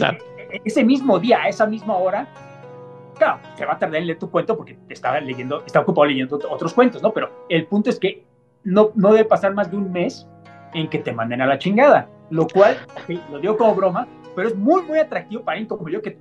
[0.00, 2.28] e, ese mismo día, a esa misma hora,
[3.18, 6.06] claro, te va a tardar en leer tu cuento porque te está leyendo, está ocupado
[6.06, 7.12] leyendo otros cuentos, ¿no?
[7.12, 8.24] Pero el punto es que
[8.64, 10.26] no, no debe pasar más de un mes
[10.72, 12.76] en que te manden a la chingada, lo cual,
[13.30, 16.18] lo digo como broma, pero es muy, muy atractivo para alguien como yo que,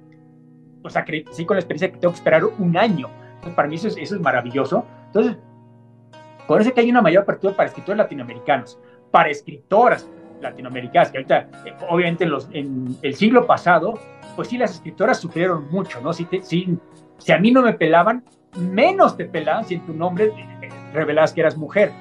[0.84, 3.10] o sea, sí con la experiencia que tengo que esperar un año.
[3.36, 4.86] Entonces, para mí eso es, eso es maravilloso.
[5.08, 5.38] Entonces,
[6.54, 8.80] parece que hay una mayor apertura para escritores latinoamericanos,
[9.12, 10.10] para escritoras
[10.42, 14.00] latinoamericanas, que ahorita, eh, obviamente, en, los, en el siglo pasado,
[14.36, 16.14] pues sí, las escritoras sufrieron mucho, ¿no?
[16.14, 16.78] Si, si,
[17.18, 18.24] si a mí no me pelaban,
[18.58, 21.92] menos te pelaban si en tu nombre eh, revelabas que eras mujer.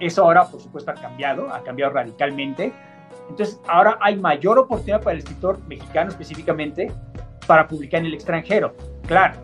[0.00, 2.72] Eso ahora, por supuesto, ha cambiado, ha cambiado radicalmente.
[3.28, 6.92] Entonces, ahora hay mayor oportunidad para el escritor mexicano específicamente
[7.46, 8.74] para publicar en el extranjero.
[9.06, 9.36] Claro,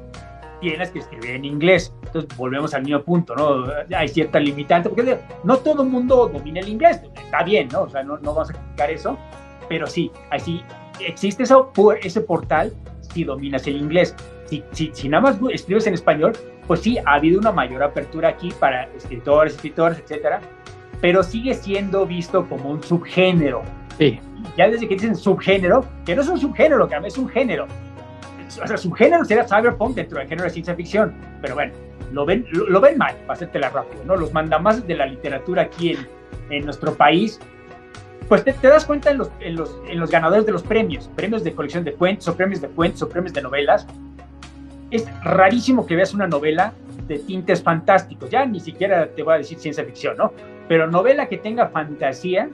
[0.70, 1.92] tienes que escribir en inglés.
[2.04, 3.64] Entonces, volvemos al mismo punto, ¿no?
[3.96, 7.02] Hay cierta limitante, porque no todo el mundo domina el inglés.
[7.14, 7.82] Está bien, ¿no?
[7.82, 9.18] O sea, no, no vamos a criticar eso,
[9.68, 10.62] pero sí, así
[11.00, 12.72] existe eso, ese portal
[13.12, 14.14] si dominas el inglés.
[14.46, 16.32] Si, si, si, nada más escribes en español,
[16.66, 20.40] pues sí, ha habido una mayor apertura aquí para escritores, escritores, etcétera,
[21.00, 23.62] pero sigue siendo visto como un subgénero.
[23.98, 24.18] Sí.
[24.56, 27.66] Ya desde que dicen subgénero, que no es un subgénero, que es un género.
[28.48, 31.72] O sea, subgénero sería cyberpunk dentro del género de ciencia ficción, pero bueno,
[32.12, 34.16] lo ven, lo, ven mal, para hacértela rápido, ¿no?
[34.16, 36.06] Los mandamases de la literatura aquí en,
[36.50, 37.40] en nuestro país,
[38.28, 41.44] pues te, das cuenta en los, en, los, en los ganadores de los premios, premios
[41.44, 43.86] de colección de cuentos, o premios de cuentos, o premios de novelas.
[44.90, 46.72] Es rarísimo que veas una novela
[47.08, 50.32] de tintes fantásticos, ya ni siquiera te voy a decir ciencia ficción, ¿no?
[50.68, 52.48] Pero novela que tenga fantasía,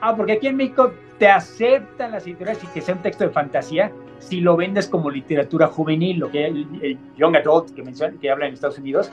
[0.00, 3.30] ah, porque aquí en México te aceptan las editoriales y que sea un texto de
[3.30, 3.92] fantasía
[4.22, 8.46] si lo vendes como literatura juvenil, lo que el, young adult que menciona, que habla
[8.46, 9.12] en Estados Unidos,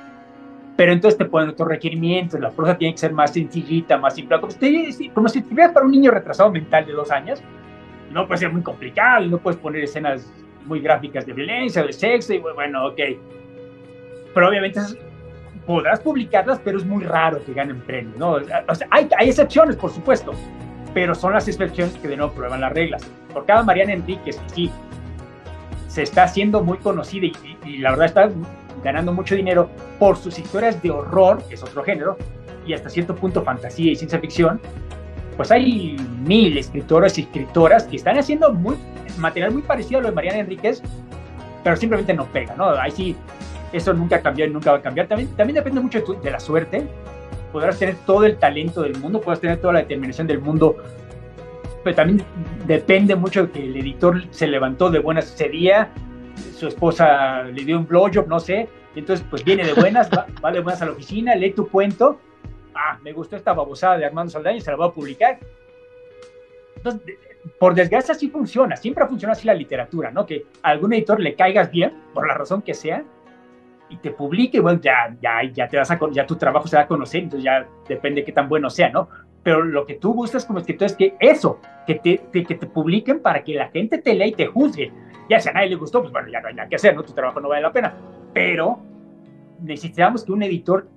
[0.77, 4.39] pero entonces te ponen otros requerimientos, la prosa tiene que ser más sencillita, más simple,
[4.39, 7.41] como si, como si escribieras para un niño retrasado mental de dos años,
[8.11, 10.31] no puede ser muy complicado, no puedes poner escenas
[10.65, 12.99] muy gráficas de violencia, de sexo, y bueno, ok,
[14.33, 14.79] pero obviamente
[15.65, 18.38] podrás publicarlas, pero es muy raro que ganen premios, ¿no?
[18.67, 20.33] O sea, hay, hay excepciones, por supuesto,
[20.93, 23.03] pero son las excepciones que de nuevo prueban las reglas.
[23.33, 24.71] Por cada Mariana Enríquez, sí,
[25.90, 27.27] se está haciendo muy conocida
[27.66, 28.30] y, la verdad está
[28.84, 32.18] ganando mucho dinero por sus historias de horror, que es otro género,
[32.66, 34.61] y hasta cierto punto fantasía y ciencia ficción,
[35.35, 38.56] pues hay mil escritores y escritoras que están haciendo
[39.18, 40.82] material muy parecido a lo de Mariana Enríquez,
[41.64, 42.69] pero simplemente no pega, ¿no?
[42.69, 43.16] Ahí sí
[43.74, 45.08] eso nunca cambió y nunca va a cambiar.
[45.08, 46.88] También, también depende mucho de, la suerte.
[47.51, 50.77] Podrás tener todo el talento del mundo, podrás tener toda la determinación del mundo,
[51.83, 52.24] pero también
[52.66, 55.90] depende mucho de que el editor se levantó de buenas ese día,
[56.56, 60.59] su esposa le dio un blowjob, no sé, entonces pues viene de buenas, va, de
[60.59, 62.19] buenas a la oficina, lee tu cuento,
[62.75, 65.40] ah, me gustó esta babosada de Armando Saldaña, se la voy a publicar.
[66.75, 67.17] Entonces,
[67.58, 70.25] por desgracia sí funciona, siempre ha funcionado así la literatura, ¿no?
[70.25, 73.03] Que a algún editor le caigas bien, por la razón que sea,
[73.90, 76.83] y te publique, bueno, ya, ya, ya te vas a, ya tu trabajo se va
[76.83, 79.09] a conocer, entonces ya depende de qué tan bueno sea, ¿no?
[79.43, 83.22] Pero lo que tú buscas como escritor es que eso, que te, que te publiquen
[83.22, 84.92] para que la gente te lea y te juzgue.
[85.30, 87.03] Ya si a nadie le gustó, pues bueno, ya no hay nada que hacer, ¿no?
[87.03, 87.95] Tu trabajo no vale la pena.
[88.34, 88.80] Pero
[89.61, 90.88] necesitamos que un editor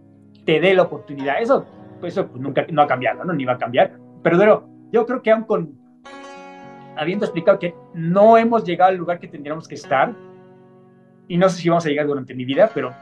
[0.44, 1.40] te dé la oportunidad.
[1.40, 1.66] Eso,
[2.00, 3.32] pues eso pues nunca, no ha cambiado, ¿no?
[3.32, 3.92] Ni va a cambiar.
[4.22, 5.78] Pero yo creo que aún con,
[6.96, 10.14] habiendo explicado que no hemos llegado al lugar que tendríamos que estar,
[11.28, 12.92] y no sé si vamos a llegar durante mi vida, pero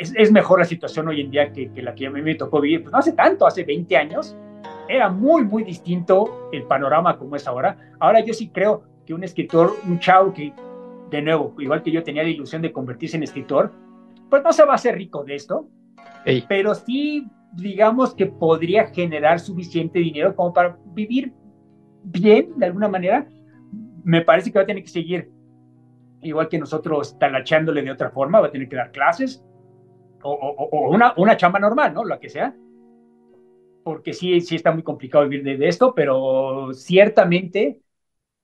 [0.00, 2.34] es, es mejor la situación hoy en día que, que, la que a mí me
[2.34, 4.36] tocó vivir, pues no hace tanto, hace 20 años,
[4.88, 7.76] era muy, muy distinto el panorama como es ahora.
[8.00, 10.52] Ahora yo sí creo que un escritor, un chavo que,
[11.10, 13.72] de nuevo, igual que yo tenía la ilusión de convertirse en escritor,
[14.28, 15.68] pues no se va a hacer rico de esto,
[16.48, 21.32] pero sí, digamos que podría generar suficiente dinero como para vivir
[22.02, 23.26] bien, de alguna manera.
[24.04, 25.30] Me parece que va a tener que seguir,
[26.22, 29.42] igual que nosotros, talachándole de otra forma, va a tener que dar clases
[30.22, 32.04] o, o, una, una chamba normal, ¿no?
[32.04, 32.54] Lo que sea.
[33.88, 37.80] Porque sí, sí está muy complicado vivir de, de esto, pero ciertamente,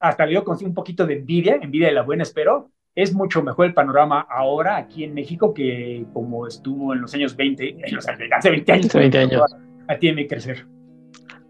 [0.00, 3.66] hasta veo con un poquito de envidia, envidia de la buena, espero, es mucho mejor
[3.66, 8.08] el panorama ahora aquí en México que como estuvo en los años 20, en los,
[8.08, 8.86] hace 20 años.
[8.86, 9.42] Hace 20 años.
[9.86, 10.66] A, tiene que crecer.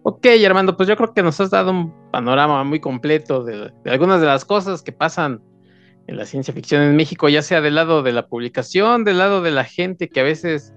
[0.03, 4.21] Ok, Armando, pues yo creo que nos has dado un panorama muy completo de, algunas
[4.21, 5.41] de las cosas que pasan
[6.09, 9.41] en la ciencia ficción en México, ya sea del lado de la publicación, del lado
[9.41, 10.75] de la gente que a veces,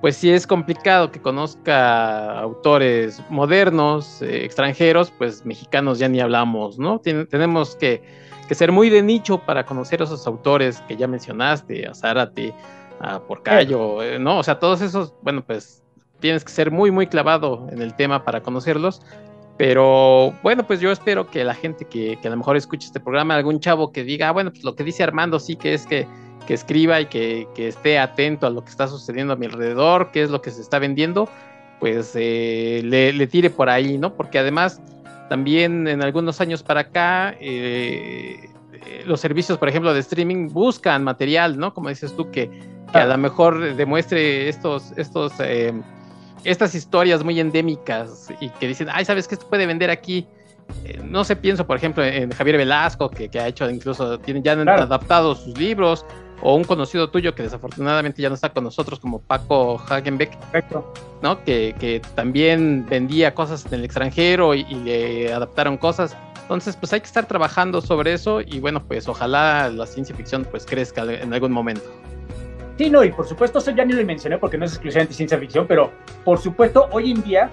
[0.00, 6.78] pues sí es complicado que conozca autores modernos, eh, extranjeros, pues mexicanos ya ni hablamos,
[6.78, 7.00] ¿no?
[7.00, 8.02] tenemos que
[8.48, 12.52] que ser muy de nicho para conocer a esos autores que ya mencionaste, a Zárate,
[12.98, 14.38] a Porcayo, eh, ¿no?
[14.38, 15.82] O sea, todos esos, bueno, pues
[16.18, 19.02] tienes que ser muy, muy clavado en el tema para conocerlos.
[19.58, 23.34] Pero bueno, pues yo espero que la gente que, a lo mejor escuche este programa,
[23.34, 26.06] algún chavo que diga, ah, bueno, pues lo que dice Armando sí que es que,
[26.48, 30.22] que escriba y que, esté atento a lo que está sucediendo a mi alrededor, qué
[30.22, 31.28] es lo que se está vendiendo,
[31.78, 34.14] pues eh, le, le, tire por ahí, ¿no?
[34.14, 34.80] Porque además
[35.28, 38.48] también en algunos años para acá, eh,
[39.04, 41.74] los servicios, por ejemplo, de streaming buscan material, ¿no?
[41.74, 42.50] Como dices tú, que,
[42.94, 45.74] a lo mejor demuestre estos, estos, eh,
[46.44, 49.34] estas historias muy endémicas y que dicen, ay, ¿sabes qué?
[49.34, 50.26] Esto puede vender aquí.
[51.04, 54.66] no sé, pienso, por ejemplo, en Javier Velasco, que, ha hecho incluso, tiene, ya han
[54.66, 56.06] adaptado sus libros,
[56.42, 60.36] o un conocido tuyo que desafortunadamente ya no está con nosotros, como Paco Hagenbeck,
[61.22, 61.42] ¿no?
[61.44, 66.16] Que, también vendía cosas en el extranjero y, le adaptaron cosas.
[66.42, 70.46] Entonces, pues hay que estar trabajando sobre eso y bueno, pues ojalá la ciencia ficción
[70.50, 71.82] pues crezca en algún momento.
[72.78, 75.36] Sí, no, y por supuesto, eso ya ni lo mencioné porque no es exclusivamente ciencia
[75.36, 75.90] ficción, pero
[76.24, 77.50] por supuesto, hoy en día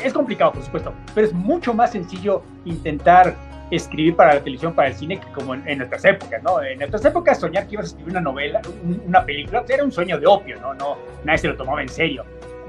[0.00, 3.36] es complicado, por supuesto, pero es mucho más sencillo intentar
[3.76, 6.62] escribir para la televisión, para el cine, que como en, nuestras épocas, ¿no?
[6.62, 8.60] En nuestras épocas soñar que ibas a escribir una novela,
[9.06, 10.74] una película, pues, era un sueño de opio, ¿no?
[10.74, 12.24] no Nadie se lo tomaba en serio.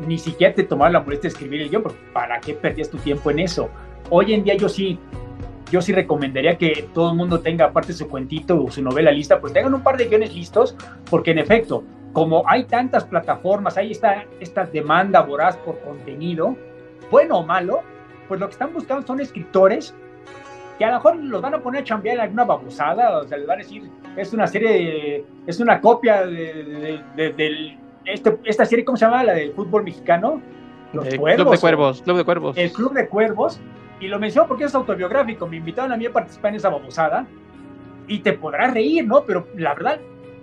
[0.05, 2.97] Ni siquiera te tomaba la molestia de escribir el guion, porque ¿para qué perdías tu
[2.97, 3.69] tiempo en eso?
[4.09, 4.99] Hoy en día yo sí,
[5.71, 9.39] yo sí recomendaría que todo el mundo tenga aparte su cuentito o su novela lista,
[9.39, 10.75] pues tengan un par de guiones listos,
[11.09, 16.55] porque en efecto, como hay tantas plataformas, hay esta, esta demanda voraz por contenido,
[17.09, 17.81] bueno o malo,
[18.27, 19.95] pues lo que están buscando son escritores
[20.77, 23.37] que a lo mejor los van a poner a chambear en alguna babosada, o sea,
[23.37, 28.83] les van a decir, es una serie, es una copia de, de, este, esta serie,
[28.83, 29.23] ¿cómo se llama?
[29.23, 30.41] La del fútbol mexicano.
[30.93, 32.57] Los Club de Cuervos, Club de Cuervos.
[32.57, 33.59] El Club de Cuervos,
[33.99, 37.25] y lo menciono porque es autobiográfico, me invitaron a mí a participar en esa babosada,
[38.07, 39.23] y te podrás reír, ¿no?
[39.23, 39.99] Pero la verdad,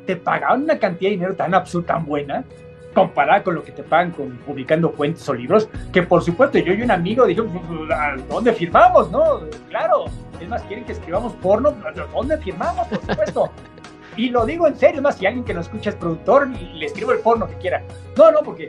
[0.07, 2.45] te pagaban una cantidad de dinero tan absurda, tan buena,
[2.93, 6.75] comparada con lo que te pagan con publicando cuentos o libros, que por supuesto yo
[6.75, 7.51] y un amigo dijimos,
[7.91, 9.11] ¿a dónde firmamos?
[9.11, 10.05] No, claro,
[10.41, 12.87] es más, quieren que escribamos porno, ¿a dónde firmamos?
[12.89, 13.51] Por supuesto.
[14.17, 16.87] y lo digo en serio, es más, si alguien que nos escucha es productor, le
[16.87, 17.83] escribo el porno que quiera.
[18.17, 18.69] No, no, porque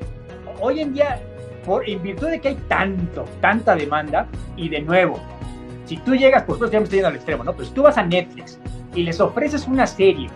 [0.60, 1.22] hoy en día,
[1.66, 5.20] por, en virtud de que hay tanto, tanta demanda, y de nuevo,
[5.86, 7.54] si tú llegas, por supuesto ya me estoy yendo al extremo, ¿no?
[7.54, 8.58] Pero si tú vas a Netflix
[8.96, 10.30] y les ofreces una serie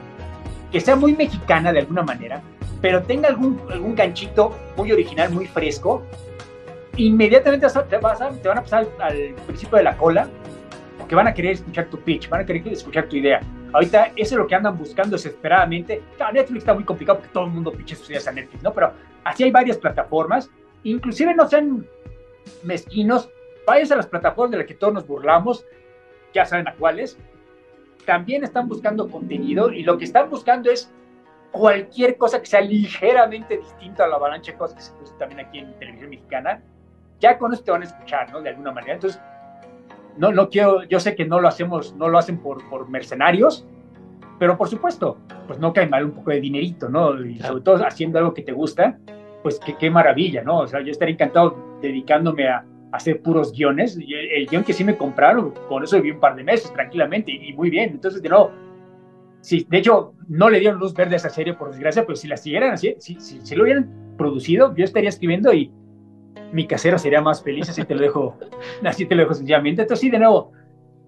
[0.71, 2.41] que sea muy mexicana de alguna manera,
[2.81, 6.03] pero tenga algún, algún ganchito muy original, muy fresco,
[6.97, 10.27] inmediatamente te, vas te van a pasar al, principio de la cola,
[10.97, 13.41] porque van a querer escuchar tu pitch, van a querer escuchar tu idea.
[13.73, 16.01] Ahorita eso es lo que andan buscando desesperadamente.
[16.33, 18.73] Netflix está muy complicado porque todo el mundo pinche sus ideas a Netflix, ¿no?
[18.73, 20.49] Pero así hay varias plataformas,
[20.83, 21.85] inclusive no sean
[22.63, 23.29] mezquinos,
[23.65, 25.65] váyanse a las plataformas de las que todos nos burlamos,
[26.33, 27.17] ya saben a cuáles,
[28.05, 30.91] también están buscando contenido y lo que están buscando es
[31.51, 35.41] cualquier cosa que sea ligeramente distinta a la avalancha de cosas que se puso también
[35.41, 36.61] aquí en televisión mexicana,
[37.19, 38.41] ya con eso te van a escuchar, ¿no?
[38.41, 38.93] De alguna manera.
[38.93, 39.21] Entonces,
[40.17, 43.65] no, no quiero, yo sé que no lo hacemos, no lo hacen por, por mercenarios,
[44.39, 45.17] pero por supuesto,
[45.47, 47.23] pues no cae mal un poco de dinerito, ¿no?
[47.23, 48.97] Y sobre todo haciendo algo que te gusta,
[49.41, 50.59] pues qué, qué maravilla, ¿no?
[50.59, 53.97] O sea, yo estaría encantado dedicándome a, hacer puros guiones.
[53.99, 56.71] Y el, el, guion que sí me compraron, con eso viví un par de meses
[56.73, 57.91] tranquilamente y, y muy bien.
[57.91, 58.51] Entonces, de nuevo,
[59.41, 62.27] Sí, de hecho, no le dieron luz verde a esa serie, por desgracia, pero si
[62.27, 65.71] la siguieran así, si, si, lo hubieran producido, yo estaría escribiendo y
[66.51, 68.37] mi casero sería más feliz, así te lo dejo,
[68.83, 69.83] así te lo dejo sencillamente.
[69.83, 70.51] Entonces, sí, de nuevo,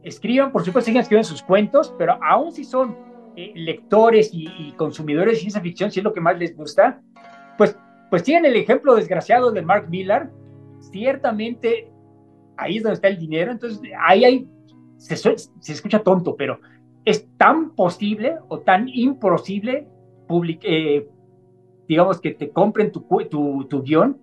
[0.04, 2.96] escriban, por supuesto, sigan escribiendo sus cuentos, pero aún si son
[3.36, 7.02] eh, lectores y, consumidores de ciencia ficción, si es lo que más les gusta,
[7.58, 7.78] pues,
[8.10, 10.32] pues tienen el ejemplo desgraciado de Mark Millar,
[10.80, 11.92] ciertamente
[12.58, 14.48] ahí es donde está el dinero, entonces ahí hay,
[14.98, 16.60] se, se escucha tonto, pero
[17.10, 19.88] es tan posible o tan imposible
[20.62, 21.08] eh,
[21.88, 24.22] digamos, que te compren tu, tu, tu guion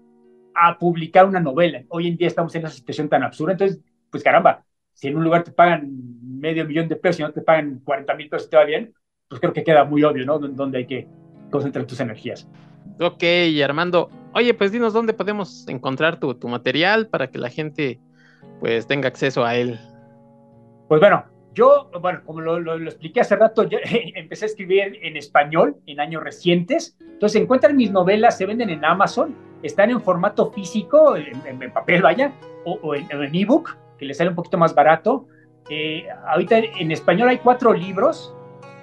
[0.54, 1.82] a publicar una novela.
[1.88, 5.24] Hoy en día estamos en esa situación tan absurda, entonces, pues caramba, si en un
[5.24, 5.90] lugar te pagan
[6.22, 8.94] medio millón de pesos y no te pagan 40 mil pesos, te va bien,
[9.28, 10.38] pues creo que queda muy obvio, ¿no?
[10.38, 11.08] Donde hay que
[11.50, 12.48] concentrar tus energías.
[13.00, 13.24] Ok,
[13.64, 14.10] Armando.
[14.32, 17.98] Oye, pues dinos dónde podemos encontrar tu, tu material para que la gente
[18.60, 19.76] pues tenga acceso a él.
[20.88, 21.24] Pues bueno,
[21.56, 23.78] yo, bueno, como lo, lo, expliqué hace rato, yo,
[24.14, 26.96] empecé a escribir en español en años recientes.
[27.00, 32.02] Entonces, encuentran mis novelas, se venden en Amazon, están en formato físico, en, en papel,
[32.02, 32.32] vaya,
[32.64, 35.26] o, o en ebook, que les sale un poquito más barato.
[35.70, 38.34] Eh, ahorita en español hay cuatro libros.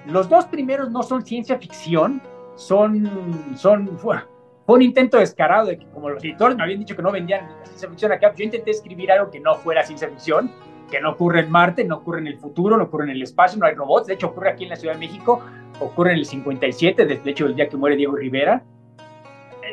[0.06, 2.20] Los dos primeros no son ciencia ficción,
[2.56, 4.18] son, son, fue
[4.66, 7.88] un intento descarado de que como los editores me habían dicho que no vendían ciencia
[7.88, 10.50] ficción acá, yo intenté escribir algo que no fuera ciencia ficción,
[10.90, 13.58] que no ocurre en Marte, no ocurre en el futuro, no ocurre en el espacio,
[13.58, 15.40] no hay robots, de hecho ocurre aquí en la Ciudad de México,
[15.80, 18.62] ocurre en el 57, de hecho el día que muere Diego Rivera,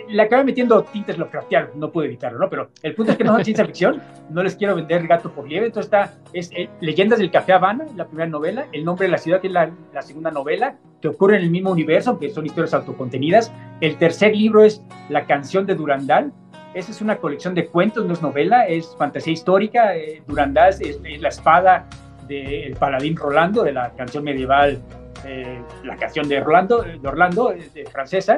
[0.08, 2.50] le acabé metiendo tintes Lovecraftianos, no pude evitarlo, ¿no?
[2.50, 5.48] Pero el punto es que no son ciencia ficción, no les quiero vender gato por
[5.48, 9.12] liebre, entonces está, es eh, Leyendas del Café Habana, la primera novela, El nombre de
[9.12, 12.30] la ciudad, que es la, la, segunda novela, que ocurre en el mismo universo, que
[12.30, 13.52] son historias autocontenidas.
[13.80, 16.34] El tercer libro es La canción de Durandal,
[16.74, 20.80] esa es una colección de cuentos, no es novela, es fantasía histórica, eh, Durandal es,
[20.80, 21.88] es, la espada
[22.28, 24.82] del paladín Rolando, de la canción medieval,
[25.26, 28.38] eh, la canción de Orlando, de Orlando, de francesa,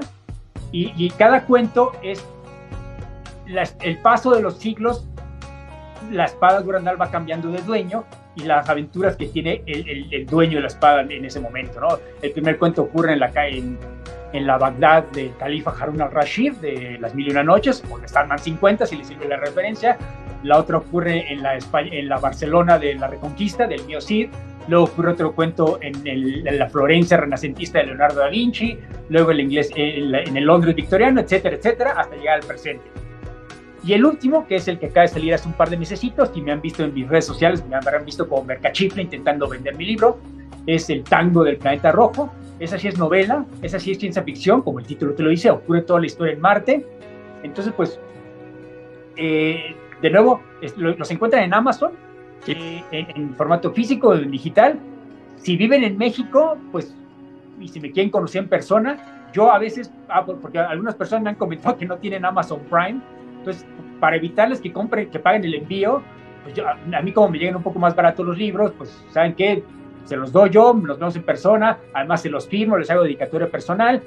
[0.71, 2.25] y, y cada cuento es
[3.47, 5.07] la, el paso de los siglos,
[6.11, 8.03] la espada Durandal va cambiando de dueño
[8.35, 11.79] y las aventuras que tiene el, el, el, dueño de la espada en ese momento.
[11.79, 11.99] ¿no?
[12.21, 13.77] El primer cuento ocurre en la, en,
[14.33, 18.07] en la Bagdad del califa Harun al-Rashid de las Mil y Una Noches, o de
[18.07, 19.97] Starman 50, si le sirve la referencia.
[20.43, 24.29] La otra ocurre en la, España, en la Barcelona de la Reconquista, del Mio Cid.
[24.67, 28.77] Luego ocurre otro cuento en, el, en, la Florencia renacentista de Leonardo da Vinci.
[29.09, 32.83] Luego el inglés, en, en el Londres victoriano, etcétera, etcétera, hasta llegar al presente.
[33.85, 36.31] Y el último, que es el que acaba de salir hace un par de mesecitos,
[36.35, 39.75] y me han visto en mis redes sociales, me habrán visto como mercachifle intentando vender
[39.75, 40.19] mi libro,
[40.67, 42.31] es El Tango del Planeta Rojo.
[42.59, 45.49] Esa sí es novela, esa sí es ciencia ficción, como el título te lo dice,
[45.49, 46.85] ocurre toda la historia en Marte.
[47.43, 47.99] Entonces, pues,
[49.17, 51.91] eh, de nuevo, es, lo, los encuentran en Amazon,
[52.45, 52.53] sí.
[52.53, 54.79] eh, en, en, formato físico, en digital.
[55.35, 56.95] Si viven en México, pues,
[57.59, 61.29] y si me quieren conocer en persona, yo a veces, ah, porque algunas personas me
[61.31, 63.01] han comentado que no tienen Amazon Prime,
[63.39, 63.65] entonces,
[63.99, 66.01] para evitarles que compren, que paguen el envío,
[66.43, 69.33] pues yo, a mí como me llegan un poco más baratos los libros, pues, ¿saben
[69.33, 69.63] qué?
[70.05, 73.49] Se los doy yo, nos vemos en persona, además se los firmo, les hago dedicatoria
[73.49, 74.01] personal,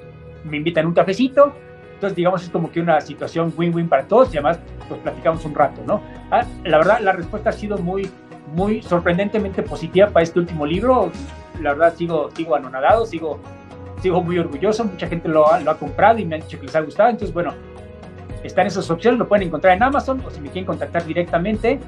[0.45, 1.55] me invitan un cafecito,
[1.97, 5.55] entonces, digamos, es como que una situación win-win para todos y además, pues platicamos un
[5.55, 6.03] rato, ¿no?
[6.31, 8.11] Ah, la verdad, la respuesta ha sido muy,
[8.55, 11.11] muy sorprendentemente positiva para este último libro.
[11.63, 13.41] La verdad, sigo, sigo anonadado, sigo,
[14.03, 14.85] sigo muy orgulloso.
[14.85, 17.09] Mucha gente lo ha, lo ha comprado y me han dicho que les ha gustado.
[17.09, 17.55] Entonces, bueno,
[18.45, 21.81] están esas opciones, lo pueden encontrar en Amazon o si me quieren contactar directamente,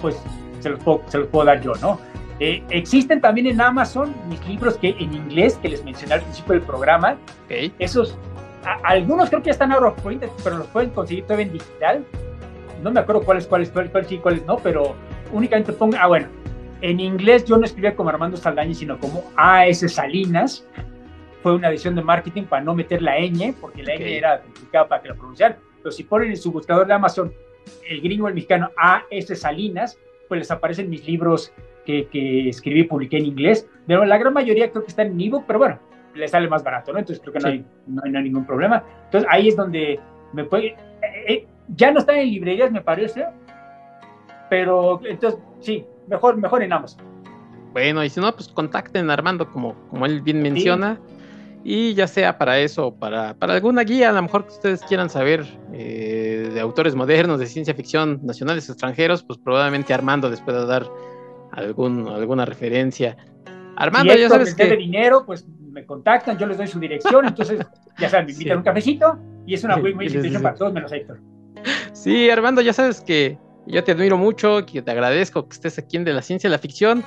[0.00, 0.16] pues
[0.60, 2.00] se los puedo, se los puedo dar yo, ¿no?
[2.40, 6.54] Eh, existen también en Amazon mis libros que en inglés que les mencioné al principio
[6.54, 7.16] del programa.
[7.44, 7.72] Okay.
[7.78, 8.16] Esos,
[8.64, 9.94] a, algunos creo que ya están ahora
[10.42, 12.04] pero los pueden conseguir todavía en digital.
[12.82, 14.94] No me acuerdo cuáles, cuáles, cuáles, cuáles sí, cuáles no, pero
[15.32, 16.28] únicamente pongo, ah, bueno,
[16.80, 19.86] en inglés yo no escribía como Armando Saldaña, sino como A.S.
[19.88, 20.66] Salinas.
[21.42, 24.14] Fue una decisión de marketing para no meter la ñ, porque la okay.
[24.14, 27.32] ñ era complicada para que la pronunciaran pero si ponen en su buscador de Amazon
[27.88, 29.34] el gringo, el mexicano A.S.
[29.36, 31.52] Salinas, pues les aparecen mis libros
[31.90, 33.68] que, que escribí y publiqué en inglés.
[33.86, 35.78] Pero la gran mayoría creo que están en ebook, pero bueno,
[36.14, 36.98] les sale más barato, ¿no?
[36.98, 37.52] Entonces creo que no, sí.
[37.52, 38.84] hay, no, hay, no, hay, ningún problema.
[39.04, 40.00] Entonces ahí es donde
[40.32, 40.66] me puede...
[40.66, 40.76] Eh,
[41.28, 41.46] eh,
[41.76, 43.24] ya no están en librerías, me parece,
[44.48, 47.04] pero entonces sí, mejor, mejor en Amazon.
[47.72, 50.96] Bueno, y si no, pues contacten a Armando, como, como él bien menciona.
[50.96, 51.20] Sí
[51.62, 55.10] y ya sea para eso para, para alguna guía, a lo mejor que ustedes quieran
[55.10, 60.64] saber eh, de autores modernos, de ciencia ficción, nacionales, extranjeros, pues probablemente Armando les pueda
[60.64, 60.86] dar
[61.60, 63.16] algún, alguna referencia.
[63.76, 64.66] Armando, si ya sabes que...
[64.66, 67.64] de dinero, pues me contactan, yo les doy su dirección, entonces
[67.98, 68.58] ya saben, me invitan sí.
[68.58, 71.20] un cafecito y es una muy buena situación para todos menos Héctor.
[71.92, 75.96] Sí, Armando, ya sabes que yo te admiro mucho, que te agradezco que estés aquí
[75.96, 77.04] en De la Ciencia y la Ficción,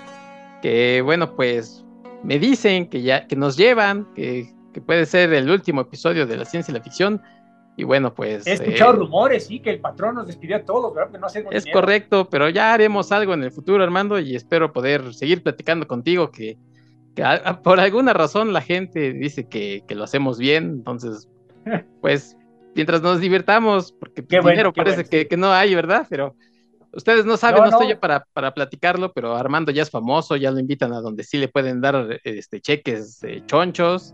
[0.62, 1.84] que bueno, pues
[2.24, 6.38] me dicen que ya que nos llevan, que, que, puede ser el último episodio de
[6.38, 7.22] la ciencia y la ficción.
[7.76, 8.46] Y bueno, pues.
[8.46, 11.12] He escuchado eh, rumores, sí, que el patrón nos despidió a todos, ¿verdad?
[11.12, 11.62] Que no es dinero.
[11.74, 16.30] correcto, pero ya haremos algo en el futuro, Armando, y espero poder seguir platicando contigo.
[16.32, 16.58] Que,
[17.16, 21.28] que a, a, por alguna razón la gente dice que, que, lo hacemos bien, entonces,
[22.02, 22.38] pues,
[22.76, 25.28] mientras nos divirtamos, porque qué dinero bueno, parece bueno, que, sí.
[25.28, 26.06] que no hay, ¿verdad?
[26.10, 26.36] Pero
[26.94, 30.36] Ustedes no saben, no, no estoy yo para, para, platicarlo, pero Armando ya es famoso,
[30.36, 34.14] ya lo invitan a donde sí le pueden dar este, cheques eh, chonchos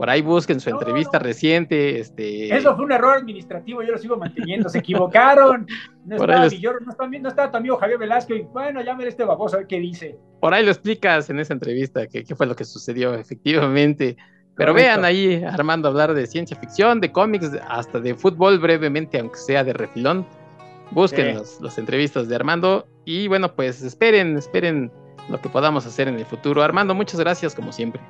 [0.00, 2.00] Por ahí busquen su entrevista reciente.
[2.00, 2.56] Este...
[2.56, 4.70] Eso fue un error administrativo, yo lo sigo manteniendo.
[4.70, 5.66] Se equivocaron.
[6.06, 9.24] No estaba, yo, no, estaba, no estaba tu amigo Javier Velasco y bueno, llámale este
[9.24, 10.16] baboso a ver qué dice.
[10.40, 14.16] Por ahí lo explicas en esa entrevista, qué, fue lo que sucedió efectivamente.
[14.56, 19.36] Pero vean ahí Armando hablar de ciencia ficción, de cómics, hasta de fútbol brevemente, aunque
[19.36, 20.26] sea de refilón.
[20.92, 24.90] Busquen las entrevistas de Armando y bueno, pues esperen, esperen
[25.28, 26.62] lo que podamos hacer en el futuro.
[26.62, 28.00] Armando, muchas gracias como siempre.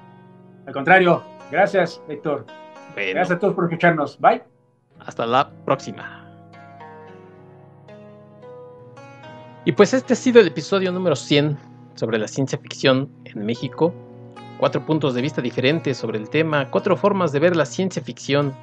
[0.69, 2.46] Al contrario, gracias Héctor.
[2.96, 4.18] Gracias a todos por escucharnos.
[4.20, 4.42] Bye.
[5.00, 6.16] Hasta la próxima.
[9.64, 11.56] Y pues este ha sido el episodio número 100
[11.94, 13.94] sobre la ciencia ficción en México.
[14.58, 18.54] Cuatro puntos de vista diferentes sobre el tema, cuatro formas de ver la ciencia ficción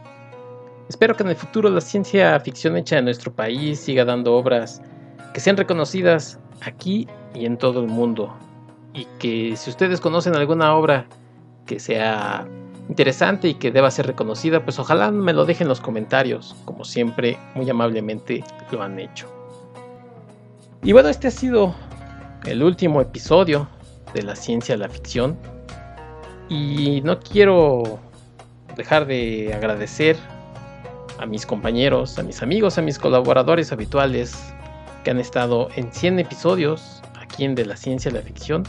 [0.90, 4.82] Espero que en el futuro la ciencia ficción hecha en nuestro país siga dando obras
[5.34, 8.34] que sean reconocidas aquí y en todo el mundo.
[8.94, 11.06] Y que si ustedes conocen alguna obra
[11.66, 12.48] que sea
[12.90, 16.86] interesante y que deba ser reconocida, pues ojalá me lo dejen en los comentarios, como
[16.86, 19.28] siempre muy amablemente lo han hecho.
[20.84, 21.76] Y bueno, este ha sido
[22.46, 23.68] el último episodio
[24.14, 25.38] de la ciencia de la ficción.
[26.50, 28.00] Y no quiero
[28.76, 30.16] dejar de agradecer
[31.20, 34.54] a mis compañeros, a mis amigos, a mis colaboradores habituales
[35.04, 38.64] que han estado en 100 episodios aquí en De la Ciencia y la Ficción,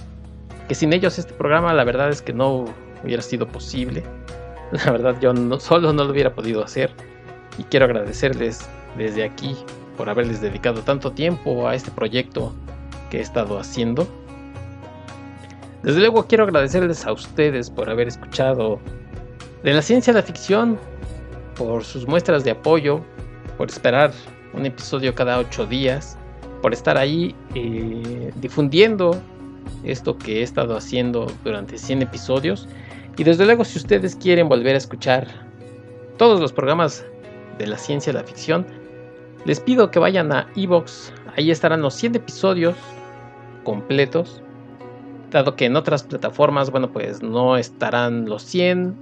[0.66, 2.64] que sin ellos este programa la verdad es que no
[3.04, 4.02] hubiera sido posible.
[4.72, 6.90] La verdad yo no, solo no lo hubiera podido hacer
[7.58, 9.56] y quiero agradecerles desde aquí
[9.96, 12.52] por haberles dedicado tanto tiempo a este proyecto
[13.10, 14.06] que he estado haciendo.
[15.82, 18.80] Desde luego quiero agradecerles a ustedes por haber escuchado
[19.62, 20.78] de la ciencia y la ficción
[21.56, 23.00] por sus muestras de apoyo,
[23.56, 24.12] por esperar
[24.52, 26.16] un episodio cada ocho días,
[26.62, 29.20] por estar ahí eh, difundiendo
[29.84, 32.68] esto que he estado haciendo durante 100 episodios.
[33.16, 35.26] Y desde luego si ustedes quieren volver a escuchar
[36.16, 37.04] todos los programas
[37.58, 38.66] de la ciencia y la ficción,
[39.44, 42.76] les pido que vayan a Evox, ahí estarán los 100 episodios
[43.64, 44.42] completos,
[45.30, 48.94] dado que en otras plataformas, bueno, pues no estarán los 100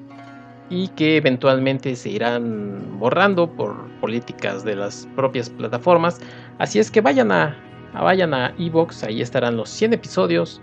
[0.68, 6.20] y que eventualmente se irán borrando por políticas de las propias plataformas.
[6.58, 7.56] Así es que vayan a,
[8.02, 10.60] vayan a Evox, ahí estarán los 100 episodios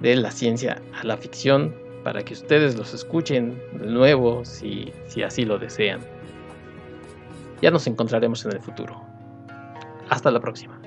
[0.00, 5.22] de la ciencia a la ficción para que ustedes los escuchen de nuevo si, si
[5.22, 6.00] así lo desean.
[7.62, 9.00] Ya nos encontraremos en el futuro.
[10.10, 10.83] Hasta la próxima.